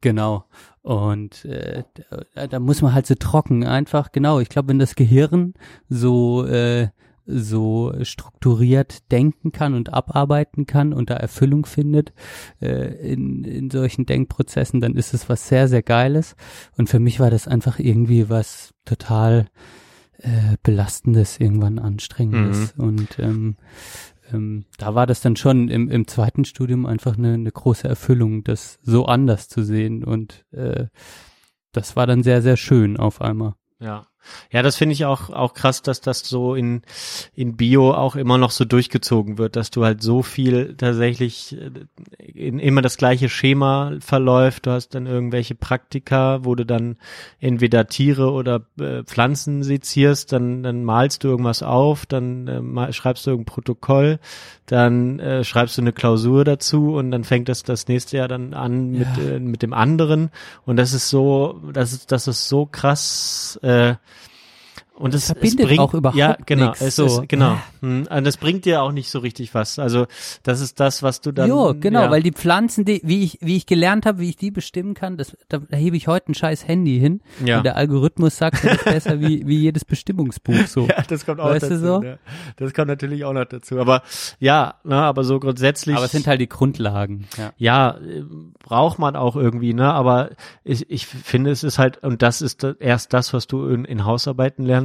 genau. 0.00 0.44
Und 0.82 1.44
äh, 1.44 1.84
da, 2.34 2.46
da 2.46 2.60
muss 2.60 2.82
man 2.82 2.92
halt 2.94 3.06
so 3.06 3.14
trocken 3.14 3.64
einfach, 3.64 4.12
genau. 4.12 4.40
Ich 4.40 4.48
glaube, 4.48 4.68
wenn 4.68 4.78
das 4.78 4.94
Gehirn 4.94 5.54
so 5.88 6.44
äh, 6.44 6.88
so 7.26 7.92
strukturiert 8.02 9.10
denken 9.10 9.50
kann 9.52 9.74
und 9.74 9.92
abarbeiten 9.92 10.66
kann 10.66 10.92
und 10.92 11.08
da 11.10 11.14
Erfüllung 11.14 11.64
findet 11.64 12.12
äh, 12.60 13.12
in, 13.12 13.44
in 13.44 13.70
solchen 13.70 14.04
Denkprozessen, 14.04 14.80
dann 14.80 14.94
ist 14.94 15.14
es 15.14 15.28
was 15.28 15.48
sehr, 15.48 15.68
sehr 15.68 15.82
Geiles. 15.82 16.36
Und 16.76 16.88
für 16.88 16.98
mich 16.98 17.20
war 17.20 17.30
das 17.30 17.48
einfach 17.48 17.78
irgendwie 17.78 18.28
was 18.28 18.74
total 18.84 19.46
äh, 20.18 20.56
Belastendes, 20.62 21.40
irgendwann 21.40 21.78
Anstrengendes. 21.78 22.72
Und 22.76 23.18
ähm, 23.18 23.56
ähm, 24.32 24.64
da 24.78 24.94
war 24.94 25.06
das 25.06 25.20
dann 25.20 25.36
schon 25.36 25.68
im, 25.68 25.88
im 25.88 26.06
zweiten 26.06 26.44
Studium 26.44 26.86
einfach 26.86 27.16
eine, 27.16 27.34
eine 27.34 27.52
große 27.52 27.88
Erfüllung, 27.88 28.44
das 28.44 28.78
so 28.82 29.06
anders 29.06 29.48
zu 29.48 29.62
sehen. 29.62 30.04
Und 30.04 30.44
äh, 30.52 30.86
das 31.72 31.96
war 31.96 32.06
dann 32.06 32.22
sehr, 32.22 32.42
sehr 32.42 32.56
schön 32.56 32.96
auf 32.96 33.20
einmal. 33.20 33.54
Ja. 33.80 34.06
Ja, 34.50 34.62
das 34.62 34.76
finde 34.76 34.92
ich 34.94 35.04
auch, 35.04 35.30
auch 35.30 35.54
krass, 35.54 35.82
dass 35.82 36.00
das 36.00 36.20
so 36.20 36.54
in, 36.54 36.82
in 37.34 37.56
Bio 37.56 37.92
auch 37.92 38.16
immer 38.16 38.38
noch 38.38 38.50
so 38.50 38.64
durchgezogen 38.64 39.38
wird, 39.38 39.56
dass 39.56 39.70
du 39.70 39.84
halt 39.84 40.02
so 40.02 40.22
viel 40.22 40.74
tatsächlich 40.76 41.56
äh, 41.56 41.70
in, 42.18 42.58
immer 42.58 42.82
das 42.82 42.96
gleiche 42.96 43.28
Schema 43.28 43.92
verläuft. 44.00 44.66
Du 44.66 44.70
hast 44.70 44.94
dann 44.94 45.06
irgendwelche 45.06 45.54
Praktika, 45.54 46.44
wo 46.44 46.54
du 46.54 46.64
dann 46.64 46.96
entweder 47.40 47.86
Tiere 47.86 48.32
oder 48.32 48.62
äh, 48.78 49.02
Pflanzen 49.04 49.62
sezierst, 49.62 50.32
dann, 50.32 50.62
dann 50.62 50.84
malst 50.84 51.24
du 51.24 51.28
irgendwas 51.28 51.62
auf, 51.62 52.06
dann 52.06 52.48
äh, 52.48 52.60
mal, 52.60 52.92
schreibst 52.92 53.26
du 53.26 53.30
irgendein 53.30 53.52
Protokoll, 53.54 54.18
dann 54.66 55.18
äh, 55.20 55.44
schreibst 55.44 55.76
du 55.76 55.82
eine 55.82 55.92
Klausur 55.92 56.44
dazu 56.44 56.94
und 56.94 57.10
dann 57.10 57.24
fängt 57.24 57.48
das 57.48 57.62
das 57.62 57.88
nächste 57.88 58.16
Jahr 58.16 58.28
dann 58.28 58.54
an 58.54 58.90
mit, 58.90 59.08
Ja. 59.18 59.34
äh, 59.34 59.38
mit 59.40 59.62
dem 59.62 59.72
anderen. 59.72 60.30
Und 60.64 60.76
das 60.76 60.92
ist 60.92 61.08
so, 61.10 61.60
das 61.72 61.92
ist, 61.92 62.12
das 62.12 62.26
ist 62.28 62.48
so 62.48 62.66
krass, 62.66 63.58
äh, 63.62 63.94
und 64.96 65.12
es, 65.14 65.22
es 65.22 65.26
verbindet 65.32 65.66
bringt, 65.66 65.80
auch 65.80 65.92
überhaupt 65.94 66.16
ja, 66.16 66.36
genau, 66.46 66.66
nix, 66.68 66.80
es 66.80 66.96
so. 66.96 67.06
ist, 67.06 67.28
genau. 67.28 67.56
Hm, 67.80 68.06
Und 68.08 68.24
das 68.24 68.36
bringt 68.36 68.64
dir 68.64 68.82
auch 68.82 68.92
nicht 68.92 69.10
so 69.10 69.18
richtig 69.18 69.52
was. 69.54 69.78
Also, 69.78 70.06
das 70.44 70.60
ist 70.60 70.78
das, 70.78 71.02
was 71.02 71.20
du 71.20 71.32
dann. 71.32 71.48
jo, 71.48 71.74
genau, 71.78 72.02
ja. 72.02 72.10
weil 72.10 72.22
die 72.22 72.30
Pflanzen, 72.32 72.84
die, 72.84 73.00
wie 73.04 73.24
ich, 73.24 73.38
wie 73.40 73.56
ich 73.56 73.66
gelernt 73.66 74.06
habe, 74.06 74.20
wie 74.20 74.28
ich 74.28 74.36
die 74.36 74.52
bestimmen 74.52 74.94
kann, 74.94 75.16
das, 75.16 75.36
da, 75.48 75.58
da 75.58 75.76
hebe 75.76 75.96
ich 75.96 76.06
heute 76.06 76.30
ein 76.30 76.34
scheiß 76.34 76.68
Handy 76.68 76.98
hin 77.00 77.20
Ja. 77.44 77.58
und 77.58 77.64
der 77.64 77.76
Algorithmus 77.76 78.36
sagt, 78.36 78.64
das 78.64 78.72
ist 78.76 78.84
besser 78.84 79.20
wie, 79.20 79.46
wie 79.46 79.58
jedes 79.58 79.84
Bestimmungsbuch 79.84 80.66
so. 80.68 80.86
Ja, 80.94 81.02
das 81.08 81.26
kommt 81.26 81.40
auch 81.40 81.46
Weißt 81.50 81.64
du 81.64 81.70
dazu. 81.70 81.80
so? 81.84 82.02
Ja. 82.02 82.16
Das 82.56 82.72
kommt 82.72 82.88
natürlich 82.88 83.24
auch 83.24 83.32
noch 83.32 83.46
dazu. 83.46 83.80
Aber 83.80 84.02
ja, 84.38 84.74
ne, 84.84 84.96
aber 84.96 85.24
so 85.24 85.40
grundsätzlich. 85.40 85.96
Aber 85.96 86.04
es 86.04 86.12
sind 86.12 86.26
halt 86.26 86.40
die 86.40 86.48
Grundlagen. 86.48 87.26
Ja. 87.36 87.52
ja, 87.56 87.96
braucht 88.60 88.98
man 88.98 89.16
auch 89.16 89.34
irgendwie, 89.34 89.74
ne? 89.74 89.92
Aber 89.92 90.30
ich, 90.62 90.88
ich 90.90 91.06
finde, 91.06 91.50
es 91.50 91.64
ist 91.64 91.78
halt, 91.78 92.02
und 92.04 92.22
das 92.22 92.42
ist 92.42 92.64
erst 92.78 93.12
das, 93.12 93.32
was 93.32 93.46
du 93.46 93.66
in, 93.66 93.84
in 93.84 94.04
Hausarbeiten 94.04 94.64
lernst, 94.64 94.83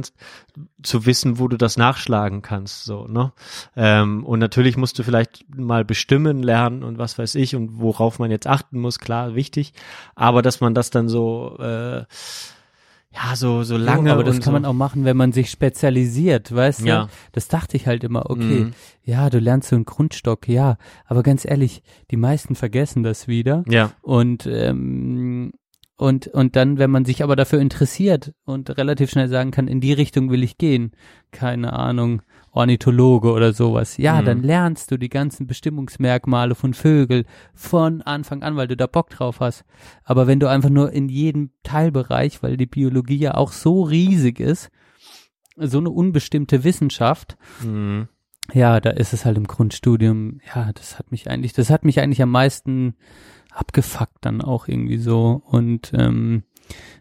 zu 0.82 1.06
wissen, 1.06 1.38
wo 1.38 1.48
du 1.48 1.56
das 1.56 1.76
nachschlagen 1.76 2.42
kannst, 2.42 2.84
so, 2.84 3.06
ne? 3.06 3.32
Ähm, 3.76 4.24
und 4.24 4.38
natürlich 4.38 4.76
musst 4.76 4.98
du 4.98 5.02
vielleicht 5.02 5.44
mal 5.54 5.84
bestimmen 5.84 6.42
lernen 6.42 6.82
und 6.82 6.98
was 6.98 7.18
weiß 7.18 7.34
ich 7.36 7.54
und 7.56 7.80
worauf 7.80 8.18
man 8.18 8.30
jetzt 8.30 8.46
achten 8.46 8.80
muss, 8.80 8.98
klar, 8.98 9.34
wichtig. 9.34 9.72
Aber 10.14 10.42
dass 10.42 10.60
man 10.60 10.74
das 10.74 10.90
dann 10.90 11.08
so, 11.08 11.56
äh, 11.58 12.04
ja, 13.12 13.34
so, 13.34 13.64
so 13.64 13.76
lange. 13.76 14.10
Jo, 14.10 14.14
aber 14.14 14.22
das 14.24 14.36
kann 14.36 14.44
so, 14.44 14.50
man 14.52 14.64
auch 14.64 14.72
machen, 14.72 15.04
wenn 15.04 15.16
man 15.16 15.32
sich 15.32 15.50
spezialisiert, 15.50 16.54
weißt 16.54 16.82
Ja. 16.82 17.04
du? 17.06 17.08
Das 17.32 17.48
dachte 17.48 17.76
ich 17.76 17.88
halt 17.88 18.04
immer, 18.04 18.30
okay, 18.30 18.66
Mhm. 18.66 18.72
ja, 19.02 19.28
du 19.30 19.40
lernst 19.40 19.70
so 19.70 19.76
einen 19.76 19.84
Grundstock, 19.84 20.46
ja, 20.48 20.76
aber 21.06 21.24
ganz 21.24 21.44
ehrlich, 21.44 21.82
die 22.12 22.16
meisten 22.16 22.54
vergessen 22.54 23.02
das 23.02 23.26
wieder. 23.26 23.64
Ja. 23.68 23.90
Und 24.02 24.46
ähm, 24.46 25.52
und 26.00 26.26
und 26.28 26.56
dann, 26.56 26.78
wenn 26.78 26.90
man 26.90 27.04
sich 27.04 27.22
aber 27.22 27.36
dafür 27.36 27.60
interessiert 27.60 28.32
und 28.44 28.76
relativ 28.78 29.10
schnell 29.10 29.28
sagen 29.28 29.50
kann, 29.50 29.68
in 29.68 29.80
die 29.80 29.92
Richtung 29.92 30.30
will 30.30 30.42
ich 30.42 30.56
gehen, 30.58 30.92
keine 31.30 31.74
Ahnung, 31.74 32.22
Ornithologe 32.52 33.30
oder 33.32 33.52
sowas, 33.52 33.96
ja, 33.96 34.20
Mhm. 34.20 34.24
dann 34.24 34.42
lernst 34.42 34.90
du 34.90 34.96
die 34.96 35.08
ganzen 35.08 35.46
Bestimmungsmerkmale 35.46 36.54
von 36.54 36.74
Vögeln 36.74 37.24
von 37.54 38.02
Anfang 38.02 38.42
an, 38.42 38.56
weil 38.56 38.66
du 38.68 38.76
da 38.76 38.86
Bock 38.86 39.10
drauf 39.10 39.40
hast. 39.40 39.64
Aber 40.04 40.26
wenn 40.26 40.40
du 40.40 40.48
einfach 40.48 40.70
nur 40.70 40.92
in 40.92 41.08
jedem 41.08 41.50
Teilbereich, 41.62 42.42
weil 42.42 42.56
die 42.56 42.66
Biologie 42.66 43.18
ja 43.18 43.34
auch 43.34 43.52
so 43.52 43.82
riesig 43.82 44.40
ist, 44.40 44.70
so 45.56 45.78
eine 45.78 45.90
unbestimmte 45.90 46.64
Wissenschaft, 46.64 47.36
Mhm. 47.64 48.08
ja, 48.52 48.80
da 48.80 48.90
ist 48.90 49.12
es 49.12 49.24
halt 49.24 49.36
im 49.36 49.46
Grundstudium, 49.46 50.40
ja, 50.54 50.72
das 50.72 50.98
hat 50.98 51.12
mich 51.12 51.30
eigentlich, 51.30 51.52
das 51.52 51.70
hat 51.70 51.84
mich 51.84 52.00
eigentlich 52.00 52.22
am 52.22 52.30
meisten 52.30 52.94
abgefuckt 53.52 54.18
dann 54.24 54.42
auch 54.42 54.68
irgendwie 54.68 54.98
so 54.98 55.42
und 55.44 55.92
ähm, 55.94 56.44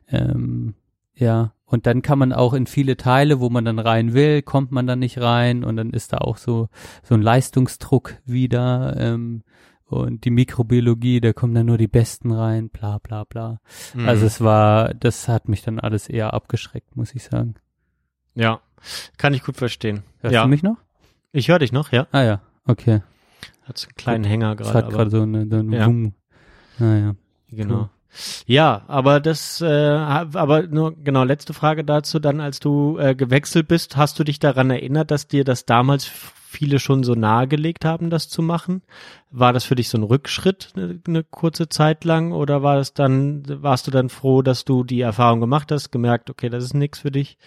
ähm, 0.07 0.75
ja, 1.15 1.53
und 1.65 1.85
dann 1.85 2.01
kann 2.01 2.17
man 2.17 2.33
auch 2.33 2.53
in 2.53 2.65
viele 2.65 2.97
Teile, 2.97 3.39
wo 3.39 3.49
man 3.49 3.65
dann 3.65 3.77
rein 3.77 4.13
will, 4.13 4.41
kommt 4.41 4.71
man 4.71 4.87
dann 4.87 4.99
nicht 4.99 5.19
rein 5.19 5.63
und 5.63 5.75
dann 5.75 5.91
ist 5.91 6.13
da 6.13 6.19
auch 6.19 6.37
so 6.37 6.69
so 7.03 7.15
ein 7.15 7.21
Leistungsdruck 7.21 8.15
wieder 8.25 8.95
ähm, 8.97 9.43
und 9.85 10.23
die 10.23 10.29
Mikrobiologie, 10.29 11.19
da 11.19 11.33
kommen 11.33 11.55
dann 11.55 11.65
nur 11.65 11.77
die 11.77 11.87
Besten 11.87 12.31
rein, 12.31 12.69
bla 12.69 12.99
bla 12.99 13.23
bla. 13.23 13.59
Mhm. 13.93 14.07
Also 14.07 14.25
es 14.25 14.39
war, 14.39 14.93
das 14.93 15.27
hat 15.27 15.49
mich 15.49 15.63
dann 15.63 15.79
alles 15.79 16.07
eher 16.07 16.33
abgeschreckt, 16.33 16.95
muss 16.95 17.13
ich 17.15 17.23
sagen. 17.23 17.55
Ja, 18.35 18.61
kann 19.17 19.33
ich 19.33 19.43
gut 19.43 19.57
verstehen. 19.57 20.03
Hörst 20.19 20.33
ja, 20.33 20.43
du 20.43 20.49
mich 20.49 20.63
noch? 20.63 20.77
ich 21.31 21.49
höre 21.49 21.59
dich 21.59 21.71
noch, 21.71 21.91
ja. 21.91 22.07
Ah 22.11 22.21
ja, 22.21 22.41
okay. 22.65 23.01
Hat 23.63 23.77
so 23.77 23.87
einen 23.87 23.95
kleinen 23.95 24.23
Hänger 24.23 24.55
gerade. 24.55 24.73
hat 24.73 24.89
gerade 24.89 25.09
so 25.09 25.21
eine, 25.21 25.47
so 25.49 25.57
eine 25.57 25.77
Ja. 25.77 25.87
Wumm. 25.87 26.13
Naja. 26.79 27.15
Genau. 27.49 27.89
Ja, 28.45 28.83
aber 28.87 29.19
das, 29.19 29.61
äh, 29.61 29.67
aber 29.67 30.63
nur 30.63 30.95
genau 30.95 31.23
letzte 31.23 31.53
Frage 31.53 31.83
dazu. 31.83 32.19
Dann, 32.19 32.41
als 32.41 32.59
du 32.59 32.97
äh, 32.97 33.15
gewechselt 33.15 33.67
bist, 33.67 33.97
hast 33.97 34.17
du 34.19 34.23
dich 34.23 34.39
daran 34.39 34.71
erinnert, 34.71 35.11
dass 35.11 35.27
dir 35.27 35.43
das 35.43 35.65
damals 35.65 36.05
viele 36.49 36.79
schon 36.79 37.03
so 37.03 37.13
nahegelegt 37.13 37.85
haben, 37.85 38.09
das 38.09 38.27
zu 38.27 38.41
machen? 38.41 38.81
War 39.29 39.53
das 39.53 39.65
für 39.65 39.75
dich 39.75 39.89
so 39.89 39.99
ein 39.99 40.03
Rückschritt 40.03 40.73
eine, 40.75 40.99
eine 41.07 41.23
kurze 41.23 41.69
Zeit 41.69 42.03
lang 42.03 42.31
oder 42.31 42.63
war 42.63 42.77
es 42.77 42.95
dann, 42.95 43.43
warst 43.61 43.85
du 43.85 43.91
dann 43.91 44.09
froh, 44.09 44.41
dass 44.41 44.65
du 44.65 44.83
die 44.83 45.01
Erfahrung 45.01 45.41
gemacht 45.41 45.71
hast, 45.71 45.91
gemerkt, 45.91 46.31
okay, 46.31 46.49
das 46.49 46.63
ist 46.63 46.73
nichts 46.73 46.99
für 46.99 47.11
dich 47.11 47.37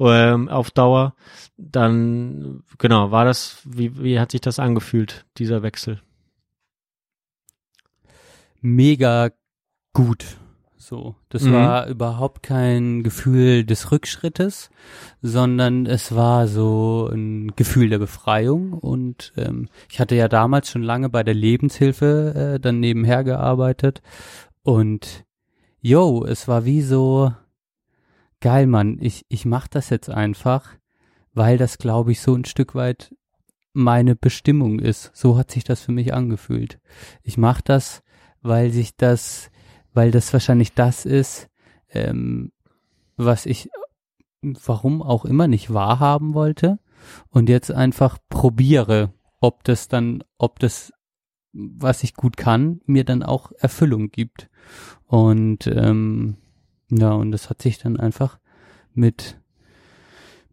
ähm, 0.00 0.48
auf 0.48 0.72
Dauer? 0.72 1.14
Dann 1.56 2.64
genau, 2.78 3.12
war 3.12 3.24
das, 3.24 3.62
wie, 3.64 4.02
wie 4.02 4.18
hat 4.18 4.32
sich 4.32 4.40
das 4.40 4.58
angefühlt, 4.58 5.24
dieser 5.38 5.62
Wechsel? 5.62 6.00
Mega 8.60 9.30
gut. 9.92 10.24
So. 10.76 11.16
Das 11.28 11.42
Mhm. 11.42 11.52
war 11.52 11.86
überhaupt 11.88 12.42
kein 12.42 13.02
Gefühl 13.02 13.64
des 13.64 13.90
Rückschrittes, 13.92 14.70
sondern 15.20 15.86
es 15.86 16.14
war 16.14 16.46
so 16.48 17.10
ein 17.12 17.52
Gefühl 17.56 17.90
der 17.90 17.98
Befreiung. 17.98 18.72
Und 18.72 19.32
ähm, 19.36 19.68
ich 19.90 20.00
hatte 20.00 20.14
ja 20.14 20.28
damals 20.28 20.70
schon 20.70 20.82
lange 20.82 21.08
bei 21.10 21.22
der 21.22 21.34
Lebenshilfe 21.34 22.54
äh, 22.54 22.60
dann 22.60 22.80
nebenher 22.80 23.22
gearbeitet. 23.24 24.00
Und 24.62 25.24
yo, 25.80 26.24
es 26.24 26.48
war 26.48 26.64
wie 26.64 26.82
so 26.82 27.32
geil, 28.40 28.66
Mann. 28.66 28.98
Ich, 29.00 29.26
ich 29.28 29.44
mach 29.44 29.68
das 29.68 29.90
jetzt 29.90 30.08
einfach, 30.10 30.70
weil 31.34 31.58
das, 31.58 31.78
glaube 31.78 32.12
ich, 32.12 32.20
so 32.20 32.34
ein 32.34 32.44
Stück 32.44 32.74
weit 32.74 33.14
meine 33.74 34.16
Bestimmung 34.16 34.78
ist. 34.78 35.10
So 35.14 35.36
hat 35.36 35.50
sich 35.50 35.64
das 35.64 35.82
für 35.82 35.92
mich 35.92 36.14
angefühlt. 36.14 36.78
Ich 37.22 37.36
mach 37.36 37.60
das, 37.60 38.02
weil 38.42 38.70
sich 38.70 38.96
das, 38.96 39.50
weil 39.94 40.10
das 40.10 40.32
wahrscheinlich 40.32 40.74
das 40.74 41.04
ist, 41.04 41.48
ähm, 41.90 42.52
was 43.16 43.46
ich, 43.46 43.68
warum 44.42 45.02
auch 45.02 45.24
immer 45.24 45.48
nicht 45.48 45.72
wahrhaben 45.72 46.34
wollte 46.34 46.78
und 47.30 47.48
jetzt 47.48 47.70
einfach 47.70 48.18
probiere, 48.28 49.12
ob 49.40 49.64
das 49.64 49.88
dann, 49.88 50.22
ob 50.38 50.58
das 50.58 50.92
was 51.52 52.02
ich 52.02 52.14
gut 52.14 52.36
kann, 52.36 52.80
mir 52.86 53.04
dann 53.04 53.22
auch 53.22 53.52
Erfüllung 53.58 54.10
gibt. 54.10 54.48
Und 55.06 55.66
ähm, 55.66 56.36
ja, 56.90 57.12
und 57.12 57.32
das 57.32 57.50
hat 57.50 57.62
sich 57.62 57.78
dann 57.78 57.96
einfach 57.96 58.38
mit 58.94 59.40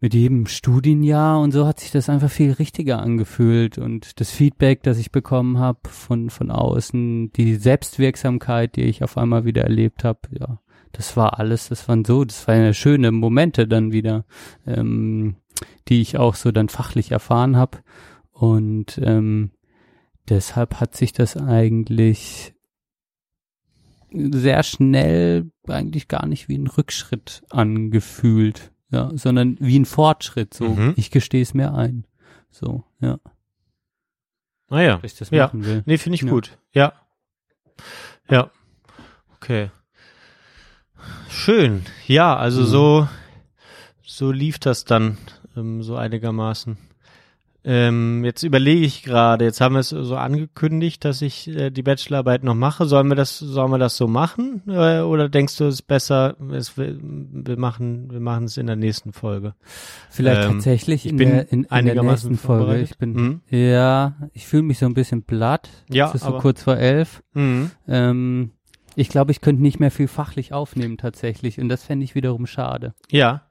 mit 0.00 0.14
jedem 0.14 0.46
Studienjahr 0.46 1.40
und 1.40 1.52
so 1.52 1.66
hat 1.66 1.80
sich 1.80 1.90
das 1.90 2.08
einfach 2.08 2.30
viel 2.30 2.52
richtiger 2.52 3.00
angefühlt. 3.00 3.78
Und 3.78 4.20
das 4.20 4.30
Feedback, 4.30 4.82
das 4.82 4.98
ich 4.98 5.10
bekommen 5.10 5.58
habe 5.58 5.80
von 5.88 6.30
von 6.30 6.50
außen, 6.50 7.32
die 7.32 7.56
Selbstwirksamkeit, 7.56 8.76
die 8.76 8.82
ich 8.82 9.02
auf 9.02 9.16
einmal 9.16 9.44
wieder 9.44 9.62
erlebt 9.62 10.04
habe, 10.04 10.20
ja, 10.30 10.60
das 10.92 11.16
war 11.16 11.38
alles, 11.38 11.68
das 11.68 11.88
waren 11.88 12.04
so, 12.04 12.24
das 12.24 12.46
waren 12.46 12.62
ja 12.62 12.72
schöne 12.72 13.12
Momente 13.12 13.66
dann 13.66 13.92
wieder, 13.92 14.24
ähm, 14.66 15.36
die 15.88 16.00
ich 16.00 16.18
auch 16.18 16.34
so 16.34 16.52
dann 16.52 16.68
fachlich 16.68 17.10
erfahren 17.10 17.56
habe 17.56 17.78
und 18.32 19.00
ähm, 19.02 19.52
deshalb 20.28 20.80
hat 20.80 20.96
sich 20.96 21.12
das 21.12 21.36
eigentlich 21.36 22.54
sehr 24.12 24.62
schnell 24.62 25.50
eigentlich 25.66 26.08
gar 26.08 26.26
nicht 26.26 26.48
wie 26.48 26.56
ein 26.56 26.66
Rückschritt 26.66 27.42
angefühlt, 27.50 28.72
ja, 28.90 29.10
sondern 29.14 29.56
wie 29.60 29.78
ein 29.78 29.84
Fortschritt. 29.84 30.54
So, 30.54 30.68
Mhm. 30.68 30.94
ich 30.96 31.10
gestehe 31.10 31.42
es 31.42 31.54
mir 31.54 31.74
ein. 31.74 32.06
So, 32.50 32.84
ja. 33.00 33.18
Naja. 34.68 34.96
Dass 34.98 35.12
ich 35.12 35.18
das 35.18 35.32
Ah, 35.32 35.36
ja. 35.36 35.44
machen 35.46 35.64
will. 35.64 35.82
Nee, 35.86 35.98
finde 35.98 36.16
ich 36.16 36.22
Ja. 36.22 36.30
gut. 36.30 36.58
Ja. 36.72 36.92
Ja. 38.28 38.50
Okay. 39.36 39.70
Schön. 41.28 41.84
Ja, 42.06 42.36
also 42.36 42.62
Mhm. 42.62 42.66
so, 42.66 43.08
so 44.02 44.32
lief 44.32 44.58
das 44.58 44.84
dann 44.84 45.18
ähm, 45.56 45.82
so 45.82 45.96
einigermaßen. 45.96 46.78
Ähm, 47.68 48.24
jetzt 48.24 48.44
überlege 48.44 48.86
ich 48.86 49.02
gerade, 49.02 49.44
jetzt 49.44 49.60
haben 49.60 49.74
wir 49.74 49.80
es 49.80 49.88
so 49.88 50.14
angekündigt, 50.16 51.04
dass 51.04 51.20
ich 51.20 51.48
äh, 51.48 51.70
die 51.70 51.82
Bachelorarbeit 51.82 52.44
noch 52.44 52.54
mache. 52.54 52.86
Sollen 52.86 53.08
wir 53.08 53.16
das, 53.16 53.38
sollen 53.40 53.72
wir 53.72 53.78
das 53.78 53.96
so 53.96 54.06
machen? 54.06 54.62
Äh, 54.68 55.00
oder 55.00 55.28
denkst 55.28 55.56
du, 55.56 55.64
es 55.64 55.74
ist 55.74 55.82
besser, 55.88 56.36
es, 56.52 56.78
wir, 56.78 56.96
machen, 57.58 58.08
wir 58.12 58.20
machen 58.20 58.44
es 58.44 58.56
in 58.56 58.68
der 58.68 58.76
nächsten 58.76 59.12
Folge? 59.12 59.54
Vielleicht 60.10 60.44
Ähm, 60.44 60.52
tatsächlich 60.52 61.06
ich 61.06 61.10
in 61.10 61.16
bin 61.16 61.30
der, 61.30 61.50
in, 61.52 61.64
in 61.64 61.86
der 61.86 62.02
nächsten 62.04 62.36
Folge. 62.36 62.80
Ich 62.80 62.96
bin, 62.98 63.12
Mhm. 63.14 63.40
ja, 63.50 64.14
ich 64.32 64.46
fühle 64.46 64.62
mich 64.62 64.78
so 64.78 64.86
ein 64.86 64.94
bisschen 64.94 65.24
platt. 65.24 65.68
Ja, 65.90 66.06
Es 66.08 66.14
ist 66.14 66.20
so 66.22 66.28
aber- 66.28 66.38
kurz 66.38 66.62
vor 66.62 66.76
elf. 66.76 67.22
Mhm. 67.34 67.72
Ähm, 67.88 68.50
ich 68.94 69.08
glaube, 69.08 69.32
ich 69.32 69.40
könnte 69.40 69.60
nicht 69.60 69.80
mehr 69.80 69.90
viel 69.90 70.08
fachlich 70.08 70.52
aufnehmen 70.52 70.98
tatsächlich 70.98 71.60
und 71.60 71.68
das 71.68 71.82
fände 71.82 72.04
ich 72.04 72.14
wiederum 72.14 72.46
schade. 72.46 72.94
Ja. 73.10 73.42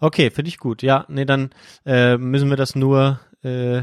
Okay, 0.00 0.30
finde 0.30 0.48
ich 0.48 0.58
gut. 0.58 0.82
Ja, 0.82 1.04
nee, 1.08 1.24
dann 1.24 1.50
äh, 1.84 2.16
müssen 2.16 2.50
wir 2.50 2.56
das 2.56 2.74
nur 2.74 3.20
äh, 3.42 3.82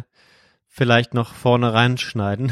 vielleicht 0.76 1.14
noch 1.14 1.34
vorne 1.34 1.74
reinschneiden, 1.74 2.52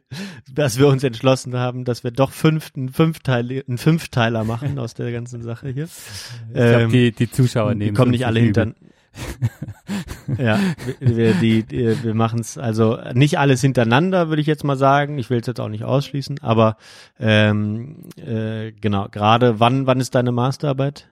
dass 0.52 0.78
wir 0.78 0.88
uns 0.88 1.04
entschlossen 1.04 1.54
haben, 1.54 1.84
dass 1.84 2.02
wir 2.02 2.10
doch 2.10 2.32
fünf, 2.32 2.72
einen, 2.74 2.88
Fünfteil, 2.88 3.62
einen 3.68 3.76
Fünfteiler 3.76 4.44
machen 4.44 4.78
aus 4.78 4.94
der 4.94 5.12
ganzen 5.12 5.42
Sache 5.42 5.68
hier. 5.68 5.84
Ich 5.84 6.54
glaube, 6.54 6.88
die, 6.88 7.12
die 7.12 7.30
Zuschauer 7.30 7.72
die 7.72 7.78
nehmen 7.78 7.96
kommen 7.96 8.08
uns 8.08 8.18
nicht 8.18 8.26
alle 8.26 8.40
hinter. 8.40 8.72
ja, 10.38 10.58
wir, 11.00 11.16
wir, 11.16 11.34
die, 11.34 11.62
die, 11.62 12.02
wir 12.02 12.14
machen 12.14 12.40
es 12.40 12.56
also 12.56 12.98
nicht 13.12 13.38
alles 13.38 13.60
hintereinander, 13.60 14.28
würde 14.30 14.40
ich 14.40 14.46
jetzt 14.46 14.64
mal 14.64 14.76
sagen. 14.76 15.18
Ich 15.18 15.28
will 15.28 15.40
es 15.40 15.46
jetzt 15.46 15.60
auch 15.60 15.68
nicht 15.68 15.84
ausschließen, 15.84 16.40
aber 16.40 16.76
ähm, 17.18 18.08
äh, 18.16 18.72
genau. 18.72 19.08
Gerade 19.10 19.60
wann 19.60 19.86
wann 19.86 20.00
ist 20.00 20.14
deine 20.14 20.32
Masterarbeit? 20.32 21.08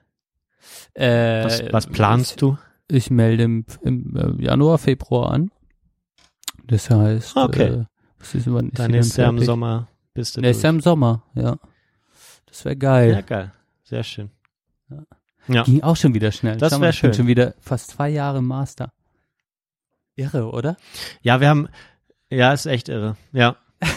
Äh, 0.93 1.43
Was, 1.45 1.63
was 1.71 1.87
planst 1.87 2.41
du? 2.41 2.57
Ich 2.89 3.09
melde 3.11 3.43
im, 3.43 3.65
im 3.81 4.15
äh, 4.15 4.43
Januar, 4.45 4.77
Februar 4.77 5.31
an. 5.31 5.51
Das 6.65 6.89
heißt, 6.89 7.35
Okay. 7.37 7.63
äh, 7.63 7.85
was 8.19 8.35
ist, 8.35 8.51
wann 8.51 8.69
ist 8.69 8.79
Dann 8.79 8.93
ist 8.93 9.17
ja 9.17 9.29
im? 9.29 9.39
Sommer 9.39 9.87
bist 10.13 10.35
du 10.37 10.41
Nächstes 10.41 10.63
Jahr 10.63 10.71
durch. 10.73 10.77
im 10.79 10.81
Sommer, 10.83 11.23
ja. 11.35 11.57
Das 12.45 12.65
wäre 12.65 12.75
geil. 12.77 13.11
Ja, 13.11 13.21
geil. 13.21 13.53
Sehr 13.83 14.03
schön. 14.03 14.31
Ja. 15.47 15.63
Ging 15.63 15.81
auch 15.83 15.95
schon 15.95 16.13
wieder 16.13 16.31
schnell. 16.31 16.57
Das 16.57 16.73
Schau 16.73 16.79
mal, 16.79 16.83
wär 16.85 16.89
ich 16.89 17.01
bin 17.01 17.13
schön. 17.13 17.17
schon 17.19 17.27
wieder 17.27 17.53
fast 17.61 17.91
zwei 17.91 18.09
Jahre 18.09 18.41
Master. 18.41 18.91
Irre, 20.15 20.49
oder? 20.51 20.75
Ja, 21.21 21.39
wir 21.39 21.47
haben, 21.49 21.69
ja, 22.29 22.51
ist 22.51 22.65
echt 22.65 22.89
irre. 22.89 23.15
Ja. 23.31 23.55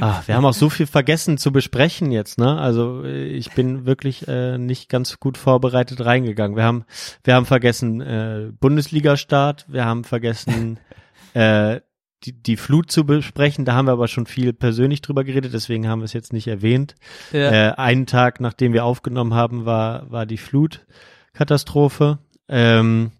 Ah, 0.00 0.22
wir 0.26 0.34
haben 0.34 0.44
auch 0.44 0.54
so 0.54 0.70
viel 0.70 0.86
vergessen 0.86 1.38
zu 1.38 1.52
besprechen 1.52 2.10
jetzt, 2.10 2.38
ne? 2.38 2.58
Also 2.58 3.02
äh, 3.04 3.24
ich 3.24 3.52
bin 3.52 3.86
wirklich 3.86 4.26
äh, 4.28 4.58
nicht 4.58 4.88
ganz 4.88 5.18
gut 5.20 5.38
vorbereitet 5.38 6.04
reingegangen. 6.04 6.56
Wir 6.56 6.64
haben, 6.64 6.84
wir 7.24 7.34
haben 7.34 7.46
vergessen 7.46 8.00
äh, 8.00 8.50
Bundesliga-Start, 8.58 9.66
wir 9.68 9.84
haben 9.84 10.04
vergessen 10.04 10.78
äh, 11.34 11.80
die, 12.24 12.32
die 12.32 12.56
Flut 12.56 12.90
zu 12.90 13.04
besprechen. 13.04 13.64
Da 13.64 13.74
haben 13.74 13.86
wir 13.86 13.92
aber 13.92 14.08
schon 14.08 14.26
viel 14.26 14.52
persönlich 14.52 15.02
drüber 15.02 15.24
geredet, 15.24 15.52
deswegen 15.52 15.88
haben 15.88 16.00
wir 16.00 16.06
es 16.06 16.12
jetzt 16.12 16.32
nicht 16.32 16.48
erwähnt. 16.48 16.94
Ja. 17.32 17.70
Äh, 17.70 17.74
einen 17.74 18.06
Tag, 18.06 18.40
nachdem 18.40 18.72
wir 18.72 18.84
aufgenommen 18.84 19.34
haben, 19.34 19.64
war, 19.66 20.10
war 20.10 20.26
die 20.26 20.38
Flutkatastrophe. 20.38 22.18
Ähm, 22.48 23.12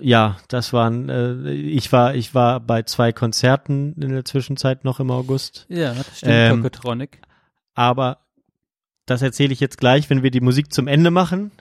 ja, 0.00 0.36
das 0.48 0.72
waren, 0.72 1.08
äh, 1.08 1.52
ich 1.52 1.92
war, 1.92 2.14
ich 2.14 2.34
war 2.34 2.60
bei 2.60 2.82
zwei 2.82 3.12
Konzerten 3.12 3.94
in 4.00 4.10
der 4.10 4.24
Zwischenzeit 4.24 4.84
noch 4.84 5.00
im 5.00 5.10
August. 5.10 5.66
Ja, 5.68 5.92
das 5.94 6.18
stimmt, 6.18 6.32
Ähm, 6.32 6.56
Tokotronic. 6.62 7.20
Aber 7.74 8.18
das 9.04 9.22
erzähle 9.22 9.52
ich 9.52 9.60
jetzt 9.60 9.78
gleich, 9.78 10.10
wenn 10.10 10.22
wir 10.22 10.30
die 10.30 10.40
Musik 10.40 10.72
zum 10.72 10.88
Ende 10.88 11.10
machen. 11.10 11.52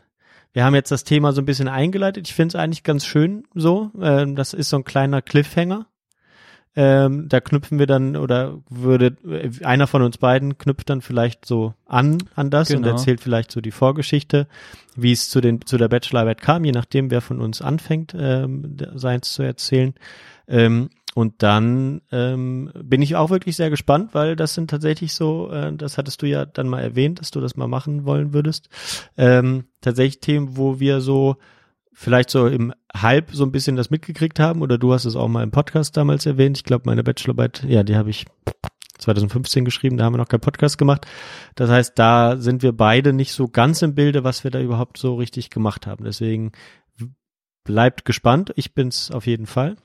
Wir 0.53 0.63
haben 0.63 0.75
jetzt 0.75 0.91
das 0.91 1.03
Thema 1.03 1.33
so 1.33 1.41
ein 1.41 1.45
bisschen 1.45 1.67
eingeleitet. 1.67 2.27
Ich 2.27 2.33
finde 2.33 2.55
es 2.57 2.61
eigentlich 2.61 2.83
ganz 2.83 3.05
schön 3.05 3.43
so. 3.53 3.91
Ähm, 4.01 4.35
das 4.35 4.53
ist 4.53 4.69
so 4.69 4.77
ein 4.77 4.85
kleiner 4.85 5.21
Cliffhanger. 5.21 5.85
Ähm, 6.77 7.29
da 7.29 7.39
knüpfen 7.39 7.79
wir 7.79 7.87
dann 7.87 8.17
oder 8.17 8.59
würde 8.69 9.15
äh, 9.25 9.63
einer 9.63 9.87
von 9.87 10.01
uns 10.01 10.17
beiden 10.17 10.57
knüpft 10.57 10.89
dann 10.89 11.01
vielleicht 11.01 11.45
so 11.45 11.73
an 11.85 12.17
an 12.35 12.49
das 12.49 12.69
und 12.71 12.83
Genau. 12.83 12.89
erzählt 12.89 13.21
vielleicht 13.21 13.51
so 13.51 13.61
die 13.61 13.71
Vorgeschichte, 13.71 14.47
wie 14.95 15.13
es 15.13 15.29
zu 15.29 15.39
den 15.39 15.65
zu 15.65 15.77
der 15.77 15.87
Bachelorarbeit 15.87 16.41
kam, 16.41 16.65
je 16.65 16.73
nachdem 16.73 17.11
wer 17.11 17.21
von 17.21 17.39
uns 17.39 17.61
anfängt, 17.61 18.13
ähm, 18.17 18.75
seins 18.95 19.31
zu 19.31 19.41
erzählen. 19.43 19.93
Ähm, 20.47 20.89
und 21.13 21.35
dann 21.43 22.01
ähm, 22.11 22.71
bin 22.75 23.01
ich 23.01 23.15
auch 23.15 23.29
wirklich 23.29 23.55
sehr 23.55 23.69
gespannt, 23.69 24.09
weil 24.13 24.35
das 24.35 24.53
sind 24.53 24.69
tatsächlich 24.69 25.13
so, 25.13 25.49
äh, 25.49 25.73
das 25.73 25.97
hattest 25.97 26.21
du 26.21 26.25
ja 26.25 26.45
dann 26.45 26.67
mal 26.67 26.81
erwähnt, 26.81 27.21
dass 27.21 27.31
du 27.31 27.39
das 27.39 27.55
mal 27.55 27.69
machen 27.69 28.03
wollen 28.03 28.33
würdest. 28.33 28.67
Ähm, 29.17 29.63
tatsächlich 29.79 30.19
Themen, 30.19 30.57
wo 30.57 30.81
wir 30.81 30.99
so 30.99 31.37
vielleicht 31.95 32.29
so 32.29 32.45
im 32.45 32.73
Halb 32.93 33.31
so 33.31 33.45
ein 33.45 33.51
bisschen 33.51 33.77
das 33.77 33.89
mitgekriegt 33.89 34.39
haben 34.39 34.61
oder 34.61 34.77
du 34.77 34.93
hast 34.93 35.05
es 35.05 35.15
auch 35.15 35.29
mal 35.29 35.43
im 35.43 35.51
Podcast 35.51 35.95
damals 35.97 36.25
erwähnt. 36.25 36.57
Ich 36.57 36.65
glaube, 36.65 36.83
meine 36.85 37.03
Bachelorarbeit, 37.03 37.63
ja, 37.63 37.83
die 37.83 37.95
habe 37.95 38.09
ich 38.09 38.25
2015 38.97 39.65
geschrieben, 39.65 39.97
da 39.97 40.03
haben 40.03 40.13
wir 40.13 40.17
noch 40.17 40.27
keinen 40.27 40.41
Podcast 40.41 40.77
gemacht. 40.77 41.07
Das 41.55 41.69
heißt, 41.69 41.97
da 41.97 42.37
sind 42.37 42.63
wir 42.63 42.73
beide 42.73 43.13
nicht 43.13 43.31
so 43.31 43.47
ganz 43.47 43.81
im 43.81 43.95
Bilde, 43.95 44.23
was 44.23 44.43
wir 44.43 44.51
da 44.51 44.59
überhaupt 44.59 44.97
so 44.97 45.15
richtig 45.15 45.49
gemacht 45.49 45.87
haben. 45.87 46.03
Deswegen 46.03 46.51
bleibt 47.63 48.03
gespannt. 48.03 48.51
Ich 48.55 48.73
bin's 48.73 49.09
auf 49.09 49.25
jeden 49.25 49.47
Fall. 49.47 49.77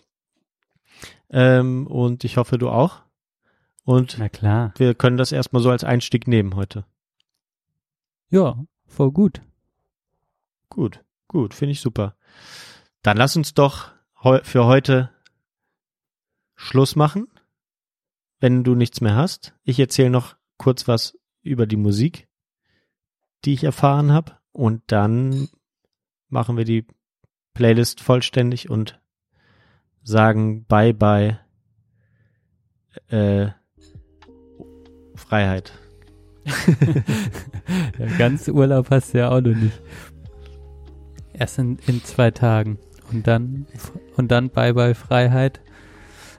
Ähm, 1.31 1.87
und 1.87 2.25
ich 2.25 2.37
hoffe, 2.37 2.59
du 2.59 2.69
auch. 2.69 3.03
Und 3.85 4.17
Na 4.19 4.29
klar. 4.29 4.75
wir 4.77 4.95
können 4.95 5.17
das 5.17 5.33
erstmal 5.33 5.63
so 5.63 5.71
als 5.71 5.85
Einstieg 5.85 6.27
nehmen 6.27 6.57
heute. 6.57 6.85
Ja, 8.31 8.65
voll 8.87 9.13
gut. 9.13 9.41
Gut, 10.69 11.01
gut, 11.31 11.55
finde 11.55 11.73
ich 11.73 11.81
super. 11.81 12.17
Dann 13.03 13.17
lass 13.17 13.37
uns 13.37 13.55
doch 13.55 13.93
heu 14.23 14.41
für 14.43 14.67
heute 14.67 15.11
Schluss 16.57 16.97
machen, 16.97 17.29
wenn 18.41 18.65
du 18.65 18.75
nichts 18.75 19.01
mehr 19.01 19.15
hast. 19.15 19.55
Ich 19.63 19.79
erzähle 19.79 20.11
noch 20.11 20.37
kurz 20.59 20.89
was 20.89 21.17
über 21.43 21.67
die 21.67 21.77
Musik, 21.77 22.29
die 23.45 23.55
ich 23.55 23.63
erfahren 23.63 24.13
habe. 24.13 24.39
Und 24.53 24.83
dann 24.89 25.49
machen 26.29 26.57
wir 26.57 26.65
die 26.65 26.85
Playlist 27.55 28.01
vollständig 28.01 28.69
und 28.69 29.01
sagen 30.03 30.65
Bye 30.65 30.95
bye 30.95 31.39
äh, 33.09 33.49
Freiheit. 35.15 35.73
Ja, 37.99 38.07
ganz 38.17 38.49
Urlaub 38.49 38.91
hast 38.91 39.15
du 39.15 39.19
ja 39.19 39.31
auch 39.31 39.41
noch 39.41 39.55
nicht. 39.55 39.81
Erst 41.41 41.59
in, 41.59 41.79
in 41.87 42.05
zwei 42.05 42.31
Tagen. 42.31 42.79
Und 43.11 43.27
dann, 43.27 43.67
und 44.17 44.31
dann 44.31 44.51
Bye 44.51 44.75
Bye 44.75 44.95
Freiheit. 44.95 45.61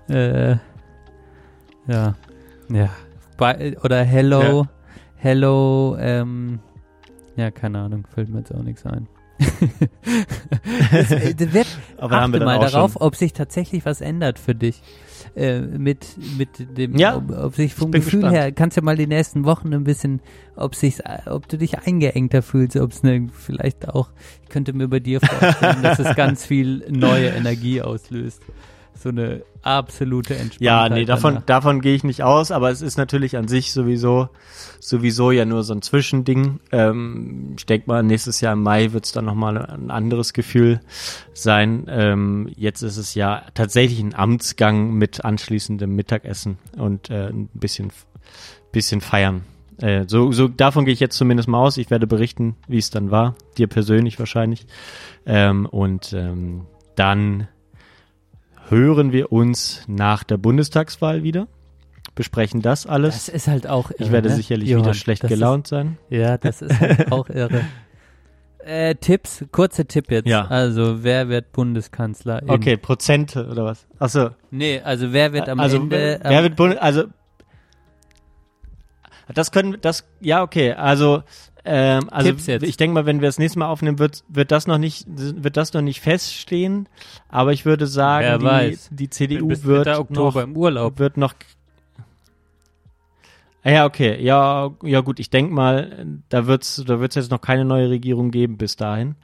Äh, 0.07 0.51
ja. 1.87 2.15
Ja. 2.69 2.89
Bye, 3.35 3.77
oder 3.83 4.03
Hello. 4.03 4.67
Hello, 5.15 5.97
ähm, 5.99 6.59
ja, 7.35 7.49
keine 7.51 7.79
Ahnung, 7.79 8.05
fällt 8.13 8.29
mir 8.29 8.39
jetzt 8.39 8.53
auch 8.53 8.61
nichts 8.63 8.85
ein. 8.85 9.07
das, 10.91 11.11
äh, 11.11 11.33
das 11.33 11.53
wird, 11.53 11.67
Aber 11.97 12.09
da 12.15 12.21
haben 12.21 12.33
wir 12.33 12.41
achte 12.41 12.45
mal 12.45 12.59
darauf, 12.59 12.93
schon- 12.93 13.01
ob 13.01 13.15
sich 13.15 13.33
tatsächlich 13.33 13.85
was 13.85 14.01
ändert 14.01 14.37
für 14.39 14.53
dich. 14.55 14.81
Äh, 15.33 15.61
mit, 15.61 16.05
mit 16.37 16.77
dem, 16.77 16.97
Ja, 16.97 17.15
ob, 17.15 17.31
ob 17.31 17.55
sich 17.55 17.73
vom 17.73 17.91
Gefühl 17.91 18.19
gespannt. 18.19 18.35
her, 18.35 18.51
kannst 18.51 18.75
ja 18.75 18.83
mal 18.83 18.97
die 18.97 19.07
nächsten 19.07 19.45
Wochen 19.45 19.73
ein 19.73 19.85
bisschen, 19.85 20.19
ob 20.57 20.75
sich, 20.75 20.97
ob 21.25 21.47
du 21.47 21.57
dich 21.57 21.79
eingeengter 21.79 22.41
fühlst, 22.41 22.75
ob 22.75 22.91
es 22.91 23.01
ne, 23.03 23.29
vielleicht 23.31 23.87
auch, 23.87 24.09
ich 24.43 24.49
könnte 24.49 24.73
mir 24.73 24.89
bei 24.89 24.99
dir 24.99 25.21
vorstellen, 25.21 25.83
dass 25.83 25.99
es 25.99 26.15
ganz 26.17 26.45
viel 26.45 26.85
neue 26.89 27.27
Energie 27.29 27.81
auslöst. 27.81 28.41
So 28.95 29.09
eine 29.09 29.43
absolute 29.63 30.35
Entspanntheit. 30.35 30.61
Ja, 30.61 30.89
nee, 30.89 31.05
davon, 31.05 31.35
danach. 31.35 31.45
davon 31.45 31.81
gehe 31.81 31.95
ich 31.95 32.03
nicht 32.03 32.23
aus, 32.23 32.51
aber 32.51 32.71
es 32.71 32.81
ist 32.81 32.97
natürlich 32.97 33.37
an 33.37 33.47
sich 33.47 33.71
sowieso, 33.71 34.29
sowieso 34.79 35.31
ja 35.31 35.45
nur 35.45 35.63
so 35.63 35.73
ein 35.73 35.81
Zwischending. 35.81 36.59
Ähm, 36.71 37.55
ich 37.57 37.65
denke 37.65 37.87
mal, 37.87 38.03
nächstes 38.03 38.41
Jahr 38.41 38.53
im 38.53 38.63
Mai 38.63 38.93
wird 38.93 39.05
es 39.05 39.11
dann 39.11 39.25
nochmal 39.25 39.57
ein 39.57 39.91
anderes 39.91 40.33
Gefühl 40.33 40.81
sein. 41.33 41.85
Ähm, 41.89 42.49
jetzt 42.55 42.81
ist 42.81 42.97
es 42.97 43.15
ja 43.15 43.43
tatsächlich 43.53 43.99
ein 43.99 44.15
Amtsgang 44.15 44.93
mit 44.93 45.23
anschließendem 45.23 45.93
Mittagessen 45.95 46.57
und 46.77 47.09
äh, 47.09 47.29
ein 47.29 47.49
bisschen, 47.53 47.91
bisschen 48.71 49.01
feiern. 49.01 49.43
Äh, 49.77 50.05
so, 50.07 50.31
so 50.31 50.47
davon 50.47 50.85
gehe 50.85 50.93
ich 50.93 50.99
jetzt 50.99 51.17
zumindest 51.17 51.49
mal 51.49 51.59
aus. 51.59 51.77
Ich 51.77 51.89
werde 51.89 52.07
berichten, 52.07 52.55
wie 52.67 52.77
es 52.77 52.89
dann 52.89 53.11
war, 53.11 53.35
dir 53.57 53.67
persönlich 53.67 54.19
wahrscheinlich. 54.19 54.65
Ähm, 55.25 55.65
und 55.65 56.13
ähm, 56.13 56.65
dann 56.95 57.47
hören 58.71 59.11
wir 59.11 59.31
uns 59.31 59.83
nach 59.87 60.23
der 60.23 60.37
Bundestagswahl 60.37 61.23
wieder, 61.23 61.47
besprechen 62.15 62.61
das 62.61 62.87
alles. 62.87 63.25
Das 63.25 63.29
ist 63.29 63.47
halt 63.47 63.67
auch 63.67 63.91
irre, 63.91 64.03
ich 64.03 64.11
werde 64.11 64.29
ne? 64.29 64.35
sicherlich 64.35 64.69
Johann, 64.69 64.85
wieder 64.85 64.93
schlecht 64.93 65.27
gelaunt 65.27 65.67
sein. 65.67 65.97
Ist, 66.09 66.17
ja, 66.19 66.37
das 66.37 66.61
ist 66.61 66.79
halt 66.79 67.11
auch 67.11 67.29
irre. 67.29 67.61
Äh, 68.63 68.95
Tipps, 68.95 69.43
kurze 69.51 69.85
Tipp 69.85 70.11
jetzt. 70.11 70.27
Ja. 70.27 70.45
Also, 70.45 71.03
wer 71.03 71.29
wird 71.29 71.51
Bundeskanzler? 71.51 72.43
Okay, 72.47 72.77
Prozente 72.77 73.47
oder 73.47 73.65
was? 73.65 73.87
Achso. 73.97 74.29
Nee, 74.51 74.81
also 74.81 75.11
wer 75.13 75.33
wird 75.33 75.49
am 75.49 75.59
also, 75.59 75.77
Ende... 75.77 76.19
wer 76.21 76.37
am- 76.37 76.43
wird 76.43 76.55
Bund 76.55 76.81
also 76.81 77.05
das 79.33 79.51
können 79.51 79.77
das 79.79 80.05
ja 80.19 80.41
okay 80.43 80.73
also 80.73 81.23
ähm, 81.65 82.09
also 82.09 82.29
Tipps 82.29 82.47
jetzt. 82.47 82.63
ich 82.63 82.77
denke 82.77 82.93
mal 82.93 83.05
wenn 83.05 83.21
wir 83.21 83.27
das 83.27 83.37
nächste 83.39 83.59
Mal 83.59 83.67
aufnehmen 83.67 83.99
wird 83.99 84.23
wird 84.27 84.51
das 84.51 84.67
noch 84.67 84.77
nicht 84.77 85.05
wird 85.07 85.57
das 85.57 85.73
noch 85.73 85.81
nicht 85.81 86.01
feststehen 86.01 86.89
aber 87.29 87.53
ich 87.53 87.65
würde 87.65 87.87
sagen 87.87 88.39
die, 88.39 88.77
die 88.95 89.09
CDU 89.09 89.47
bis 89.47 89.63
wird 89.63 89.87
noch, 90.09 90.35
im 90.35 90.55
Urlaub. 90.57 90.99
wird 90.99 91.17
noch 91.17 91.33
Ah 93.63 93.69
ja 93.71 93.85
okay 93.85 94.19
ja 94.23 94.71
ja 94.83 95.01
gut 95.01 95.19
ich 95.19 95.29
denke 95.29 95.53
mal 95.53 96.05
da 96.29 96.47
wird's 96.47 96.83
da 96.85 96.99
wird's 96.99 97.15
jetzt 97.15 97.29
noch 97.31 97.41
keine 97.41 97.63
neue 97.65 97.89
Regierung 97.89 98.31
geben 98.31 98.57
bis 98.57 98.75
dahin 98.75 99.15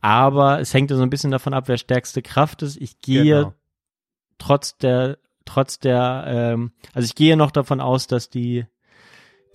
aber 0.00 0.60
es 0.60 0.74
hängt 0.74 0.90
ja 0.90 0.96
so 0.96 1.02
ein 1.04 1.10
bisschen 1.10 1.30
davon 1.30 1.54
ab 1.54 1.64
wer 1.68 1.78
stärkste 1.78 2.20
Kraft 2.22 2.62
ist 2.62 2.76
ich 2.80 3.00
gehe 3.00 3.24
Genau. 3.24 3.52
trotz 4.38 4.76
der, 4.78 5.18
trotz 5.44 5.78
der, 5.78 6.24
ähm, 6.26 6.72
also 6.94 7.06
ich 7.06 7.14
gehe 7.14 7.36
noch 7.36 7.50
davon 7.50 7.80
aus, 7.80 8.06
dass 8.06 8.28
die, 8.28 8.66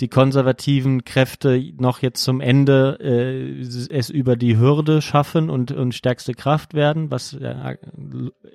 die 0.01 0.07
konservativen 0.07 1.05
Kräfte 1.05 1.73
noch 1.77 2.01
jetzt 2.01 2.23
zum 2.23 2.41
Ende 2.41 2.97
äh, 2.99 3.61
es 3.61 4.09
über 4.09 4.35
die 4.35 4.57
Hürde 4.57 5.01
schaffen 5.01 5.49
und, 5.49 5.71
und 5.71 5.93
stärkste 5.93 6.33
Kraft 6.33 6.73
werden, 6.73 7.11
was 7.11 7.33
äh, 7.33 7.77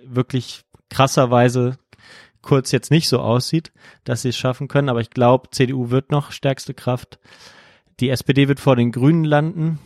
wirklich 0.04 0.64
krasserweise 0.90 1.78
kurz 2.42 2.72
jetzt 2.72 2.90
nicht 2.90 3.08
so 3.08 3.20
aussieht, 3.20 3.72
dass 4.04 4.22
sie 4.22 4.30
es 4.30 4.36
schaffen 4.36 4.68
können. 4.68 4.88
Aber 4.88 5.00
ich 5.00 5.10
glaube, 5.10 5.50
CDU 5.50 5.90
wird 5.90 6.10
noch 6.10 6.32
stärkste 6.32 6.74
Kraft. 6.74 7.18
Die 8.00 8.10
SPD 8.10 8.48
wird 8.48 8.60
vor 8.60 8.76
den 8.76 8.92
Grünen 8.92 9.24
landen. 9.24 9.78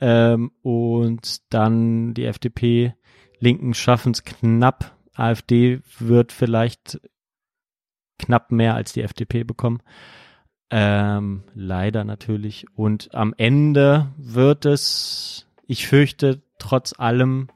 Ähm, 0.00 0.52
und 0.62 1.52
dann 1.52 2.14
die 2.14 2.24
FDP, 2.24 2.94
Linken 3.38 3.74
schaffen 3.74 4.12
es 4.12 4.24
knapp. 4.24 4.96
AfD 5.14 5.80
wird 5.98 6.32
vielleicht 6.32 7.00
knapp 8.18 8.52
mehr 8.52 8.74
als 8.74 8.92
die 8.92 9.02
FDP 9.02 9.44
bekommen. 9.44 9.82
Ähm, 10.70 11.42
leider 11.54 12.04
natürlich. 12.04 12.66
Und 12.76 13.14
am 13.14 13.34
Ende 13.36 14.08
wird 14.16 14.64
es, 14.64 15.46
ich 15.66 15.86
fürchte, 15.86 16.40
trotz 16.58 16.94
allem 16.98 17.48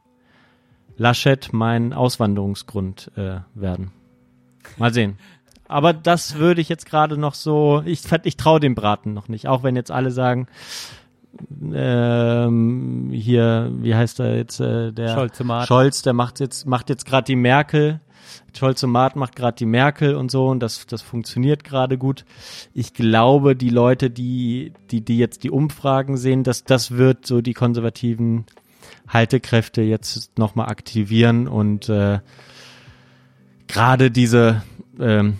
Laschet 0.96 1.52
mein 1.52 1.92
Auswanderungsgrund 1.92 3.12
äh, 3.16 3.40
werden. 3.54 3.92
Mal 4.76 4.92
sehen. 4.92 5.18
Aber 5.66 5.92
das 5.92 6.36
würde 6.36 6.60
ich 6.60 6.68
jetzt 6.68 6.86
gerade 6.86 7.16
noch 7.16 7.34
so, 7.34 7.82
ich, 7.84 8.02
ich 8.24 8.36
traue 8.36 8.60
dem 8.60 8.74
Braten 8.74 9.14
noch 9.14 9.28
nicht, 9.28 9.48
auch 9.48 9.62
wenn 9.62 9.76
jetzt 9.76 9.90
alle 9.90 10.10
sagen, 10.10 10.46
ähm, 11.72 13.10
hier, 13.12 13.70
wie 13.80 13.94
heißt 13.94 14.20
er 14.20 14.36
jetzt, 14.36 14.60
äh, 14.60 14.92
der 14.92 15.14
Scholz-Tomat. 15.14 15.66
Scholz, 15.66 16.02
der 16.02 16.12
macht 16.12 16.40
jetzt, 16.40 16.66
macht 16.66 16.90
jetzt 16.90 17.06
gerade 17.06 17.24
die 17.24 17.36
Merkel. 17.36 18.00
Scholz-Tomat 18.56 19.16
macht 19.16 19.36
gerade 19.36 19.56
die 19.56 19.66
Merkel 19.66 20.14
und 20.14 20.30
so 20.30 20.48
und 20.48 20.60
das, 20.60 20.86
das 20.86 21.02
funktioniert 21.02 21.64
gerade 21.64 21.98
gut. 21.98 22.24
Ich 22.72 22.94
glaube, 22.94 23.56
die 23.56 23.70
Leute, 23.70 24.10
die, 24.10 24.72
die, 24.90 25.00
die 25.00 25.18
jetzt 25.18 25.44
die 25.44 25.50
Umfragen 25.50 26.16
sehen, 26.16 26.44
dass 26.44 26.64
das 26.64 26.92
wird 26.92 27.26
so 27.26 27.40
die 27.40 27.54
konservativen 27.54 28.46
Haltekräfte 29.08 29.82
jetzt 29.82 30.38
nochmal 30.38 30.68
aktivieren 30.68 31.48
und 31.48 31.88
äh, 31.88 32.20
gerade 33.66 34.10
diese, 34.10 34.62
ähm, 34.98 35.38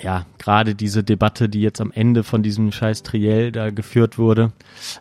ja, 0.00 0.26
gerade 0.38 0.74
diese 0.74 1.02
Debatte, 1.02 1.48
die 1.48 1.62
jetzt 1.62 1.80
am 1.80 1.92
Ende 1.92 2.22
von 2.22 2.42
diesem 2.42 2.72
scheiß 2.72 3.02
Triell 3.02 3.52
da 3.52 3.70
geführt 3.70 4.18
wurde, 4.18 4.52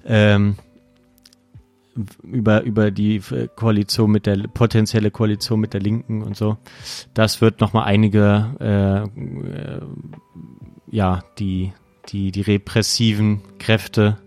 ähm, 0.05 0.55
über, 2.23 2.63
über 2.63 2.91
die 2.91 3.17
äh, 3.17 3.47
Koalition 3.55 4.11
mit 4.11 4.25
der, 4.25 4.37
potenzielle 4.47 5.11
Koalition 5.11 5.59
mit 5.59 5.73
der 5.73 5.81
Linken 5.81 6.21
und 6.21 6.35
so, 6.35 6.57
das 7.13 7.41
wird 7.41 7.61
nochmal 7.61 7.85
einige, 7.85 8.55
äh, 8.59 9.03
äh, 9.47 9.81
ja, 10.91 11.23
die, 11.37 11.73
die, 12.09 12.31
die 12.31 12.41
repressiven 12.41 13.41
Kräfte, 13.59 14.17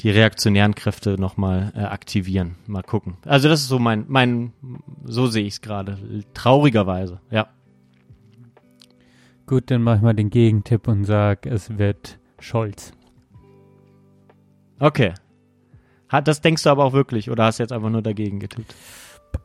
die 0.00 0.10
reaktionären 0.10 0.74
Kräfte 0.74 1.18
nochmal 1.18 1.72
äh, 1.74 1.80
aktivieren. 1.80 2.56
Mal 2.66 2.82
gucken. 2.82 3.16
Also 3.24 3.48
das 3.48 3.62
ist 3.62 3.68
so 3.68 3.78
mein, 3.78 4.04
mein, 4.08 4.52
so 5.04 5.26
sehe 5.26 5.44
ich 5.44 5.54
es 5.54 5.60
gerade. 5.60 5.98
Traurigerweise, 6.34 7.20
ja. 7.30 7.48
Gut, 9.46 9.70
dann 9.70 9.82
mach 9.82 9.96
ich 9.96 10.02
mal 10.02 10.12
den 10.12 10.30
Gegentipp 10.30 10.88
und 10.88 11.04
sag, 11.04 11.46
es 11.46 11.78
wird 11.78 12.18
Scholz. 12.40 12.92
Okay. 14.78 15.14
Hat, 16.08 16.28
das 16.28 16.40
denkst 16.40 16.62
du 16.62 16.70
aber 16.70 16.84
auch 16.84 16.92
wirklich 16.92 17.30
oder 17.30 17.44
hast 17.44 17.58
du 17.58 17.62
jetzt 17.64 17.72
einfach 17.72 17.90
nur 17.90 18.02
dagegen 18.02 18.38
getippt? 18.40 18.74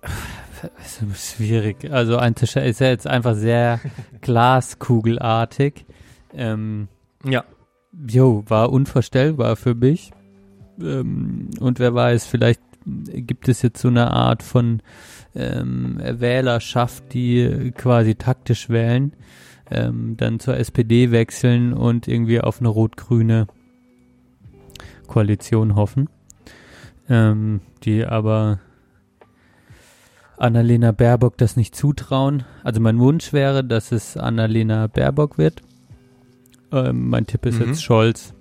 Schwierig. 1.16 1.92
Also 1.92 2.18
einzuschätzen 2.18 2.70
ist 2.70 2.80
ja 2.80 2.88
jetzt 2.88 3.08
einfach 3.08 3.36
sehr 3.36 3.80
glaskugelartig. 4.22 5.86
Ähm, 6.34 6.88
Ja. 7.26 7.44
jo, 8.08 8.44
war 8.48 8.72
unvorstellbar 8.72 9.56
für 9.56 9.76
mich. 9.76 10.12
Ähm, 10.80 11.50
und 11.60 11.80
wer 11.80 11.94
weiß, 11.94 12.26
vielleicht 12.26 12.62
gibt 12.86 13.48
es 13.50 13.62
jetzt 13.62 13.82
so 13.82 13.88
eine 13.90 14.12
Art 14.12 14.44
von 14.44 14.82
ähm, 15.36 16.00
Wählerschaft, 16.04 17.14
die 17.14 17.72
quasi 17.76 18.16
taktisch 18.16 18.70
wählen, 18.70 19.14
ähm, 19.70 20.16
dann 20.18 20.40
zur 20.40 20.58
SPD 20.58 21.12
wechseln 21.12 21.74
und 21.74 22.08
irgendwie 22.08 22.42
auf 22.42 22.60
eine 22.60 22.70
rot-grüne 22.70 23.48
Koalition 25.08 25.76
hoffen, 25.76 26.10
ähm, 27.12 27.62
die 27.84 28.06
aber 28.06 28.60
Annalena 30.38 30.92
Baerbock 30.92 31.38
das 31.38 31.56
nicht 31.58 31.76
zutrauen. 31.76 32.44
Also 32.64 32.80
mein 32.80 32.98
Wunsch 33.00 33.34
wäre, 33.34 33.64
dass 33.64 33.92
es 33.92 34.18
Annalena 34.18 34.88
Baerbock 34.88 35.38
wird. 35.38 35.62
Ähm, 36.72 37.10
mein 37.10 37.28
Tipp 37.28 37.46
ist 37.46 37.60
Mhm. 37.60 37.68
jetzt 37.68 37.84
Scholz. 37.84 38.34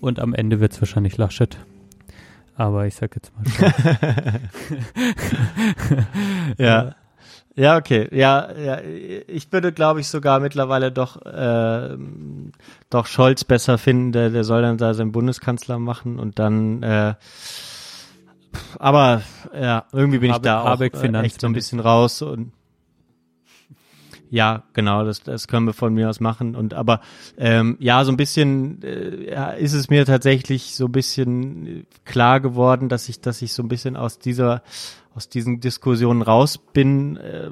Und 0.00 0.20
am 0.20 0.34
Ende 0.34 0.60
wird 0.60 0.72
es 0.72 0.80
wahrscheinlich 0.82 1.16
Laschet. 1.16 1.56
Aber 2.56 2.86
ich 2.86 2.94
sag 2.96 3.14
jetzt 3.14 3.32
mal 3.36 3.46
Scholz. 3.46 3.74
Ja. 6.58 6.94
Ja, 7.58 7.76
okay. 7.76 8.08
Ja, 8.12 8.52
ja, 8.56 8.78
ich 9.26 9.52
würde, 9.52 9.72
glaube 9.72 9.98
ich, 9.98 10.06
sogar 10.06 10.38
mittlerweile 10.38 10.92
doch, 10.92 11.20
äh, 11.26 11.96
doch 12.88 13.06
Scholz 13.06 13.42
besser 13.42 13.78
finden. 13.78 14.12
Der, 14.12 14.30
der 14.30 14.44
soll 14.44 14.62
dann 14.62 14.78
da 14.78 14.94
seinen 14.94 15.10
Bundeskanzler 15.10 15.80
machen 15.80 16.20
und 16.20 16.38
dann, 16.38 16.84
äh, 16.84 17.14
aber 18.78 19.22
ja, 19.52 19.86
irgendwie 19.92 20.18
bin 20.18 20.30
ich 20.30 20.36
Habeck- 20.36 20.44
da 20.44 20.60
auch 20.60 20.80
äh, 20.80 21.24
echt 21.24 21.40
so 21.40 21.48
ein 21.48 21.52
bisschen 21.52 21.80
raus 21.80 22.22
und 22.22 22.52
ja, 24.30 24.62
genau, 24.74 25.04
das, 25.04 25.22
das 25.22 25.48
können 25.48 25.66
wir 25.66 25.72
von 25.72 25.94
mir 25.94 26.08
aus 26.10 26.20
machen. 26.20 26.54
Und 26.54 26.74
aber 26.74 27.00
ähm, 27.38 27.76
ja, 27.80 28.04
so 28.04 28.12
ein 28.12 28.16
bisschen 28.16 28.82
äh, 28.82 29.58
ist 29.60 29.72
es 29.72 29.88
mir 29.88 30.04
tatsächlich 30.04 30.76
so 30.76 30.84
ein 30.84 30.92
bisschen 30.92 31.86
klar 32.04 32.38
geworden, 32.38 32.88
dass 32.88 33.08
ich, 33.08 33.20
dass 33.20 33.42
ich 33.42 33.52
so 33.52 33.62
ein 33.62 33.68
bisschen 33.68 33.96
aus 33.96 34.18
dieser 34.18 34.62
aus 35.18 35.28
diesen 35.28 35.58
Diskussionen 35.58 36.22
raus 36.22 36.58
bin, 36.58 37.16
äh, 37.16 37.50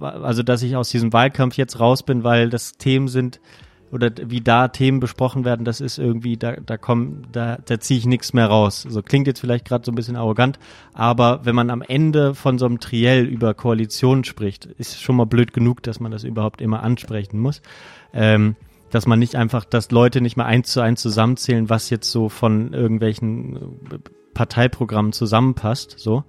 also 0.00 0.44
dass 0.44 0.62
ich 0.62 0.76
aus 0.76 0.88
diesem 0.88 1.12
Wahlkampf 1.12 1.56
jetzt 1.56 1.80
raus 1.80 2.04
bin, 2.04 2.22
weil 2.22 2.48
das 2.48 2.74
Themen 2.74 3.08
sind 3.08 3.40
oder 3.90 4.12
wie 4.24 4.40
da 4.40 4.68
Themen 4.68 5.00
besprochen 5.00 5.44
werden, 5.44 5.64
das 5.64 5.80
ist 5.80 5.98
irgendwie, 5.98 6.36
da, 6.36 6.52
da 6.52 6.76
kommen, 6.76 7.26
da, 7.32 7.58
da 7.64 7.80
ziehe 7.80 7.98
ich 7.98 8.06
nichts 8.06 8.32
mehr 8.32 8.46
raus. 8.46 8.86
So 8.88 9.02
klingt 9.02 9.26
jetzt 9.26 9.40
vielleicht 9.40 9.64
gerade 9.64 9.84
so 9.84 9.90
ein 9.90 9.96
bisschen 9.96 10.14
arrogant, 10.14 10.60
aber 10.92 11.40
wenn 11.44 11.56
man 11.56 11.70
am 11.70 11.82
Ende 11.82 12.36
von 12.36 12.56
so 12.56 12.66
einem 12.66 12.78
Triell 12.78 13.24
über 13.24 13.52
Koalitionen 13.54 14.22
spricht, 14.22 14.66
ist 14.66 15.02
schon 15.02 15.16
mal 15.16 15.26
blöd 15.26 15.52
genug, 15.52 15.82
dass 15.82 15.98
man 15.98 16.12
das 16.12 16.22
überhaupt 16.22 16.60
immer 16.60 16.84
ansprechen 16.84 17.40
muss. 17.40 17.62
Ähm, 18.12 18.54
dass 18.90 19.08
man 19.08 19.18
nicht 19.18 19.34
einfach, 19.34 19.64
dass 19.64 19.90
Leute 19.90 20.20
nicht 20.20 20.36
mehr 20.36 20.46
eins 20.46 20.70
zu 20.70 20.80
eins 20.80 21.02
zusammenzählen, 21.02 21.68
was 21.68 21.90
jetzt 21.90 22.08
so 22.08 22.28
von 22.28 22.72
irgendwelchen 22.72 23.80
Parteiprogramm 24.34 25.12
zusammenpasst, 25.12 25.98
so. 25.98 26.22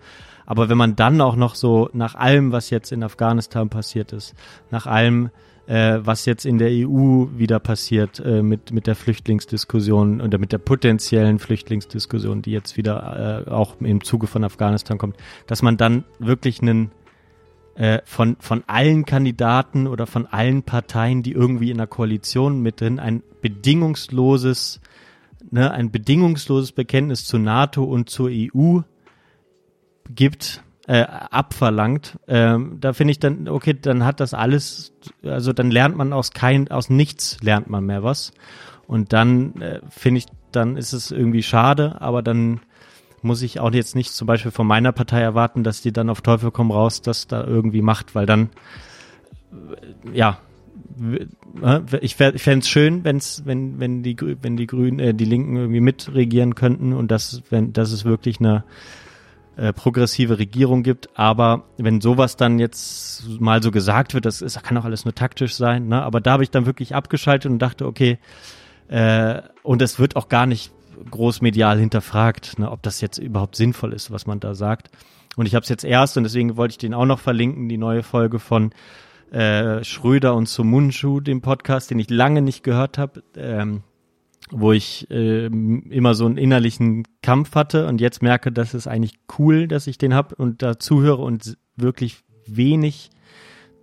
Aber 0.47 0.69
wenn 0.69 0.77
man 0.77 0.95
dann 0.95 1.21
auch 1.21 1.35
noch 1.35 1.53
so 1.55 1.89
nach 1.93 2.15
allem, 2.15 2.51
was 2.51 2.71
jetzt 2.71 2.91
in 2.91 3.03
Afghanistan 3.03 3.69
passiert 3.69 4.13
ist, 4.13 4.33
nach 4.71 4.87
allem, 4.87 5.29
äh, 5.67 5.99
was 5.99 6.25
jetzt 6.25 6.45
in 6.45 6.57
der 6.57 6.69
EU 6.71 7.25
wieder 7.35 7.59
passiert 7.59 8.21
äh, 8.21 8.41
mit, 8.41 8.71
mit 8.71 8.87
der 8.87 8.95
Flüchtlingsdiskussion 8.95 10.21
oder 10.21 10.37
mit 10.37 10.53
der 10.53 10.57
potenziellen 10.59 11.37
Flüchtlingsdiskussion, 11.37 12.41
die 12.41 12.51
jetzt 12.51 12.77
wieder 12.77 13.45
äh, 13.45 13.51
auch 13.51 13.75
im 13.81 14.03
Zuge 14.05 14.27
von 14.27 14.45
Afghanistan 14.45 14.97
kommt, 14.97 15.17
dass 15.47 15.61
man 15.61 15.75
dann 15.75 16.05
wirklich 16.17 16.61
einen 16.61 16.91
äh, 17.75 17.99
von, 18.05 18.37
von 18.39 18.63
allen 18.67 19.05
Kandidaten 19.05 19.85
oder 19.85 20.07
von 20.07 20.27
allen 20.27 20.63
Parteien, 20.63 21.23
die 21.23 21.33
irgendwie 21.33 21.71
in 21.71 21.77
der 21.77 21.87
Koalition 21.87 22.61
mit 22.61 22.79
drin, 22.79 22.99
ein 22.99 23.21
bedingungsloses, 23.41 24.79
ne, 25.51 25.71
ein 25.71 25.91
bedingungsloses 25.91 26.71
Bekenntnis 26.71 27.25
zur 27.25 27.41
NATO 27.41 27.83
und 27.83 28.09
zur 28.09 28.29
EU 28.31 28.79
gibt, 30.09 30.63
äh, 30.87 31.01
abverlangt, 31.01 32.17
ähm, 32.27 32.77
da 32.79 32.93
finde 32.93 33.11
ich 33.11 33.19
dann, 33.19 33.49
okay, 33.49 33.73
dann 33.79 34.05
hat 34.05 34.19
das 34.21 34.33
alles, 34.33 34.93
also 35.23 35.51
dann 35.51 35.69
lernt 35.69 35.97
man 35.97 36.13
aus 36.13 36.31
kein, 36.31 36.71
aus 36.71 36.89
nichts 36.89 37.37
lernt 37.41 37.69
man 37.69 37.85
mehr 37.85 38.03
was. 38.03 38.31
Und 38.87 39.11
dann 39.11 39.61
äh, 39.61 39.81
finde 39.89 40.19
ich, 40.19 40.25
dann 40.53 40.77
ist 40.77 40.93
es 40.93 41.11
irgendwie 41.11 41.43
schade, 41.43 42.01
aber 42.01 42.21
dann 42.21 42.61
muss 43.21 43.41
ich 43.41 43.59
auch 43.59 43.73
jetzt 43.73 43.95
nicht 43.95 44.13
zum 44.13 44.27
Beispiel 44.27 44.51
von 44.51 44.65
meiner 44.65 44.93
Partei 44.93 45.19
erwarten, 45.19 45.63
dass 45.63 45.81
die 45.81 45.91
dann 45.91 46.09
auf 46.09 46.21
Teufel 46.21 46.51
komm 46.51 46.71
raus 46.71 47.01
das 47.01 47.27
da 47.27 47.43
irgendwie 47.43 47.81
macht, 47.81 48.15
weil 48.15 48.25
dann, 48.25 48.49
äh, 49.51 50.17
ja, 50.17 50.39
äh, 51.61 51.81
ich 51.99 52.15
fände 52.15 52.37
es 52.37 52.69
schön, 52.69 53.03
wenn's, 53.03 53.43
wenn, 53.45 53.79
wenn 53.79 54.03
die, 54.03 54.15
wenn 54.41 54.55
die 54.55 54.67
Grünen, 54.67 54.99
äh, 54.99 55.13
die 55.13 55.25
Linken 55.25 55.57
irgendwie 55.57 55.81
mitregieren 55.81 56.55
könnten 56.55 56.93
und 56.93 57.11
das, 57.11 57.43
wenn, 57.49 57.73
das 57.73 57.91
ist 57.91 58.05
wirklich 58.05 58.39
eine, 58.39 58.63
äh, 59.57 59.73
progressive 59.73 60.39
Regierung 60.39 60.83
gibt. 60.83 61.09
Aber 61.17 61.63
wenn 61.77 61.99
sowas 61.99 62.35
dann 62.35 62.59
jetzt 62.59 63.27
mal 63.39 63.61
so 63.61 63.71
gesagt 63.71 64.13
wird, 64.13 64.25
das, 64.25 64.41
ist, 64.41 64.61
kann 64.63 64.77
auch 64.77 64.85
alles 64.85 65.03
nur 65.03 65.15
taktisch 65.15 65.55
sein, 65.55 65.87
ne? 65.87 66.03
aber 66.03 66.21
da 66.21 66.33
habe 66.33 66.43
ich 66.43 66.51
dann 66.51 66.65
wirklich 66.65 66.95
abgeschaltet 66.95 67.51
und 67.51 67.59
dachte, 67.59 67.85
okay, 67.85 68.19
äh, 68.87 69.41
und 69.63 69.81
es 69.81 69.99
wird 69.99 70.15
auch 70.15 70.29
gar 70.29 70.45
nicht 70.45 70.71
groß 71.11 71.41
medial 71.41 71.79
hinterfragt, 71.79 72.57
ne, 72.59 72.71
ob 72.71 72.81
das 72.83 73.01
jetzt 73.01 73.17
überhaupt 73.17 73.55
sinnvoll 73.55 73.93
ist, 73.93 74.11
was 74.11 74.25
man 74.25 74.39
da 74.39 74.55
sagt. 74.55 74.89
Und 75.35 75.45
ich 75.45 75.53
habe 75.53 75.63
es 75.63 75.69
jetzt 75.69 75.83
erst, 75.83 76.17
und 76.17 76.23
deswegen 76.23 76.57
wollte 76.57 76.73
ich 76.73 76.77
den 76.77 76.93
auch 76.93 77.05
noch 77.05 77.19
verlinken, 77.19 77.69
die 77.69 77.77
neue 77.77 78.01
Folge 78.01 78.39
von 78.39 78.71
äh, 79.31 79.83
Schröder 79.83 80.35
und 80.35 80.47
Sumunju, 80.47 81.19
dem 81.19 81.41
Podcast, 81.41 81.91
den 81.91 81.99
ich 81.99 82.09
lange 82.09 82.41
nicht 82.41 82.63
gehört 82.63 82.97
habe. 82.97 83.23
Ähm, 83.35 83.83
wo 84.51 84.71
ich 84.71 85.09
äh, 85.11 85.45
immer 85.47 86.13
so 86.13 86.25
einen 86.25 86.37
innerlichen 86.37 87.03
Kampf 87.21 87.55
hatte 87.55 87.87
und 87.87 87.99
jetzt 87.99 88.21
merke, 88.21 88.51
dass 88.51 88.73
es 88.73 88.87
eigentlich 88.87 89.19
cool, 89.37 89.67
dass 89.67 89.87
ich 89.87 89.97
den 89.97 90.13
hab 90.13 90.33
und 90.39 90.61
da 90.61 90.79
zuhöre 90.79 91.21
und 91.21 91.57
wirklich 91.75 92.23
wenig 92.45 93.09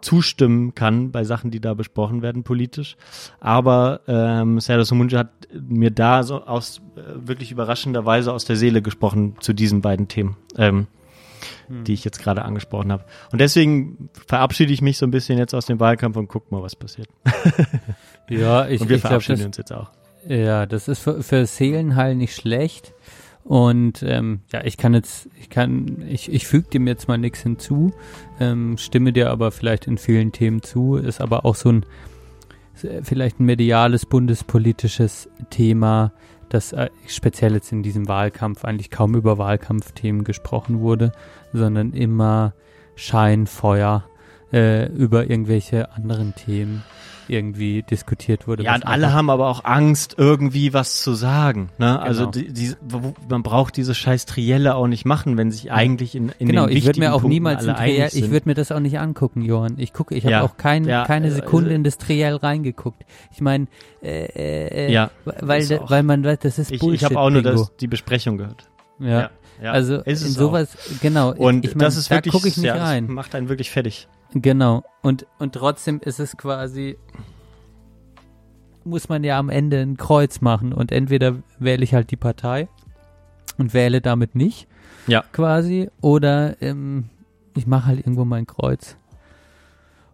zustimmen 0.05 0.75
kann 0.75 1.11
bei 1.11 1.25
Sachen, 1.25 1.51
die 1.51 1.61
da 1.61 1.75
besprochen 1.75 2.23
werden 2.23 2.45
politisch. 2.45 2.97
Aber 3.41 4.01
ähm, 4.07 4.61
Serdar 4.61 4.85
Sumunja 4.85 5.21
hat 5.21 5.49
mir 5.53 5.91
da 5.91 6.23
so 6.23 6.45
aus 6.45 6.83
äh, 6.97 7.01
wirklich 7.27 7.51
überraschender 7.51 8.05
Weise 8.05 8.33
aus 8.33 8.45
der 8.45 8.57
Seele 8.57 8.83
gesprochen 8.83 9.37
zu 9.41 9.53
diesen 9.55 9.81
beiden 9.81 10.09
Themen, 10.09 10.37
ähm, 10.57 10.87
hm. 11.69 11.85
die 11.85 11.95
ich 11.95 12.05
jetzt 12.05 12.19
gerade 12.19 12.45
angesprochen 12.45 12.93
habe. 12.93 13.05
Und 13.33 13.41
deswegen 13.41 14.11
verabschiede 14.27 14.73
ich 14.73 14.83
mich 14.83 14.99
so 14.99 15.07
ein 15.07 15.11
bisschen 15.11 15.39
jetzt 15.39 15.55
aus 15.55 15.67
dem 15.67 15.81
Wahlkampf 15.81 16.17
und 16.17 16.29
guck 16.29 16.53
mal, 16.53 16.63
was 16.63 16.77
passiert. 16.77 17.09
ja, 18.29 18.69
ich, 18.69 18.81
und 18.83 18.89
wir 18.91 18.97
ich 18.97 19.03
verabschieden 19.03 19.39
glaub, 19.39 19.47
uns 19.47 19.57
jetzt 19.57 19.73
auch. 19.73 19.91
Ja, 20.29 20.67
das 20.67 20.89
ist 20.89 21.01
für, 21.01 21.23
für 21.23 21.47
Seelenheil 21.47 22.15
nicht 22.15 22.35
schlecht. 22.35 22.95
Und 23.45 24.03
ähm, 24.03 24.41
ja, 24.53 24.65
ich 24.65 24.79
kann 24.79 24.95
jetzt, 24.95 25.29
ich 25.39 25.51
kann, 25.51 26.03
ich, 26.09 26.33
ich 26.33 26.47
füge 26.47 26.71
dem 26.71 26.87
jetzt 26.87 27.09
mal 27.09 27.19
nichts 27.19 27.43
hinzu, 27.43 27.93
ähm, 28.41 28.79
stimme 28.79 29.13
dir 29.13 29.31
aber 29.31 29.51
vielleicht 29.51 29.87
in 29.87 29.99
vielen 29.99 30.33
Themen 30.33 30.63
zu, 30.63 30.97
ist 30.97 31.21
aber 31.21 31.45
auch 31.45 31.55
so 31.55 31.71
ein 31.71 31.87
vielleicht 33.03 33.39
ein 33.39 33.45
mediales 33.45 34.05
bundespolitisches 34.07 35.29
Thema, 35.51 36.13
das 36.49 36.73
äh, 36.73 36.89
speziell 37.07 37.55
jetzt 37.55 37.71
in 37.71 37.83
diesem 37.83 38.09
Wahlkampf 38.09 38.65
eigentlich 38.65 38.91
kaum 38.91 39.15
über 39.15 39.39
Wahlkampfthemen 39.39 40.25
gesprochen 40.25 40.81
wurde, 40.81 41.13
sondern 41.53 41.93
immer 41.93 42.55
Scheinfeuer 42.97 44.05
äh, 44.53 44.87
über 44.89 45.29
irgendwelche 45.31 45.93
anderen 45.93 46.35
Themen 46.35 46.83
irgendwie 47.29 47.83
diskutiert 47.83 48.47
wurde. 48.47 48.63
Ja, 48.65 48.75
und 48.75 48.87
alle 48.87 49.13
haben 49.13 49.31
aber 49.31 49.49
auch 49.49 49.65
Angst, 49.65 50.15
irgendwie 50.19 50.73
was 50.73 51.01
zu 51.03 51.15
sagen. 51.15 51.71
Ne? 51.79 52.01
Also 52.01 52.31
genau. 52.31 52.47
die, 52.49 52.53
die, 52.53 52.75
man 53.29 53.43
braucht 53.43 53.77
diese 53.77 53.95
scheiß 53.95 54.27
Trielle 54.27 54.75
auch 54.75 54.87
nicht 54.87 55.05
machen, 55.05 55.37
wenn 55.37 55.51
sich 55.51 55.73
eigentlich 55.73 56.15
in, 56.15 56.33
in 56.39 56.49
genau, 56.49 56.67
den 56.67 56.77
ich 56.77 56.85
würde 56.87 57.01
mir 57.01 57.11
auch 57.11 57.21
Punkten 57.23 57.29
niemals 57.31 57.67
ein 57.67 57.77
Triell, 57.77 58.11
ich 58.13 58.31
würde 58.31 58.49
mir 58.49 58.55
das 58.55 58.73
auch 58.73 58.81
nicht 58.81 58.99
angucken, 58.99 59.43
Johann. 59.43 59.75
Ich 59.79 59.93
gucke, 59.93 60.15
ich 60.15 60.25
habe 60.25 60.33
Ja. 60.33 60.43
auch 60.43 60.57
kein, 60.57 60.85
Ja, 60.85 61.05
keine 61.05 61.29
äh, 61.29 61.31
Sekunde 61.31 61.67
also- 61.71 61.77
in 61.77 61.85
das 61.85 61.99
Triell 61.99 62.37
reingeguckt. 62.37 63.03
Ich 63.33 63.41
meine, 63.41 63.67
äh, 64.03 64.25
äh, 64.27 64.87
äh, 64.89 64.93
Ja, 64.93 65.11
weil, 65.25 65.67
da- 65.67 65.79
auch- 65.81 65.91
weil 65.91 66.03
man 66.03 66.25
weiß, 66.25 66.39
das 66.41 66.59
ist 66.59 66.71
Ich, 66.73 66.81
Bullshit. 66.81 67.01
ich 67.01 67.05
habe 67.05 67.19
auch 67.19 67.31
nur 67.31 67.43
das, 67.43 67.75
die 67.81 67.87
Besprechung 67.89 68.39
gehört. 68.39 68.65
Ja. 68.99 69.31
Ja. 69.63 69.71
Also 69.71 69.99
Ist 70.03 70.23
sowas, 70.35 70.77
genau. 71.01 71.33
Und 71.33 71.65
ich 71.65 71.75
mein, 71.77 71.79
das 71.81 71.97
ist 71.97 72.11
da 72.11 72.17
wirklich, 72.17 72.33
gucke 72.33 72.49
ich 72.49 72.57
nicht 72.57 72.67
ja, 72.67 72.75
das 72.75 72.83
rein. 72.83 73.07
macht 73.07 73.35
einen 73.37 73.49
wirklich 73.49 73.71
fertig. 73.71 74.09
Genau. 74.35 74.83
Und, 75.03 75.27
und 75.39 75.55
trotzdem 75.55 76.01
ist 76.01 76.19
es 76.21 76.37
quasi, 76.37 76.97
muss 78.85 79.09
man 79.09 79.25
ja 79.25 79.39
am 79.39 79.49
Ende 79.49 79.81
ein 79.81 79.97
Kreuz 79.97 80.41
machen 80.41 80.73
und 80.73 80.93
entweder 80.93 81.37
wähle 81.59 81.85
ich 81.85 81.95
halt 81.95 82.11
die 82.11 82.17
Partei 82.17 82.69
und 83.59 83.73
wähle 83.75 84.01
damit 84.01 84.35
nicht, 84.35 84.67
Ja. 85.07 85.23
quasi, 85.33 85.91
oder 86.01 86.61
ähm, 86.61 87.05
ich 87.57 87.67
mache 87.67 87.87
halt 87.87 87.99
irgendwo 88.01 88.25
mein 88.25 88.47
Kreuz. 88.47 88.97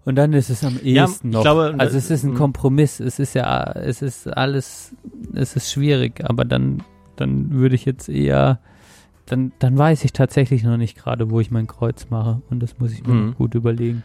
Und 0.05 0.17
dann 0.17 0.33
ist 0.33 0.51
es 0.51 0.65
am 0.65 0.75
Ja, 0.83 1.05
ehesten 1.05 1.29
ich 1.29 1.35
noch. 1.35 1.43
glaube, 1.43 1.75
also 1.79 1.97
es 1.97 2.11
ist 2.11 2.25
ein 2.25 2.33
mm. 2.33 2.37
Kompromiss. 2.37 3.01
Es 3.01 3.19
ist 3.19 3.35
ja, 3.35 3.65
es 3.73 4.03
ist 4.03 4.27
alles, 4.27 4.95
es 5.35 5.57
ist 5.57 5.71
schwierig, 5.71 6.23
aber 6.25 6.45
dann, 6.45 6.83
dann 7.17 7.51
würde 7.53 7.75
ich 7.75 7.85
jetzt 7.85 8.09
eher, 8.09 8.61
dann, 9.27 9.53
dann 9.59 9.77
weiß 9.77 10.05
ich 10.05 10.13
tatsächlich 10.13 10.65
noch 10.65 10.79
nicht 10.79 10.97
gerade, 10.97 11.31
wo 11.31 11.39
ich 11.41 11.51
mein 11.51 11.67
Kreuz 11.67 12.09
mache. 12.09 12.41
Und 12.51 12.61
das 12.61 12.79
muss 12.79 12.93
ich 12.93 13.07
mir 13.07 13.13
Mhm. 13.15 13.35
gut 13.35 13.55
überlegen. 13.55 14.03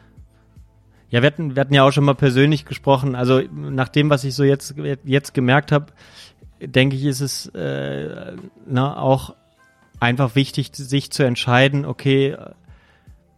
Ja, 1.10 1.22
wir 1.22 1.28
hatten, 1.28 1.56
wir 1.56 1.62
hatten 1.62 1.74
ja 1.74 1.84
auch 1.84 1.92
schon 1.92 2.04
mal 2.04 2.16
persönlich 2.16 2.66
gesprochen. 2.66 3.16
Also 3.16 3.42
nach 3.52 3.90
dem, 3.90 4.10
was 4.10 4.24
ich 4.24 4.36
so 4.36 4.44
jetzt, 4.44 4.76
jetzt 5.04 5.34
gemerkt 5.34 5.72
habe, 5.72 5.88
denke 6.62 6.96
ich, 6.96 7.06
ist 7.06 7.22
es 7.22 7.48
äh, 7.48 8.34
na, 8.66 8.98
auch 8.98 9.36
einfach 10.00 10.36
wichtig, 10.36 10.72
sich 10.74 11.12
zu 11.12 11.24
entscheiden, 11.24 11.86
okay, 11.86 12.36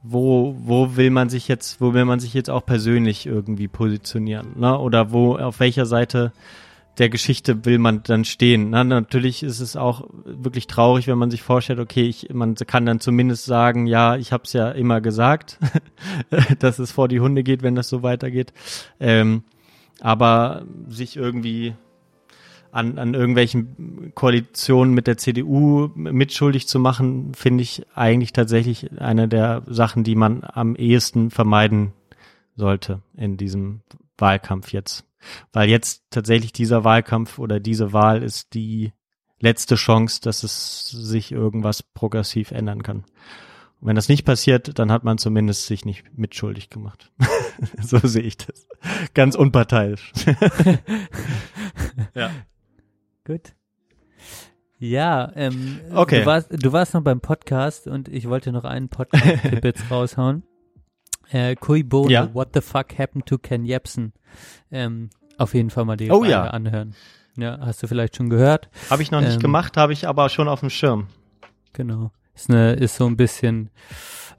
wo, 0.03 0.55
wo 0.59 0.95
will 0.95 1.09
man 1.09 1.29
sich 1.29 1.47
jetzt, 1.47 1.81
wo 1.81 1.93
will 1.93 2.05
man 2.05 2.19
sich 2.19 2.33
jetzt 2.33 2.49
auch 2.49 2.65
persönlich 2.65 3.25
irgendwie 3.25 3.67
positionieren, 3.67 4.57
ne? 4.57 4.77
Oder 4.77 5.11
wo, 5.11 5.35
auf 5.35 5.59
welcher 5.59 5.85
Seite 5.85 6.31
der 6.97 7.09
Geschichte 7.09 7.65
will 7.65 7.77
man 7.77 8.01
dann 8.03 8.25
stehen. 8.25 8.71
Na, 8.71 8.83
natürlich 8.83 9.43
ist 9.43 9.59
es 9.59 9.75
auch 9.75 10.07
wirklich 10.25 10.67
traurig, 10.67 11.07
wenn 11.07 11.17
man 11.17 11.29
sich 11.29 11.43
vorstellt, 11.43 11.79
okay, 11.79 12.03
ich, 12.03 12.29
man 12.33 12.55
kann 12.55 12.85
dann 12.85 12.99
zumindest 12.99 13.45
sagen, 13.45 13.85
ja, 13.85 14.15
ich 14.15 14.31
habe 14.31 14.43
es 14.45 14.53
ja 14.53 14.71
immer 14.71 15.01
gesagt, 15.01 15.59
dass 16.59 16.79
es 16.79 16.91
vor 16.91 17.07
die 17.07 17.19
Hunde 17.19 17.43
geht, 17.43 17.61
wenn 17.61 17.75
das 17.75 17.89
so 17.89 18.03
weitergeht. 18.03 18.51
Ähm, 18.99 19.43
aber 19.99 20.65
sich 20.87 21.17
irgendwie 21.17 21.73
an, 22.71 22.97
an 22.97 23.13
irgendwelchen 23.13 24.11
Koalitionen 24.13 24.93
mit 24.93 25.07
der 25.07 25.17
CDU 25.17 25.89
mitschuldig 25.95 26.67
zu 26.67 26.79
machen, 26.79 27.33
finde 27.33 27.63
ich 27.63 27.85
eigentlich 27.95 28.33
tatsächlich 28.33 28.99
eine 28.99 29.27
der 29.27 29.63
Sachen, 29.67 30.03
die 30.03 30.15
man 30.15 30.43
am 30.43 30.75
ehesten 30.75 31.31
vermeiden 31.31 31.93
sollte 32.55 33.01
in 33.15 33.37
diesem 33.37 33.81
Wahlkampf 34.17 34.73
jetzt. 34.73 35.05
Weil 35.53 35.69
jetzt 35.69 36.03
tatsächlich 36.09 36.51
dieser 36.53 36.83
Wahlkampf 36.83 37.39
oder 37.39 37.59
diese 37.59 37.93
Wahl 37.93 38.23
ist 38.23 38.53
die 38.53 38.93
letzte 39.39 39.75
Chance, 39.75 40.21
dass 40.21 40.43
es 40.43 40.89
sich 40.89 41.31
irgendwas 41.31 41.83
progressiv 41.83 42.51
ändern 42.51 42.83
kann. 42.83 43.05
Und 43.79 43.87
wenn 43.89 43.95
das 43.95 44.09
nicht 44.09 44.25
passiert, 44.25 44.79
dann 44.79 44.91
hat 44.91 45.03
man 45.03 45.19
zumindest 45.19 45.67
sich 45.67 45.85
nicht 45.85 46.17
mitschuldig 46.17 46.69
gemacht. 46.69 47.11
so 47.81 47.99
sehe 47.99 48.23
ich 48.23 48.37
das. 48.37 48.67
Ganz 49.13 49.35
unparteiisch. 49.35 50.11
ja. 52.15 52.31
Gut. 53.25 53.53
Ja, 54.79 55.31
ähm, 55.35 55.79
Okay. 55.93 56.21
du, 56.21 56.25
warst, 56.25 56.49
du 56.51 56.71
warst 56.71 56.93
noch 56.93 57.03
beim 57.03 57.19
Podcast 57.19 57.87
und 57.87 58.07
ich 58.09 58.29
wollte 58.29 58.51
noch 58.51 58.63
einen 58.63 58.89
Podcast-Tipp 58.89 59.63
jetzt 59.63 59.89
raushauen. 59.91 60.43
Äh, 61.31 61.55
Kui 61.55 61.83
Bono, 61.83 62.09
Ja. 62.09 62.33
What 62.33 62.49
the 62.53 62.61
Fuck 62.61 62.97
Happened 62.97 63.25
to 63.27 63.37
Ken 63.37 63.65
Jebsen? 63.65 64.13
Ähm, 64.71 65.09
auf 65.37 65.53
jeden 65.53 65.69
Fall 65.69 65.85
mal 65.85 65.97
die 65.97 66.11
Oh 66.11 66.23
ja. 66.23 66.43
anhören. 66.45 66.95
Ja, 67.37 67.59
hast 67.61 67.83
du 67.83 67.87
vielleicht 67.87 68.15
schon 68.15 68.29
gehört? 68.29 68.69
Habe 68.89 69.03
ich 69.03 69.11
noch 69.11 69.21
nicht 69.21 69.35
Ähm, 69.35 69.39
gemacht, 69.39 69.77
habe 69.77 69.93
ich 69.93 70.07
aber 70.07 70.29
schon 70.29 70.47
auf 70.47 70.61
dem 70.61 70.69
Schirm. 70.69 71.07
Genau. 71.73 72.11
Ist 72.33 72.49
ne, 72.49 72.73
ist 72.73 72.95
so 72.95 73.05
ein 73.05 73.17
bisschen, 73.17 73.69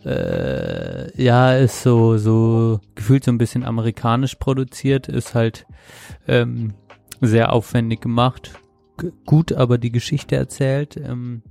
äh, 0.04 1.22
ja, 1.22 1.54
ist 1.56 1.82
so, 1.82 2.16
so 2.18 2.80
gefühlt 2.94 3.24
so 3.24 3.30
ein 3.30 3.38
bisschen 3.38 3.64
amerikanisch 3.64 4.36
produziert, 4.36 5.08
ist 5.08 5.34
halt 5.34 5.66
ähm, 6.26 6.74
sehr 7.20 7.52
aufwendig 7.52 8.00
gemacht, 8.00 8.52
G 8.98 9.10
gut 9.26 9.52
aber 9.52 9.78
die 9.78 9.92
Geschichte 9.92 10.36
erzählt. 10.36 10.96
Ähm, 10.96 11.42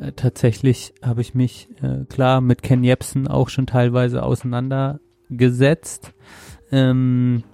Äh, 0.00 0.12
tatsächlich 0.12 0.94
habe 1.02 1.20
ich 1.20 1.34
mich 1.34 1.68
äh, 1.82 2.04
klar 2.04 2.40
mit 2.40 2.62
Ken 2.62 2.84
Jebsen 2.84 3.28
auch 3.28 3.48
schon 3.48 3.66
teilweise 3.66 4.22
auseinandergesetzt. 4.22 6.12
Ähm, 6.70 7.44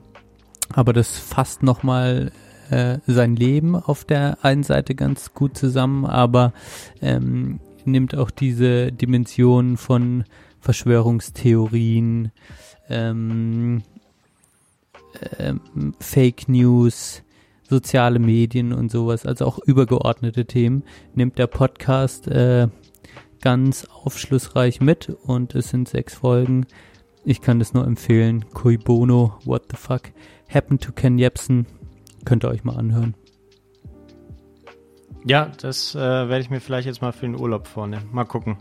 aber 0.73 0.93
das 0.93 1.19
fasst 1.19 1.63
nochmal 1.63 2.33
äh, 2.71 2.99
sein 3.07 3.37
Leben 3.37 3.75
auf 3.77 4.05
der 4.05 4.39
einen 4.43 4.63
Seite 4.63 4.95
ganz 4.95 5.33
gut 5.35 5.57
zusammen, 5.57 6.05
aber 6.05 6.53
ähm, 7.01 7.61
nimmt 7.85 8.15
auch 8.15 8.31
diese 8.31 8.93
Dimension 8.93 9.77
von 9.77 10.25
Verschwörungstheorien, 10.61 12.33
ähm, 12.89 13.83
ähm, 15.39 15.95
Fake 15.99 16.49
News, 16.49 17.23
soziale 17.69 18.19
Medien 18.19 18.73
und 18.73 18.91
sowas, 18.91 19.27
also 19.27 19.47
auch 19.47 19.59
übergeordnete 19.59 20.47
Themen, 20.47 20.85
nimmt 21.15 21.39
der 21.39 21.47
Podcast 21.47 22.27
äh, 22.29 22.69
ganz 23.41 23.87
aufschlussreich 23.87 24.81
mit 24.81 25.11
und 25.11 25.55
es 25.55 25.69
sind 25.69 25.89
sechs 25.89 26.15
Folgen. 26.15 26.67
Ich 27.25 27.41
kann 27.41 27.59
das 27.59 27.75
nur 27.75 27.87
empfehlen. 27.87 28.45
Cui 28.55 28.79
Bono, 28.79 29.39
What 29.45 29.65
the 29.71 29.77
Fuck, 29.77 30.13
Happened 30.53 30.83
to 30.83 30.93
Ken 30.93 31.19
Jebsen, 31.19 31.67
könnt 32.25 32.45
ihr 32.45 32.49
euch 32.49 32.65
mal 32.65 32.77
anhören. 32.77 33.15
Ja, 35.25 35.51
das 35.61 35.95
äh, 35.95 35.99
werde 35.99 36.41
ich 36.41 36.51
mir 36.51 36.61
vielleicht 36.61 36.87
jetzt 36.87 37.03
mal 37.03 37.13
für 37.13 37.27
den 37.27 37.39
Urlaub 37.39 37.67
vornehmen. 37.67 38.09
Mal 38.13 38.25
gucken, 38.25 38.57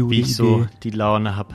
Juli 0.00 0.16
wie 0.16 0.20
ich 0.22 0.34
so 0.36 0.66
die 0.82 0.90
Laune 0.90 1.36
hab. 1.36 1.54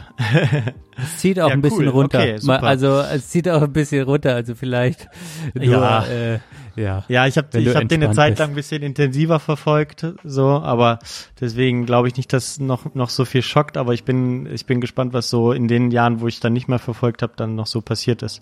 Es 0.97 1.17
zieht 1.17 1.39
auch 1.39 1.47
Ja, 1.49 1.53
ein 1.53 1.61
bisschen 1.61 1.80
cool. 1.85 1.89
runter. 1.89 2.19
Okay, 2.19 2.39
also 2.47 2.99
es 2.99 3.30
zieht 3.30 3.49
auch 3.49 3.61
ein 3.61 3.73
bisschen 3.73 4.03
runter, 4.03 4.35
also 4.35 4.55
vielleicht 4.55 5.07
nur, 5.53 5.65
Ja. 5.65 6.05
äh, 6.05 6.39
ja. 6.76 7.03
Ja, 7.07 7.26
ich 7.26 7.38
habe 7.38 7.57
ich 7.57 7.76
hab 7.76 7.88
den 7.88 8.03
eine 8.03 8.13
Zeit 8.13 8.38
lang 8.38 8.49
ein 8.49 8.55
bisschen 8.55 8.84
intensiver 8.84 9.39
verfolgt, 9.39 10.05
so, 10.23 10.47
aber 10.49 10.99
deswegen 11.39 11.85
glaube 11.85 12.07
ich 12.09 12.17
nicht, 12.17 12.34
dass 12.34 12.59
noch 12.59 12.93
noch 12.95 13.09
so 13.09 13.23
viel 13.26 13.41
schockt, 13.41 13.77
aber 13.77 13.93
ich 13.93 14.03
bin 14.03 14.45
ich 14.53 14.65
bin 14.65 14.81
gespannt, 14.81 15.13
was 15.13 15.30
so 15.30 15.51
in 15.53 15.67
den 15.69 15.91
Jahren, 15.91 16.19
wo 16.22 16.27
ich 16.27 16.39
dann 16.41 16.53
nicht 16.53 16.67
mehr 16.67 16.80
verfolgt 16.80 17.22
habe, 17.22 17.34
dann 17.38 17.55
noch 17.55 17.67
so 17.67 17.81
passiert 17.81 18.23
ist. 18.23 18.41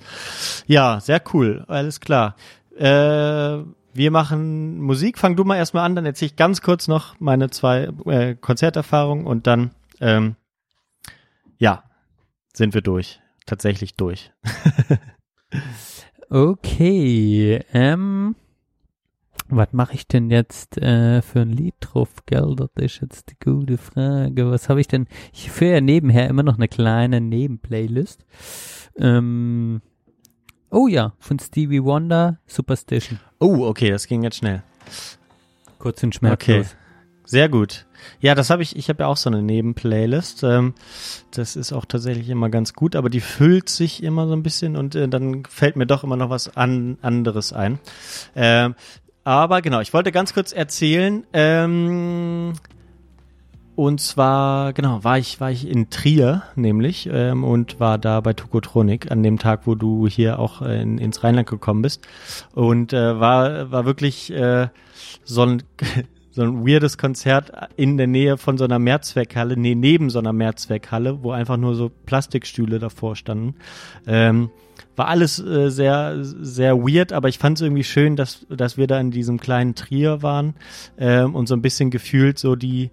Ja, 0.67 0.99
sehr 0.99 1.21
cool, 1.33 1.63
alles 1.67 1.99
klar. 1.99 2.35
Äh, 2.77 3.59
wir 3.95 4.09
machen 4.09 4.81
Musik. 4.81 5.19
Fang 5.19 5.35
du 5.35 5.43
mal 5.43 5.57
erstmal 5.57 5.85
an, 5.85 5.95
dann 5.95 6.07
erzähle 6.07 6.31
ich 6.31 6.35
ganz 6.35 6.61
kurz 6.63 6.87
noch 6.87 7.13
meine 7.19 7.51
zwei 7.51 7.89
äh, 8.07 8.33
Konzerterfahrungen 8.33 9.27
und 9.27 9.45
dann 9.45 9.69
ähm, 10.03 10.35
ja, 11.57 11.83
sind 12.53 12.73
wir 12.73 12.81
durch. 12.81 13.21
Tatsächlich 13.45 13.95
durch. 13.95 14.31
Okay, 16.29 17.63
ähm, 17.73 18.35
was 19.49 19.67
mache 19.71 19.93
ich 19.93 20.07
denn 20.07 20.31
jetzt 20.31 20.79
äh, 20.79 21.21
für 21.21 21.41
ein 21.41 21.51
Lied 21.51 21.75
drauf, 21.79 22.09
gell? 22.25 22.55
Das 22.55 22.69
ist 22.77 23.01
jetzt 23.01 23.29
die 23.29 23.35
gute 23.43 23.77
Frage. 23.77 24.49
Was 24.49 24.67
habe 24.67 24.81
ich 24.81 24.87
denn? 24.87 25.05
Ich 25.31 25.51
führe 25.51 25.73
ja 25.73 25.81
nebenher 25.81 26.27
immer 26.27 26.41
noch 26.41 26.55
eine 26.55 26.67
kleine 26.67 27.21
Nebenplaylist. 27.21 28.25
Ähm, 28.97 29.83
oh 30.71 30.87
ja, 30.87 31.13
von 31.19 31.37
Stevie 31.37 31.83
Wonder, 31.83 32.39
Superstition. 32.47 33.19
Oh, 33.39 33.67
okay, 33.67 33.91
das 33.91 34.07
ging 34.07 34.23
jetzt 34.23 34.37
schnell. 34.37 34.63
Kurz 35.77 36.01
und 36.01 36.15
schmerzlos. 36.15 36.75
Sehr 37.25 37.49
gut. 37.49 37.85
Ja, 38.19 38.35
das 38.35 38.49
habe 38.49 38.63
ich, 38.63 38.75
ich 38.75 38.89
habe 38.89 39.03
ja 39.03 39.07
auch 39.07 39.17
so 39.17 39.29
eine 39.29 39.41
Nebenplaylist. 39.41 40.43
Ähm, 40.43 40.73
das 41.31 41.55
ist 41.55 41.71
auch 41.71 41.85
tatsächlich 41.85 42.29
immer 42.29 42.49
ganz 42.49 42.73
gut, 42.73 42.95
aber 42.95 43.09
die 43.09 43.21
füllt 43.21 43.69
sich 43.69 44.03
immer 44.03 44.27
so 44.27 44.33
ein 44.33 44.43
bisschen 44.43 44.75
und 44.75 44.95
äh, 44.95 45.07
dann 45.07 45.43
fällt 45.45 45.75
mir 45.75 45.85
doch 45.85 46.03
immer 46.03 46.17
noch 46.17 46.29
was 46.29 46.55
an, 46.55 46.97
anderes 47.01 47.53
ein. 47.53 47.79
Ähm, 48.35 48.75
aber 49.23 49.61
genau, 49.61 49.79
ich 49.79 49.93
wollte 49.93 50.11
ganz 50.11 50.33
kurz 50.33 50.51
erzählen, 50.51 51.25
ähm, 51.31 52.53
und 53.75 54.01
zwar, 54.01 54.73
genau, 54.73 55.03
war 55.03 55.17
ich, 55.17 55.39
war 55.39 55.49
ich 55.49 55.67
in 55.67 55.89
Trier 55.89 56.43
nämlich 56.55 57.09
ähm, 57.11 57.43
und 57.43 57.79
war 57.79 57.97
da 57.97 58.21
bei 58.21 58.33
Tokotronik 58.33 59.11
an 59.11 59.23
dem 59.23 59.39
Tag, 59.39 59.61
wo 59.65 59.73
du 59.73 60.07
hier 60.07 60.37
auch 60.37 60.61
äh, 60.61 60.81
in, 60.81 60.99
ins 60.99 61.23
Rheinland 61.23 61.49
gekommen 61.49 61.81
bist. 61.81 62.07
Und 62.53 62.93
äh, 62.93 63.19
war, 63.19 63.71
war 63.71 63.85
wirklich 63.85 64.31
äh, 64.31 64.67
so 65.23 65.41
ein 65.43 65.63
so 66.33 66.41
ein 66.41 66.67
weirdes 66.67 66.97
Konzert 66.97 67.51
in 67.75 67.97
der 67.97 68.07
Nähe 68.07 68.37
von 68.37 68.57
so 68.57 68.63
einer 68.65 68.79
Mehrzweckhalle, 68.79 69.55
nee, 69.55 69.75
neben 69.75 70.09
so 70.09 70.17
einer 70.17 70.33
Mehrzweckhalle, 70.33 71.21
wo 71.21 71.31
einfach 71.31 71.57
nur 71.57 71.75
so 71.75 71.91
Plastikstühle 72.05 72.79
davor 72.79 73.15
standen. 73.15 73.55
Ähm, 74.07 74.49
war 74.95 75.07
alles 75.07 75.39
äh, 75.39 75.69
sehr, 75.69 76.17
sehr 76.23 76.77
weird, 76.77 77.13
aber 77.13 77.29
ich 77.29 77.37
fand 77.37 77.57
es 77.57 77.61
irgendwie 77.61 77.83
schön, 77.83 78.15
dass, 78.15 78.45
dass 78.49 78.77
wir 78.77 78.87
da 78.87 78.99
in 78.99 79.11
diesem 79.11 79.39
kleinen 79.39 79.75
Trier 79.75 80.23
waren 80.23 80.55
ähm, 80.97 81.35
und 81.35 81.47
so 81.47 81.55
ein 81.55 81.61
bisschen 81.61 81.91
gefühlt 81.91 82.39
so 82.39 82.55
die, 82.55 82.89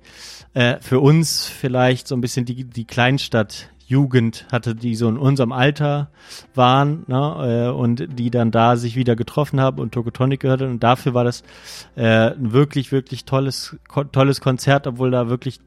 äh, 0.53 0.77
für 0.81 1.01
uns 1.01 1.47
vielleicht 1.47 2.09
so 2.09 2.15
ein 2.15 2.21
bisschen 2.21 2.45
die, 2.45 2.65
die 2.65 2.85
Kleinstadt 2.85 3.71
Jugend 3.91 4.47
hatte, 4.53 4.77
die 4.77 4.95
so 4.95 5.09
in 5.09 5.19
unserem 5.19 5.51
Alter 5.51 6.11
waren 6.55 7.05
ne, 7.09 7.67
äh, 7.67 7.77
und 7.77 8.19
die 8.19 8.31
dann 8.31 8.53
da 8.53 8.77
sich 8.77 8.95
wieder 8.95 9.17
getroffen 9.17 9.61
haben 9.61 9.81
und 9.81 9.93
Tokotronic 9.93 10.39
gehört 10.39 10.63
haben. 10.63 10.71
Und 10.71 10.83
dafür 10.83 11.13
war 11.13 11.25
das 11.25 11.43
äh, 11.97 12.31
ein 12.31 12.53
wirklich, 12.53 12.93
wirklich 12.93 13.25
tolles, 13.25 13.77
ko 13.89 14.05
tolles 14.05 14.41
Konzert, 14.41 14.87
obwohl 14.87 15.11
da 15.11 15.29
wirklich 15.29 15.59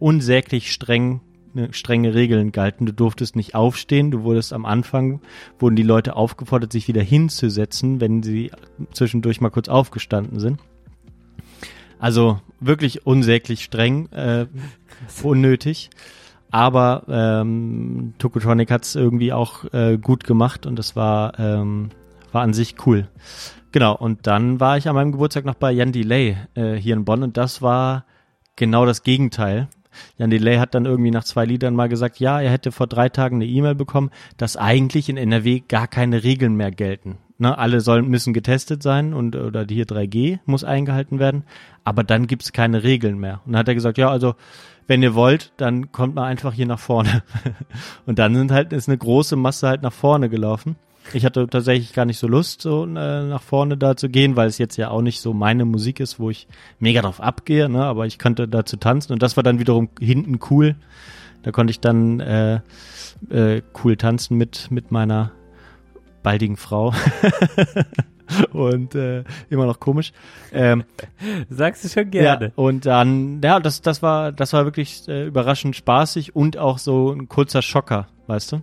unsäglich 0.00 0.72
streng 0.72 1.20
ne, 1.54 1.68
strenge 1.70 2.12
Regeln 2.12 2.50
galten. 2.50 2.86
Du 2.86 2.92
durftest 2.92 3.36
nicht 3.36 3.54
aufstehen. 3.54 4.10
Du 4.10 4.24
wurdest 4.24 4.52
am 4.52 4.66
Anfang, 4.66 5.20
wurden 5.60 5.76
die 5.76 5.84
Leute 5.84 6.16
aufgefordert, 6.16 6.72
sich 6.72 6.88
wieder 6.88 7.02
hinzusetzen, 7.02 8.00
wenn 8.00 8.24
sie 8.24 8.50
zwischendurch 8.92 9.40
mal 9.40 9.50
kurz 9.50 9.68
aufgestanden 9.68 10.40
sind. 10.40 10.58
Also 12.00 12.40
wirklich 12.58 13.06
unsäglich 13.06 13.62
streng, 13.62 14.08
äh, 14.10 14.46
unnötig. 15.22 15.90
Aber 16.50 17.04
ähm, 17.08 18.14
Tokotronic 18.18 18.70
hat 18.70 18.84
es 18.84 18.96
irgendwie 18.96 19.32
auch 19.32 19.64
äh, 19.72 19.98
gut 19.98 20.24
gemacht 20.24 20.66
und 20.66 20.78
das 20.78 20.96
war, 20.96 21.38
ähm, 21.38 21.90
war 22.32 22.42
an 22.42 22.52
sich 22.52 22.74
cool. 22.86 23.08
Genau, 23.72 23.96
und 23.96 24.26
dann 24.26 24.58
war 24.58 24.76
ich 24.76 24.88
an 24.88 24.96
meinem 24.96 25.12
Geburtstag 25.12 25.44
noch 25.44 25.54
bei 25.54 25.70
Jan 25.70 25.92
Delay 25.92 26.36
äh, 26.54 26.74
hier 26.74 26.94
in 26.94 27.04
Bonn 27.04 27.22
und 27.22 27.36
das 27.36 27.62
war 27.62 28.04
genau 28.56 28.84
das 28.84 29.04
Gegenteil. 29.04 29.68
Jan 30.18 30.30
Delay 30.30 30.58
hat 30.58 30.74
dann 30.74 30.86
irgendwie 30.86 31.10
nach 31.10 31.24
zwei 31.24 31.44
Liedern 31.44 31.74
mal 31.74 31.88
gesagt, 31.88 32.18
ja, 32.18 32.40
er 32.40 32.50
hätte 32.50 32.72
vor 32.72 32.86
drei 32.86 33.08
Tagen 33.08 33.36
eine 33.36 33.46
E-Mail 33.46 33.74
bekommen, 33.74 34.10
dass 34.36 34.56
eigentlich 34.56 35.08
in 35.08 35.16
NRW 35.16 35.62
gar 35.66 35.86
keine 35.86 36.24
Regeln 36.24 36.54
mehr 36.54 36.70
gelten. 36.70 37.18
Ne, 37.38 37.56
alle 37.56 37.80
sollen, 37.80 38.06
müssen 38.08 38.34
getestet 38.34 38.82
sein 38.82 39.14
und 39.14 39.34
oder 39.34 39.64
hier 39.66 39.86
3G 39.86 40.40
muss 40.44 40.62
eingehalten 40.62 41.18
werden, 41.18 41.44
aber 41.84 42.04
dann 42.04 42.26
gibt's 42.26 42.52
keine 42.52 42.82
Regeln 42.82 43.18
mehr. 43.18 43.40
Und 43.46 43.52
dann 43.52 43.60
hat 43.60 43.68
er 43.68 43.74
gesagt, 43.74 43.96
ja, 43.96 44.10
also 44.10 44.34
wenn 44.90 45.04
ihr 45.04 45.14
wollt, 45.14 45.52
dann 45.56 45.92
kommt 45.92 46.16
mal 46.16 46.24
einfach 46.24 46.52
hier 46.52 46.66
nach 46.66 46.80
vorne. 46.80 47.22
und 48.06 48.18
dann 48.18 48.34
sind 48.34 48.50
halt, 48.50 48.72
ist 48.72 48.88
eine 48.88 48.98
große 48.98 49.36
Masse 49.36 49.68
halt 49.68 49.82
nach 49.82 49.92
vorne 49.92 50.28
gelaufen. 50.28 50.74
Ich 51.12 51.24
hatte 51.24 51.46
tatsächlich 51.46 51.92
gar 51.92 52.06
nicht 52.06 52.18
so 52.18 52.26
Lust, 52.26 52.62
so 52.62 52.82
äh, 52.86 52.88
nach 52.88 53.40
vorne 53.40 53.76
da 53.76 53.96
zu 53.96 54.08
gehen, 54.08 54.34
weil 54.34 54.48
es 54.48 54.58
jetzt 54.58 54.76
ja 54.78 54.90
auch 54.90 55.00
nicht 55.00 55.20
so 55.20 55.32
meine 55.32 55.64
Musik 55.64 56.00
ist, 56.00 56.18
wo 56.18 56.28
ich 56.28 56.48
mega 56.80 57.02
drauf 57.02 57.20
abgehe, 57.20 57.68
ne? 57.68 57.84
aber 57.84 58.06
ich 58.06 58.18
konnte 58.18 58.48
dazu 58.48 58.78
tanzen 58.78 59.12
und 59.12 59.22
das 59.22 59.36
war 59.36 59.44
dann 59.44 59.60
wiederum 59.60 59.90
hinten 60.00 60.40
cool. 60.50 60.74
Da 61.44 61.52
konnte 61.52 61.70
ich 61.70 61.78
dann 61.78 62.18
äh, 62.18 62.60
äh, 63.30 63.62
cool 63.84 63.96
tanzen 63.96 64.38
mit, 64.38 64.72
mit 64.72 64.90
meiner 64.90 65.30
baldigen 66.24 66.56
Frau. 66.56 66.92
und 68.52 68.94
äh, 68.94 69.24
immer 69.48 69.66
noch 69.66 69.80
komisch. 69.80 70.12
Ähm, 70.52 70.84
Sagst 71.48 71.84
du 71.84 71.88
schon 71.88 72.04
ja, 72.12 72.36
gerne. 72.36 72.52
und 72.56 72.86
dann, 72.86 73.40
ja, 73.42 73.60
das, 73.60 73.80
das 73.82 74.02
war, 74.02 74.32
das 74.32 74.52
war 74.52 74.64
wirklich 74.64 75.06
äh, 75.08 75.26
überraschend 75.26 75.76
spaßig 75.76 76.34
und 76.36 76.56
auch 76.56 76.78
so 76.78 77.12
ein 77.12 77.28
kurzer 77.28 77.62
Schocker, 77.62 78.08
weißt 78.26 78.52
du? 78.52 78.62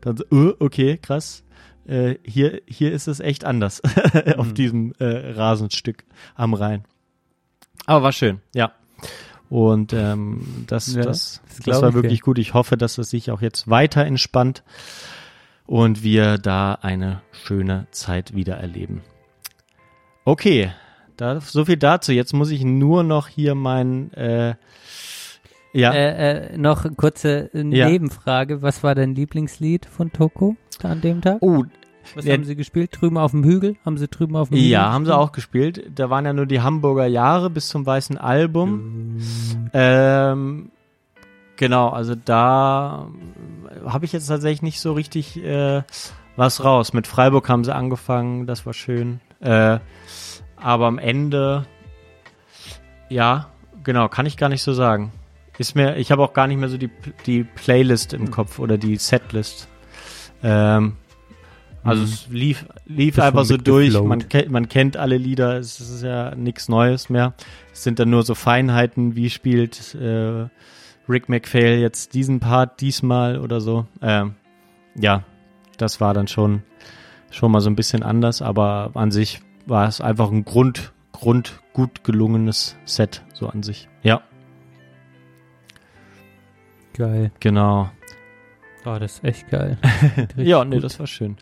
Dann 0.00 0.16
so, 0.16 0.24
uh, 0.32 0.52
okay, 0.60 0.98
krass. 1.00 1.42
Äh, 1.86 2.16
hier, 2.24 2.62
hier 2.66 2.92
ist 2.92 3.08
es 3.08 3.20
echt 3.20 3.44
anders 3.44 3.82
auf 4.36 4.48
Mhm. 4.48 4.54
diesem 4.54 4.92
äh, 4.98 5.32
Rasenstück 5.32 6.04
am 6.34 6.54
Rhein. 6.54 6.84
Aber 7.86 8.02
war 8.04 8.12
schön, 8.12 8.40
ja. 8.54 8.72
Und 9.50 9.92
ähm, 9.92 10.64
das, 10.66 10.94
Ja, 10.94 11.02
das, 11.02 11.42
das 11.56 11.64
das, 11.66 11.82
war 11.82 11.90
ich 11.90 11.94
wirklich 11.94 12.20
dir. 12.20 12.24
gut. 12.24 12.38
Ich 12.38 12.54
hoffe, 12.54 12.76
dass 12.78 12.96
es 12.98 13.10
sich 13.10 13.30
auch 13.30 13.42
jetzt 13.42 13.68
weiter 13.68 14.04
entspannt 14.04 14.62
und 15.66 16.02
wir 16.02 16.38
da 16.38 16.74
eine 16.82 17.22
schöne 17.32 17.86
Zeit 17.90 18.34
wieder 18.34 18.56
erleben. 18.56 19.02
Okay, 20.24 20.70
da, 21.16 21.40
so 21.40 21.64
viel 21.64 21.76
dazu. 21.76 22.12
Jetzt 22.12 22.32
muss 22.32 22.50
ich 22.50 22.64
nur 22.64 23.02
noch 23.02 23.28
hier 23.28 23.54
mein, 23.54 24.12
äh, 24.14 24.54
ja, 25.72 25.92
Äh, 25.92 26.52
äh, 26.52 26.58
noch 26.58 26.84
eine 26.84 26.94
kurze 26.94 27.50
äh, 27.52 27.62
Ja. 27.74 27.88
Nebenfrage. 27.88 28.62
Was 28.62 28.82
war 28.82 28.94
dein 28.94 29.14
Lieblingslied 29.14 29.86
von 29.86 30.12
Toko 30.12 30.56
da 30.80 30.90
an 30.90 31.00
dem 31.00 31.20
Tag? 31.20 31.38
oh, 31.40 31.64
Was 32.14 32.26
haben 32.28 32.44
sie 32.44 32.54
gespielt? 32.56 32.90
Drüben 33.00 33.16
auf 33.18 33.32
dem 33.32 33.44
Hügel? 33.44 33.76
Haben 33.84 33.96
sie 33.98 34.08
drüben 34.08 34.36
auf 34.36 34.48
dem 34.50 34.56
Hügel? 34.58 34.68
ja, 34.70 34.92
haben 34.92 35.04
sie 35.06 35.16
auch 35.16 35.32
gespielt. 35.32 35.90
Da 35.94 36.10
waren 36.10 36.24
ja 36.26 36.32
nur 36.32 36.46
die 36.46 36.60
Hamburger 36.60 37.06
Jahre 37.06 37.50
bis 37.50 37.68
zum 37.68 37.84
weißen 37.86 38.18
Album. 38.18 39.18
Ähm, 39.72 40.70
genau, 41.56 41.88
also 41.90 42.14
da 42.14 43.08
habe 43.86 44.04
ich 44.04 44.12
jetzt 44.12 44.26
tatsächlich 44.26 44.62
nicht 44.62 44.80
so 44.80 44.92
richtig 44.92 45.36
äh, 45.42 45.82
was 46.36 46.64
raus. 46.64 46.92
Mit 46.92 47.06
Freiburg 47.06 47.48
haben 47.48 47.64
sie 47.64 47.74
angefangen, 47.74 48.46
das 48.46 48.66
war 48.66 48.72
schön. 48.72 49.20
Äh, 49.40 49.78
aber 50.56 50.86
am 50.86 50.98
Ende, 50.98 51.66
ja, 53.08 53.48
genau, 53.82 54.08
kann 54.08 54.26
ich 54.26 54.36
gar 54.36 54.48
nicht 54.48 54.62
so 54.62 54.72
sagen. 54.72 55.12
Ist 55.58 55.76
mir, 55.76 55.96
ich 55.96 56.10
habe 56.10 56.22
auch 56.22 56.32
gar 56.32 56.46
nicht 56.46 56.58
mehr 56.58 56.68
so 56.68 56.78
die, 56.78 56.90
die 57.26 57.44
Playlist 57.44 58.12
Hm. 58.12 58.20
im 58.22 58.30
Kopf 58.30 58.58
oder 58.58 58.76
die 58.78 58.96
Setlist. 58.96 59.68
Ähm, 60.42 60.96
also 61.84 62.00
Mhm. 62.02 62.08
es 62.08 62.26
lief, 62.30 62.66
lief 62.86 63.18
einfach 63.18 63.44
so 63.44 63.56
durch. 63.58 63.92
Man, 64.02 64.28
kennt- 64.28 64.50
man 64.50 64.68
kennt 64.68 64.96
alle 64.96 65.18
Lieder, 65.18 65.58
es 65.58 65.78
ist 65.80 66.02
ja 66.02 66.34
nichts 66.34 66.68
Neues 66.68 67.10
mehr. 67.10 67.34
Es 67.72 67.84
sind 67.84 67.98
dann 67.98 68.10
nur 68.10 68.22
so 68.22 68.34
Feinheiten, 68.34 69.14
wie 69.16 69.28
spielt 69.30 69.94
äh, 69.94 70.46
Rick 71.08 71.28
McPhail 71.28 71.78
jetzt 71.78 72.14
diesen 72.14 72.40
Part 72.40 72.80
diesmal 72.80 73.38
oder 73.38 73.60
so. 73.60 73.86
Ähm, 74.00 74.34
ja, 74.94 75.22
das 75.76 76.00
war 76.00 76.14
dann 76.14 76.28
schon, 76.28 76.62
schon 77.30 77.50
mal 77.52 77.60
so 77.60 77.68
ein 77.70 77.76
bisschen 77.76 78.02
anders, 78.02 78.42
aber 78.42 78.90
an 78.94 79.10
sich 79.10 79.40
war 79.66 79.86
es 79.88 80.00
einfach 80.00 80.30
ein 80.30 80.44
Grund, 80.44 80.92
Grund 81.12 81.60
gut 81.72 82.04
gelungenes 82.04 82.76
Set, 82.84 83.22
so 83.32 83.48
an 83.48 83.62
sich. 83.62 83.88
Ja, 84.02 84.22
Geil. 86.94 87.32
genau. 87.40 87.90
Oh, 88.86 88.96
das 88.98 89.14
ist 89.14 89.24
echt 89.24 89.50
geil. 89.50 89.78
Ja, 90.36 90.64
nee, 90.64 90.76
gut. 90.76 90.84
das 90.84 90.98
war 91.00 91.06
schön. 91.06 91.36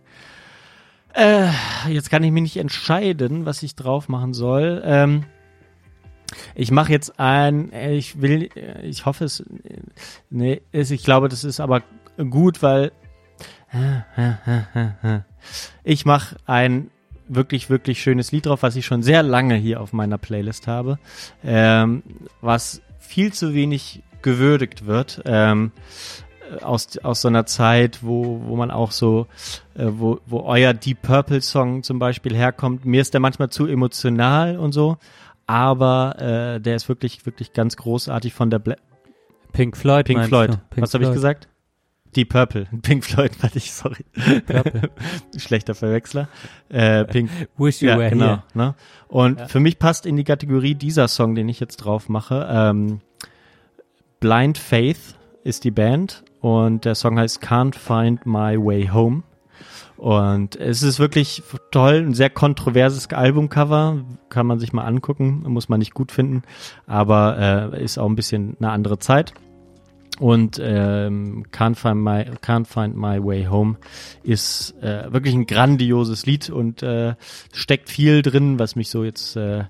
Äh, 1.14 1.48
jetzt 1.88 2.08
kann 2.10 2.22
ich 2.24 2.30
mich 2.30 2.42
nicht 2.42 2.56
entscheiden, 2.56 3.44
was 3.44 3.62
ich 3.62 3.74
drauf 3.76 4.08
machen 4.08 4.32
soll. 4.32 4.80
Ähm, 4.84 5.24
ich 6.54 6.70
mache 6.70 6.92
jetzt 6.92 7.18
ein, 7.18 7.72
ich 7.72 8.20
will, 8.20 8.48
ich 8.82 9.06
hoffe 9.06 9.24
es, 9.24 9.44
nee, 10.30 10.62
ich 10.72 11.04
glaube, 11.04 11.28
das 11.28 11.44
ist 11.44 11.60
aber 11.60 11.82
gut, 12.16 12.62
weil 12.62 12.92
ich 15.84 16.04
mache 16.04 16.36
ein 16.46 16.90
wirklich, 17.28 17.70
wirklich 17.70 18.02
schönes 18.02 18.32
Lied 18.32 18.46
drauf, 18.46 18.62
was 18.62 18.76
ich 18.76 18.84
schon 18.84 19.02
sehr 19.02 19.22
lange 19.22 19.54
hier 19.54 19.80
auf 19.80 19.92
meiner 19.92 20.18
Playlist 20.18 20.66
habe, 20.66 20.98
ähm, 21.44 22.02
was 22.40 22.82
viel 22.98 23.32
zu 23.32 23.54
wenig 23.54 24.02
gewürdigt 24.20 24.86
wird. 24.86 25.22
Ähm, 25.24 25.72
aus, 26.60 26.98
aus 26.98 27.22
so 27.22 27.28
einer 27.28 27.46
Zeit, 27.46 28.00
wo, 28.02 28.42
wo 28.44 28.56
man 28.56 28.70
auch 28.70 28.90
so, 28.90 29.26
äh, 29.74 29.86
wo, 29.86 30.20
wo 30.26 30.40
euer 30.40 30.74
Deep 30.74 31.00
Purple 31.00 31.40
Song 31.40 31.82
zum 31.82 31.98
Beispiel 31.98 32.36
herkommt. 32.36 32.84
Mir 32.84 33.00
ist 33.00 33.14
der 33.14 33.20
manchmal 33.20 33.48
zu 33.48 33.66
emotional 33.66 34.58
und 34.58 34.72
so, 34.72 34.98
aber 35.46 36.16
äh, 36.56 36.60
der 36.60 36.76
ist 36.76 36.88
wirklich, 36.88 37.24
wirklich 37.26 37.52
ganz 37.52 37.76
großartig 37.76 38.34
von 38.34 38.50
der 38.50 38.58
Bla 38.58 38.76
Pink 39.52 39.76
Floyd. 39.76 40.06
Pink 40.06 40.24
Floyd. 40.24 40.58
Pink 40.70 40.82
Was 40.82 40.94
habe 40.94 41.04
ich 41.04 41.12
gesagt? 41.12 41.48
Deep 42.16 42.30
Purple. 42.30 42.66
Pink 42.82 43.04
Floyd 43.04 43.32
hatte 43.42 43.58
ich, 43.58 43.72
sorry. 43.72 44.04
Schlechter 45.36 45.74
Verwechsler. 45.74 46.28
Äh, 46.68 47.04
Pink 47.04 47.30
Wish 47.56 47.82
you 47.82 47.88
ja, 47.88 47.98
were 47.98 48.10
genau. 48.10 48.26
here. 48.26 48.42
Ne? 48.54 48.74
Und 49.08 49.40
Ja. 49.40 49.48
für 49.48 49.60
mich 49.60 49.78
passt 49.78 50.06
in 50.06 50.16
die 50.16 50.24
Kategorie 50.24 50.74
dieser 50.74 51.08
Song, 51.08 51.34
den 51.34 51.48
ich 51.48 51.60
jetzt 51.60 51.78
drauf 51.78 52.08
mache. 52.08 52.46
Ähm, 52.50 53.00
Blind 54.20 54.58
Faith 54.58 55.16
ist 55.42 55.64
die 55.64 55.70
Band 55.70 56.22
und 56.40 56.84
der 56.84 56.94
Song 56.94 57.18
heißt 57.18 57.42
Can't 57.42 57.76
Find 57.76 58.24
My 58.26 58.56
Way 58.56 58.88
Home. 58.92 59.22
Und 60.02 60.56
es 60.56 60.82
ist 60.82 60.98
wirklich 60.98 61.44
toll, 61.70 62.04
ein 62.04 62.12
sehr 62.12 62.28
kontroverses 62.28 63.06
Albumcover, 63.12 64.04
kann 64.30 64.48
man 64.48 64.58
sich 64.58 64.72
mal 64.72 64.82
angucken, 64.82 65.44
muss 65.46 65.68
man 65.68 65.78
nicht 65.78 65.94
gut 65.94 66.10
finden, 66.10 66.42
aber 66.88 67.70
äh, 67.72 67.84
ist 67.84 67.98
auch 67.98 68.08
ein 68.08 68.16
bisschen 68.16 68.56
eine 68.58 68.72
andere 68.72 68.98
Zeit. 68.98 69.32
Und 70.22 70.60
ähm, 70.62 71.46
Can't, 71.50 71.74
Find 71.74 71.96
My, 71.96 72.24
Can't 72.40 72.66
Find 72.66 72.96
My 72.96 73.20
Way 73.20 73.46
Home 73.46 73.76
ist 74.22 74.72
äh, 74.80 75.12
wirklich 75.12 75.34
ein 75.34 75.46
grandioses 75.46 76.26
Lied 76.26 76.48
und 76.48 76.80
äh, 76.84 77.16
steckt 77.52 77.90
viel 77.90 78.22
drin, 78.22 78.56
was 78.60 78.76
mich 78.76 78.88
so 78.88 79.02
jetzt 79.02 79.34
äh, 79.34 79.64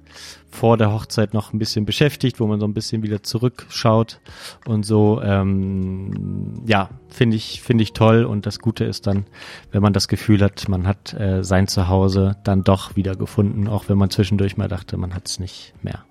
vor 0.51 0.77
der 0.77 0.93
Hochzeit 0.93 1.33
noch 1.33 1.55
ein 1.55 1.59
bisschen 1.59 1.87
beschäftigt, 1.87 2.39
wo 2.39 2.47
man 2.47 2.61
so 2.61 2.66
ein 2.66 2.74
bisschen 2.74 3.03
wieder 3.03 3.23
zurückschaut 3.23 4.20
und 4.66 4.85
so. 4.85 5.23
Ähm, 5.23 6.62
ja, 6.66 6.91
finde 7.09 7.39
ich 7.39 7.62
finde 7.62 7.83
ich 7.85 7.95
toll 7.95 8.27
und 8.27 8.45
das 8.45 8.59
Gute 8.59 8.85
ist 8.85 9.07
dann, 9.07 9.24
wenn 9.70 9.81
man 9.81 9.95
das 9.95 10.07
Gefühl 10.07 10.43
hat, 10.43 10.69
man 10.69 10.87
hat 10.87 11.15
äh, 11.15 11.43
sein 11.43 11.66
Zuhause 11.66 12.37
dann 12.45 12.62
doch 12.62 12.95
wieder 12.95 13.16
gefunden, 13.16 13.69
auch 13.69 13.89
wenn 13.89 13.97
man 13.97 14.11
zwischendurch 14.11 14.59
mal 14.59 14.69
dachte, 14.69 14.99
man 14.99 15.15
hat 15.15 15.29
es 15.29 15.41
nicht 15.41 15.73
mehr. 15.83 16.05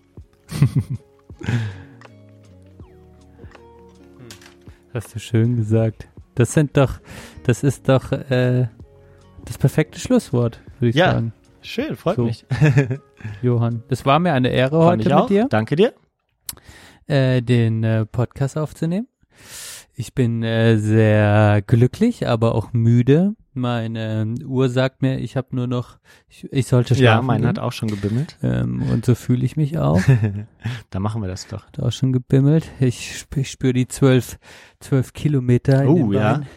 Hast 4.93 5.15
du 5.15 5.19
schön 5.19 5.55
gesagt. 5.55 6.07
Das 6.35 6.53
sind 6.53 6.75
doch, 6.77 6.99
das 7.43 7.63
ist 7.63 7.87
doch 7.89 8.11
äh, 8.11 8.67
das 9.45 9.57
perfekte 9.57 9.99
Schlusswort, 9.99 10.59
würde 10.79 10.89
ich 10.89 10.95
Ja, 10.95 11.11
sagen. 11.13 11.33
Schön, 11.61 11.95
freut 11.95 12.15
So. 12.15 12.23
mich. 12.25 12.45
Johann. 13.41 13.83
Das 13.89 14.05
war 14.05 14.19
mir 14.19 14.33
eine 14.33 14.49
Ehre 14.49 14.81
Fand 14.83 15.01
heute 15.01 15.09
ich 15.09 15.13
auch. 15.13 15.21
mit 15.23 15.29
dir, 15.29 15.47
Danke 15.49 15.75
dir. 15.75 15.93
äh, 17.07 17.41
den 17.41 17.83
äh, 17.83 18.05
Podcast 18.05 18.57
aufzunehmen. 18.57 19.07
Ich 19.93 20.13
bin 20.15 20.41
äh, 20.43 20.77
sehr 20.77 21.61
glücklich, 21.65 22.27
aber 22.27 22.55
auch 22.55 22.73
müde. 22.73 23.35
Meine 23.53 24.33
Uhr 24.45 24.69
sagt 24.69 25.01
mir, 25.01 25.19
ich 25.19 25.35
habe 25.35 25.49
nur 25.51 25.67
noch, 25.67 25.97
ich, 26.29 26.47
ich 26.53 26.67
sollte 26.67 26.95
schlafen. 26.95 27.03
Ja, 27.03 27.21
mein 27.21 27.41
gehen. 27.41 27.49
hat 27.49 27.59
auch 27.59 27.73
schon 27.73 27.89
gebimmelt. 27.89 28.37
Ähm, 28.41 28.81
und 28.83 29.05
so 29.05 29.13
fühle 29.13 29.43
ich 29.43 29.57
mich 29.57 29.77
auch. 29.77 30.01
da 30.89 30.99
machen 30.99 31.21
wir 31.21 31.27
das 31.27 31.47
doch. 31.47 31.67
Hat 31.67 31.79
auch 31.79 31.91
schon 31.91 32.13
gebimmelt. 32.13 32.69
Ich, 32.79 33.25
ich 33.35 33.51
spüre 33.51 33.73
die 33.73 33.87
zwölf, 33.87 34.39
zwölf 34.79 35.11
Kilometer 35.11 35.83
in 35.83 35.87
Oh, 35.89 35.95
den 35.95 36.13
ja. 36.13 36.33
Beinen, 36.33 36.47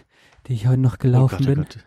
die 0.47 0.55
ich 0.55 0.69
heute 0.69 0.81
noch 0.81 0.99
gelaufen 0.99 1.35
oh 1.35 1.39
Gott, 1.39 1.47
bin. 1.47 1.59
Oh 1.59 1.63
Gott. 1.63 1.79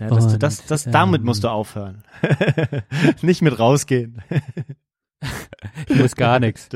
Ja, 0.00 0.08
das, 0.08 0.32
Und, 0.32 0.42
das, 0.42 0.66
das, 0.66 0.84
damit 0.84 1.20
ähm, 1.20 1.26
musst 1.26 1.44
du 1.44 1.48
aufhören. 1.48 2.02
Nicht 3.22 3.42
mit 3.42 3.58
rausgehen. 3.58 4.22
Ich 5.88 5.96
muss 5.98 6.14
gar 6.16 6.38
nichts. 6.38 6.68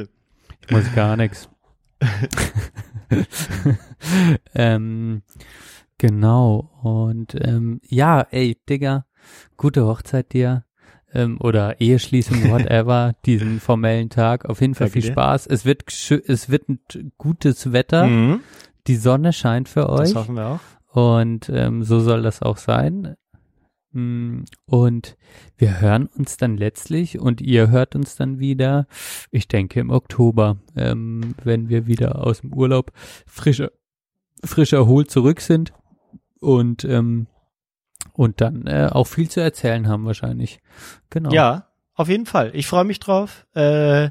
Ich 0.63 0.71
muss 0.71 0.95
gar 0.95 1.19
nichts. 1.19 1.51
ähm, 4.55 5.23
genau. 5.99 6.71
Und 6.83 7.37
ähm, 7.41 7.81
ja, 7.85 8.27
ey, 8.31 8.57
Digga, 8.69 9.07
gute 9.57 9.87
Hochzeit 9.87 10.33
dir. 10.33 10.65
Ähm, 11.13 11.39
oder 11.41 11.81
Eheschließung, 11.81 12.45
whatever, 12.51 13.15
diesen 13.25 13.61
formellen 13.61 14.11
Tag. 14.11 14.45
Auf 14.45 14.61
jeden 14.61 14.75
Fall 14.75 14.89
Danke 14.89 15.01
viel 15.01 15.09
dir. 15.09 15.13
Spaß. 15.13 15.47
Es 15.47 15.65
wird, 15.65 15.85
es 15.89 16.51
wird 16.51 16.69
ein 16.69 17.13
gutes 17.17 17.73
Wetter. 17.73 18.07
Mhm. 18.07 18.41
Die 18.87 18.97
Sonne 18.97 19.33
scheint 19.33 19.69
für 19.69 19.89
euch. 19.89 20.13
Das 20.13 20.15
hoffen 20.15 20.37
wir 20.37 20.47
auch. 20.47 20.61
Und 20.95 21.51
ähm, 21.53 21.83
so 21.83 22.01
soll 22.01 22.23
das 22.23 22.43
auch 22.43 22.57
sein. 22.57 23.15
Mm, 23.93 24.41
Und 24.67 25.17
wir 25.57 25.81
hören 25.81 26.07
uns 26.07 26.37
dann 26.37 26.57
letztlich 26.57 27.19
und 27.19 27.41
ihr 27.41 27.71
hört 27.71 27.95
uns 27.95 28.17
dann 28.17 28.39
wieder, 28.39 28.87
ich 29.31 29.49
denke 29.49 29.81
im 29.81 29.91
Oktober, 29.91 30.59
ähm, 30.77 31.35
wenn 31.43 31.69
wir 31.69 31.87
wieder 31.87 32.27
aus 32.27 32.43
dem 32.43 32.53
Urlaub 32.53 32.93
frisch, 33.27 33.63
frisch 34.45 34.73
erholt 34.73 35.11
zurück 35.11 35.41
sind 35.41 35.73
und 36.41 36.85
ähm, 36.85 37.27
und 38.13 38.41
dann 38.41 38.67
äh, 38.67 38.89
auch 38.91 39.07
viel 39.07 39.29
zu 39.29 39.41
erzählen 39.41 39.89
haben 39.89 40.05
wahrscheinlich. 40.05 40.61
Genau. 41.11 41.31
Ja, 41.31 41.69
auf 41.95 42.09
jeden 42.09 42.27
Fall. 42.27 42.51
Ich 42.55 42.67
freue 42.67 42.85
mich 42.85 43.01
drauf. 43.01 43.47
Äh, 43.55 44.11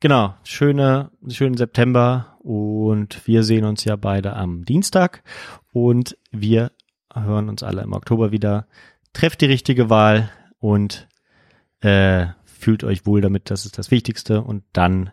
genau, 0.00 0.34
schöne, 0.44 1.10
schönen 1.28 1.56
September 1.56 2.36
und 2.40 3.26
wir 3.26 3.42
sehen 3.42 3.64
uns 3.64 3.84
ja 3.84 3.96
beide 3.96 4.34
am 4.34 4.64
Dienstag 4.64 5.22
und 5.72 6.16
wir 6.30 6.72
hören 7.12 7.48
uns 7.48 7.62
alle 7.62 7.82
im 7.82 7.92
Oktober 7.92 8.32
wieder. 8.32 8.66
Trefft 9.12 9.40
die 9.40 9.46
richtige 9.46 9.88
Wahl 9.88 10.30
und 10.58 11.08
äh, 11.80 12.26
fühlt 12.44 12.84
euch 12.84 13.06
wohl 13.06 13.20
damit, 13.20 13.50
das 13.50 13.64
ist 13.64 13.78
das 13.78 13.90
Wichtigste 13.90 14.42
und 14.42 14.64
dann 14.72 15.10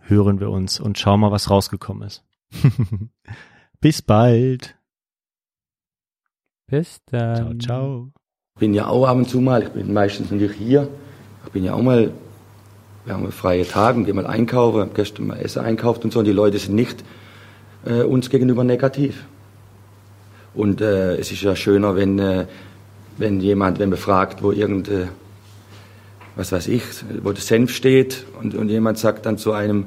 hören 0.00 0.40
wir 0.40 0.50
uns 0.50 0.80
und 0.80 0.98
schauen 0.98 1.20
mal, 1.20 1.30
was 1.30 1.50
rausgekommen 1.50 2.06
ist. 2.06 2.24
Bis 3.80 4.00
bald. 4.02 4.77
Bis 6.70 7.00
Ciao, 7.08 7.44
dann. 7.44 7.60
ciao. 7.60 8.10
Ich 8.56 8.60
bin 8.60 8.74
ja 8.74 8.88
auch 8.88 9.06
ab 9.06 9.16
und 9.16 9.28
zu 9.28 9.40
mal, 9.40 9.62
ich 9.62 9.70
bin 9.70 9.92
meistens 9.92 10.30
natürlich 10.30 10.56
hier. 10.56 10.88
Ich 11.46 11.52
bin 11.52 11.64
ja 11.64 11.72
auch 11.72 11.80
mal, 11.80 12.12
wir 13.06 13.14
haben 13.14 13.32
freie 13.32 13.66
Tage 13.66 13.96
und 13.98 14.04
gehen 14.04 14.16
mal 14.16 14.26
einkaufen, 14.26 14.90
gestern 14.92 15.28
mal 15.28 15.38
Essen 15.38 15.64
einkauft 15.64 16.04
und 16.04 16.12
so 16.12 16.18
und 16.18 16.26
die 16.26 16.32
Leute 16.32 16.58
sind 16.58 16.74
nicht 16.74 17.02
äh, 17.86 18.02
uns 18.02 18.28
gegenüber 18.28 18.64
negativ. 18.64 19.24
Und 20.52 20.82
äh, 20.82 21.16
es 21.16 21.32
ist 21.32 21.40
ja 21.40 21.56
schöner, 21.56 21.96
wenn, 21.96 22.18
äh, 22.18 22.46
wenn 23.16 23.40
jemand, 23.40 23.78
wenn 23.78 23.88
man 23.88 23.98
fragt, 23.98 24.42
wo 24.42 24.52
irgend, 24.52 24.88
äh, 24.88 25.06
was 26.36 26.52
weiß 26.52 26.68
ich, 26.68 26.82
wo 27.22 27.32
der 27.32 27.40
Senf 27.40 27.72
steht 27.72 28.26
und, 28.42 28.54
und 28.54 28.68
jemand 28.68 28.98
sagt 28.98 29.24
dann 29.24 29.38
zu 29.38 29.52
einem, 29.52 29.86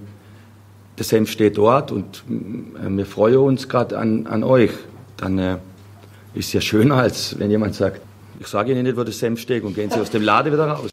der 0.97 1.05
Senf 1.05 1.29
steht 1.29 1.57
dort 1.57 1.91
und 1.91 2.23
äh, 2.27 2.89
wir 2.89 3.05
freuen 3.05 3.37
uns 3.37 3.69
gerade 3.69 3.99
an, 3.99 4.25
an 4.25 4.43
euch, 4.43 4.71
dann 5.17 5.37
äh, 5.37 5.57
ist 6.33 6.53
ja 6.53 6.61
schöner, 6.61 6.97
als 6.97 7.37
wenn 7.39 7.51
jemand 7.51 7.75
sagt, 7.75 8.01
ich 8.39 8.47
sage 8.47 8.71
Ihnen 8.71 8.83
nicht, 8.83 8.97
wo 8.97 9.03
der 9.03 9.13
Senf 9.13 9.39
steht 9.39 9.63
und 9.63 9.75
gehen 9.75 9.89
Sie 9.89 9.99
aus 9.99 10.09
dem 10.09 10.23
Laden 10.23 10.51
wieder 10.51 10.67
raus. 10.67 10.89